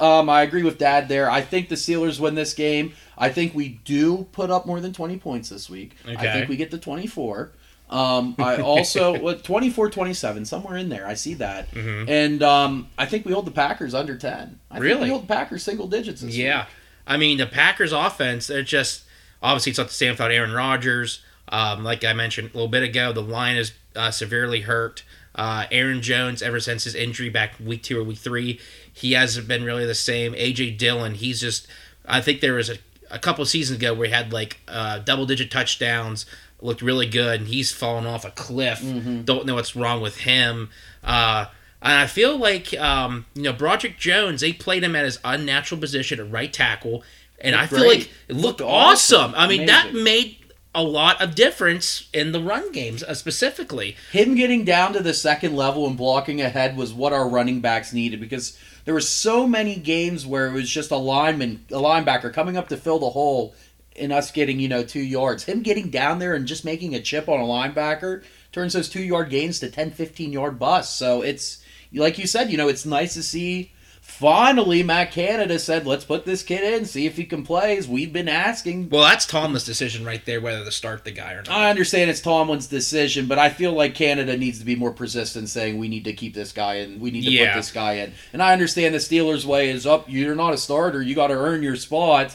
um, 0.00 0.28
I 0.28 0.42
agree 0.42 0.62
with 0.62 0.76
Dad 0.76 1.08
there. 1.08 1.30
I 1.30 1.40
think 1.40 1.70
the 1.70 1.74
Steelers 1.76 2.20
win 2.20 2.34
this 2.34 2.52
game. 2.52 2.92
I 3.16 3.30
think 3.30 3.54
we 3.54 3.80
do 3.84 4.26
put 4.32 4.50
up 4.50 4.66
more 4.66 4.80
than 4.80 4.92
20 4.92 5.16
points 5.16 5.48
this 5.48 5.70
week. 5.70 5.96
I 6.06 6.30
think 6.32 6.48
we 6.50 6.56
get 6.56 6.70
to 6.72 6.78
24. 6.78 7.52
Um, 7.90 8.34
I 8.38 8.56
also, 8.62 9.18
what, 9.18 9.44
24 9.44 9.90
27, 9.90 10.44
somewhere 10.44 10.76
in 10.76 10.88
there. 10.88 11.06
I 11.06 11.14
see 11.14 11.34
that. 11.34 11.70
Mhm. 11.72 12.08
And 12.08 12.42
um, 12.42 12.88
I 12.98 13.06
think 13.06 13.24
we 13.24 13.32
hold 13.32 13.46
the 13.46 13.50
Packers 13.50 13.94
under 13.94 14.16
10. 14.16 14.58
I 14.70 14.74
think 14.74 14.84
Really? 14.84 15.04
we 15.04 15.08
hold 15.10 15.22
the 15.22 15.26
Packers 15.34 15.62
single 15.62 15.86
digits 15.88 16.22
Yeah. 16.22 16.60
week. 16.60 16.68
I 17.06 17.16
mean, 17.16 17.38
the 17.38 17.46
Packers 17.46 17.92
offense, 17.92 18.46
they're 18.48 18.62
just 18.62 19.02
obviously 19.42 19.70
it's 19.70 19.78
not 19.78 19.88
the 19.88 19.94
same 19.94 20.10
without 20.10 20.30
Aaron 20.30 20.52
Rodgers. 20.52 21.20
Um, 21.50 21.82
like 21.82 22.04
I 22.04 22.12
mentioned 22.12 22.50
a 22.50 22.52
little 22.54 22.68
bit 22.68 22.82
ago, 22.82 23.12
the 23.12 23.22
line 23.22 23.56
is 23.56 23.72
uh, 23.96 24.10
severely 24.10 24.60
hurt. 24.62 25.02
Uh, 25.34 25.64
Aaron 25.70 26.02
Jones, 26.02 26.42
ever 26.42 26.58
since 26.60 26.84
his 26.84 26.94
injury 26.94 27.28
back 27.30 27.54
week 27.64 27.82
two 27.84 27.98
or 27.98 28.04
week 28.04 28.18
three, 28.18 28.60
he 28.92 29.12
hasn't 29.12 29.46
been 29.48 29.62
really 29.64 29.86
the 29.86 29.94
same. 29.94 30.34
AJ 30.34 30.76
Dillon, 30.76 31.14
he's 31.14 31.40
just. 31.40 31.66
I 32.04 32.20
think 32.20 32.40
there 32.40 32.54
was 32.54 32.68
a, 32.68 32.76
a 33.10 33.18
couple 33.18 33.42
of 33.42 33.48
seasons 33.48 33.78
ago 33.78 33.94
where 33.94 34.08
he 34.08 34.12
had 34.12 34.32
like 34.32 34.58
uh, 34.66 34.98
double 34.98 35.24
digit 35.26 35.50
touchdowns, 35.50 36.26
looked 36.60 36.82
really 36.82 37.06
good, 37.06 37.40
and 37.40 37.48
he's 37.48 37.72
fallen 37.72 38.06
off 38.06 38.24
a 38.24 38.30
cliff. 38.30 38.80
Don't 39.24 39.46
know 39.46 39.54
what's 39.54 39.76
wrong 39.76 40.00
with 40.00 40.18
him. 40.18 40.70
Uh, 41.04 41.46
and 41.80 41.92
I 41.92 42.06
feel 42.06 42.36
like 42.36 42.74
um, 42.78 43.26
you 43.34 43.42
know 43.42 43.52
Broderick 43.52 43.98
Jones. 43.98 44.40
They 44.40 44.52
played 44.52 44.82
him 44.82 44.96
at 44.96 45.04
his 45.04 45.18
unnatural 45.24 45.80
position 45.80 46.18
at 46.20 46.30
right 46.30 46.52
tackle, 46.52 47.04
and 47.40 47.54
I 47.54 47.66
feel 47.66 47.80
great. 47.80 47.98
like 48.00 48.10
it 48.28 48.34
looked, 48.34 48.60
Looked 48.60 48.60
awesome. 48.62 49.20
awesome. 49.20 49.34
I 49.36 49.46
mean, 49.46 49.66
that 49.66 49.94
made 49.94 50.36
a 50.74 50.82
lot 50.82 51.20
of 51.22 51.34
difference 51.34 52.08
in 52.12 52.32
the 52.32 52.40
run 52.40 52.70
games 52.72 53.02
uh, 53.02 53.14
specifically. 53.14 53.96
Him 54.12 54.34
getting 54.34 54.64
down 54.64 54.92
to 54.92 55.02
the 55.02 55.14
second 55.14 55.56
level 55.56 55.86
and 55.86 55.96
blocking 55.96 56.40
ahead 56.40 56.76
was 56.76 56.92
what 56.92 57.12
our 57.12 57.28
running 57.28 57.60
backs 57.60 57.92
needed 57.92 58.20
because 58.20 58.58
there 58.84 58.94
were 58.94 59.00
so 59.00 59.46
many 59.46 59.76
games 59.76 60.26
where 60.26 60.46
it 60.46 60.52
was 60.52 60.68
just 60.68 60.90
a 60.90 60.96
lineman, 60.96 61.64
a 61.70 61.74
linebacker 61.74 62.32
coming 62.32 62.56
up 62.56 62.68
to 62.68 62.76
fill 62.76 62.98
the 62.98 63.10
hole 63.10 63.54
and 64.00 64.12
us 64.12 64.30
getting, 64.30 64.58
you 64.60 64.68
know, 64.68 64.82
two 64.82 65.00
yards. 65.02 65.44
Him 65.44 65.62
getting 65.62 65.90
down 65.90 66.18
there 66.18 66.34
and 66.34 66.46
just 66.46 66.64
making 66.64 66.94
a 66.94 67.00
chip 67.00 67.28
on 67.28 67.40
a 67.40 67.44
linebacker 67.44 68.22
turns 68.52 68.72
those 68.72 68.88
two 68.88 69.02
yard 69.02 69.30
gains 69.30 69.58
to 69.60 69.70
10, 69.70 69.90
15 69.90 70.32
yard 70.32 70.58
busts. 70.58 70.96
So 70.96 71.22
it's, 71.22 71.62
like 71.92 72.18
you 72.18 72.26
said, 72.26 72.50
you 72.50 72.56
know, 72.56 72.68
it's 72.68 72.86
nice 72.86 73.14
to 73.14 73.22
see. 73.22 73.72
Finally, 74.00 74.82
Matt 74.82 75.12
Canada 75.12 75.58
said, 75.58 75.86
"Let's 75.86 76.04
put 76.06 76.24
this 76.24 76.42
kid 76.42 76.64
in, 76.64 76.86
see 76.86 77.04
if 77.04 77.18
he 77.18 77.24
can 77.24 77.44
play." 77.44 77.76
As 77.76 77.86
we've 77.86 78.12
been 78.12 78.28
asking, 78.28 78.88
Well, 78.88 79.02
that's 79.02 79.26
Tomlin's 79.26 79.66
decision 79.66 80.02
right 80.02 80.24
there, 80.24 80.40
whether 80.40 80.64
to 80.64 80.72
start 80.72 81.04
the 81.04 81.10
guy 81.10 81.34
or 81.34 81.42
not. 81.42 81.50
I 81.50 81.68
understand 81.68 82.10
it's 82.10 82.22
Tomlin's 82.22 82.66
decision, 82.68 83.26
but 83.26 83.38
I 83.38 83.50
feel 83.50 83.72
like 83.74 83.94
Canada 83.94 84.34
needs 84.38 84.58
to 84.60 84.64
be 84.64 84.74
more 84.76 84.92
persistent, 84.92 85.50
saying 85.50 85.76
we 85.76 85.88
need 85.88 86.04
to 86.04 86.14
keep 86.14 86.32
this 86.34 86.52
guy 86.52 86.76
in, 86.76 87.00
we 87.00 87.10
need 87.10 87.24
to 87.26 87.30
Yeah. 87.30 87.52
put 87.52 87.58
this 87.58 87.70
guy 87.70 87.92
in. 87.96 88.14
And 88.32 88.42
I 88.42 88.54
understand 88.54 88.94
the 88.94 88.98
Steelers' 88.98 89.44
way 89.44 89.68
is 89.68 89.86
up. 89.86 90.06
You're 90.08 90.34
not 90.34 90.54
a 90.54 90.58
starter. 90.58 91.02
You 91.02 91.14
got 91.14 91.26
to 91.26 91.34
earn 91.34 91.62
your 91.62 91.76
spot. 91.76 92.34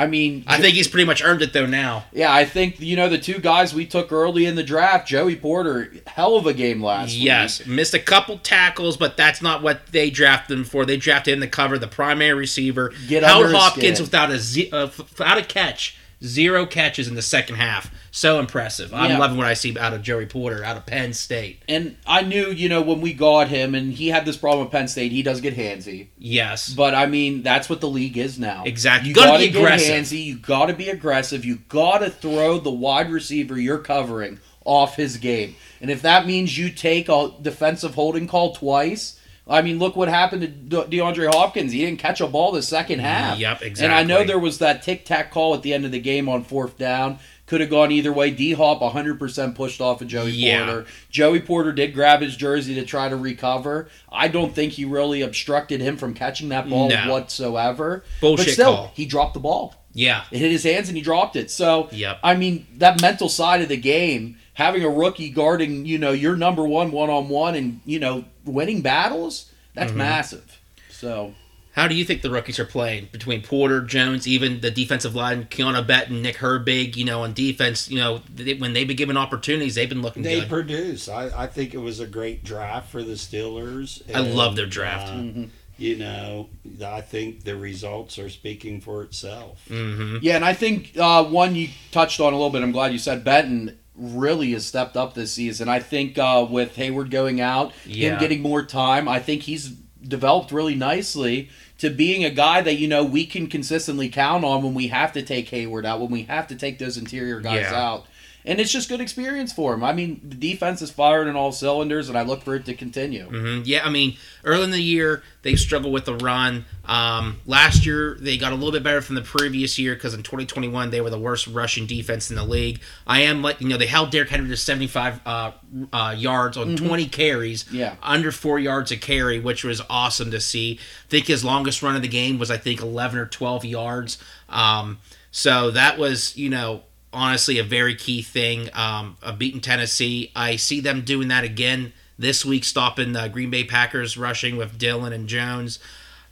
I 0.00 0.06
mean, 0.06 0.44
I 0.46 0.58
think 0.58 0.76
he's 0.76 0.88
pretty 0.88 1.04
much 1.04 1.22
earned 1.22 1.42
it 1.42 1.52
though 1.52 1.66
now. 1.66 2.04
yeah, 2.10 2.32
I 2.32 2.46
think 2.46 2.80
you 2.80 2.96
know 2.96 3.10
the 3.10 3.18
two 3.18 3.38
guys 3.38 3.74
we 3.74 3.84
took 3.84 4.10
early 4.10 4.46
in 4.46 4.54
the 4.54 4.62
draft, 4.62 5.06
Joey 5.06 5.36
Porter, 5.36 5.92
hell 6.06 6.36
of 6.36 6.46
a 6.46 6.54
game 6.54 6.82
last 6.82 7.10
week. 7.12 7.22
Yes, 7.24 7.66
missed 7.66 7.92
a 7.92 7.98
couple 7.98 8.38
tackles, 8.38 8.96
but 8.96 9.18
that's 9.18 9.42
not 9.42 9.62
what 9.62 9.88
they 9.88 10.08
drafted 10.08 10.56
him 10.56 10.64
for. 10.64 10.86
They 10.86 10.96
drafted 10.96 11.34
him 11.34 11.40
to 11.40 11.48
cover 11.48 11.78
the 11.78 11.86
primary 11.86 12.32
receiver. 12.32 12.94
Get 13.08 13.24
Howard 13.24 13.52
Hopkins 13.54 13.98
skin. 13.98 14.04
without 14.04 14.30
a 14.30 14.70
uh, 14.74 14.86
without 14.96 15.36
a 15.36 15.44
catch, 15.44 15.98
zero 16.24 16.66
catches 16.66 17.08
in 17.08 17.14
the 17.14 17.22
second 17.22 17.56
half. 17.56 17.90
So 18.10 18.38
impressive. 18.40 18.92
I'm 18.92 19.10
Yeah. 19.12 19.18
loving 19.18 19.36
what 19.38 19.46
I 19.46 19.54
see 19.54 19.76
out 19.78 19.94
of 19.94 20.02
Joey 20.02 20.26
Porter 20.26 20.64
out 20.64 20.76
of 20.76 20.84
Penn 20.86 21.12
State. 21.12 21.62
And 21.68 21.96
I 22.06 22.22
knew, 22.22 22.50
you 22.50 22.68
know, 22.68 22.82
when 22.82 23.00
we 23.00 23.12
got 23.12 23.48
him, 23.48 23.74
and 23.74 23.92
he 23.92 24.08
had 24.08 24.24
this 24.24 24.36
problem 24.36 24.64
with 24.64 24.72
Penn 24.72 24.88
State, 24.88 25.12
he 25.12 25.22
does 25.22 25.40
get 25.40 25.56
handsy. 25.56 26.08
Yes, 26.18 26.68
But 26.70 26.94
I 26.94 27.06
mean, 27.06 27.42
that's 27.42 27.68
what 27.70 27.80
the 27.80 27.88
league 27.88 28.18
is 28.18 28.38
now. 28.38 28.64
Exactly. 28.66 29.08
You 29.10 29.14
Gotta 29.14 29.28
gotta, 29.32 29.38
be 29.46 29.48
get 29.50 29.58
aggressive. 29.58 29.94
handsy. 29.94 30.24
You 30.24 30.36
gotta 30.36 30.74
be 30.74 30.88
aggressive. 30.88 31.44
You 31.44 31.60
gotta 31.68 32.10
throw 32.10 32.58
the 32.58 32.70
wide 32.70 33.10
receiver 33.10 33.58
you're 33.58 33.78
covering 33.78 34.40
off 34.64 34.96
his 34.96 35.16
game. 35.16 35.54
And 35.80 35.90
if 35.90 36.02
that 36.02 36.26
means 36.26 36.58
you 36.58 36.68
take 36.70 37.08
a 37.08 37.30
defensive 37.40 37.94
holding 37.94 38.26
call 38.26 38.52
twice 38.54 39.16
I 39.50 39.62
mean, 39.62 39.78
look 39.78 39.96
what 39.96 40.08
happened 40.08 40.70
to 40.70 40.82
DeAndre 40.84 41.34
Hopkins. 41.34 41.72
He 41.72 41.80
didn't 41.84 41.98
catch 41.98 42.20
a 42.20 42.26
ball 42.26 42.52
the 42.52 42.62
second 42.62 43.00
half. 43.00 43.38
Yep, 43.38 43.62
exactly. 43.62 43.84
And 43.84 43.92
I 43.94 44.04
know 44.04 44.24
there 44.24 44.38
was 44.38 44.58
that 44.58 44.82
tic 44.82 45.04
tac 45.04 45.30
call 45.32 45.54
at 45.54 45.62
the 45.62 45.74
end 45.74 45.84
of 45.84 45.90
the 45.90 46.00
game 46.00 46.28
on 46.28 46.44
fourth 46.44 46.78
down. 46.78 47.18
Could 47.46 47.60
have 47.60 47.68
gone 47.70 47.90
either 47.90 48.12
way. 48.12 48.30
D 48.30 48.52
Hop 48.52 48.80
100% 48.80 49.56
pushed 49.56 49.80
off 49.80 50.00
of 50.00 50.06
Joey 50.06 50.30
Yeah. 50.30 50.66
Porter. 50.66 50.86
Joey 51.10 51.40
Porter 51.40 51.72
did 51.72 51.92
grab 51.94 52.20
his 52.22 52.36
jersey 52.36 52.76
to 52.76 52.84
try 52.84 53.08
to 53.08 53.16
recover. 53.16 53.88
I 54.12 54.28
don't 54.28 54.54
think 54.54 54.74
he 54.74 54.84
really 54.84 55.20
obstructed 55.22 55.80
him 55.80 55.96
from 55.96 56.14
catching 56.14 56.50
that 56.50 56.70
ball 56.70 56.88
No. 56.88 57.10
whatsoever. 57.10 58.04
Bullshit 58.20 58.46
but 58.46 58.52
still, 58.52 58.74
call. 58.76 58.92
he 58.94 59.04
dropped 59.04 59.34
the 59.34 59.40
ball. 59.40 59.74
Yeah. 59.92 60.22
It 60.30 60.38
hit 60.38 60.52
his 60.52 60.62
hands 60.62 60.86
and 60.88 60.96
he 60.96 61.02
dropped 61.02 61.34
it. 61.34 61.50
So, 61.50 61.88
Yep. 61.90 62.20
I 62.22 62.36
mean, 62.36 62.68
that 62.78 63.00
mental 63.02 63.28
side 63.28 63.60
of 63.62 63.68
the 63.68 63.76
game, 63.76 64.36
having 64.60 64.84
a 64.84 64.88
rookie 64.90 65.30
guarding, 65.30 65.86
you 65.86 65.98
know, 65.98 66.12
your 66.12 66.36
number 66.36 66.66
one 66.66 66.92
one 66.92 67.08
on 67.10 67.28
one 67.28 67.54
and, 67.54 67.80
you 67.84 67.98
know, 67.98 68.24
winning 68.44 68.82
battles, 68.82 69.46
Mm-hmm. 69.46 69.80
that's 69.80 69.92
massive. 69.92 70.60
So, 70.90 71.34
How 71.74 71.86
do 71.88 71.94
you 71.94 72.04
think 72.04 72.22
the 72.22 72.30
rookies 72.30 72.58
are 72.58 72.64
playing 72.64 73.08
between 73.12 73.40
Porter, 73.40 73.80
Jones, 73.80 74.26
even 74.26 74.60
the 74.60 74.70
defensive 74.70 75.14
line, 75.14 75.44
Keanu 75.44 75.86
Benton, 75.86 76.20
Nick 76.22 76.36
Herbig? 76.38 76.96
You 76.96 77.04
know, 77.04 77.22
on 77.22 77.32
defense, 77.32 77.88
you 77.88 77.98
know, 77.98 78.20
they, 78.34 78.54
when 78.54 78.72
they've 78.72 78.86
been 78.88 78.96
given 78.96 79.16
opportunities, 79.16 79.76
they've 79.76 79.88
been 79.88 80.02
looking 80.02 80.24
They 80.24 80.40
good. 80.40 80.48
produce. 80.48 81.08
I, 81.08 81.44
I 81.44 81.46
think 81.46 81.72
it 81.72 81.78
was 81.78 82.00
a 82.00 82.06
great 82.06 82.42
draft 82.44 82.90
for 82.90 83.02
the 83.04 83.14
Steelers. 83.14 84.02
I 84.14 84.18
love 84.20 84.56
their 84.56 84.66
draft. 84.66 85.08
uh, 85.08 85.46
You 85.78 85.96
know, 85.96 86.48
I 86.84 87.00
think 87.00 87.44
the 87.44 87.56
results 87.56 88.18
are 88.18 88.28
speaking 88.28 88.80
for 88.82 89.02
itself. 89.04 89.64
mm-hmm. 89.70 90.16
yeah, 90.20 90.36
and 90.36 90.44
I 90.44 90.52
think 90.52 90.94
uh, 90.98 91.24
one 91.24 91.54
you 91.54 91.68
touched 91.92 92.20
on 92.20 92.32
a 92.34 92.36
little 92.36 92.50
bit, 92.50 92.62
I'm 92.62 92.72
glad 92.72 92.92
you 92.92 92.98
said 92.98 93.24
Benton 93.24 93.78
really 94.00 94.52
has 94.52 94.66
stepped 94.66 94.96
up 94.96 95.14
this 95.14 95.32
season. 95.32 95.68
I 95.68 95.78
think 95.80 96.16
uh, 96.18 96.46
with 96.48 96.74
Heyward 96.76 97.10
going 97.10 97.40
out, 97.40 97.72
Yeah. 97.84 98.12
him 98.14 98.18
getting 98.20 98.40
more 98.42 98.64
time, 98.64 99.08
I 99.08 99.18
think 99.20 99.42
he's 99.42 99.72
developed 100.02 100.50
really 100.50 100.74
nicely 100.74 101.50
to 101.78 101.90
being 101.90 102.24
a 102.24 102.30
guy 102.30 102.62
that 102.62 102.76
you 102.76 102.88
know 102.88 103.04
we 103.04 103.26
can 103.26 103.46
consistently 103.46 104.08
count 104.08 104.44
on 104.44 104.62
when 104.62 104.72
we 104.74 104.88
have 104.88 105.12
to 105.12 105.22
take 105.22 105.50
Heyward 105.50 105.84
out, 105.84 106.00
when 106.00 106.10
we 106.10 106.22
have 106.22 106.46
to 106.48 106.54
take 106.56 106.78
those 106.78 106.96
interior 106.96 107.40
guys 107.40 107.66
Yeah. 107.70 107.74
out. 107.80 108.06
And 108.44 108.58
it's 108.58 108.72
just 108.72 108.88
good 108.88 109.00
experience 109.02 109.52
for 109.52 109.74
him. 109.74 109.84
I 109.84 109.92
mean, 109.92 110.20
the 110.22 110.34
defense 110.34 110.80
is 110.80 110.90
firing 110.90 111.28
in 111.28 111.36
all 111.36 111.52
cylinders, 111.52 112.08
and 112.08 112.16
I 112.16 112.22
look 112.22 112.42
for 112.42 112.54
it 112.54 112.64
to 112.66 112.74
continue. 112.74 113.24
hmm 113.26 113.62
Yeah, 113.64 113.84
I 113.84 113.90
mean, 113.90 114.16
early 114.44 114.64
in 114.64 114.70
the 114.70 114.80
year 114.80 115.22
they 115.42 115.56
struggled 115.56 115.92
with 115.92 116.04
the 116.06 116.14
run. 116.16 116.64
Um, 116.86 117.40
last 117.46 117.84
year 117.86 118.16
they 118.20 118.36
got 118.38 118.52
a 118.52 118.54
little 118.54 118.72
bit 118.72 118.82
better 118.82 119.00
from 119.02 119.14
the 119.14 119.22
previous 119.22 119.78
year 119.78 119.94
because 119.94 120.14
in 120.14 120.22
2021 120.22 120.90
they 120.90 121.00
were 121.00 121.10
the 121.10 121.18
worst 121.18 121.46
rushing 121.46 121.86
defense 121.86 122.30
in 122.30 122.36
the 122.36 122.44
league. 122.44 122.80
I 123.06 123.20
am 123.22 123.42
like 123.42 123.60
you 123.60 123.68
know 123.68 123.76
they 123.76 123.86
held 123.86 124.10
Derrick 124.10 124.30
Henry 124.30 124.48
to 124.48 124.56
75 124.56 125.20
uh, 125.26 125.52
uh, 125.92 126.14
yards 126.16 126.56
on 126.56 126.76
20 126.76 127.06
carries, 127.08 127.70
Yeah. 127.72 127.94
under 128.02 128.32
four 128.32 128.58
yards 128.58 128.90
a 128.90 128.96
carry, 128.96 129.38
which 129.38 129.64
was 129.64 129.80
awesome 129.90 130.30
to 130.30 130.40
see. 130.40 130.78
I 130.80 131.08
think 131.08 131.26
his 131.26 131.44
longest 131.44 131.82
run 131.82 131.94
of 131.96 132.02
the 132.02 132.08
game 132.08 132.38
was 132.38 132.50
I 132.50 132.56
think 132.56 132.80
11 132.80 133.18
or 133.18 133.26
12 133.26 133.64
yards. 133.66 134.18
Um, 134.48 134.98
so 135.30 135.70
that 135.72 135.96
was 135.98 136.36
you 136.36 136.48
know 136.50 136.82
honestly 137.12 137.58
a 137.58 137.64
very 137.64 137.94
key 137.94 138.22
thing. 138.22 138.68
Um, 138.72 139.16
of 139.22 139.38
beating 139.38 139.60
Tennessee, 139.60 140.30
I 140.34 140.56
see 140.56 140.80
them 140.80 141.02
doing 141.02 141.28
that 141.28 141.44
again 141.44 141.92
this 142.18 142.44
week, 142.44 142.64
stopping 142.64 143.12
the 143.12 143.28
Green 143.28 143.50
Bay 143.50 143.64
Packers 143.64 144.16
rushing 144.16 144.56
with 144.56 144.78
Dillon 144.78 145.12
and 145.12 145.28
Jones. 145.28 145.78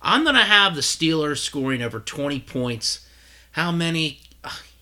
I'm 0.01 0.25
gonna 0.25 0.45
have 0.45 0.75
the 0.75 0.81
Steelers 0.81 1.39
scoring 1.39 1.83
over 1.83 1.99
20 1.99 2.41
points. 2.41 3.07
How 3.53 3.73
many? 3.73 4.21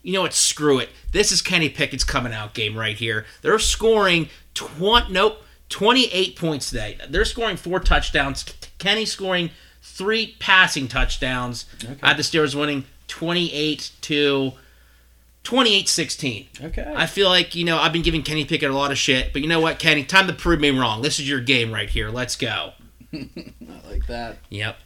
You 0.02 0.12
know 0.12 0.22
what? 0.22 0.34
Screw 0.34 0.78
it. 0.78 0.90
This 1.12 1.32
is 1.32 1.42
Kenny 1.42 1.68
Pickett's 1.68 2.04
coming 2.04 2.32
out 2.32 2.54
game 2.54 2.76
right 2.78 2.96
here. 2.96 3.26
They're 3.42 3.58
scoring 3.58 4.28
20. 4.54 5.12
Nope. 5.12 5.42
28 5.68 6.36
points 6.36 6.70
today. 6.70 6.96
They're 7.08 7.24
scoring 7.24 7.56
four 7.56 7.80
touchdowns. 7.80 8.44
Kenny 8.78 9.04
scoring 9.04 9.50
three 9.82 10.36
passing 10.38 10.86
touchdowns. 10.86 11.66
I 12.02 12.08
had 12.08 12.16
the 12.16 12.22
Steelers 12.22 12.54
winning 12.54 12.84
28 13.08 13.90
to 14.02 14.52
28 15.46 15.88
16. 15.88 16.48
Okay. 16.64 16.92
I 16.96 17.06
feel 17.06 17.28
like, 17.28 17.54
you 17.54 17.64
know, 17.64 17.78
I've 17.78 17.92
been 17.92 18.02
giving 18.02 18.24
Kenny 18.24 18.44
Pickett 18.44 18.68
a 18.68 18.74
lot 18.74 18.90
of 18.90 18.98
shit, 18.98 19.32
but 19.32 19.42
you 19.42 19.48
know 19.48 19.60
what, 19.60 19.78
Kenny? 19.78 20.02
Time 20.02 20.26
to 20.26 20.32
prove 20.32 20.58
me 20.58 20.70
wrong. 20.70 21.02
This 21.02 21.20
is 21.20 21.28
your 21.28 21.40
game 21.40 21.72
right 21.72 21.88
here. 21.88 22.10
Let's 22.10 22.34
go. 22.34 22.72
Not 23.12 23.86
like 23.88 24.08
that. 24.08 24.38
Yep. 24.50 24.76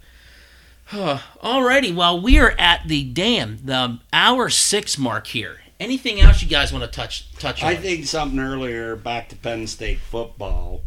Alrighty, 0.91 1.95
well, 1.95 2.21
we 2.21 2.39
are 2.39 2.55
at 2.59 2.83
the 2.87 3.05
damn 3.05 3.65
the 3.65 4.01
hour 4.13 4.51
six 4.51 4.99
mark 4.99 5.29
here. 5.29 5.61
Anything 5.79 6.21
else 6.21 6.43
you 6.43 6.49
guys 6.49 6.75
want 6.75 6.85
to 6.85 6.91
touch 6.91 7.33
touch 7.37 7.63
on? 7.63 7.71
I 7.71 7.77
think 7.77 8.05
something 8.05 8.39
earlier 8.39 8.97
back 8.97 9.31
to 9.31 9.37
Penn 9.37 9.67
State 9.67 10.01
football. 10.01 10.83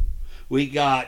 We 0.49 0.67
got 0.67 1.07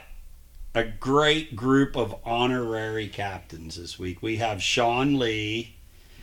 a 0.74 0.86
great 0.86 1.56
group 1.56 1.96
of 1.96 2.16
honorary 2.26 3.10
captains 3.10 3.76
this 3.76 4.00
week. 4.00 4.24
We 4.24 4.38
have 4.38 4.64
Sean 4.64 5.20
Lee. 5.20 5.76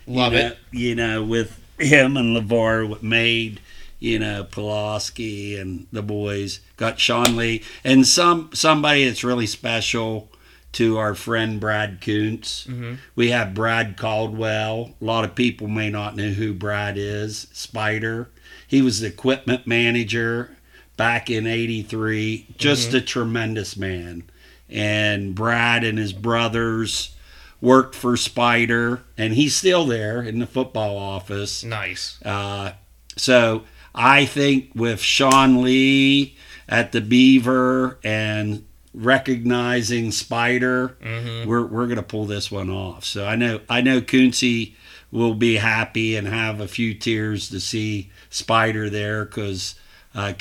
Love 0.09 0.33
you 0.33 0.39
know, 0.41 0.47
it. 0.47 0.59
You 0.73 0.95
know, 0.97 1.23
with 1.23 1.61
him 1.85 2.17
and 2.17 2.37
LeVar 2.37 2.89
what 2.89 3.03
made, 3.03 3.61
you 3.99 4.19
know, 4.19 4.45
Pulaski 4.45 5.57
and 5.57 5.87
the 5.93 6.03
boys. 6.03 6.61
Got 6.77 6.99
Sean 7.01 7.37
Lee. 7.37 7.63
And 7.85 8.07
some 8.07 8.51
somebody 8.53 9.05
that's 9.07 9.25
really 9.25 9.47
special 9.47 10.29
to 10.73 10.97
our 10.97 11.15
friend 11.15 11.61
Brad 11.61 12.01
Kuntz. 12.01 12.67
Mm-hmm. 12.67 12.95
We 13.15 13.31
have 13.31 13.55
Brad 13.55 13.97
Caldwell. 13.99 14.93
A 15.01 15.05
lot 15.05 15.25
of 15.25 15.35
people 15.35 15.69
may 15.69 15.91
not 15.91 16.17
know 16.17 16.31
who 16.31 16.55
Brad 16.55 16.97
is. 16.97 17.47
Spider. 17.53 18.31
He 18.67 18.81
was 18.81 19.01
the 19.01 19.09
equipment 19.09 19.67
manager 19.67 20.57
back 20.97 21.29
in 21.29 21.47
83. 21.47 22.47
Just 22.57 22.89
Mm-hmm. 22.89 22.97
a 22.97 23.01
tremendous 23.03 23.77
man. 23.77 24.25
And 24.71 25.35
Brad 25.35 25.85
and 25.85 25.99
his 25.99 26.15
brothers 26.15 27.15
worked 27.63 27.95
for 27.95 28.17
Spider, 28.19 29.03
and 29.17 29.33
he's 29.33 29.57
still 29.57 29.87
there 29.87 30.21
in 30.23 30.39
the 30.41 30.47
football 30.47 30.99
office. 30.99 31.65
Nice. 31.65 32.21
Uh, 32.23 32.73
so 33.17 33.63
I 33.95 34.27
think 34.27 34.73
with 34.75 35.01
Sean 35.01 35.63
Lee 35.63 36.37
at 36.69 36.93
the 36.93 37.01
Beaver 37.01 37.99
and 38.05 38.67
recognizing 38.93 40.11
Spider, 40.11 40.97
Mm-hmm. 41.03 41.49
we're 41.49 41.65
we're 41.65 41.87
gonna 41.87 42.03
pull 42.03 42.27
this 42.27 42.51
one 42.51 42.69
off. 42.69 43.05
So 43.05 43.27
I 43.27 43.37
know 43.37 43.61
I 43.71 43.81
know 43.81 44.01
Kunze 44.01 44.75
will 45.11 45.35
be 45.35 45.57
happy 45.57 46.17
and 46.17 46.27
have 46.27 46.61
a 46.61 46.69
few 46.69 46.95
tears 46.95 47.49
to 47.51 47.61
see 47.61 48.11
Spider 48.31 48.89
there 48.91 49.25
because 49.25 49.75
uh, 50.15 50.33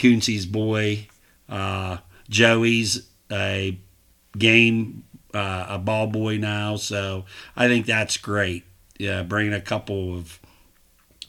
boy 0.49 1.07
uh, 1.49 1.97
Joey's 2.29 3.07
a 3.31 3.77
game 4.37 5.03
uh, 5.33 5.65
a 5.69 5.77
ball 5.79 6.07
boy 6.07 6.37
now. 6.37 6.75
So 6.75 7.25
I 7.55 7.67
think 7.67 7.85
that's 7.85 8.17
great. 8.17 8.63
Yeah, 8.97 9.23
bringing 9.23 9.53
a 9.53 9.61
couple 9.61 10.15
of 10.15 10.39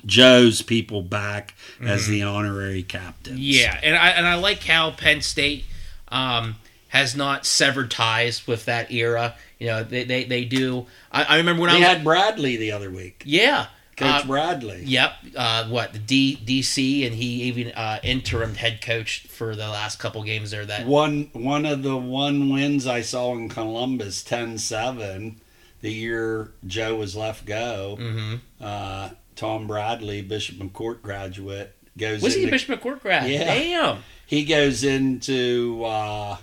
Joe's 0.05 0.63
people 0.63 1.03
back 1.03 1.55
as 1.81 2.07
the 2.09 2.23
honorary 2.23 2.83
captains. 2.83 3.39
Yeah, 3.39 3.79
and 3.83 3.97
I 3.97 4.09
and 4.11 4.27
I 4.27 4.35
like 4.35 4.63
how 4.65 4.91
Penn 4.91 5.21
State 5.23 5.65
um, 6.09 6.57
has 6.89 7.15
not 7.17 7.47
severed 7.47 7.91
ties 7.91 8.47
with 8.47 8.65
that 8.67 8.91
era. 8.91 9.37
You 9.59 9.69
know, 9.69 9.85
they 9.85 10.05
they, 10.05 10.25
they 10.25 10.45
do. 10.45 10.87
I, 11.13 11.23
I 11.25 11.37
remember 11.37 11.63
when 11.63 11.71
I 11.71 11.75
They 11.75 11.81
was 11.81 11.89
had 11.89 12.05
Bradley 12.05 12.57
the 12.57 12.73
other 12.73 12.91
week. 12.91 13.23
yeah. 13.25 13.67
Coach 13.97 14.25
uh, 14.25 14.27
Bradley. 14.27 14.83
Yep. 14.85 15.13
Uh, 15.37 15.69
what 15.69 15.93
the 15.93 15.99
D, 15.99 16.39
DC 16.45 17.07
and 17.07 17.15
he 17.15 17.43
even 17.45 17.73
uh, 17.73 17.99
interim 18.03 18.55
head 18.55 18.81
coach 18.81 19.27
for 19.29 19.55
the 19.55 19.69
last 19.69 19.99
couple 19.99 20.23
games 20.25 20.51
there. 20.51 20.65
That 20.65 20.87
One 20.87 21.29
one 21.33 21.67
of 21.67 21.83
the 21.83 21.97
one 21.97 22.51
wins 22.51 22.87
I 22.87 23.03
saw 23.03 23.33
in 23.35 23.49
Columbus, 23.49 24.23
10-7, 24.23 25.37
the 25.81 25.93
year 25.93 26.53
Joe 26.67 26.97
was 26.97 27.15
left 27.17 27.45
go. 27.47 27.97
hmm 27.99 28.35
Uh, 28.61 29.11
Tom 29.37 29.67
Bradley, 29.67 30.23
Bishop 30.23 30.57
McCort 30.57 31.03
graduate, 31.03 31.75
goes 31.99 32.23
was 32.23 32.35
he 32.35 32.45
a 32.47 32.51
Bishop 32.51 32.81
McCort 32.81 33.01
grad? 33.01 33.29
Yeah. 33.31 33.45
Damn. 33.45 33.99
he 34.27 34.45
goes 34.45 34.85
into 34.85 35.83
uh, 35.85 36.37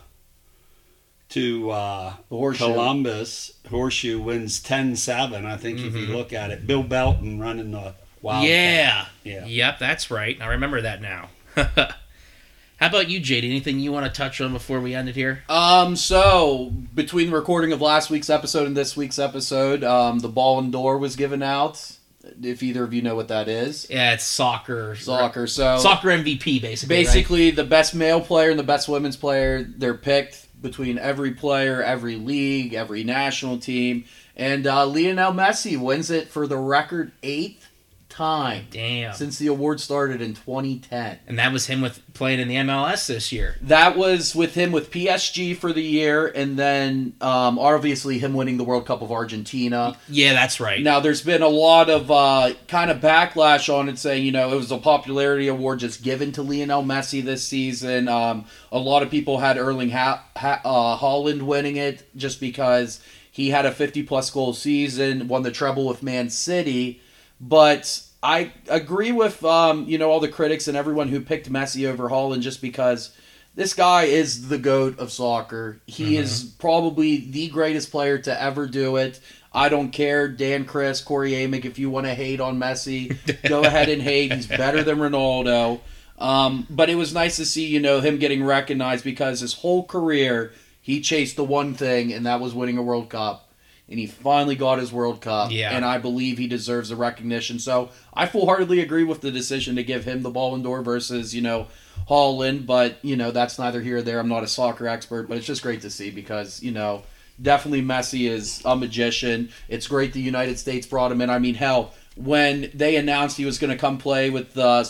to 1.29 1.69
uh, 1.71 2.13
The 2.29 2.35
horseshoe. 2.35 2.65
Columbus. 2.65 3.51
Horseshoe 3.69 4.19
wins 4.21 4.59
10-7. 4.61 5.45
I 5.45 5.57
think 5.57 5.79
if 5.79 5.93
you 5.95 6.07
look 6.07 6.33
at 6.33 6.51
it, 6.51 6.65
Bill 6.67 6.83
Belton 6.83 7.39
running 7.39 7.71
the 7.71 7.93
Wildcat. 8.21 8.49
yeah. 8.49 9.05
Yeah. 9.23 9.45
Yep. 9.45 9.79
That's 9.79 10.11
right. 10.11 10.37
I 10.41 10.47
remember 10.47 10.81
that 10.81 11.01
now. 11.01 11.29
How 11.55 12.87
about 12.87 13.09
you, 13.09 13.19
Jade? 13.19 13.43
Anything 13.43 13.79
you 13.79 13.91
want 13.91 14.05
to 14.05 14.11
touch 14.17 14.39
on 14.39 14.53
before 14.53 14.79
we 14.79 14.95
end 14.95 15.09
it 15.09 15.15
here? 15.15 15.43
Um, 15.49 15.95
so 15.97 16.71
between 16.95 17.29
the 17.29 17.35
recording 17.35 17.73
of 17.73 17.81
last 17.81 18.09
week's 18.09 18.29
episode 18.29 18.67
and 18.67 18.75
this 18.77 18.95
week's 18.95 19.19
episode, 19.19 19.83
um, 19.83 20.19
the 20.19 20.29
Ballon 20.29 20.71
d'Or 20.71 20.97
was 20.97 21.15
given 21.17 21.43
out. 21.43 21.97
If 22.41 22.63
either 22.63 22.83
of 22.83 22.93
you 22.93 23.01
know 23.01 23.15
what 23.15 23.27
that 23.29 23.47
is, 23.49 23.87
Yeah, 23.89 24.13
it's 24.13 24.23
soccer. 24.23 24.95
soccer. 24.95 25.45
So 25.47 25.77
Soccer 25.79 26.09
MVP, 26.09 26.61
basically. 26.61 26.95
right? 26.97 27.05
basically, 27.05 27.51
the 27.51 27.63
best 27.65 27.93
male 27.95 28.21
player 28.21 28.49
and 28.49 28.59
the 28.59 28.63
best 28.63 28.87
women's 28.87 29.17
player, 29.17 29.63
they're 29.63 29.93
picked 29.93 30.45
between 30.61 30.97
every 30.97 31.31
player, 31.31 31.81
every 31.81 32.15
league, 32.15 32.73
every 32.73 33.03
national 33.03 33.57
team, 33.59 34.05
and 34.35 34.67
uh, 34.67 34.85
Lionel 34.85 35.33
Messi 35.33 35.79
wins 35.79 36.09
it 36.09 36.27
for 36.27 36.47
the 36.47 36.57
record 36.57 37.11
eighth 37.23 37.68
time 38.09 38.67
Damn. 38.71 39.13
since 39.13 39.37
the 39.37 39.47
award 39.47 39.79
started 39.79 40.21
in 40.21 40.33
2010. 40.33 41.19
And 41.27 41.39
that 41.39 41.53
was 41.53 41.67
him 41.67 41.81
with 41.81 42.01
playing 42.13 42.39
in 42.39 42.47
the 42.47 42.55
MLS 42.55 43.07
this 43.07 43.31
year. 43.31 43.55
That 43.61 43.95
was 43.95 44.35
with 44.35 44.55
him 44.55 44.71
with 44.71 44.91
PSG 44.91 45.55
for 45.55 45.71
the 45.71 45.83
year, 45.83 46.27
and 46.27 46.57
then 46.57 47.13
um, 47.21 47.57
obviously 47.57 48.19
him 48.19 48.33
winning 48.33 48.57
the 48.57 48.63
World 48.63 48.85
Cup 48.85 49.01
of 49.01 49.11
Argentina. 49.11 49.97
Yeah, 50.09 50.33
that's 50.33 50.59
right. 50.59 50.81
Now, 50.81 50.99
there's 50.99 51.21
been 51.21 51.41
a 51.41 51.47
lot 51.47 51.89
of 51.89 52.11
uh, 52.11 52.53
kind 52.67 52.91
of 52.91 52.99
backlash 52.99 53.73
on 53.73 53.87
it, 53.89 53.97
saying 53.97 54.25
you 54.25 54.31
know 54.31 54.51
it 54.51 54.55
was 54.55 54.71
a 54.71 54.77
popularity 54.77 55.47
award 55.47 55.79
just 55.79 56.03
given 56.03 56.31
to 56.33 56.41
Lionel 56.41 56.83
Messi 56.83 57.23
this 57.23 57.45
season. 57.45 58.07
Um, 58.07 58.45
a 58.71 58.79
lot 58.79 59.03
of 59.03 59.09
people 59.09 59.37
had 59.37 59.57
Erling 59.57 59.91
ha- 59.91 60.25
ha- 60.35 60.61
uh, 60.65 60.97
Haaland 60.97 61.43
winning 61.43 61.77
it 61.77 62.09
just 62.15 62.39
because 62.39 62.99
he 63.31 63.51
had 63.51 63.65
a 63.65 63.71
50 63.71 64.03
plus 64.03 64.29
goal 64.29 64.53
season, 64.53 65.27
won 65.27 65.43
the 65.43 65.51
treble 65.51 65.87
with 65.87 66.03
Man 66.03 66.29
City, 66.29 67.01
but. 67.39 68.03
I 68.21 68.51
agree 68.67 69.13
with 69.13 69.45
um, 69.45 69.85
you 69.87 69.97
know 69.97 70.11
all 70.11 70.19
the 70.19 70.27
critics 70.27 70.67
and 70.67 70.75
everyone 70.75 71.07
who 71.07 71.21
picked 71.21 71.49
Messi 71.49 71.89
over 71.89 72.09
Haaland 72.09 72.41
just 72.41 72.61
because 72.61 73.15
this 73.55 73.73
guy 73.73 74.03
is 74.03 74.49
the 74.49 74.57
goat 74.57 74.99
of 74.99 75.11
soccer. 75.11 75.81
He 75.85 76.17
is 76.17 76.43
probably 76.59 77.17
the 77.17 77.47
greatest 77.47 77.91
player 77.91 78.17
to 78.17 78.41
ever 78.41 78.67
do 78.67 78.97
it. 78.97 79.19
I 79.53 79.69
don't 79.69 79.91
care, 79.91 80.27
Dan 80.27 80.65
Chris, 80.65 81.01
Corey 81.01 81.31
Amick, 81.31 81.65
if 81.65 81.79
you 81.79 81.89
want 81.89 82.05
to 82.05 82.13
hate 82.13 82.39
on 82.39 82.59
Messi, 82.59 83.17
go 83.47 83.61
ahead 83.65 83.89
and 83.89 84.01
hate. 84.01 84.33
He's 84.33 84.47
better 84.47 84.83
than 84.83 84.99
Ronaldo. 84.99 85.79
Um, 86.19 86.67
but 86.69 86.89
it 86.89 86.95
was 86.95 87.13
nice 87.13 87.37
to 87.37 87.45
see, 87.45 87.65
you 87.65 87.79
know, 87.79 88.01
him 88.01 88.17
getting 88.17 88.43
recognized 88.43 89.03
because 89.03 89.39
his 89.39 89.53
whole 89.53 89.85
career 89.85 90.51
he 90.81 91.01
chased 91.01 91.35
the 91.35 91.43
one 91.43 91.73
thing, 91.73 92.13
and 92.13 92.25
that 92.25 92.39
was 92.39 92.53
winning 92.53 92.77
a 92.77 92.81
World 92.81 93.09
Cup. 93.09 93.48
And 93.89 93.97
he 93.97 94.05
finally 94.05 94.55
got 94.55 94.77
his 94.77 94.93
World 94.93 95.19
Cup. 95.19 95.51
Yeah. 95.51 95.71
And 95.71 95.83
I 95.83 95.97
believe 95.97 96.37
he 96.37 96.47
deserves 96.47 96.89
the 96.89 96.95
recognition. 96.95 97.57
So 97.57 97.89
I 98.13 98.27
full 98.27 98.45
heartedly 98.45 98.81
agree 98.81 99.03
with 99.03 99.21
the 99.21 99.31
decision 99.31 99.75
to 99.77 99.83
give 99.83 100.05
him 100.05 100.21
the 100.21 100.29
Ballon 100.29 100.61
d'Or 100.61 100.83
versus, 100.83 101.33
you 101.33 101.41
know, 101.41 101.67
Haaland. 102.07 102.67
But, 102.67 102.99
you 103.01 103.15
know, 103.15 103.31
that's 103.31 103.57
neither 103.57 103.81
here 103.81 103.97
or 103.97 104.01
there. 104.03 104.19
I'm 104.19 104.29
not 104.29 104.43
a 104.43 104.47
soccer 104.47 104.87
expert, 104.87 105.27
but 105.27 105.37
it's 105.37 105.47
just 105.47 105.63
great 105.63 105.81
to 105.81 105.89
see 105.89 106.11
because, 106.11 106.61
you 106.61 106.71
know, 106.71 107.01
definitely 107.41 107.81
Messi 107.81 108.29
is 108.29 108.61
a 108.63 108.75
magician. 108.75 109.49
It's 109.67 109.87
great 109.87 110.13
the 110.13 110.21
United 110.21 110.59
States 110.59 110.85
brought 110.85 111.11
him 111.11 111.21
in. 111.21 111.31
I 111.31 111.39
mean, 111.39 111.55
hell, 111.55 111.93
when 112.15 112.69
they 112.73 112.95
announced 112.95 113.37
he 113.37 113.45
was 113.45 113.57
going 113.57 113.71
to 113.71 113.77
come 113.77 113.97
play 113.97 114.29
with 114.29 114.53
the 114.53 114.87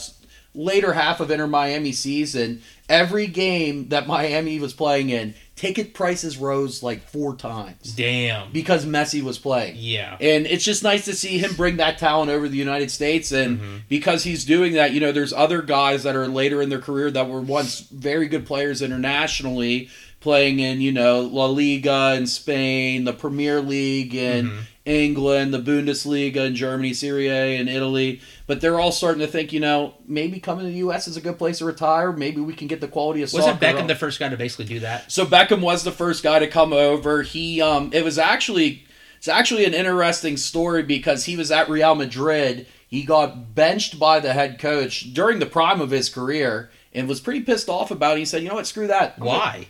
later 0.54 0.94
half 0.94 1.20
of 1.20 1.32
Inter 1.32 1.48
Miami 1.48 1.92
season, 1.92 2.62
every 2.90 3.28
game 3.28 3.90
that 3.90 4.08
Miami 4.08 4.60
was 4.60 4.74
playing 4.74 5.10
in, 5.10 5.36
ticket 5.60 5.94
prices 5.94 6.38
rose 6.38 6.82
like 6.82 7.02
four 7.02 7.36
times 7.36 7.92
Damn. 7.92 8.50
because 8.54 8.86
Messi 8.86 9.22
was 9.22 9.38
playing. 9.38 9.76
Yeah. 9.78 10.16
And 10.22 10.48
it's 10.48 10.64
just 10.64 10.84
nice 10.84 11.04
to 11.04 11.14
see 11.14 11.38
him 11.38 11.54
bring 11.56 11.76
that 11.78 11.98
talent 11.98 12.32
over 12.32 12.48
the 12.48 12.56
United 12.56 12.90
States. 12.90 13.34
And 13.34 13.60
mm-hmm. 13.60 13.78
because 13.90 14.24
he's 14.24 14.46
doing 14.46 14.76
that, 14.76 14.94
you 14.94 15.02
know, 15.02 15.12
there's 15.12 15.34
other 15.34 15.62
guys 15.62 16.04
that 16.04 16.16
are 16.16 16.30
later 16.30 16.62
in 16.62 16.70
their 16.70 16.80
career 16.80 17.12
that 17.12 17.28
were 17.28 17.42
once 17.42 17.82
very 17.82 18.30
good 18.30 18.46
players 18.46 18.82
internationally, 18.82 19.90
playing 20.22 20.60
in, 20.60 20.80
you 20.80 20.94
know, 20.94 21.24
La 21.24 21.48
Liga 21.48 22.14
in 22.16 22.26
Spain, 22.26 23.04
the 23.04 23.12
Premier 23.12 23.60
League 23.60 24.16
in 24.16 24.60
England, 24.90 25.54
the 25.54 25.60
Bundesliga 25.60 26.38
in 26.48 26.56
Germany, 26.56 26.94
Serie 26.94 27.28
A 27.30 27.58
in 27.58 27.68
Italy. 27.68 28.22
But 28.48 28.60
they're 28.62 28.80
all 28.80 28.92
starting 28.92 29.20
to 29.20 29.28
think, 29.28 29.54
you 29.54 29.60
know, 29.60 29.94
maybe 30.08 30.40
coming 30.40 30.66
to 30.66 30.72
the 30.72 30.78
U.S. 30.80 31.08
is 31.08 31.16
a 31.16 31.22
good 31.22 31.38
place 31.38 31.60
to 31.60 31.66
retire. 31.66 32.12
Maybe 32.12 32.42
we 32.42 32.54
can 32.54 32.68
get 32.68 32.82
the 32.82 32.88
quality 32.88 33.22
of 33.22 33.32
Wasn't 33.32 33.60
Beckham 33.62 33.82
up. 33.82 33.88
the 33.88 33.96
first 33.96 34.20
guy 34.20 34.30
to 34.30 34.38
basically 34.38 34.66
do 34.66 34.80
that? 34.80 35.12
So 35.12 35.26
Beckham 35.26 35.62
was 35.62 35.84
the 35.84 35.92
first 35.92 36.24
guy 36.24 36.40
to 36.40 36.48
come 36.48 36.74
over. 36.74 37.22
He 37.22 37.62
um 37.62 37.92
it 37.94 38.04
was 38.04 38.18
actually 38.18 38.86
it's 39.18 39.28
actually 39.28 39.66
an 39.66 39.74
interesting 39.74 40.38
story 40.38 40.82
because 40.84 41.26
he 41.26 41.36
was 41.38 41.52
at 41.52 41.70
Real 41.70 41.94
Madrid. 41.96 42.66
He 42.88 43.04
got 43.04 43.54
benched 43.54 44.00
by 44.00 44.20
the 44.20 44.34
head 44.34 44.58
coach 44.58 45.14
during 45.14 45.38
the 45.40 45.46
prime 45.46 45.80
of 45.82 45.92
his 45.92 46.10
career 46.10 46.72
and 46.94 47.08
was 47.08 47.20
pretty 47.20 47.42
pissed 47.42 47.70
off 47.70 47.92
about 47.92 48.16
it. 48.18 48.22
He 48.22 48.26
said, 48.26 48.42
"You 48.42 48.50
know 48.50 48.56
what? 48.56 48.66
Screw 48.66 48.88
that. 48.88 49.20
Why? 49.20 49.68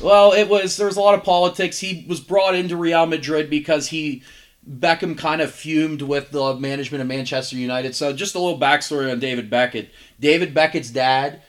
Well, 0.00 0.32
it 0.32 0.48
was 0.48 0.76
there 0.76 0.86
was 0.86 0.96
a 0.96 1.00
lot 1.00 1.14
of 1.14 1.24
politics. 1.24 1.78
He 1.80 2.06
was 2.08 2.20
brought 2.20 2.54
into 2.54 2.76
Real 2.76 3.04
Madrid 3.06 3.50
because 3.50 3.88
he 3.88 4.22
Beckham 4.68 5.16
kind 5.16 5.40
of 5.40 5.52
fumed 5.52 6.02
with 6.02 6.30
the 6.30 6.54
management 6.56 7.00
of 7.02 7.08
Manchester 7.08 7.56
United. 7.56 7.94
So 7.94 8.12
just 8.12 8.34
a 8.34 8.38
little 8.38 8.58
backstory 8.58 9.10
on 9.10 9.20
David 9.20 9.50
Beckham. 9.50 9.88
David 10.18 10.54
Beckham's 10.54 10.90
dad, 10.90 11.42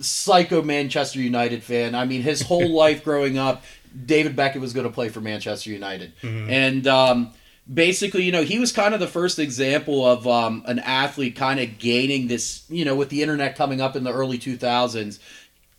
psycho 0.00 0.62
Manchester 0.62 1.20
United 1.20 1.62
fan. 1.62 1.94
I 1.94 2.04
mean, 2.04 2.22
his 2.22 2.42
whole 2.42 2.70
life 2.74 3.04
growing 3.04 3.38
up, 3.38 3.62
David 4.04 4.34
Beckham 4.34 4.60
was 4.60 4.72
going 4.72 4.86
to 4.86 4.92
play 4.92 5.08
for 5.08 5.20
Manchester 5.20 5.70
United, 5.70 6.12
and. 6.22 6.86
Um, 6.86 7.32
Basically, 7.72 8.24
you 8.24 8.30
know, 8.30 8.42
he 8.42 8.58
was 8.58 8.72
kind 8.72 8.92
of 8.92 9.00
the 9.00 9.06
first 9.06 9.38
example 9.38 10.04
of 10.04 10.26
um, 10.26 10.62
an 10.66 10.80
athlete 10.80 11.34
kind 11.34 11.58
of 11.58 11.78
gaining 11.78 12.28
this, 12.28 12.62
you 12.68 12.84
know, 12.84 12.94
with 12.94 13.08
the 13.08 13.22
internet 13.22 13.56
coming 13.56 13.80
up 13.80 13.96
in 13.96 14.04
the 14.04 14.12
early 14.12 14.38
2000s, 14.38 15.18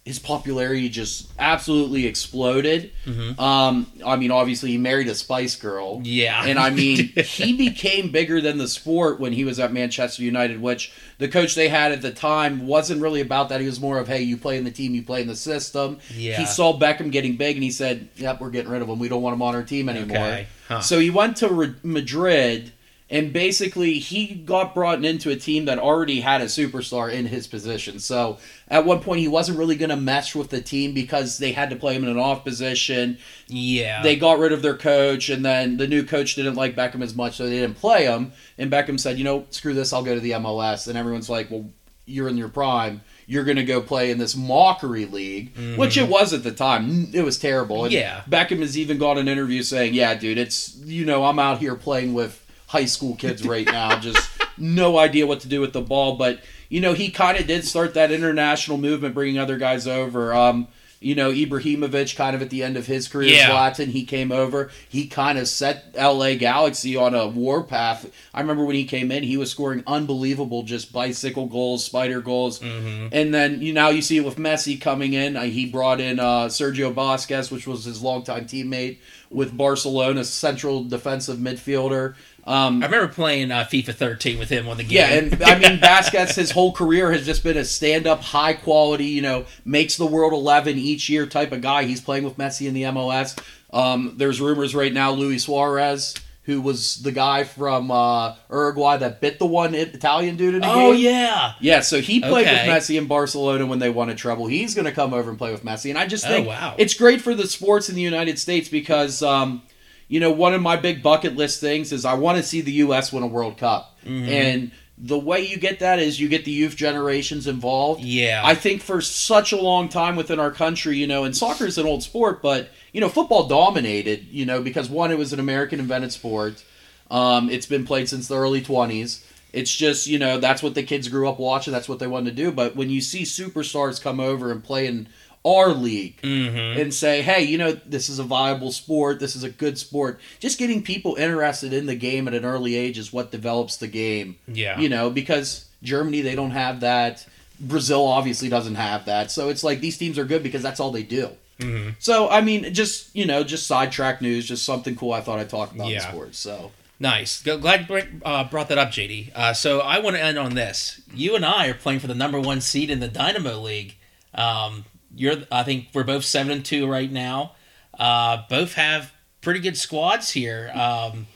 his 0.06 0.19
popularity 0.19 0.88
just 0.88 1.32
absolutely 1.40 2.06
exploded. 2.06 2.91
Um, 3.40 3.91
I 4.06 4.15
mean, 4.18 4.30
obviously, 4.30 4.69
he 4.69 4.77
married 4.77 5.07
a 5.07 5.15
Spice 5.15 5.56
Girl. 5.56 5.99
Yeah. 6.03 6.45
And 6.45 6.60
I 6.60 6.69
mean, 6.82 7.07
he 7.07 7.57
became 7.57 8.11
bigger 8.11 8.40
than 8.40 8.60
the 8.60 8.68
sport 8.68 9.19
when 9.19 9.34
he 9.34 9.44
was 9.44 9.60
at 9.60 9.73
Manchester 9.73 10.22
United, 10.22 10.61
which 10.61 10.94
the 11.18 11.27
coach 11.27 11.56
they 11.56 11.69
had 11.69 11.91
at 11.91 12.03
the 12.03 12.11
time 12.11 12.68
wasn't 12.68 13.02
really 13.02 13.22
about 13.22 13.49
that. 13.49 13.61
He 13.61 13.65
was 13.65 13.80
more 13.80 13.98
of, 13.98 14.07
hey, 14.07 14.22
you 14.22 14.38
play 14.38 14.60
in 14.60 14.64
the 14.64 14.69
team, 14.69 14.94
you 14.94 15.02
play 15.02 15.22
in 15.23 15.27
the 15.27 15.36
system. 15.36 15.98
Yeah. 16.14 16.38
He 16.38 16.45
saw 16.45 16.77
Beckham 16.77 17.11
getting 17.11 17.36
big 17.36 17.56
and 17.56 17.64
he 17.64 17.72
said, 17.72 18.07
yep, 18.15 18.40
we're 18.40 18.52
getting 18.52 18.72
rid 18.72 18.84
of 18.84 18.90
him. 18.90 18.99
We 18.99 19.10
don't 19.10 19.23
want 19.23 19.34
him 19.34 19.41
on 19.41 19.56
our 19.56 19.64
team 19.64 19.90
anymore. 19.90 20.18
Okay. 20.18 20.48
Huh. 20.68 20.82
So 20.82 20.99
he 20.99 21.10
went 21.10 21.38
to 21.38 21.76
Madrid, 21.82 22.73
and 23.10 23.32
basically 23.32 23.99
he 23.99 24.34
got 24.34 24.73
brought 24.73 25.06
into 25.06 25.30
a 25.30 25.36
team 25.36 25.65
that 25.65 25.77
already 25.77 26.22
had 26.22 26.41
a 26.41 26.45
superstar 26.45 27.11
in 27.11 27.27
his 27.27 27.45
position. 27.45 27.99
So 27.99 28.40
at 28.68 28.84
one 28.84 28.99
point 28.99 29.19
he 29.19 29.27
wasn't 29.27 29.60
really 29.60 29.76
going 29.76 29.91
to 29.91 29.95
mesh 29.95 30.34
with 30.34 30.49
the 30.49 30.61
team 30.61 30.94
because 30.94 31.38
they 31.38 31.52
had 31.52 31.69
to 31.69 31.76
play 31.76 31.94
him 31.94 32.03
in 32.03 32.10
an 32.10 32.18
off 32.18 32.44
position. 32.44 33.19
Yeah. 33.48 34.02
They 34.02 34.15
got 34.15 34.40
rid 34.40 34.52
of 34.52 34.64
their 34.64 34.77
coach, 34.77 35.30
and 35.30 35.45
then 35.45 35.77
the 35.77 35.88
new 35.88 36.03
coach 36.03 36.36
didn't 36.36 36.56
like 36.56 36.76
Beckham 36.76 37.03
as 37.03 37.15
much, 37.15 37.38
so 37.38 37.45
they 37.45 37.60
didn't 37.60 37.77
play 37.77 38.06
him. 38.06 38.32
And 38.57 38.72
Beckham 38.72 38.99
said, 38.99 39.19
"You 39.19 39.23
know, 39.23 39.45
screw 39.52 39.76
this. 39.76 39.94
I'll 39.94 40.03
go 40.03 40.15
to 40.15 40.22
the 40.22 40.32
MLS." 40.32 40.88
And 40.88 40.98
everyone's 40.98 41.30
like, 41.30 41.52
"Well, 41.52 41.69
you're 42.06 42.27
in 42.27 42.38
your 42.38 42.49
prime." 42.49 43.02
You're 43.27 43.44
going 43.44 43.57
to 43.57 43.64
go 43.64 43.82
play 43.82 44.11
in 44.11 44.19
this 44.19 44.36
mockery 44.36 45.06
league, 45.06 45.56
mm-hmm. 45.56 45.80
which 45.80 45.98
it 45.98 46.07
was 46.07 46.32
at 46.32 46.44
the 46.44 46.52
time. 46.52 47.10
It 47.11 47.23
was 47.23 47.40
terrible. 47.40 47.86
And 47.86 47.91
Yeah. 47.91 48.22
Beckham 48.30 48.60
has 48.60 48.77
even 48.77 48.99
got 48.99 49.18
an 49.18 49.27
interview 49.27 49.64
saying, 49.64 49.95
"Yeah, 49.95 50.14
dude, 50.15 50.38
it's 50.38 50.76
you 50.77 51.06
know 51.06 51.26
I'm 51.26 51.40
out 51.40 51.57
here 51.60 51.76
playing 51.76 52.14
with 52.14 52.45
high 52.76 52.85
school 52.85 53.15
kids 53.15 53.45
right 53.47 53.65
now, 53.65 53.97
just 53.99 54.30
no 54.57 54.97
idea 54.97 55.26
what 55.26 55.39
to 55.41 55.47
do 55.47 55.61
with 55.61 55.73
the 55.73 55.81
ball." 55.81 56.18
But 56.18 56.41
you 56.69 56.81
know 56.81 56.93
he 56.93 57.10
kind 57.10 57.38
of 57.39 57.47
did 57.47 57.64
start 57.65 57.93
that 57.93 58.11
international 58.11 58.77
movement, 58.77 59.14
bringing 59.15 59.38
other 59.39 59.57
guys 59.57 59.88
over. 59.88 60.34
Um, 60.34 60.68
you 61.02 61.14
know 61.14 61.30
Ibrahimovic, 61.31 62.15
kind 62.15 62.35
of 62.35 62.41
at 62.41 62.49
the 62.49 62.64
end 62.64 62.77
of 62.77 62.88
his 62.88 63.07
career, 63.07 63.30
Yeah. 63.30 63.49
Zlatan, 63.52 63.88
he 63.88 64.06
came 64.06 64.31
over. 64.31 64.72
He 64.89 65.07
kind 65.07 65.38
of 65.38 65.47
set 65.47 65.93
LA 65.95 66.34
Galaxy 66.35 66.95
on 66.95 67.14
a 67.14 67.27
warpath. 67.27 68.10
I 68.34 68.41
remember 68.41 68.64
when 68.65 68.76
he 68.76 68.85
came 68.85 69.11
in, 69.11 69.22
he 69.22 69.38
was 69.38 69.52
scoring 69.52 69.84
unbelievable, 69.85 70.64
just 70.64 70.91
bicycle 70.91 71.45
goals, 71.47 71.84
spider 71.85 72.22
goals. 72.22 72.61
And 72.64 73.34
then 73.34 73.61
you 73.61 73.72
now 73.73 73.89
you 73.89 74.02
see 74.02 74.18
it 74.18 74.26
with 74.26 74.38
Messi 74.38 74.80
coming 74.81 75.14
in. 75.14 75.35
Uh, 75.38 75.43
he 75.43 75.65
brought 75.68 75.99
in 75.99 76.19
uh, 76.19 76.45
Sergio 76.47 76.91
Busquets, 76.93 77.52
which 77.52 77.68
was 77.68 77.85
his 77.85 78.02
longtime 78.02 78.45
teammate 78.45 78.97
with 79.30 79.56
Barcelona, 79.56 80.23
central 80.23 80.84
defensive 80.85 81.38
midfielder. 81.38 82.15
Um, 82.48 82.84
I 82.84 82.86
remember 82.86 83.12
playing 83.12 83.50
uh, 83.52 83.66
FIFA 83.72 83.96
13 83.96 84.38
with 84.38 84.50
him 84.50 84.68
on 84.68 84.78
the 84.78 84.84
game. 84.84 84.92
yeah, 84.98 85.08
and 85.14 85.44
I 85.44 85.58
mean 85.58 85.80
Busquets, 85.82 86.36
his 86.36 86.52
whole 86.52 86.72
career 86.74 87.12
has 87.12 87.26
just 87.26 87.44
been 87.44 87.58
a 87.58 87.66
stand-up, 87.66 88.22
high 88.22 88.54
quality, 88.54 89.06
you 89.06 89.22
know, 89.24 89.46
makes 89.66 89.98
the 89.98 90.06
world 90.06 90.32
eleven 90.34 90.78
each 90.78 91.10
year 91.10 91.26
type 91.26 91.52
of 91.52 91.62
guy. 91.62 91.86
He's 91.86 92.02
playing 92.02 92.24
with 92.24 92.38
Messi 92.38 92.68
in 92.68 92.74
the 92.76 92.84
MLS. 92.84 93.36
Um, 93.74 94.14
there's 94.18 94.40
rumors 94.40 94.76
right 94.76 94.94
now 94.94 95.12
Luis 95.12 95.46
Suarez, 95.46 96.14
who 96.44 96.62
was 96.62 97.02
the 97.02 97.12
guy 97.12 97.44
from 97.46 97.90
uh, 97.90 98.36
Uruguay 98.52 98.98
that 98.98 99.20
bit 99.22 99.40
the 99.40 99.48
one 99.48 99.74
Italian 99.74 100.38
dude 100.38 100.54
in 100.54 100.62
the 100.62 100.68
oh 100.70 100.76
game. 100.76 100.86
Oh 100.86 100.92
yeah. 100.92 101.54
Yeah, 101.60 101.80
so 101.82 102.00
he 102.00 102.20
played 102.20 102.46
Okay. 102.48 102.68
with 102.68 102.76
Messi 102.78 102.96
in 102.98 103.08
Barcelona 103.08 103.66
when 103.66 103.80
they 103.80 103.90
won 103.90 104.10
a 104.12 104.16
treble. 104.16 104.46
He's 104.46 104.76
going 104.76 104.86
to 104.86 104.92
come 104.92 105.16
over 105.16 105.32
and 105.32 105.38
play 105.40 105.52
with 105.52 105.66
Messi, 105.66 105.90
and 105.90 105.98
I 105.98 106.06
just 106.06 106.26
Oh, 106.26 106.30
think 106.30 106.48
wow. 106.48 106.76
it's 106.78 106.94
great 106.94 107.22
for 107.22 107.34
the 107.34 107.48
sports 107.48 107.90
in 107.90 107.96
the 107.96 108.02
United 108.04 108.38
States 108.38 108.70
because, 108.70 109.24
um, 109.24 109.64
you 110.07 110.19
know, 110.19 110.32
one 110.32 110.53
of 110.53 110.61
my 110.61 110.76
big 110.77 111.02
bucket 111.02 111.36
list 111.36 111.60
things 111.61 111.91
is 111.91 112.06
I 112.06 112.14
want 112.14 112.38
to 112.38 112.44
see 112.44 112.61
the 112.61 112.72
U.S. 112.73 113.11
win 113.14 113.23
a 113.23 113.27
World 113.27 113.57
Cup, 113.57 113.98
Mm-hmm. 114.06 114.30
and 114.30 114.72
the 114.98 115.18
way 115.19 115.41
you 115.45 115.57
get 115.57 115.80
that 115.80 115.99
is 115.99 116.19
you 116.22 116.30
get 116.30 116.45
the 116.45 116.52
youth 116.52 116.76
generations 116.77 117.48
involved. 117.48 118.02
Yeah. 118.02 118.41
I 118.45 118.56
think 118.56 118.82
for 118.82 119.02
such 119.02 119.52
a 119.52 119.57
long 119.57 119.90
time 119.90 120.15
within 120.15 120.40
our 120.40 120.52
country, 120.52 120.95
you 120.98 121.06
know, 121.07 121.26
and 121.26 121.36
soccer 121.36 121.65
is 121.65 121.77
an 121.77 121.86
old 121.86 122.02
sport, 122.03 122.41
but 122.41 122.69
you 122.94 123.02
know, 123.02 123.10
football 123.10 123.48
dominated, 123.48 124.27
you 124.30 124.45
know, 124.45 124.61
because 124.61 124.90
one, 124.90 125.11
it 125.11 125.18
was 125.18 125.34
an 125.34 125.40
American 125.41 125.80
invented 125.82 126.14
sport. 126.14 126.64
Um, 127.11 127.49
it's 127.49 127.65
been 127.65 127.86
played 127.86 128.07
since 128.07 128.27
the 128.27 128.36
early 128.38 128.61
twenties. 128.61 129.26
It's 129.52 129.73
just 129.73 130.07
you 130.07 130.18
know 130.19 130.38
that's 130.40 130.61
what 130.64 130.76
the 130.76 130.84
kids 130.84 131.07
grew 131.07 131.27
up 131.30 131.40
watching. 131.40 131.73
That's 131.73 131.90
what 131.90 131.99
they 131.99 132.07
wanted 132.07 132.30
to 132.32 132.36
do. 132.44 132.52
But 132.52 132.76
when 132.76 132.90
you 132.90 133.02
see 133.02 133.23
superstars 133.23 134.02
come 134.02 134.19
over 134.19 134.52
and 134.52 134.64
play 134.64 134.88
in 134.88 135.07
our 135.46 135.70
league 135.70 136.20
Mm-hmm. 136.22 136.80
and 136.82 136.94
say, 136.94 137.22
hey, 137.22 137.44
you 137.44 137.58
know, 137.58 137.74
this 137.86 138.10
is 138.10 138.20
a 138.20 138.24
viable 138.24 138.72
sport. 138.72 139.20
This 139.20 139.36
is 139.36 139.44
a 139.44 139.50
good 139.50 139.78
sport. 139.78 140.20
Just 140.40 140.58
getting 140.58 140.82
people 140.82 141.16
interested 141.16 141.72
in 141.72 141.86
the 141.86 141.96
game 141.96 142.28
at 142.28 142.34
an 142.34 142.44
early 142.46 142.76
age 142.76 142.98
is 142.98 143.14
what 143.14 143.32
develops 143.32 143.78
the 143.78 143.88
game. 143.88 144.38
Yeah. 144.48 144.80
You 144.80 144.90
know, 144.90 145.10
because 145.10 145.66
Germany, 145.84 146.22
they 146.22 146.36
don't 146.36 146.52
have 146.52 146.80
that. 146.82 147.26
Brazil 147.60 148.06
obviously 148.06 148.50
doesn't 148.50 148.76
have 148.76 149.06
that. 149.06 149.32
So 149.32 149.50
it's 149.50 149.64
like 149.64 149.80
these 149.80 149.98
teams 149.98 150.18
are 150.18 150.26
good 150.26 150.44
because 150.44 150.64
that's 150.64 150.80
all 150.80 150.92
they 150.92 151.04
do. 151.04 151.30
Mm-hmm. 151.60 151.92
So, 152.00 152.28
I 152.30 152.42
mean, 152.42 152.74
just, 152.74 153.16
you 153.16 153.26
know, 153.26 153.44
just 153.44 153.68
sidetrack 153.68 154.22
news, 154.22 154.46
just 154.46 154.66
something 154.66 154.96
cool 154.96 155.14
I 155.14 155.22
thought 155.22 155.40
I'd 155.40 155.50
talk 155.50 155.72
about 155.74 155.92
in 155.92 156.02
sports. 156.02 156.38
So, 156.40 156.72
Nice. 157.00 157.42
Glad 157.44 157.90
you 157.90 158.02
uh, 158.24 158.46
brought 158.46 158.70
that 158.70 158.78
up, 158.78 158.90
JD. 158.90 159.32
Uh, 159.36 159.54
so 159.54 159.82
I 159.82 160.00
want 160.00 160.16
to 160.16 160.24
end 160.24 160.38
on 160.38 160.56
this. 160.56 161.02
You 161.14 161.36
and 161.36 161.46
I 161.46 161.68
are 161.68 161.74
playing 161.74 162.00
for 162.00 162.08
the 162.08 162.16
number 162.16 162.40
one 162.40 162.62
seed 162.62 162.90
in 162.90 163.00
the 163.02 163.08
Dynamo 163.10 163.60
League. 163.60 163.98
Um, 164.34 164.86
you're, 165.16 165.38
I 165.52 165.64
think 165.64 165.88
we're 165.94 166.04
both 166.04 166.26
seven 166.26 166.52
and 166.52 166.66
two 166.66 166.88
right 166.88 167.12
now. 167.12 167.54
Uh, 167.98 168.44
both 168.50 168.74
have 168.74 169.14
pretty 169.42 169.60
good 169.60 169.78
squads 169.78 170.32
here. 170.32 170.72
Um, 170.74 171.28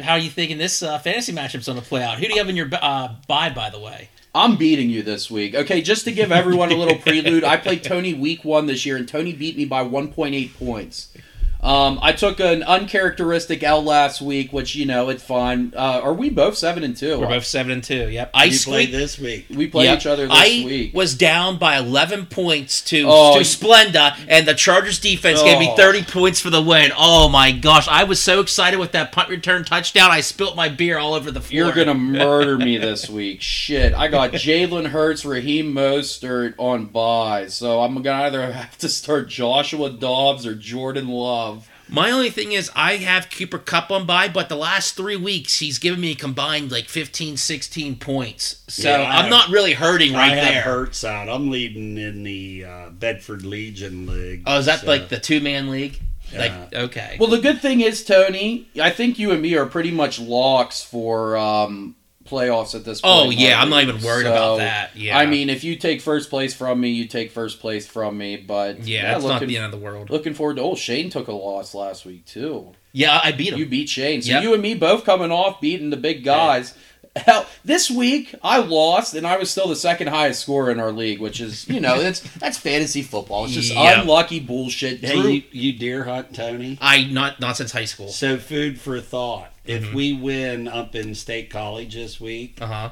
how 0.00 0.12
are 0.12 0.18
you 0.18 0.30
thinking 0.30 0.58
this 0.58 0.82
uh, 0.82 0.98
fantasy 0.98 1.32
matchup's 1.32 1.66
going 1.66 1.80
to 1.80 1.84
play 1.84 2.02
out? 2.02 2.18
Who 2.18 2.26
do 2.26 2.32
you 2.32 2.38
have 2.38 2.48
in 2.48 2.56
your 2.56 2.68
uh, 2.72 3.14
buy, 3.26 3.50
by 3.50 3.70
the 3.70 3.80
way? 3.80 4.10
I'm 4.34 4.56
beating 4.56 4.90
you 4.90 5.02
this 5.02 5.30
week. 5.30 5.54
Okay, 5.54 5.80
just 5.80 6.04
to 6.04 6.12
give 6.12 6.30
everyone 6.30 6.70
a 6.70 6.76
little 6.76 6.98
prelude, 7.02 7.44
I 7.44 7.56
played 7.56 7.82
Tony 7.82 8.14
week 8.14 8.44
one 8.44 8.66
this 8.66 8.84
year, 8.86 8.96
and 8.96 9.08
Tony 9.08 9.32
beat 9.32 9.56
me 9.56 9.64
by 9.64 9.82
1.8 9.82 10.54
points. 10.56 11.12
Um, 11.60 11.98
I 12.00 12.12
took 12.12 12.38
an 12.38 12.62
uncharacteristic 12.62 13.64
L 13.64 13.82
last 13.82 14.22
week, 14.22 14.52
which 14.52 14.76
you 14.76 14.86
know 14.86 15.08
it's 15.08 15.24
fine. 15.24 15.72
Uh, 15.76 16.00
are 16.04 16.12
we 16.14 16.30
both 16.30 16.56
seven 16.56 16.84
and 16.84 16.96
2 16.96 17.18
We're 17.18 17.26
both 17.26 17.44
seven 17.46 17.72
and 17.72 17.82
two. 17.82 18.08
Yep. 18.08 18.30
I 18.32 18.44
You 18.44 18.58
played 18.60 18.92
this 18.92 19.18
week. 19.18 19.46
We 19.50 19.66
played 19.66 19.86
Yep. 19.86 19.98
each 19.98 20.06
other 20.06 20.28
this 20.28 20.36
I 20.36 20.62
week. 20.64 20.94
was 20.94 21.14
down 21.16 21.58
by 21.58 21.76
11 21.76 22.26
points 22.26 22.80
to, 22.82 23.06
Oh, 23.08 23.34
to 23.36 23.40
Splenda, 23.44 24.16
and 24.28 24.46
the 24.46 24.54
Chargers 24.54 25.00
defense 25.00 25.42
gave 25.42 25.58
me 25.58 25.68
Oh. 25.72 25.76
30 25.76 26.02
points 26.04 26.38
for 26.38 26.50
the 26.50 26.62
win. 26.62 26.92
Oh 26.96 27.28
my 27.28 27.50
gosh, 27.50 27.88
I 27.88 28.04
was 28.04 28.20
so 28.20 28.38
excited 28.40 28.78
with 28.78 28.92
that 28.92 29.10
punt 29.10 29.28
return 29.28 29.64
touchdown. 29.64 30.12
I 30.12 30.20
spilt 30.20 30.54
my 30.54 30.68
beer 30.68 30.96
all 30.98 31.14
over 31.14 31.32
the 31.32 31.40
floor. 31.40 31.64
You're 31.64 31.72
gonna 31.72 31.94
murder 31.94 32.56
me 32.56 32.78
this 32.78 33.10
week. 33.10 33.42
Shit, 33.42 33.94
I 33.94 34.06
got 34.06 34.30
Jalen 34.34 34.86
Hurts, 34.86 35.24
Raheem 35.24 35.74
Mostert 35.74 36.54
on 36.56 36.86
bye, 36.86 37.46
so 37.48 37.80
I'm 37.80 38.00
gonna 38.00 38.22
either 38.24 38.52
have 38.52 38.78
to 38.78 38.88
start 38.88 39.28
Joshua 39.28 39.90
Dobbs 39.90 40.46
or 40.46 40.54
Jordan 40.54 41.08
Love. 41.08 41.47
My 41.90 42.10
only 42.10 42.30
thing 42.30 42.52
is, 42.52 42.70
I 42.76 42.96
have 42.96 43.30
Cooper 43.30 43.58
Kupp 43.58 43.90
on 43.90 44.04
by, 44.06 44.28
but 44.28 44.48
the 44.48 44.56
last 44.56 44.94
three 44.96 45.16
weeks 45.16 45.58
he's 45.58 45.78
given 45.78 46.00
me 46.00 46.14
combined 46.14 46.70
like 46.70 46.88
15, 46.88 47.36
16 47.36 47.96
points. 47.96 48.62
So 48.68 48.90
Yeah, 48.90 48.96
I 48.98 49.16
I'm 49.16 49.22
have- 49.22 49.30
not 49.30 49.48
really 49.48 49.72
hurting 49.72 50.14
I 50.14 50.28
right 50.28 50.38
have 50.38 50.52
there. 50.52 50.62
Hurts 50.62 51.02
out. 51.04 51.28
I'm 51.28 51.50
leading 51.50 51.96
in 51.96 52.22
the 52.24 52.64
uh, 52.66 52.90
Bedford 52.90 53.44
Legion 53.44 54.06
League. 54.06 54.42
Oh, 54.46 54.58
is 54.58 54.66
that 54.66 54.80
so- 54.80 54.86
like 54.86 55.08
the 55.08 55.18
two 55.18 55.40
man 55.40 55.70
league? 55.70 55.98
Yeah. 56.32 56.38
Like 56.40 56.74
okay. 56.74 57.16
Well, 57.18 57.30
the 57.30 57.38
good 57.40 57.62
thing 57.62 57.80
is, 57.80 58.04
Tony, 58.04 58.68
I 58.78 58.90
think 58.90 59.18
you 59.18 59.30
and 59.30 59.40
me 59.40 59.54
are 59.56 59.64
pretty 59.64 59.90
much 59.90 60.20
locks 60.20 60.82
for 60.82 61.38
um, 61.38 61.96
playoffs 62.28 62.74
at 62.74 62.84
this 62.84 63.00
oh, 63.02 63.24
point. 63.24 63.38
oh 63.38 63.42
yeah, 63.42 63.60
I'm 63.60 63.70
not 63.70 63.82
even 63.82 64.02
worried 64.02 64.24
So, 64.24 64.32
about 64.32 64.56
that. 64.58 64.96
Yeah. 64.96 65.18
I 65.18 65.26
mean, 65.26 65.48
if 65.50 65.64
you 65.64 65.76
take 65.76 66.00
first 66.00 66.30
place 66.30 66.54
from 66.54 66.80
me, 66.80 66.90
you 66.90 67.06
take 67.06 67.30
first 67.32 67.60
place 67.60 67.86
from 67.86 68.16
me. 68.18 68.36
But 68.36 68.86
yeah, 68.86 69.14
it's 69.16 69.24
not 69.24 69.34
looking, 69.34 69.48
the 69.48 69.56
end 69.56 69.66
of 69.66 69.70
the 69.72 69.84
world. 69.84 70.10
looking 70.10 70.34
forward 70.34 70.56
to. 70.56 70.62
Oh, 70.62 70.74
Shane 70.74 71.10
took 71.10 71.28
a 71.28 71.32
loss 71.32 71.74
last 71.74 72.04
week 72.04 72.24
too. 72.26 72.72
Yeah, 72.92 73.20
I 73.22 73.32
beat 73.32 73.52
him. 73.52 73.58
You 73.58 73.66
beat 73.66 73.88
Shane, 73.88 74.22
so 74.22 74.30
Yep. 74.32 74.42
you 74.42 74.52
and 74.54 74.62
me 74.62 74.74
both 74.74 75.04
coming 75.04 75.30
off 75.30 75.60
beating 75.60 75.90
the 75.90 75.96
big 75.96 76.24
guys. 76.24 76.74
Hell, 77.16 77.46
this 77.64 77.90
week 77.90 78.32
I 78.44 78.58
lost, 78.58 79.14
and 79.14 79.26
I 79.26 79.38
was 79.38 79.50
still 79.50 79.66
the 79.66 79.74
second 79.74 80.06
highest 80.08 80.40
scorer 80.42 80.70
in 80.70 80.78
our 80.78 80.92
league, 80.92 81.18
which 81.20 81.40
is 81.40 81.68
you 81.68 81.80
know 81.80 82.00
that's 82.00 82.20
that's 82.38 82.56
fantasy 82.58 83.02
football. 83.02 83.44
It's 83.46 83.54
just 83.54 83.74
Yep. 83.74 84.02
unlucky 84.02 84.38
bullshit. 84.40 85.00
Hey, 85.00 85.20
Drew- 85.20 85.30
you, 85.30 85.42
you 85.50 85.72
deer 85.72 86.04
hunt, 86.04 86.32
Tony? 86.34 86.78
I 86.80 87.04
not 87.04 87.40
not 87.40 87.56
since 87.56 87.72
high 87.72 87.86
school. 87.86 88.08
So, 88.08 88.36
food 88.38 88.78
for 88.80 89.00
thought. 89.00 89.52
If 89.68 89.84
Mhm. 89.84 89.94
we 89.94 90.12
win 90.14 90.66
up 90.66 90.94
in 90.96 91.14
State 91.14 91.50
College 91.50 91.94
this 91.94 92.18
week, 92.20 92.56
Uh 92.60 92.66
huh. 92.66 92.90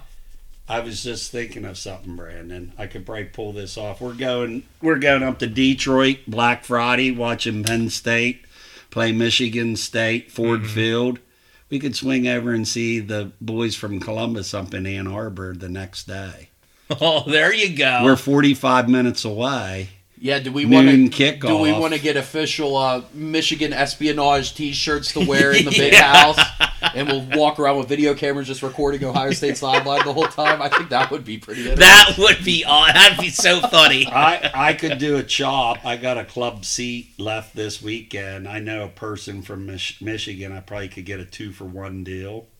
I 0.68 0.80
was 0.80 1.02
just 1.04 1.30
thinking 1.30 1.64
of 1.64 1.78
something, 1.78 2.16
Brandon. 2.16 2.72
I 2.76 2.86
could 2.86 3.06
probably 3.06 3.24
pull 3.24 3.52
this 3.52 3.78
off. 3.78 4.00
We're 4.00 4.14
going. 4.14 4.64
We're 4.82 4.98
going 4.98 5.22
up 5.22 5.38
to 5.40 5.46
Detroit 5.46 6.18
Black 6.26 6.64
Friday, 6.64 7.10
watching 7.12 7.62
Penn 7.64 7.88
State 7.90 8.40
play 8.90 9.12
Michigan 9.12 9.76
State 9.76 10.30
Ford 10.32 10.62
Mhm. 10.62 10.66
Field. 10.70 11.18
We 11.70 11.78
could 11.78 11.94
swing 11.96 12.26
over 12.28 12.52
and 12.52 12.66
see 12.66 12.98
the 13.00 13.30
boys 13.40 13.74
from 13.74 14.00
Columbus 14.00 14.54
up 14.54 14.72
in 14.74 14.86
Ann 14.86 15.06
Arbor 15.06 15.54
the 15.54 15.68
next 15.68 16.06
day. 16.06 16.48
Oh, 17.00 17.28
there 17.28 17.52
you 17.52 17.70
go. 17.76 18.02
We're 18.04 18.14
45 18.16 18.88
minutes 18.88 19.24
away. 19.24 19.88
Yeah, 20.18 20.38
do 20.38 20.50
we 20.52 20.64
want 20.66 20.88
to 20.88 20.96
kickoff. 21.08 21.40
do 21.48 21.58
we 21.58 21.72
want 21.72 21.92
to 21.94 22.00
get 22.00 22.16
official 22.16 22.76
uh, 22.76 23.02
Michigan 23.12 23.72
espionage 23.72 24.54
T-shirts 24.54 25.12
to 25.12 25.24
wear 25.26 25.52
in 25.52 25.64
the 25.64 25.70
big 25.76 25.92
Yeah. 25.92 26.14
house, 26.32 26.38
and 26.94 27.06
we'll 27.08 27.26
walk 27.38 27.58
around 27.58 27.76
with 27.78 27.88
video 27.88 28.14
cameras 28.14 28.46
just 28.46 28.62
recording 28.62 29.04
Ohio 29.04 29.30
State 29.32 29.56
sideline 29.56 30.04
the 30.04 30.12
whole 30.12 30.26
time? 30.28 30.62
I 30.62 30.68
think 30.68 30.88
that 30.90 31.10
would 31.10 31.24
be 31.24 31.38
pretty. 31.38 31.62
Interesting. 31.68 31.80
that 31.80 32.14
would 32.18 32.44
be 32.44 32.64
aw- 32.66 32.92
that'd 32.92 33.18
be 33.18 33.28
so 33.30 33.60
funny. 33.60 34.06
I 34.10 34.50
I 34.54 34.72
could 34.74 34.98
do 34.98 35.16
a 35.16 35.22
chop. 35.22 35.84
I 35.84 35.96
got 35.96 36.16
a 36.18 36.24
club 36.24 36.64
seat 36.64 37.10
left 37.18 37.54
this 37.54 37.82
weekend. 37.82 38.48
I 38.48 38.58
know 38.58 38.84
a 38.84 38.88
person 38.88 39.42
from 39.42 39.66
Mich- 39.66 40.00
Michigan. 40.00 40.52
I 40.52 40.60
probably 40.60 40.88
could 40.88 41.04
get 41.04 41.20
a 41.20 41.24
two 41.24 41.52
for 41.52 41.64
one 41.64 42.04
deal 42.04 42.46
f- 42.48 42.55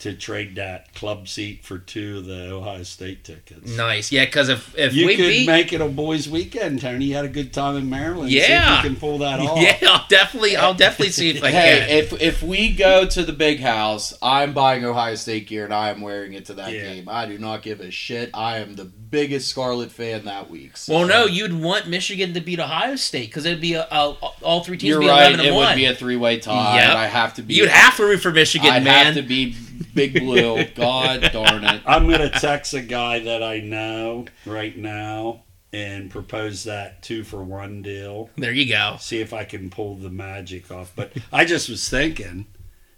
to 0.00 0.14
trade 0.14 0.54
that 0.56 0.94
club 0.94 1.28
seat 1.28 1.62
for 1.62 1.76
two 1.78 2.18
of 2.18 2.24
the 2.24 2.52
Ohio 2.52 2.82
State 2.84 3.22
tickets. 3.22 3.76
Nice, 3.76 4.10
yeah. 4.10 4.24
Because 4.24 4.48
if 4.48 4.74
if 4.78 4.94
You 4.94 5.04
we 5.06 5.16
could 5.16 5.28
beat, 5.28 5.46
make 5.46 5.72
it 5.74 5.80
a 5.82 5.88
boys' 5.88 6.26
weekend, 6.28 6.80
Tony. 6.80 7.04
You 7.06 7.16
had 7.16 7.26
a 7.26 7.28
good 7.28 7.52
time 7.52 7.76
in 7.76 7.90
Maryland. 7.90 8.30
Yeah. 8.30 8.76
you 8.76 8.82
can 8.88 8.96
pull 8.96 9.18
that 9.18 9.40
off. 9.40 9.60
yeah, 9.60 9.76
I'll 9.86 10.06
definitely, 10.08 10.56
I'll 10.56 10.72
definitely 10.72 11.12
see 11.12 11.30
if 11.30 11.44
I 11.44 11.50
Hey, 11.50 11.84
can. 11.86 11.98
if 11.98 12.20
if 12.22 12.42
we 12.42 12.72
go 12.72 13.04
to 13.06 13.22
the 13.22 13.32
big 13.34 13.60
house, 13.60 14.16
I'm 14.22 14.54
buying 14.54 14.84
Ohio 14.86 15.16
State 15.16 15.46
gear 15.48 15.64
and 15.66 15.74
I 15.74 15.90
am 15.90 16.00
wearing 16.00 16.32
it 16.32 16.46
to 16.46 16.54
that 16.54 16.72
Yeah. 16.72 16.80
game. 16.94 17.08
I 17.08 17.26
do 17.26 17.38
not 17.38 17.62
give 17.62 17.80
a 17.80 17.90
shit. 17.90 18.30
I 18.32 18.58
am 18.58 18.76
the 18.76 18.86
biggest 18.86 19.48
Scarlet 19.48 19.90
fan 19.92 20.24
that 20.24 20.48
week. 20.48 20.76
so- 20.78 20.94
Well, 20.94 21.06
no, 21.06 21.26
you'd 21.26 21.52
want 21.60 21.88
Michigan 21.88 22.32
to 22.34 22.40
beat 22.40 22.58
Ohio 22.60 22.96
State 22.96 23.26
because 23.28 23.44
it'd 23.44 23.60
be 23.60 23.74
a, 23.74 23.82
a, 23.90 24.16
all 24.42 24.62
three 24.64 24.78
teams 24.78 24.90
you're 24.90 25.00
right. 25.00 25.32
It 25.38 25.50
would 25.50 25.54
one. 25.54 25.76
be 25.76 25.84
a 25.86 25.94
three 25.94 26.16
way 26.16 26.38
tie. 26.38 26.76
Yep. 26.76 26.96
I 26.96 27.06
have 27.06 27.34
to 27.34 27.42
be. 27.42 27.54
You'd 27.54 27.68
have 27.68 27.96
to 27.96 28.04
root 28.04 28.20
for 28.22 28.30
Michigan, 28.30 28.70
I'd 28.70 28.84
man. 28.84 29.06
have 29.06 29.14
to 29.16 29.22
be 29.22 29.54
Big 29.94 30.14
Blue. 30.14 30.64
God 30.74 31.30
darn 31.32 31.64
it. 31.64 31.82
I'm 31.86 32.08
gonna 32.08 32.30
text 32.30 32.74
a 32.74 32.80
guy 32.82 33.20
that 33.20 33.42
I 33.42 33.60
know 33.60 34.26
right 34.46 34.76
now 34.76 35.42
and 35.72 36.10
propose 36.10 36.64
that 36.64 37.02
two 37.02 37.22
for 37.24 37.42
one 37.42 37.82
deal. 37.82 38.30
There 38.36 38.52
you 38.52 38.68
go. 38.68 38.96
see 38.98 39.20
if 39.20 39.32
I 39.32 39.44
can 39.44 39.70
pull 39.70 39.96
the 39.96 40.10
magic 40.10 40.70
off. 40.70 40.92
But 40.96 41.12
I 41.32 41.44
just 41.44 41.68
was 41.68 41.88
thinking, 41.88 42.46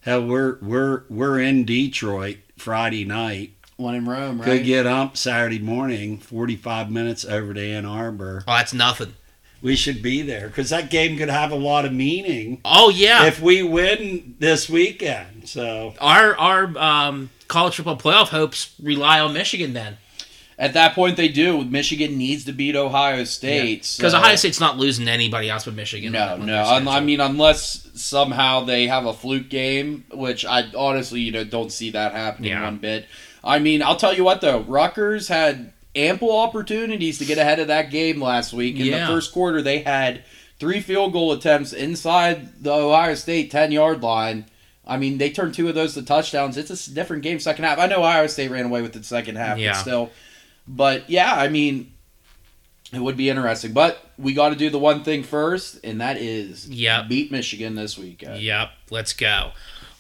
hell, 0.01 0.27
we're 0.27 0.59
we're 0.63 1.05
we're 1.09 1.39
in 1.41 1.65
Detroit 1.65 2.39
Friday 2.57 3.05
night. 3.05 3.53
One 3.77 3.95
in 3.95 4.07
Rome, 4.07 4.39
right? 4.39 4.45
Could 4.45 4.65
get 4.65 4.87
up 4.87 5.17
Saturday 5.17 5.59
morning, 5.59 6.19
forty 6.19 6.57
five 6.57 6.91
minutes 6.91 7.25
over 7.25 7.53
to 7.55 7.61
Ann 7.61 7.85
Arbor. 7.85 8.45
Oh, 8.47 8.57
that's 8.57 8.75
nothing. 8.75 9.15
We 9.63 9.77
should 9.77 10.03
be 10.03 10.23
there 10.23 10.49
because 10.49 10.71
that 10.71 10.91
game 10.91 11.17
could 11.17 11.29
have 11.31 11.53
a 11.53 11.57
lot 11.57 11.85
of 11.85 11.93
meaning 11.93 12.61
Oh 12.65 12.89
yeah, 12.91 13.27
if 13.27 13.41
we 13.41 13.63
win 13.63 14.35
this 14.41 14.69
weekend. 14.69 15.49
So 15.49 15.95
our 16.01 16.37
our 16.37 16.77
um, 16.79 17.31
college 17.49 17.77
football 17.77 17.97
playoff 17.97 18.29
hopes 18.29 18.75
rely 18.83 19.21
on 19.21 19.33
Michigan 19.33 19.73
then, 19.73 19.99
At 20.59 20.75
that 20.75 20.95
point, 20.95 21.17
they 21.17 21.29
do. 21.29 21.65
Michigan 21.65 22.19
needs 22.19 22.45
to 22.45 22.53
beat 22.53 22.75
Ohio 22.77 23.25
State. 23.25 23.83
because 23.97 24.13
so- 24.13 24.19
Ohio 24.19 24.37
State's 24.37 24.61
not 24.61 24.79
losing 24.79 25.07
anybody 25.09 25.49
else 25.49 25.65
but 25.65 25.75
Michigan. 25.75 26.13
No, 26.13 26.23
on- 26.35 26.41
on 26.43 26.47
no. 26.47 26.65
un- 26.65 26.89
I 26.89 27.01
mean, 27.01 27.21
unless 27.21 27.89
somehow 27.95 28.65
they 28.65 28.87
have 28.89 29.07
a 29.07 29.13
fluke 29.15 29.49
game, 29.49 30.05
which 30.13 30.45
I 30.45 30.65
honestly, 30.77 31.21
you 31.21 31.31
know, 31.33 31.45
don't 31.45 31.71
see 31.71 31.91
that 31.91 32.13
happening 32.13 32.51
Yeah. 32.51 32.65
one 32.65 32.79
bit. 32.79 33.07
I 33.45 33.59
mean, 33.61 33.83
I'll 33.83 33.97
tell 33.97 34.15
you 34.15 34.25
what 34.25 34.41
though, 34.41 34.61
Rutgers 34.61 35.29
had 35.29 35.73
ample 35.95 36.35
opportunities 36.37 37.19
to 37.19 37.25
get 37.25 37.39
ahead 37.39 37.59
of 37.59 37.69
that 37.69 37.91
game 37.91 38.21
last 38.23 38.53
week. 38.53 38.79
In 38.79 38.87
Yeah. 38.87 39.01
the 39.01 39.07
first 39.13 39.33
quarter, 39.33 39.61
they 39.63 39.81
had 39.81 40.23
three 40.59 40.81
field 40.81 41.13
goal 41.13 41.33
attempts 41.33 41.73
inside 41.73 42.63
the 42.63 42.73
Ohio 42.73 43.15
State 43.15 43.51
ten 43.51 43.73
yard 43.73 44.03
line. 44.03 44.47
I 44.87 44.97
mean, 44.97 45.19
they 45.19 45.31
turned 45.31 45.55
two 45.55 45.69
of 45.69 45.75
those 45.75 45.95
to 45.95 46.03
touchdowns. 46.03 46.57
It's 46.57 46.87
a 46.89 46.91
different 46.95 47.23
game 47.23 47.39
second 47.41 47.65
half. 47.65 47.79
I 47.79 47.87
know 47.87 48.01
Ohio 48.01 48.27
State 48.27 48.51
ran 48.51 48.65
away 48.67 48.83
with 48.83 48.93
the 48.95 49.03
second 49.05 49.37
half, 49.37 49.59
Yeah. 49.59 49.73
but 49.73 49.79
still. 49.81 50.11
But 50.67 51.09
yeah, 51.09 51.35
I 51.35 51.49
mean, 51.49 51.93
it 52.93 52.99
would 53.01 53.17
be 53.17 53.31
interesting. 53.31 53.73
But 53.73 54.05
we 54.19 54.33
got 54.35 54.49
to 54.51 54.57
do 54.57 54.71
the 54.71 54.79
one 54.79 55.03
thing 55.05 55.23
first, 55.23 55.79
and 55.85 56.01
that 56.01 56.17
is 56.17 56.69
Yep. 56.69 57.09
beat 57.09 57.31
Michigan 57.33 57.75
this 57.75 57.97
weekend. 57.99 58.41
Yep, 58.43 58.71
let's 58.91 59.13
go. 59.13 59.53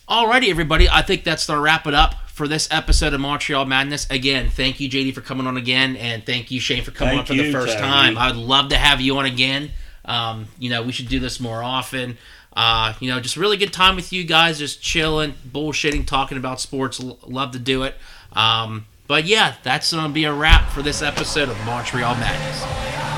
Alrighty, 0.08 0.48
everybody. 0.50 0.88
I 0.88 1.02
think 1.02 1.24
that's 1.24 1.46
the 1.46 1.56
wrap 1.58 1.86
it 1.86 1.94
up 1.94 2.16
for 2.32 2.48
this 2.48 2.66
episode 2.70 3.12
of 3.12 3.20
Montreal 3.20 3.66
Madness. 3.66 4.06
Again, 4.08 4.48
thank 4.48 4.80
you, 4.80 4.88
JD, 4.88 5.14
for 5.14 5.20
coming 5.20 5.46
on 5.46 5.56
again, 5.56 5.96
and 5.96 6.24
thank 6.24 6.50
you, 6.50 6.60
Shane, 6.60 6.82
for 6.82 6.90
coming 6.90 7.18
Thank 7.18 7.30
on 7.30 7.36
for 7.36 7.42
the 7.42 7.52
first 7.52 7.78
time. 7.78 8.16
I'd 8.16 8.36
love 8.36 8.70
to 8.70 8.78
have 8.78 9.00
you 9.00 9.18
on 9.18 9.26
again. 9.26 9.70
Um, 10.04 10.46
you 10.58 10.70
know, 10.70 10.82
we 10.82 10.92
should 10.92 11.08
do 11.08 11.20
this 11.20 11.38
more 11.38 11.62
often. 11.62 12.16
Uh, 12.54 12.94
you 13.00 13.10
know, 13.10 13.20
just 13.20 13.36
really 13.36 13.56
good 13.56 13.72
time 13.72 13.96
with 13.96 14.12
you 14.12 14.24
guys, 14.24 14.58
just 14.58 14.82
chilling, 14.82 15.34
bullshitting, 15.46 16.06
talking 16.06 16.38
about 16.38 16.60
sports. 16.60 17.00
L- 17.00 17.18
love 17.26 17.52
to 17.52 17.58
do 17.58 17.82
it. 17.82 17.96
Um, 18.32 18.86
but 19.06 19.26
yeah, 19.26 19.54
that's 19.62 19.92
gonna 19.92 20.12
be 20.12 20.24
a 20.24 20.32
wrap 20.32 20.70
for 20.70 20.82
this 20.82 21.02
episode 21.02 21.50
of 21.50 21.64
Montreal 21.64 22.14
Madness. 22.14 23.11